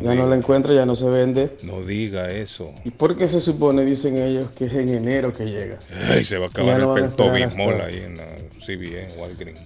ya 0.00 0.14
no 0.14 0.28
la 0.28 0.36
encuentra, 0.36 0.72
ya 0.72 0.86
no 0.86 0.94
se 0.94 1.08
vende. 1.08 1.50
No 1.64 1.82
diga 1.82 2.30
eso. 2.30 2.72
¿Y 2.84 2.90
por 2.90 3.16
qué 3.16 3.26
se 3.26 3.40
supone, 3.40 3.84
dicen 3.84 4.16
ellos, 4.16 4.52
que 4.52 4.66
es 4.66 4.74
en 4.74 4.90
enero 4.90 5.32
que 5.32 5.46
llega? 5.46 5.78
Ey, 6.08 6.22
se 6.22 6.38
va 6.38 6.46
a 6.46 6.48
acabar 6.50 6.78
no 6.78 6.96
el 6.96 7.04
esperar 7.06 7.32
pentobismol 7.32 7.74
hasta- 7.74 7.86
ahí 7.86 7.96
en 7.98 8.16
la 8.16 8.24
CBN, 8.64 9.08
Walgreens. 9.20 9.60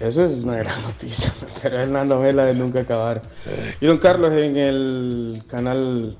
Eso 0.00 0.24
es 0.24 0.42
una 0.42 0.56
gran 0.56 0.82
noticia, 0.82 1.32
pero 1.62 1.80
es 1.82 1.88
una 1.88 2.04
novela 2.06 2.46
de 2.46 2.54
nunca 2.54 2.80
acabar. 2.80 3.20
Y 3.80 3.84
don 3.86 3.98
Carlos 3.98 4.32
en 4.32 4.56
el 4.56 5.42
canal 5.48 6.16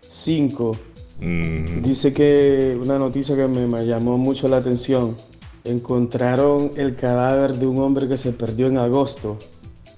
5 0.00 0.76
Mm. 1.20 1.82
dice 1.82 2.12
que 2.12 2.76
una 2.80 2.98
noticia 2.98 3.36
que 3.36 3.46
me, 3.46 3.68
me 3.68 3.86
llamó 3.86 4.18
mucho 4.18 4.48
la 4.48 4.56
atención. 4.56 5.16
Encontraron 5.64 6.72
el 6.76 6.94
cadáver 6.94 7.54
de 7.56 7.66
un 7.66 7.78
hombre 7.80 8.06
que 8.06 8.16
se 8.18 8.32
perdió 8.32 8.66
en 8.66 8.76
agosto 8.78 9.38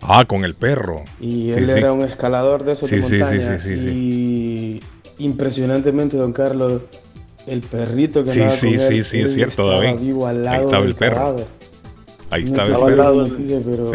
Ah, 0.01 0.25
con 0.25 0.45
el 0.45 0.55
perro. 0.55 1.03
y 1.20 1.51
él 1.51 1.67
sí. 1.67 1.73
era 1.73 1.93
un 1.93 2.03
escalador 2.03 2.65
de 2.65 2.73
esos 2.73 2.89
Sí, 2.89 2.97
de 2.97 3.03
montaña 3.03 3.59
y 3.67 4.81
impresionantemente, 5.19 6.17
don 6.17 6.33
Carlos, 6.33 6.83
el 7.47 7.61
perrito 7.62 8.23
que 8.23 8.31
andaba 8.33 8.53
sí, 8.53 8.67
con 8.77 8.78
sí, 8.78 8.97
él, 8.99 9.05
sí, 9.05 9.20
es 9.23 9.35
cierto, 9.35 9.51
estaba 9.70 9.85
David. 9.85 10.01
vivo 10.01 10.27
al 10.27 10.36
Ahí 10.36 10.45
lado 10.45 10.61
estaba 10.67 10.83
del 10.83 10.91
el 10.91 10.95
perro. 10.97 11.15
cadáver. 11.17 11.47
Ahí 12.31 12.45
No 12.45 12.49
estaba 12.62 12.89
el 12.91 12.97
perro. 12.97 13.15
noticia, 13.15 13.61
pero 13.65 13.93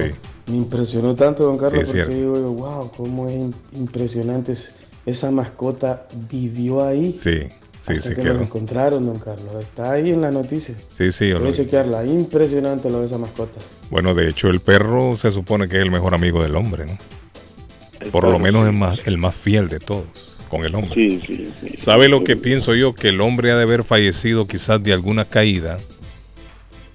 me 0.48 0.56
impresionó 0.58 1.16
tanto, 1.16 1.44
don 1.44 1.58
Carlos, 1.58 1.86
porque 1.88 2.06
digo, 2.16 2.36
yo, 2.36 2.52
wow, 2.54 2.92
cómo 2.98 3.28
es 3.30 3.36
im- 3.38 3.54
impresionante. 3.74 4.52
es- 4.54 4.74
Esa 5.06 5.32
mascota 5.32 6.06
vivió 6.30 6.86
ahí. 6.86 7.18
Sí, 7.20 7.48
sí, 7.88 7.94
hasta 7.94 8.10
sí 8.10 8.16
que 8.16 8.22
quedó. 8.22 8.34
lo 8.36 8.42
encontraron, 8.42 9.06
don 9.06 9.20
Carlos. 9.20 9.56
Está 9.60 9.92
ahí 9.94 10.12
en 10.12 10.22
la 10.22 10.32
noticia. 10.32 10.76
Sí, 10.98 11.12
sí, 11.12 11.30
yo 11.30 11.38
Puede 11.40 11.52
lo- 11.52 11.56
chequearla. 11.58 12.06
Impresionante 12.06 12.90
lo 12.90 13.00
de 13.02 13.06
esa 13.08 13.18
mascota. 13.18 13.60
Bueno, 13.90 14.14
de 14.14 14.28
hecho, 14.30 14.50
el 14.50 14.60
perro 14.60 15.18
se 15.18 15.32
supone 15.32 15.68
que 15.68 15.78
es 15.78 15.84
el 15.84 15.92
mejor 15.92 16.14
amigo 16.14 16.42
del 16.44 16.56
hombre, 16.56 16.86
¿no? 16.86 16.98
Por 18.12 18.30
lo 18.30 18.40
menos 18.40 18.64
sí. 18.68 18.74
es 18.74 18.80
más, 18.80 19.00
el 19.08 19.18
más 19.18 19.36
fiel 19.36 19.68
de 19.70 19.80
todos 19.80 20.38
con 20.50 20.66
el 20.66 20.74
hombre. 20.76 20.94
Sí, 20.96 21.22
sí, 21.26 21.54
sí. 21.62 21.78
¿Sabe 21.78 22.10
lo 22.10 22.24
que 22.24 22.36
pienso 22.36 22.74
yo? 22.76 22.94
Que 22.96 23.10
el 23.10 23.22
hombre 23.22 23.52
ha 23.52 23.56
de 23.56 23.64
haber 23.64 23.84
fallecido 23.84 24.48
quizás 24.48 24.82
de 24.84 24.92
alguna 24.92 25.24
caída, 25.26 25.78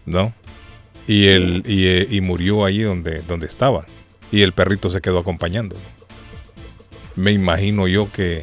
¿no? 0.05 0.33
Y, 1.09 1.29
el, 1.29 1.63
y, 1.67 1.87
eh, 1.87 2.07
y 2.11 2.21
murió 2.21 2.65
ahí 2.65 2.83
donde, 2.83 3.23
donde 3.23 3.47
estaba. 3.47 3.87
Y 4.33 4.43
el 4.43 4.53
perrito 4.53 4.91
se 4.91 5.01
quedó 5.01 5.21
acompañando. 5.21 5.77
Me 7.15 7.31
imagino 7.33 7.87
yo 7.89 8.11
que, 8.13 8.43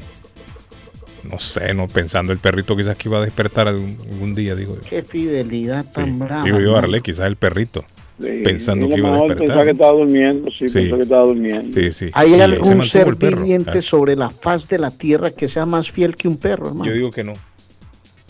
no 1.29 1.39
sé, 1.39 1.73
no 1.73 1.87
pensando 1.87 2.31
el 2.33 2.39
perrito 2.39 2.75
quizás 2.75 2.97
que 2.97 3.09
iba 3.09 3.19
a 3.19 3.21
despertar 3.23 3.67
algún, 3.67 3.97
algún 4.11 4.35
día, 4.35 4.55
digo 4.55 4.75
yo. 4.75 4.81
Qué 4.89 5.01
fidelidad 5.01 5.85
tan 5.91 6.19
brava. 6.19 6.43
Digo 6.43 6.59
yo. 6.59 6.75
Arle, 6.77 7.01
quizás 7.01 7.27
el 7.27 7.35
perrito, 7.37 7.83
Sí, 8.19 8.41
pensando 8.43 8.87
que 8.89 8.95
iba 8.97 9.09
a 9.09 9.13
despertar. 9.13 9.37
Pensaba 9.37 9.63
que 9.65 9.71
estaba 9.71 9.91
durmiendo, 9.91 10.51
sí, 10.51 10.69
Sí. 10.69 10.73
pensó 10.73 10.95
que 10.97 11.01
estaba 11.03 11.23
durmiendo. 11.25 11.79
Sí, 11.79 11.91
sí. 11.91 12.09
¿Hay 12.13 12.33
algún 12.39 12.83
ser 12.83 13.15
viviente 13.15 13.79
Ah. 13.79 13.81
sobre 13.81 14.15
la 14.15 14.29
faz 14.29 14.67
de 14.67 14.77
la 14.79 14.91
tierra 14.91 15.31
que 15.31 15.47
sea 15.47 15.65
más 15.65 15.89
fiel 15.91 16.15
que 16.15 16.27
un 16.27 16.37
perro, 16.37 16.67
hermano? 16.67 16.85
Yo 16.85 16.93
digo 16.95 17.11
que 17.11 17.23
no. 17.23 17.33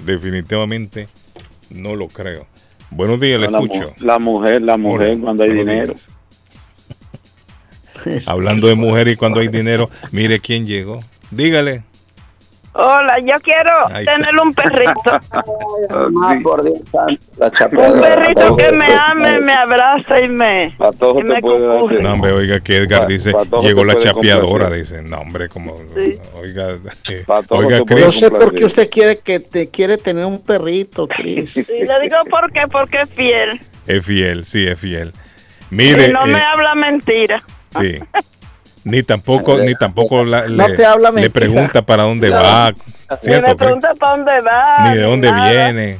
Definitivamente 0.06 1.08
no 1.70 1.96
lo 1.96 2.08
creo. 2.08 2.46
Buenos 2.92 3.20
días, 3.20 3.40
le 3.42 3.50
la, 3.50 3.60
mu- 3.60 3.66
escucho. 3.66 3.94
la 4.00 4.20
mujer, 4.20 4.62
la 4.62 4.78
mujer 4.78 5.12
Hola, 5.12 5.22
cuando 5.22 5.44
hay 5.44 5.50
buenos 5.50 5.66
dinero. 5.66 5.96
Hablando 8.28 8.68
de 8.68 8.76
mujer 8.76 9.08
y 9.08 9.16
cuando 9.16 9.40
hay 9.40 9.48
dinero, 9.48 9.90
mire 10.12 10.40
quién 10.40 10.68
llegó. 10.68 11.00
Dígale. 11.32 11.84
Hola, 12.76 13.19
yo 13.19 13.34
quiero 13.43 13.72
tener 14.03 14.35
un 14.42 14.52
perrito. 14.53 14.93
por 16.43 16.64
Dios 16.64 16.80
un 16.92 18.02
perrito 18.02 18.58
que 18.58 18.72
me 18.72 18.93
ame, 18.93 19.40
me 19.42 19.53
abraza 19.53 20.19
y 20.19 20.27
me, 20.27 20.74
Patojo 20.77 21.19
y 21.19 21.24
me 21.24 21.35
te 21.35 21.42
puede 21.42 21.68
dar 21.68 21.77
cucuja. 21.77 22.02
No, 22.02 22.14
hombre, 22.14 22.32
oiga 22.32 22.60
que 22.61 22.77
Edgar 22.77 23.08
dice, 23.08 23.32
llegó 23.61 23.85
la 23.85 23.98
chapeadora, 24.00 24.72
dice. 24.72 25.03
No, 25.03 25.19
hombre, 25.19 25.50
como... 25.50 25.77
Sí. 25.95 26.18
Oiga, 26.35 26.72
eh, 27.11 27.24
oiga, 27.50 27.82
Chris. 27.85 28.00
Yo 28.00 28.11
sé 28.11 28.32
por 28.32 28.56
qué 28.56 28.66
usted 28.66 28.90
quiere 28.90 29.19
que 29.19 29.40
te 29.40 29.69
quiere 29.69 29.98
tener 29.98 30.26
un 30.26 30.42
perrito, 30.42 31.08
Cris. 31.16 31.58
Y 31.58 31.85
le 31.85 32.00
digo 32.02 32.18
por 32.30 32.52
qué, 32.52 32.68
porque 32.68 33.02
es 33.02 33.10
fiel. 33.10 33.61
es 33.85 34.03
fiel, 34.03 34.45
sí, 34.45 34.66
es 34.66 34.80
fiel. 34.80 35.14
Mire, 35.69 36.08
y 36.08 36.11
no 36.11 36.26
me 36.26 36.40
eh, 36.40 36.43
habla 36.43 36.74
mentira. 36.74 37.43
sí. 37.80 38.00
Ni 38.86 39.02
tampoco, 39.03 39.58
ni 39.60 39.76
tampoco 39.76 40.26
la- 40.26 40.48
No 40.48 40.68
le, 40.68 40.76
pregunta 41.30 41.82
para 41.84 42.03
dónde 42.03 42.30
No. 42.30 42.36
va, 42.36 42.72
Ni 42.72 43.18
¿cierto? 43.22 43.48
me 43.48 43.56
Chris? 43.56 43.58
pregunta 43.58 43.94
para 44.00 44.18
dónde 44.18 44.42
va. 44.42 44.84
Ni 44.90 44.95
de 44.98 45.02
dónde 45.03 45.32
nada. 45.32 45.52
viene. 45.72 46.00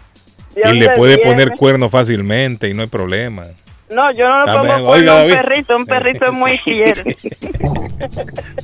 ¿De 0.56 0.70
Y 0.70 0.74
le 0.80 0.90
puede 0.92 1.16
viene? 1.16 1.32
poner 1.32 1.52
cuerno 1.52 1.90
fácilmente 1.90 2.68
y 2.70 2.74
no 2.74 2.82
hay 2.84 2.88
problema. 2.90 3.44
No, 3.90 4.12
yo 4.12 4.26
no 4.28 4.45
le 4.45 4.52
pongo 4.52 4.86
cuerno 4.88 5.12
a 5.12 5.24
un 5.24 5.30
perrito. 5.30 5.76
Un 5.76 5.86
perrito 5.86 6.26
es 6.26 6.34
muy 6.34 6.58
fiel. 6.64 6.95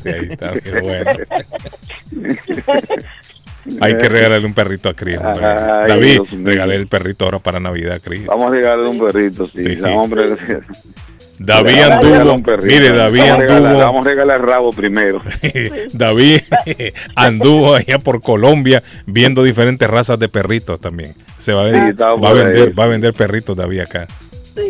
Sí, 0.03 0.09
ahí 0.09 0.27
está, 0.29 0.51
qué 0.59 0.79
bueno. 0.81 1.11
Hay 3.81 3.97
que 3.97 4.09
regalarle 4.09 4.47
un 4.47 4.53
perrito 4.53 4.89
a. 4.89 5.21
Ay, 5.21 5.89
David, 5.89 6.21
regale 6.43 6.75
el 6.75 6.87
perrito 6.87 7.25
ahora 7.25 7.39
para 7.39 7.59
Navidad 7.59 7.93
a 7.95 7.99
Chris. 7.99 8.25
Vamos 8.25 8.47
a 8.47 8.55
regalarle 8.55 8.89
un 8.89 8.97
perrito, 8.99 9.45
sí. 9.45 9.63
Sí, 9.63 9.75
sí. 9.75 9.81
Hombre, 9.83 10.23
David 11.39 11.71
Le 11.71 11.81
vamos 11.81 11.97
a 11.97 11.99
regalar 12.01 12.19
anduvo, 12.19 12.33
un 12.35 12.43
perrito. 12.43 12.65
mire, 12.67 12.89
David 12.93 13.19
Vamos 13.19 13.31
a 13.31 13.37
regalar- 13.37 13.65
anduvo, 13.65 13.79
Vamos 13.79 14.05
a 14.05 14.09
regalar 14.09 14.41
rabo 14.45 14.73
primero. 14.73 15.21
David 15.93 16.41
anduvo 17.15 17.75
allá 17.75 17.97
por 17.99 18.21
Colombia 18.21 18.83
viendo 19.05 19.43
diferentes 19.43 19.89
razas 19.89 20.19
de 20.19 20.27
perritos 20.29 20.79
también. 20.79 21.13
Se 21.39 21.53
va 21.53 21.65
a, 21.65 21.69
Sí, 21.69 21.95
va 21.97 22.07
a 22.29 22.31
ahí. 22.31 22.37
vender, 22.37 22.79
va 22.79 22.83
a 22.83 22.87
vender 22.87 23.13
perritos 23.13 23.55
David 23.55 23.79
acá. 23.79 24.07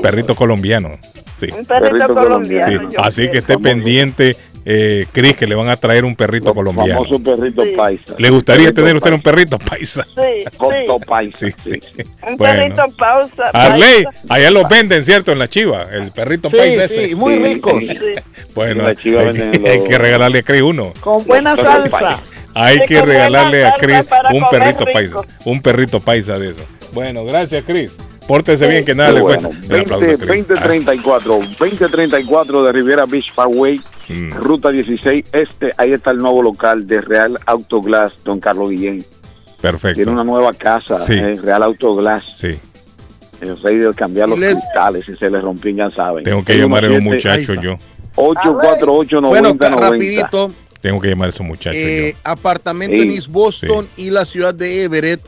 Perrito 0.02 0.36
colombiano. 0.36 0.92
Sí. 1.40 1.48
Un 1.58 1.66
perrito 1.66 1.98
Perrito 1.98 2.16
colombiano. 2.16 2.90
Sí, 2.92 2.98
Así 3.00 3.28
que 3.32 3.38
esté 3.40 3.58
pendiente, 3.58 4.36
eh, 4.72 5.08
Cris, 5.12 5.36
que 5.36 5.48
le 5.48 5.56
van 5.56 5.68
a 5.70 5.78
traer 5.78 6.06
un 6.06 6.16
perrito 6.16 6.54
colombiano. 6.54 7.04
Famoso 7.04 7.24
perrito 7.24 7.64
paisa. 7.76 8.14
¿Le 8.20 8.30
gustaría 8.30 8.66
Perrito 8.66 8.82
tener 8.84 8.96
usted 8.98 9.10
paisa. 9.10 9.16
un 9.16 9.22
perrito 9.24 9.58
paisa? 9.58 10.04
Sí, 10.06 10.22
sí. 10.44 11.06
paisa. 11.08 11.38
Sí, 11.40 11.52
sí. 11.64 11.80
Un 12.28 12.38
Bueno. 12.38 12.54
perrito 12.76 12.84
pausa. 12.96 13.44
Arley, 13.54 14.04
paisa. 14.04 14.22
allá 14.30 14.52
los 14.52 14.70
venden, 14.70 15.04
¿cierto? 15.06 15.32
En 15.32 15.40
la 15.40 15.48
chiva, 15.48 15.88
el 15.92 16.12
perrito 16.12 16.50
Sí, 16.50 16.58
paisa 16.58 16.88
sí, 16.88 16.94
ese. 17.06 17.16
muy 17.16 17.34
Sí, 17.34 17.40
ricos. 17.40 17.84
sí. 17.84 17.98
Bueno, 18.54 18.82
En 18.82 18.88
la 18.88 18.96
chiva 18.96 19.22
hay, 19.24 19.34
que- 19.34 19.70
hay 19.70 19.78
los- 19.80 19.88
que 19.88 19.98
regalarle 19.98 20.40
a 20.40 20.44
Cris 20.44 20.62
uno. 20.62 20.94
Con 21.00 21.26
buena 21.26 21.52
Los 21.52 21.62
salsa. 21.62 22.20
Hay 22.54 22.80
Sí, 22.80 22.86
que 22.88 23.02
regalarle 23.02 23.66
a 23.66 23.74
Cris 23.74 24.06
un 24.34 24.44
perrito 24.52 24.86
rico. 24.86 24.92
paisa. 24.94 25.16
Un 25.46 25.62
perrito 25.62 26.00
paisa 26.00 26.38
de 26.38 26.52
eso. 26.52 26.62
Bueno, 26.94 27.24
gracias, 27.26 27.64
Cris. 27.66 27.92
Pórtese 28.28 28.68
bien, 28.68 28.86
que 28.86 28.94
nada 28.94 29.10
Qué 29.10 29.16
le 29.16 29.22
bueno. 29.22 29.50
cuesta. 29.50 29.66
Un 29.74 29.80
aplauso 29.82 29.96
a 30.06 30.08
20, 30.10 30.26
Chris. 30.28 30.48
2034, 30.48 31.40
2034 31.58 32.64
de 32.64 32.72
Riviera 32.72 33.06
Beach 33.08 33.34
Parkway, 33.34 33.82
Ruta 34.32 34.72
16 34.72 35.26
Este, 35.32 35.72
ahí 35.78 35.92
está 35.94 36.12
el 36.12 36.18
nuevo 36.18 36.42
local 36.42 36.88
de 36.88 37.02
Real 37.02 37.38
Autoglass, 37.46 38.14
Don 38.24 38.40
Carlos 38.40 38.70
Guillén. 38.72 39.04
Perfecto. 39.62 39.96
Tiene 39.98 40.12
una 40.12 40.24
nueva 40.24 40.54
casa, 40.54 40.98
Sí. 41.06 41.14
eh, 41.14 41.36
Real 41.42 41.64
Autoglass. 41.64 42.24
Sí. 42.38 42.58
El 43.42 43.58
rey 43.62 43.78
de 43.78 43.94
cambiar 43.94 44.28
los 44.30 44.40
les- 44.40 44.56
cristales 44.56 45.06
si 45.06 45.16
se 45.16 45.30
les 45.30 45.42
rompían, 45.42 45.78
ya 45.78 45.92
saben. 45.92 46.24
Tengo 46.24 46.44
que 46.44 46.56
llamar 46.58 46.86
a 46.86 46.90
un 46.90 47.04
muchacho 47.04 47.54
yo. 47.56 47.78
848 48.16 49.22
Bueno, 49.22 49.50
90 49.54 49.70
ca- 49.70 49.76
rapidito, 49.78 50.52
Tengo 50.82 51.02
que 51.02 51.10
llamar 51.10 51.28
a 51.28 51.30
ese 51.32 51.44
muchacho 51.44 51.78
eh, 51.78 52.16
apartamento 52.24 52.96
Sí. 52.96 53.02
en 53.02 53.12
East 53.12 53.28
Boston 53.28 53.88
y 53.98 54.10
la 54.12 54.24
ciudad 54.26 54.54
de 54.54 54.84
Everett 54.84 55.20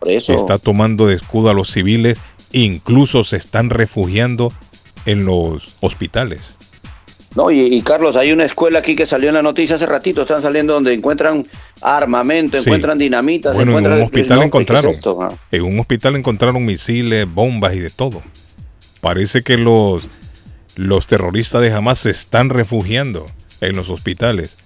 Por 0.00 0.10
eso. 0.10 0.34
Está 0.34 0.58
tomando 0.58 1.06
de 1.06 1.14
escudo 1.16 1.50
a 1.50 1.54
los 1.54 1.70
civiles, 1.72 2.18
incluso 2.52 3.24
se 3.24 3.36
están 3.36 3.70
refugiando 3.70 4.52
en 5.06 5.24
los 5.24 5.76
hospitales. 5.80 6.54
No, 7.34 7.50
y, 7.50 7.60
y, 7.60 7.82
Carlos, 7.82 8.16
hay 8.16 8.32
una 8.32 8.44
escuela 8.44 8.78
aquí 8.80 8.94
que 8.96 9.06
salió 9.06 9.28
en 9.28 9.34
la 9.34 9.42
noticia 9.42 9.76
hace 9.76 9.86
ratito, 9.86 10.22
están 10.22 10.42
saliendo 10.42 10.72
donde 10.74 10.92
encuentran 10.94 11.46
armamento, 11.82 12.58
Sí. 12.58 12.64
encuentran 12.64 12.98
dinamitas, 12.98 13.54
Bueno, 13.54 13.72
en 13.72 13.78
encuentran 13.78 13.98
un 13.98 14.04
hospital 14.04 14.38
no, 14.38 14.44
encontraron, 14.44 14.82
¿qué 14.84 14.90
es 14.90 14.96
esto, 14.96 15.22
ah? 15.22 15.32
en 15.52 15.62
un 15.62 15.78
hospital 15.80 16.16
encontraron 16.16 16.64
misiles, 16.64 17.32
bombas 17.32 17.74
y 17.74 17.80
de 17.80 17.90
todo. 17.90 18.22
Parece 19.00 19.42
que 19.42 19.56
los, 19.58 20.04
los 20.74 21.06
terroristas 21.06 21.60
de 21.62 21.72
Hamas 21.72 21.98
se 22.00 22.10
están 22.10 22.48
refugiando 22.50 23.26
en 23.60 23.76
los 23.76 23.90
hospitales. 23.90 24.56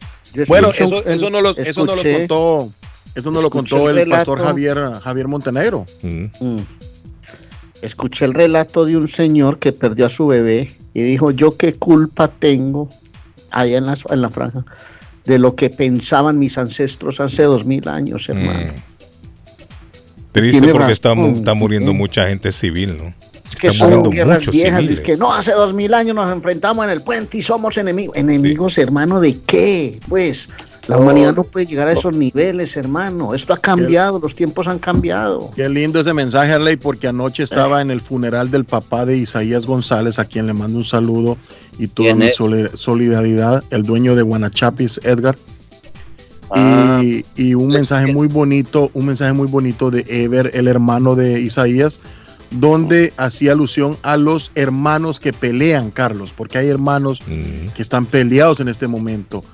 Bueno, 0.48 0.70
eso, 0.70 1.04
eso 1.04 1.30
no 1.30 1.40
lo, 1.40 1.56
eso 1.56 1.84
no 1.84 1.94
lo 1.94 2.02
contó, 2.02 2.72
eso 3.14 3.30
no 3.30 3.42
lo 3.42 3.50
contó 3.50 3.90
el 3.90 3.98
el 3.98 4.08
pastor 4.08 4.38
relato. 4.38 4.52
Javier, 4.52 5.00
Javier 5.02 5.28
Montenegro. 5.28 5.86
Mm. 6.02 6.60
Escuché 7.82 8.24
el 8.24 8.34
relato 8.34 8.84
de 8.84 8.96
un 8.96 9.08
señor 9.08 9.58
que 9.58 9.72
perdió 9.72 10.06
a 10.06 10.08
su 10.08 10.26
bebé 10.26 10.74
y 10.94 11.02
dijo, 11.02 11.32
yo 11.32 11.56
qué 11.56 11.74
culpa 11.74 12.28
tengo 12.28 12.88
allá 13.50 13.78
en 13.78 13.86
la, 13.86 13.94
en 14.10 14.22
la 14.22 14.30
franja 14.30 14.64
de 15.24 15.38
lo 15.38 15.54
que 15.54 15.70
pensaban 15.70 16.38
mis 16.38 16.58
ancestros 16.58 17.20
hace 17.20 17.44
dos 17.44 17.64
mil 17.64 17.88
años, 17.88 18.28
hermano. 18.28 18.72
Triste 20.32 20.72
porque 20.72 20.92
está, 20.92 21.12
está 21.12 21.54
muriendo 21.54 21.92
mucha 21.92 22.28
gente 22.28 22.52
civil, 22.52 22.96
¿no? 22.96 23.14
Es 23.44 23.56
que 23.56 23.68
Están 23.68 23.90
son 23.90 24.10
guerras 24.10 24.38
muchos 24.38 24.52
viejas, 24.54 24.76
civiles. 24.76 24.98
es 24.98 25.04
que 25.04 25.16
no, 25.16 25.32
hace 25.32 25.52
dos 25.52 25.74
mil 25.74 25.92
años 25.94 26.14
nos 26.14 26.30
enfrentamos 26.32 26.84
en 26.84 26.92
el 26.92 27.02
puente 27.02 27.38
y 27.38 27.42
somos 27.42 27.76
enemigos. 27.76 28.16
¿Enemigos, 28.16 28.78
hermano, 28.78 29.18
de 29.20 29.36
qué? 29.40 29.98
Pues 30.08 30.48
la 30.86 30.96
humanidad 30.98 31.34
no 31.34 31.44
puede 31.44 31.66
llegar 31.66 31.88
a 31.88 31.92
esos 31.92 32.14
niveles, 32.14 32.76
hermano. 32.76 33.34
Esto 33.34 33.52
ha 33.52 33.56
cambiado, 33.56 34.18
los 34.20 34.34
tiempos 34.34 34.68
han 34.68 34.78
cambiado. 34.78 35.50
Qué 35.56 35.68
lindo 35.68 36.00
ese 36.00 36.12
mensaje, 36.12 36.52
Arley, 36.52 36.76
porque 36.76 37.08
anoche 37.08 37.42
estaba 37.42 37.80
en 37.80 37.90
el 37.90 38.00
funeral 38.00 38.50
del 38.50 38.64
papá 38.64 39.06
de 39.06 39.16
Isaías 39.16 39.66
González, 39.66 40.18
a 40.18 40.24
quien 40.24 40.46
le 40.46 40.52
mando 40.52 40.78
un 40.78 40.84
saludo 40.84 41.36
y 41.78 41.88
toda 41.88 42.14
¿Quién 42.14 42.18
mi 42.18 42.30
solidaridad, 42.74 43.62
el 43.70 43.82
dueño 43.82 44.14
de 44.14 44.22
Guanachapis, 44.22 45.00
Edgar. 45.02 45.36
Ah. 46.54 47.00
Y, 47.02 47.24
y 47.36 47.54
un 47.54 47.68
mensaje 47.68 48.12
muy 48.12 48.28
bonito, 48.28 48.90
un 48.92 49.06
mensaje 49.06 49.32
muy 49.32 49.48
bonito 49.48 49.90
de 49.90 50.04
Ever, 50.08 50.50
el 50.54 50.68
hermano 50.68 51.14
de 51.14 51.40
Isaías, 51.40 52.00
donde 52.52 53.12
hacía 53.16 53.52
alusión 53.52 53.96
a 54.02 54.16
los 54.16 54.50
hermanos 54.54 55.20
que 55.20 55.32
pelean, 55.32 55.90
Carlos, 55.90 56.32
porque 56.36 56.58
hay 56.58 56.68
hermanos 56.68 57.20
que 57.26 57.82
están 57.82 58.06
peleados 58.06 58.60
en 58.60 58.68
este 58.68 58.86
momento. 58.86 59.44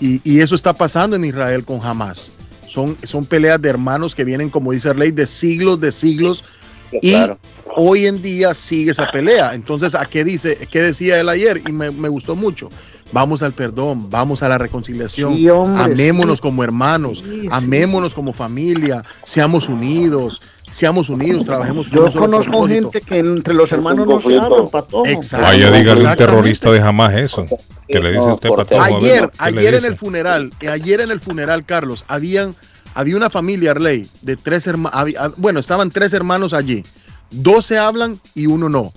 Y, 0.00 0.20
y 0.24 0.40
eso 0.40 0.54
está 0.54 0.72
pasando 0.72 1.16
en 1.16 1.24
Israel 1.24 1.64
con 1.64 1.80
Hamas. 1.82 2.32
Son, 2.68 2.96
son 3.04 3.24
peleas 3.24 3.60
de 3.62 3.70
hermanos 3.70 4.14
que 4.14 4.24
vienen, 4.24 4.50
como 4.50 4.72
dice 4.72 4.90
Arley, 4.90 5.10
de 5.10 5.26
siglos, 5.26 5.80
de 5.80 5.90
siglos. 5.92 6.44
y 6.92 7.12
claro. 7.12 7.38
hoy 7.76 8.06
en 8.06 8.20
día 8.20 8.52
sigue 8.54 8.90
esa 8.90 9.10
pelea. 9.10 9.54
Entonces, 9.54 9.94
¿a 9.94 10.04
qué 10.04 10.24
dice? 10.24 10.58
¿Qué 10.70 10.82
decía 10.82 11.18
él 11.20 11.28
ayer? 11.30 11.62
Y 11.66 11.72
me, 11.72 11.90
me 11.90 12.08
gustó 12.08 12.36
mucho. 12.36 12.68
Vamos 13.12 13.42
al 13.42 13.52
perdón, 13.52 14.10
vamos 14.10 14.42
a 14.42 14.48
la 14.48 14.58
reconciliación. 14.58 15.34
Sí, 15.34 15.48
hombre, 15.48 15.84
amémonos 15.94 16.38
sí. 16.38 16.42
como 16.42 16.64
hermanos, 16.64 17.22
Sí, 17.24 17.42
sí. 17.42 17.48
amémonos 17.52 18.12
como 18.14 18.32
familia, 18.32 19.04
seamos 19.24 19.68
unidos, 19.68 20.42
seamos 20.70 21.08
unidos, 21.08 21.44
trabajemos 21.44 21.90
Yo 21.90 22.10
conozco 22.12 22.66
gente 22.66 23.00
que 23.00 23.18
entre 23.18 23.54
los 23.54 23.72
hermanos 23.72 24.06
no 24.06 24.20
se 24.20 24.36
hablan, 24.38 24.68
patojo. 24.68 25.06
Exacto. 25.06 25.46
Vaya, 25.46 25.70
dígale 25.70 26.04
un 26.04 26.16
terrorista 26.16 26.70
de 26.70 26.80
Hamas 26.80 27.14
eso. 27.14 27.46
Que 27.88 28.00
le 28.00 28.12
dice 28.12 28.24
usted, 28.24 28.50
Patojo? 28.50 28.82
Ayer, 28.82 29.30
¿qué 29.30 29.50
le 29.52 29.60
ayer 29.60 29.74
en 29.76 29.84
el 29.84 29.96
funeral, 29.96 30.50
eh, 30.60 30.68
ayer 30.68 31.00
en 31.00 31.10
el 31.10 31.20
funeral, 31.20 31.64
Carlos, 31.64 32.04
habían, 32.08 32.54
había 32.94 33.16
una 33.16 33.30
familia, 33.30 33.70
Arley, 33.70 34.08
de 34.22 34.36
tres 34.36 34.66
hermanos, 34.66 35.32
bueno, 35.36 35.60
estaban 35.60 35.90
tres 35.90 36.12
hermanos 36.12 36.52
allí. 36.52 36.82
Dos 37.30 37.66
se 37.66 37.78
hablan 37.78 38.18
y 38.34 38.46
uno 38.46 38.68
no. 38.68 38.92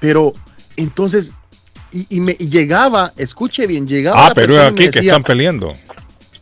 Pero 0.00 0.32
entonces, 0.76 1.32
y, 1.92 2.06
y 2.08 2.20
me 2.20 2.34
y 2.38 2.48
llegaba, 2.48 3.12
escuche 3.16 3.66
bien, 3.66 3.86
llegaba 3.86 4.26
Ah, 4.28 4.32
pero 4.34 4.54
es 4.54 4.60
persona 4.60 4.68
aquí 4.84 4.90
que 4.90 5.06
están 5.06 5.22
peleando. 5.22 5.72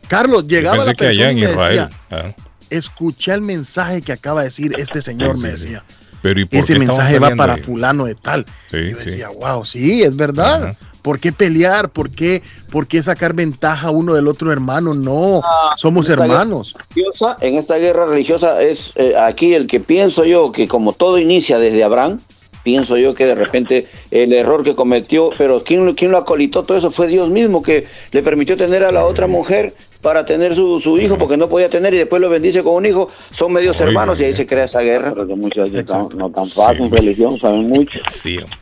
Carlos, 0.07 0.47
llegaba 0.47 0.83
la 0.83 0.93
que 0.93 1.07
allá 1.07 1.27
persona 1.27 1.31
en 1.31 1.37
y 1.37 1.41
me 1.41 1.49
Israel. 1.51 1.89
decía, 1.89 1.89
Ah, 2.09 2.35
escuché 2.71 3.33
el 3.33 3.41
mensaje 3.41 4.01
que 4.01 4.11
acaba 4.13 4.41
de 4.41 4.45
decir 4.47 4.73
este 4.77 5.01
señor, 5.01 5.37
me 5.37 5.51
decía. 5.51 5.83
Pero 6.23 6.39
¿y 6.39 6.45
por 6.45 6.59
Ese 6.59 6.73
qué 6.73 6.79
mensaje 6.79 7.17
va 7.19 7.35
para 7.35 7.55
ahí? 7.55 7.63
fulano 7.63 8.05
de 8.05 8.15
tal. 8.15 8.45
Sí, 8.69 8.91
Yo 8.91 8.97
sí. 8.99 9.05
decía, 9.05 9.29
wow, 9.29 9.65
sí, 9.65 10.03
es 10.03 10.15
verdad. 10.15 10.75
¿Por 11.01 11.19
qué 11.19 11.31
pelear? 11.31 11.89
¿Por 11.89 12.11
qué, 12.11 12.43
¿Por 12.69 12.85
qué 12.85 13.01
sacar 13.01 13.33
ventaja 13.33 13.89
uno 13.89 14.13
del 14.13 14.27
otro 14.27 14.51
hermano? 14.51 14.93
No, 14.93 15.41
somos 15.77 16.07
esta 16.07 16.21
guerra 16.21 16.41
hermanos. 16.41 16.75
religiosa- 16.93 17.37
en 17.41 17.55
esta 17.55 17.77
guerra 17.77 18.05
religiosa 18.05 18.61
es 18.61 18.91
eh, 18.97 19.15
aquí 19.17 19.55
el 19.55 19.65
que 19.65 19.79
pienso 19.79 20.23
yo 20.25 20.51
que 20.51 20.67
como 20.67 20.93
todo 20.93 21.17
inicia 21.17 21.57
desde 21.57 21.83
Abraham, 21.83 22.19
pienso 22.61 22.97
yo 22.97 23.15
que 23.15 23.25
de 23.25 23.33
repente 23.33 23.87
el 24.11 24.31
error 24.31 24.61
que 24.63 24.75
cometió, 24.75 25.31
pero 25.39 25.63
¿quién, 25.63 25.87
lo- 25.87 25.95
quién 25.95 26.11
lo 26.11 26.19
acolitó 26.19 26.61
todo 26.61 26.77
eso? 26.77 26.91
Fue 26.91 27.07
Dios 27.07 27.31
mismo 27.31 27.63
que 27.63 27.87
le 28.11 28.21
permitió 28.21 28.55
tener 28.55 28.83
a 28.83 28.91
la 28.91 29.03
otra 29.03 29.25
mujer 29.25 29.73
para 30.01 30.25
tener 30.25 30.55
su, 30.55 30.79
su 30.81 30.97
hijo 30.99 31.17
porque 31.17 31.37
no 31.37 31.47
podía 31.47 31.69
tener 31.69 31.93
y 31.93 31.97
después 31.97 32.21
lo 32.21 32.29
bendice 32.29 32.63
con 32.63 32.73
un 32.75 32.85
hijo, 32.85 33.07
son 33.31 33.53
medios 33.53 33.79
hermanos 33.81 34.19
y 34.21 34.25
ahí 34.25 34.33
se 34.33 34.47
crea 34.47 34.63
esa 34.63 34.81
guerra. 34.81 35.11
Pero 35.13 35.27
que 35.27 35.35
muchachos 35.35 35.85
no, 35.87 36.09
no 36.15 36.29
tan 36.31 36.49
fácil 36.49 36.85
en 36.85 36.91
religión, 36.91 37.37
saben 37.39 37.69
mucho. 37.69 37.99
Sí, 38.11 38.37
hombre. 38.37 38.57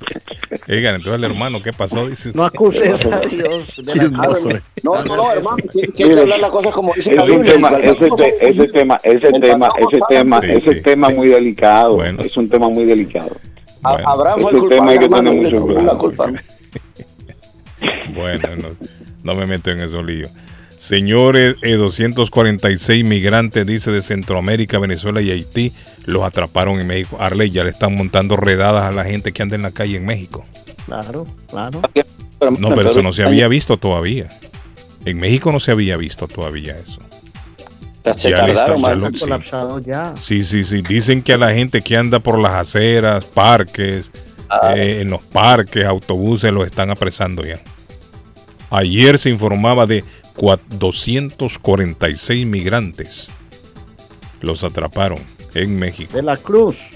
Oigan, 0.68 0.96
entonces 0.96 1.14
el 1.20 1.24
hermano, 1.24 1.62
¿qué 1.62 1.72
pasó? 1.74 2.08
Dice 2.08 2.32
No 2.34 2.44
acuses 2.44 3.06
a 3.06 3.20
Dios 3.30 3.78
de 3.86 3.96
la. 3.96 4.04
No, 4.84 5.04
no, 5.04 5.16
no, 5.16 5.32
hermano, 5.32 5.58
tiene 5.72 5.88
que 5.94 6.04
hay 6.04 6.10
que 6.14 6.20
hablar 6.20 6.40
las 6.40 6.50
cosas 6.52 6.72
como 6.74 6.94
dice 6.94 7.12
Es 7.12 7.16
la 7.18 7.24
un 7.24 7.30
Biblia. 7.32 7.54
tema, 7.54 7.70
ese, 7.80 8.10
te- 8.18 8.50
ese 8.50 8.66
tema, 8.68 8.98
ese 9.04 9.32
tema, 9.40 9.70
ese 9.80 10.00
tema, 10.10 10.42
Sí, 10.42 10.48
ese 10.52 10.74
sí. 10.76 10.82
tema 10.82 11.10
muy 11.10 11.28
delicado. 11.30 11.96
Bueno. 11.96 12.22
Es 12.24 12.36
un 12.38 12.50
tema 12.50 12.70
muy 12.70 12.86
delicado. 12.86 13.32
Abraham 13.84 14.40
fue 14.42 14.52
el 14.52 14.58
Ese 14.58 14.68
tema 14.68 14.80
culpable, 14.88 14.92
hay 14.92 14.98
que 15.00 15.06
hermano, 15.06 15.30
tener 15.32 15.44
le 15.54 15.60
mucho 15.60 15.62
tuvo 15.62 15.70
la 15.72 15.98
cuidado. 15.98 15.98
culpa. 15.98 16.32
Bueno, 18.14 18.50
no, 18.58 18.68
no 19.24 19.36
me 19.36 19.46
meto 19.46 19.72
en 19.72 19.80
esos 19.80 20.04
líos. 20.06 20.30
Señores, 20.80 21.58
eh, 21.62 21.74
246 21.74 23.04
migrantes, 23.06 23.66
dice, 23.68 23.92
de 23.92 24.02
Centroamérica, 24.02 24.80
Venezuela 24.80 25.22
y 25.22 25.30
Haití, 25.30 25.74
los 26.06 26.24
atraparon 26.24 26.80
en 26.80 26.88
México. 26.88 27.18
Arley, 27.20 27.52
ya 27.52 27.66
le 27.66 27.70
están 27.72 27.96
montando 27.96 28.38
redadas 28.38 28.86
a 28.86 28.92
la 28.92 29.04
gente 29.04 29.34
que 29.34 29.44
anda 29.44 29.58
en 29.58 29.62
la 29.64 29.72
calle 29.72 29.98
en 29.98 30.06
México. 30.06 30.46
Claro, 30.86 31.28
claro. 31.50 31.82
No, 32.60 32.70
pero 32.74 32.92
eso 32.92 33.02
no 33.02 33.12
se 33.12 33.24
había 33.24 33.50
visto 33.50 33.76
todavía. 33.76 34.30
En 35.04 35.20
México 35.20 35.52
no 35.52 35.60
se 35.60 35.72
había 35.72 35.98
visto 35.98 36.28
todavía 36.30 36.78
eso. 36.78 37.00
Se 38.16 38.30
Ya 38.32 38.38
tardaron 38.38 38.78
está- 38.78 39.20
colapsado 39.20 39.80
ya. 39.80 40.16
Sí, 40.18 40.44
sí, 40.44 40.64
sí. 40.64 40.82
Dicen 40.82 41.22
que 41.22 41.34
a 41.34 41.38
la 41.38 41.52
gente 41.54 41.82
que 41.82 41.98
anda 41.98 42.20
por 42.20 42.40
las 42.40 42.54
aceras, 42.54 43.26
parques, 43.26 44.10
Ah. 44.50 44.76
eh, 44.78 45.02
en 45.02 45.10
los 45.10 45.22
parques, 45.24 45.86
autobuses, 45.86 46.54
los 46.54 46.66
están 46.66 46.90
apresando 46.90 47.44
ya. 47.44 47.60
Ayer 48.72 49.18
se 49.18 49.30
informaba 49.30 49.86
de 49.86 50.04
246 50.70 52.46
migrantes. 52.46 53.28
Los 54.42 54.64
atraparon 54.64 55.20
en 55.54 55.78
México. 55.78 56.14
De 56.14 56.24
la 56.24 56.38
Cruz. 56.38 56.92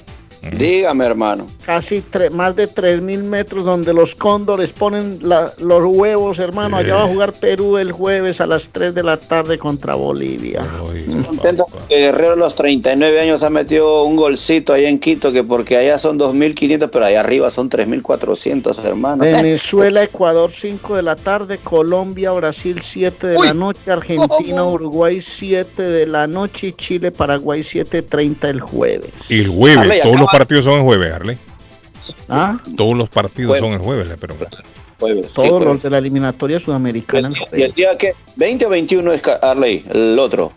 Dígame, 0.51 1.05
hermano. 1.05 1.47
Casi 1.65 2.01
tre- 2.11 2.29
más 2.29 2.55
de 2.55 2.67
3.000 2.67 3.23
metros 3.23 3.63
donde 3.63 3.93
los 3.93 4.13
cóndores 4.15 4.73
ponen 4.73 5.19
la- 5.21 5.53
los 5.59 5.83
huevos, 5.85 6.39
hermano. 6.39 6.77
Allá 6.77 6.95
va 6.95 7.03
a 7.03 7.07
jugar 7.07 7.33
Perú 7.33 7.77
el 7.77 7.91
jueves 7.91 8.41
a 8.41 8.47
las 8.47 8.69
3 8.69 8.93
de 8.93 9.03
la 9.03 9.17
tarde 9.17 9.57
contra 9.57 9.95
Bolivia. 9.95 10.61
Contento 11.25 11.65
que 11.87 11.95
Guerrero 11.97 12.33
a 12.33 12.35
los 12.35 12.55
39 12.55 13.19
años 13.21 13.43
ha 13.43 13.49
metido 13.49 14.03
un 14.03 14.15
golcito 14.15 14.73
ahí 14.73 14.85
en 14.85 14.99
Quito, 14.99 15.31
que 15.31 15.43
porque 15.43 15.77
allá 15.77 15.97
son 15.99 16.17
2.500, 16.19 16.89
pero 16.91 17.05
allá 17.05 17.21
arriba 17.21 17.49
son 17.49 17.69
3.400, 17.69 18.83
hermano. 18.83 19.23
Venezuela, 19.23 20.03
Ecuador 20.03 20.51
5 20.51 20.95
de 20.95 21.03
la 21.03 21.15
tarde, 21.15 21.57
Colombia, 21.57 22.31
Brasil 22.31 22.79
7 22.81 23.27
de 23.27 23.39
la 23.39 23.53
noche, 23.53 23.91
Argentina, 23.91 24.63
Uruguay 24.65 25.21
7 25.21 25.83
de 25.83 26.05
la 26.05 26.27
noche 26.27 26.73
Chile, 26.73 27.11
Paraguay 27.11 27.61
7.30 27.61 28.49
el 28.49 28.59
jueves. 28.61 29.31
Y 29.31 29.39
el 29.41 29.47
jueves, 29.47 30.01
todos 30.03 30.19
los 30.19 30.29
partidos 30.37 30.65
son 30.65 30.75
el 30.79 30.81
jueves, 30.83 31.13
Arley. 31.13 31.37
¿Ah? 32.29 32.59
Todos 32.75 32.97
los 32.97 33.09
partidos 33.09 33.49
Jueves. 33.57 33.63
son 33.63 33.73
el 33.73 33.79
jueves, 33.79 34.09
le 34.09 34.17
pregunto. 34.17 34.57
Jueves, 34.99 35.25
sí, 35.27 35.31
Todos 35.33 35.49
jueves. 35.49 35.67
los 35.67 35.83
de 35.83 35.89
la 35.89 35.97
eliminatoria 35.99 36.59
sudamericana 36.59 37.31
el 37.51 37.59
¿Y 37.59 37.63
el 37.63 37.71
día 37.73 37.97
qué? 37.97 38.13
¿20 38.37 38.65
o 38.65 38.69
21 38.69 39.13
es 39.13 39.21
Arley? 39.41 39.85
El 39.89 40.17
otro. 40.19 40.51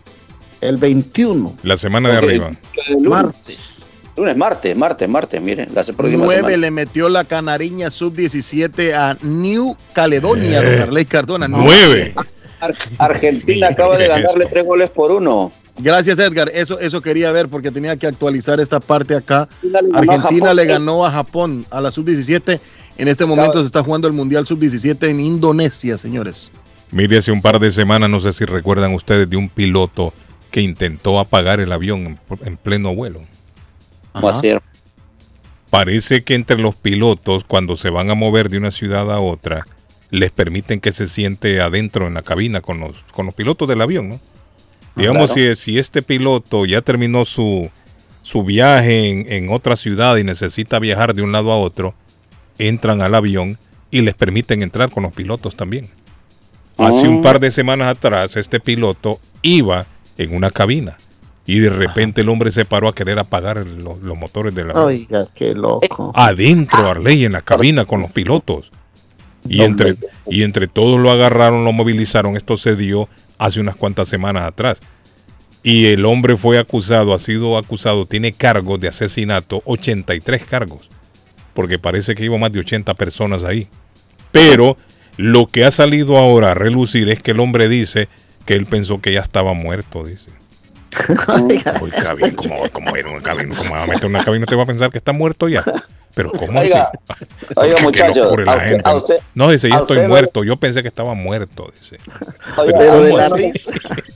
El 0.61 0.77
21. 0.77 1.55
La 1.63 1.77
semana 1.77 2.09
de 2.09 2.17
arriba. 2.17 2.51
El. 2.87 3.01
Martes. 3.07 3.83
Lunes, 4.17 4.35
martes, 4.35 4.75
martes, 4.75 5.07
martes, 5.07 5.39
miren, 5.41 5.69
la 5.75 5.83
próxima 5.83 6.25
9 6.25 6.35
semana. 6.37 6.57
le 6.57 6.71
metió 6.71 7.07
la 7.07 7.23
canariña 7.23 7.91
sub-17 7.91 8.93
a 8.95 9.15
New 9.21 9.77
Caledonia, 9.93 10.61
don 10.63 10.81
Arley 10.81 11.05
Cardona. 11.05 11.47
Nueve. 11.47 12.15
Ar- 12.59 12.73
Argentina 12.97 13.67
acaba 13.67 13.95
de 13.95 14.07
ganarle 14.07 14.47
tres 14.47 14.65
goles 14.65 14.89
por 14.89 15.11
uno. 15.11 15.51
Gracias, 15.79 16.19
Edgar. 16.19 16.49
Eso, 16.53 16.79
eso 16.79 17.01
quería 17.01 17.31
ver 17.31 17.49
porque 17.49 17.71
tenía 17.71 17.95
que 17.97 18.07
actualizar 18.07 18.59
esta 18.59 18.79
parte 18.79 19.15
acá. 19.15 19.47
Argentina 19.93 20.53
le 20.53 20.65
ganó 20.65 21.05
a 21.05 21.11
Japón 21.11 21.65
a 21.69 21.81
la 21.81 21.91
sub-17. 21.91 22.59
En 22.97 23.07
este 23.07 23.25
momento 23.25 23.59
se 23.59 23.67
está 23.67 23.83
jugando 23.83 24.07
el 24.07 24.13
Mundial 24.13 24.47
sub-17 24.47 25.09
en 25.09 25.19
Indonesia, 25.19 25.97
señores. 25.97 26.51
Mire, 26.91 27.17
hace 27.17 27.31
un 27.31 27.41
par 27.41 27.59
de 27.59 27.69
semanas, 27.69 28.09
no 28.09 28.19
sé 28.19 28.33
si 28.33 28.45
recuerdan 28.45 28.93
ustedes, 28.93 29.29
de 29.29 29.37
un 29.37 29.49
piloto 29.49 30.13
que 30.49 30.61
intentó 30.61 31.19
apagar 31.19 31.59
el 31.59 31.71
avión 31.71 32.05
en, 32.07 32.19
en 32.41 32.57
pleno 32.57 32.95
vuelo. 32.95 33.21
Parece 35.69 36.23
que 36.23 36.33
entre 36.33 36.57
los 36.57 36.75
pilotos, 36.75 37.43
cuando 37.43 37.75
se 37.75 37.89
van 37.89 38.09
a 38.09 38.15
mover 38.15 38.49
de 38.49 38.57
una 38.57 38.71
ciudad 38.71 39.11
a 39.11 39.19
otra, 39.19 39.59
les 40.09 40.31
permiten 40.31 40.79
que 40.79 40.93
se 40.93 41.07
siente 41.07 41.61
adentro 41.61 42.07
en 42.07 42.13
la 42.13 42.21
cabina 42.21 42.61
con 42.61 42.79
los, 42.79 42.97
con 43.11 43.25
los 43.25 43.35
pilotos 43.35 43.67
del 43.67 43.81
avión, 43.81 44.09
¿no? 44.09 44.19
Digamos, 44.97 45.31
claro. 45.33 45.55
si, 45.55 45.61
si 45.73 45.79
este 45.79 46.01
piloto 46.01 46.65
ya 46.65 46.81
terminó 46.81 47.25
su, 47.25 47.69
su 48.23 48.43
viaje 48.43 49.09
en, 49.09 49.31
en 49.31 49.51
otra 49.51 49.75
ciudad 49.75 50.17
y 50.17 50.23
necesita 50.23 50.79
viajar 50.79 51.13
de 51.13 51.21
un 51.21 51.31
lado 51.31 51.51
a 51.51 51.57
otro, 51.57 51.93
entran 52.57 53.01
al 53.01 53.15
avión 53.15 53.57
y 53.91 54.01
les 54.01 54.15
permiten 54.15 54.63
entrar 54.63 54.89
con 54.91 55.03
los 55.03 55.13
pilotos 55.13 55.55
también. 55.55 55.87
Hace 56.77 57.07
un 57.07 57.19
Ah. 57.19 57.23
par 57.23 57.39
de 57.39 57.51
semanas 57.51 57.95
atrás, 57.95 58.35
este 58.37 58.59
piloto 58.59 59.19
iba 59.41 59.85
en 60.17 60.35
una 60.35 60.49
cabina 60.51 60.97
y 61.45 61.59
de 61.59 61.69
repente 61.69 62.21
el 62.21 62.29
hombre 62.29 62.51
se 62.51 62.65
paró 62.65 62.87
a 62.89 62.93
querer 62.93 63.17
apagar 63.19 63.65
los, 63.65 63.99
los 64.01 64.17
motores 64.17 64.53
del 64.53 64.71
avión. 64.71 64.85
Oiga, 64.85 65.25
qué 65.33 65.53
loco. 65.55 66.11
Adentro, 66.15 66.87
Arley, 66.89 67.23
en 67.25 67.31
la 67.31 67.41
cabina 67.41 67.85
con 67.85 68.01
los 68.01 68.11
pilotos. 68.11 68.71
Y 69.49 69.61
entre, 69.61 69.95
y 70.27 70.43
entre 70.43 70.67
todos 70.67 70.99
lo 70.99 71.09
agarraron, 71.09 71.63
lo 71.63 71.71
movilizaron. 71.71 72.35
Esto 72.35 72.57
se 72.57 72.75
dio 72.75 73.07
hace 73.37 73.59
unas 73.59 73.75
cuantas 73.75 74.07
semanas 74.07 74.43
atrás. 74.43 74.79
Y 75.63 75.87
el 75.87 76.05
hombre 76.05 76.37
fue 76.37 76.59
acusado, 76.59 77.13
ha 77.13 77.19
sido 77.19 77.57
acusado, 77.57 78.05
tiene 78.05 78.31
cargos 78.31 78.79
de 78.79 78.87
asesinato, 78.87 79.61
83 79.65 80.43
cargos. 80.45 80.89
Porque 81.53 81.79
parece 81.79 82.15
que 82.15 82.25
iba 82.25 82.37
más 82.37 82.51
de 82.51 82.59
80 82.59 82.93
personas 82.93 83.43
ahí. 83.43 83.67
Pero 84.31 84.77
lo 85.17 85.47
que 85.47 85.65
ha 85.65 85.71
salido 85.71 86.17
ahora 86.17 86.51
a 86.51 86.53
relucir 86.53 87.09
es 87.09 87.21
que 87.21 87.31
el 87.31 87.39
hombre 87.39 87.67
dice 87.67 88.07
que 88.45 88.53
él 88.53 88.65
pensó 88.65 89.01
que 89.01 89.13
ya 89.13 89.21
estaba 89.21 89.53
muerto, 89.53 90.03
dice. 90.03 90.36
Uy, 91.81 91.91
cabina, 91.91 92.31
¿cómo, 92.35 92.55
cómo 92.71 92.95
era 92.95 93.09
una 93.09 93.21
cabina? 93.21 93.55
¿Cómo 93.55 93.71
va 93.75 93.83
a 93.83 93.87
meter 93.87 94.05
una 94.05 94.23
cabina? 94.23 94.45
¿Te 94.45 94.55
va 94.55 94.63
a 94.63 94.65
pensar 94.65 94.89
que 94.91 94.97
está 94.97 95.11
muerto 95.13 95.47
ya? 95.47 95.63
Pero 96.15 96.31
¿cómo 96.31 96.59
Oiga, 96.59 96.89
así? 97.09 97.25
oiga, 97.55 97.75
Qué 97.75 97.81
muchacho, 97.83 98.23
locura 98.23 98.45
la 98.45 98.51
a 98.53 98.55
usted- 98.55 98.69
gente. 98.73 98.89
a 98.89 98.95
usted- 98.95 99.17
no, 99.35 99.49
dice, 99.51 99.69
ya 99.69 99.77
a 99.77 99.81
estoy 99.81 99.97
no- 99.99 100.07
muerto. 100.07 100.43
Yo 100.43 100.57
pensé 100.57 100.81
que 100.81 100.87
estaba 100.87 101.13
muerto, 101.13 101.71
dice. 101.79 101.97
Oiga, 102.57 102.77
Pero 102.79 103.03
de 103.03 103.13
la 103.13 103.29
risa. 103.29 103.71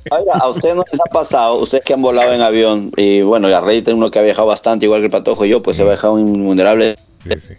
Oiga, 0.10 0.34
a 0.40 0.48
usted 0.50 0.74
no 0.74 0.84
les 0.92 1.00
ha 1.00 1.04
pasado, 1.12 1.56
ustedes 1.60 1.84
que 1.86 1.94
han 1.94 2.02
volado 2.02 2.34
en 2.34 2.42
avión, 2.42 2.92
y 2.98 3.22
bueno, 3.22 3.50
y 3.50 3.54
a 3.54 3.60
Rey 3.60 3.84
tiene 3.84 4.00
uno 4.00 4.10
que 4.10 4.18
ha 4.18 4.24
viajado 4.24 4.48
bastante, 4.48 4.86
igual 4.86 5.02
que 5.02 5.06
el 5.06 5.12
Patojo 5.12 5.46
y 5.46 5.50
yo, 5.50 5.62
pues 5.62 5.78
se 5.78 5.84
ha 5.84 5.86
viajado 5.86 6.18
invulnerable. 6.18 6.96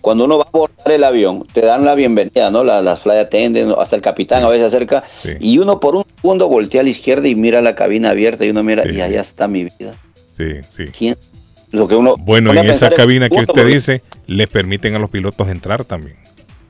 Cuando 0.00 0.24
uno 0.24 0.38
va 0.38 0.44
a 0.44 0.48
abordar 0.48 0.92
el 0.92 1.04
avión, 1.04 1.46
te 1.52 1.60
dan 1.60 1.84
la 1.84 1.94
bienvenida, 1.94 2.50
¿no? 2.50 2.64
La- 2.64 2.82
las 2.82 3.00
flight 3.00 3.20
attendants, 3.26 3.76
hasta 3.78 3.96
el 3.96 4.02
capitán 4.02 4.42
a 4.44 4.48
veces 4.48 4.66
acerca, 4.66 5.02
y 5.40 5.58
uno 5.58 5.78
por 5.80 5.94
un 5.96 6.04
segundo 6.16 6.48
voltea 6.48 6.80
a 6.80 6.84
la 6.84 6.90
izquierda 6.90 7.28
y 7.28 7.34
mira 7.34 7.62
la 7.62 7.74
cabina 7.74 8.10
abierta, 8.10 8.44
y 8.44 8.50
uno 8.50 8.62
mira, 8.62 8.82
y 8.90 9.00
allá 9.00 9.20
está 9.20 9.46
mi 9.48 9.64
vida. 9.64 9.94
Sí, 10.36 10.46
sí. 10.70 10.84
¿Quién? 10.96 11.16
Lo 11.70 11.86
que 11.88 11.94
uno 11.94 12.16
Bueno, 12.18 12.52
en 12.52 12.68
esa 12.68 12.90
cabina 12.90 13.28
que 13.28 13.36
usted 13.36 13.46
porque- 13.46 13.64
dice, 13.64 14.02
les 14.26 14.48
permiten 14.48 14.94
a 14.94 14.98
los 14.98 15.10
pilotos 15.10 15.48
entrar 15.48 15.84
también. 15.84 16.16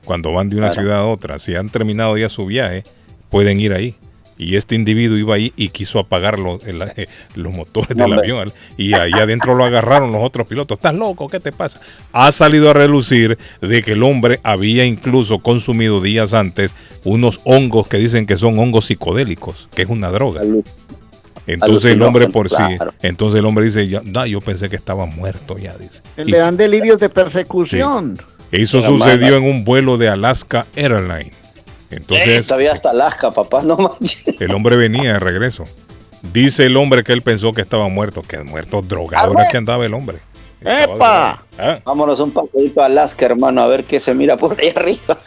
Cuando 0.05 0.31
van 0.31 0.49
de 0.49 0.57
una 0.57 0.67
Claro. 0.67 0.81
ciudad 0.81 0.97
a 0.99 1.05
otra. 1.07 1.39
Si 1.39 1.55
han 1.55 1.69
terminado 1.69 2.17
ya 2.17 2.29
su 2.29 2.45
viaje, 2.45 2.83
pueden 3.29 3.59
ir 3.59 3.73
ahí. 3.73 3.95
Y 4.37 4.55
este 4.55 4.75
individuo 4.75 5.17
iba 5.17 5.35
ahí 5.35 5.53
y 5.55 5.69
quiso 5.69 5.99
apagar 5.99 6.39
los, 6.39 6.63
el- 6.67 6.83
los 7.35 7.53
motores 7.53 7.97
del 7.97 8.13
avión. 8.13 8.51
Y 8.77 8.93
ahí 8.93 9.11
adentro 9.13 9.53
lo 9.55 9.63
agarraron 9.63 10.11
los 10.11 10.23
otros 10.23 10.47
pilotos. 10.47 10.77
¿Estás 10.79 10.95
loco? 10.95 11.27
¿Qué 11.29 11.39
te 11.39 11.51
pasa? 11.51 11.79
Ha 12.11 12.31
salido 12.31 12.69
a 12.69 12.73
relucir 12.73 13.37
de 13.61 13.81
que 13.83 13.91
el 13.93 14.03
hombre 14.03 14.39
había 14.43 14.85
incluso 14.85 15.39
consumido 15.39 16.01
días 16.01 16.33
antes 16.33 16.73
unos 17.03 17.39
hongos 17.43 17.87
que 17.87 17.97
dicen 17.97 18.25
que 18.25 18.37
son 18.37 18.57
hongos 18.57 18.85
psicodélicos, 18.85 19.69
que 19.75 19.83
es 19.83 19.89
una 19.89 20.09
droga. 20.09 20.41
Entonces 21.45 21.91
el 21.91 22.01
hombre 22.01 22.29
por 22.29 22.49
sí, 22.49 22.55
claro. 22.55 22.93
entonces 23.01 23.39
el 23.39 23.45
hombre 23.45 23.65
dice, 23.65 23.87
ya, 23.89 24.01
no, 24.05 24.25
yo 24.25 24.39
pensé 24.39 24.69
que 24.69 24.77
estaba 24.77 25.05
muerto 25.05 25.57
ya, 25.57 25.73
dice. 25.77 26.01
Y 26.17 26.23
Le 26.31 26.37
dan 26.37 26.55
delirios 26.55 26.99
de 26.99 27.09
persecución. 27.09 28.17
eso 28.51 28.81
sucedió 28.81 29.35
en 29.35 29.43
un 29.43 29.65
vuelo 29.65 29.97
de 29.97 30.07
Alaska 30.07 30.65
Airlines. 30.75 31.35
Eh, 31.93 31.97
Entonces 31.99 32.47
todavía 32.47 32.71
hasta 32.71 32.89
Alaska, 32.89 33.31
papá, 33.31 33.61
no 33.63 33.77
manches. 33.77 34.39
el 34.41 34.53
hombre 34.53 34.75
venía 34.75 35.13
de 35.13 35.19
regreso. 35.19 35.63
Dice 36.33 36.65
el 36.65 36.77
hombre 36.77 37.03
que 37.03 37.13
él 37.13 37.21
pensó 37.21 37.51
que 37.51 37.61
estaba 37.61 37.87
muerto, 37.89 38.21
que 38.21 38.39
muerto 38.43 38.81
drogado 38.81 39.33
era 39.33 39.47
que 39.49 39.57
andaba 39.57 39.85
el 39.85 39.93
hombre. 39.93 40.17
¡Epa! 40.61 41.43
Ah. 41.57 41.79
Vámonos 41.83 42.19
un 42.21 42.31
paseíto 42.31 42.81
a 42.81 42.85
Alaska, 42.85 43.25
hermano, 43.25 43.61
a 43.61 43.67
ver 43.67 43.83
qué 43.83 43.99
se 43.99 44.15
mira 44.15 44.37
por 44.37 44.57
ahí 44.59 44.69
arriba. 44.75 45.17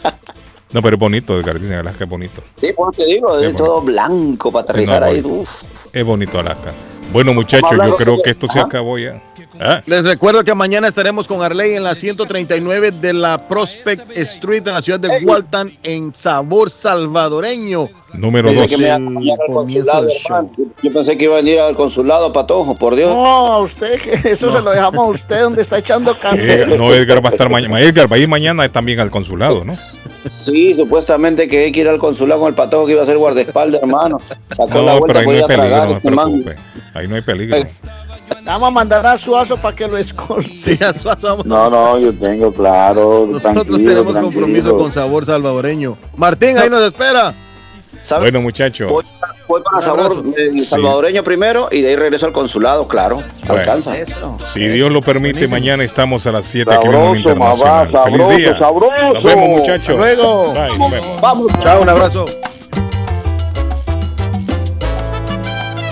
No, 0.73 0.83
pero 0.83 0.97
es 0.97 1.01
bonito, 1.01 1.39
Edgar, 1.39 1.61
dicen 1.61 1.77
Alaska 1.77 2.05
es 2.05 2.11
bonito. 2.11 2.43
Sí, 2.55 2.73
pues 2.75 2.97
te 2.97 3.07
digo, 3.07 3.39
Qué 3.39 3.49
es 3.49 3.57
todo 3.57 3.83
blanco 3.83 4.51
para 4.51 4.62
aterrizar 4.65 5.03
no, 5.03 5.07
ahí. 5.07 5.20
Uf. 5.23 5.65
Es 5.93 6.05
bonito 6.05 6.39
Alaska. 6.41 6.73
Bueno, 7.12 7.35
muchachos, 7.35 7.70
yo 7.73 7.97
creo 7.97 8.17
que 8.23 8.31
esto 8.31 8.49
se 8.49 8.59
acabó 8.59 8.99
ya. 8.99 9.23
Ah, 9.60 9.81
Les 9.86 10.05
recuerdo 10.05 10.44
que 10.44 10.55
mañana 10.55 10.89
estaremos 10.89 11.26
con 11.26 11.43
Arley 11.43 11.75
en 11.75 11.83
la 11.83 11.94
139 11.94 12.91
de 12.91 13.12
la 13.12 13.49
Prospect 13.49 14.17
Street 14.17 14.67
en 14.67 14.75
la 14.75 14.83
ciudad 14.83 15.01
de 15.01 15.25
Walton 15.25 15.73
en 15.83 16.12
sabor 16.15 16.68
salvadoreño. 16.70 17.89
Número 18.15 18.49
Dice 18.51 18.62
dos. 18.62 18.70
que 18.70 18.76
me 18.78 18.85
iba 18.85 18.94
a 18.94 18.97
El 18.99 19.05
acompañar 19.07 19.39
al 19.41 19.47
comienzo 19.47 19.91
consulado, 19.93 20.07
del 20.07 20.17
hermano. 20.25 20.51
Yo 20.83 20.93
pensé 20.93 21.18
que 21.18 21.25
iba 21.25 21.35
a 21.35 21.36
venir 21.39 21.59
al 21.60 21.75
consulado, 21.76 22.33
Patojo, 22.33 22.75
por 22.76 22.94
Dios. 22.97 23.10
No, 23.10 23.52
a 23.52 23.59
usted, 23.60 24.01
que 24.01 24.10
eso 24.31 24.52
se 24.52 24.60
lo 24.60 24.70
dejamos 24.70 25.01
a 25.07 25.10
usted 25.10 25.43
donde 25.43 25.62
está 25.62 25.78
echando 25.78 26.12
Eh, 26.12 26.17
candela. 26.20 26.76
no, 26.76 26.94
Edgar 26.94 27.25
va 27.25 27.31
a 27.31 27.33
estar 27.33 27.49
mañana. 27.51 27.81
Edgar 27.81 28.10
va 28.10 28.17
a 28.17 28.18
ir 28.18 28.28
mañana 28.28 28.68
también 28.70 29.01
al 29.01 29.10
consulado, 29.10 29.65
¿no? 29.65 29.75
Sí, 30.26 30.75
supuestamente 30.75 31.49
que 31.49 31.65
hay 31.65 31.73
que 31.73 31.81
ir 31.81 31.89
al 31.89 31.99
consulado 31.99 32.41
con 32.41 32.49
el 32.49 32.55
Patojo 32.55 32.86
que 32.86 32.93
iba 32.93 33.02
a 33.02 33.07
ser 33.07 33.18
guardaespaldas, 33.18 33.83
hermano. 33.83 34.18
Sacó 34.51 34.83
la 34.83 34.93
No, 34.94 34.99
vuelta 35.01 35.07
pero 35.07 35.18
ahí 35.20 35.26
no 35.26 35.33
ir 35.33 35.39
hay 35.43 35.47
tragar 35.47 35.89
peligro, 35.89 35.89
no 35.89 35.91
se 35.91 35.97
este 35.97 36.09
preocupe. 36.10 36.57
Ahí 36.94 37.09
no 37.09 37.15
hay 37.17 37.23
peligro. 37.23 37.57
Vamos 38.45 38.69
a 38.69 38.71
mandar 38.71 39.05
a 39.07 39.17
Suazo 39.17 39.57
para 39.57 39.75
que 39.77 39.87
lo 39.89 39.97
escolte. 39.99 40.57
Sí, 40.57 40.79
a 40.83 40.93
Suazo 40.93 41.29
vamos. 41.29 41.47
No, 41.47 41.69
no, 41.71 41.99
yo 41.99 42.13
tengo, 42.13 42.53
claro. 42.53 43.27
Nosotros 43.31 43.67
tenemos 43.79 44.13
tranquilo. 44.13 44.23
compromiso 44.23 44.77
con 44.79 44.93
sabor 44.93 45.25
salvadoreño. 45.27 45.97
Martín, 46.17 46.57
ahí 46.59 46.71
nos 46.71 46.83
espera. 46.83 47.35
Bueno, 48.21 48.41
muchachos. 48.41 48.89
Voy, 48.89 49.05
voy 49.49 49.63
para 49.63 49.83
sabor 49.83 50.23
eh, 50.39 50.51
Sí. 50.53 50.63
salvadoreño 50.63 51.25
primero 51.25 51.69
y 51.73 51.81
de 51.81 51.89
ahí 51.89 51.97
regreso 51.97 52.27
al 52.27 52.33
consulado, 52.33 52.87
claro. 52.87 53.17
Bueno. 53.47 53.55
Alcanza. 53.63 53.95
Si 54.53 54.61
Dios 54.69 54.93
lo 54.93 55.01
permite, 55.01 55.49
mañana 55.49 55.83
estamos 55.83 56.25
a 56.27 56.31
las 56.33 56.45
7 56.47 56.73
aquí 56.73 56.87
en 56.87 57.17
Internacional. 57.17 57.91
mamá, 57.93 58.05
Feliz 58.05 58.19
sabroso, 58.21 58.37
día. 58.37 58.59
sabroso. 58.59 59.13
Nos 59.13 59.25
vemos, 59.25 59.49
muchachos. 59.49 59.89
Hasta 59.89 59.95
luego. 59.97 60.53
Bye, 60.53 60.79
nos 60.79 60.91
vemos. 60.93 61.21
Vamos. 61.21 61.47
Chao, 61.65 61.83
un 61.83 61.89
abrazo. 61.89 62.25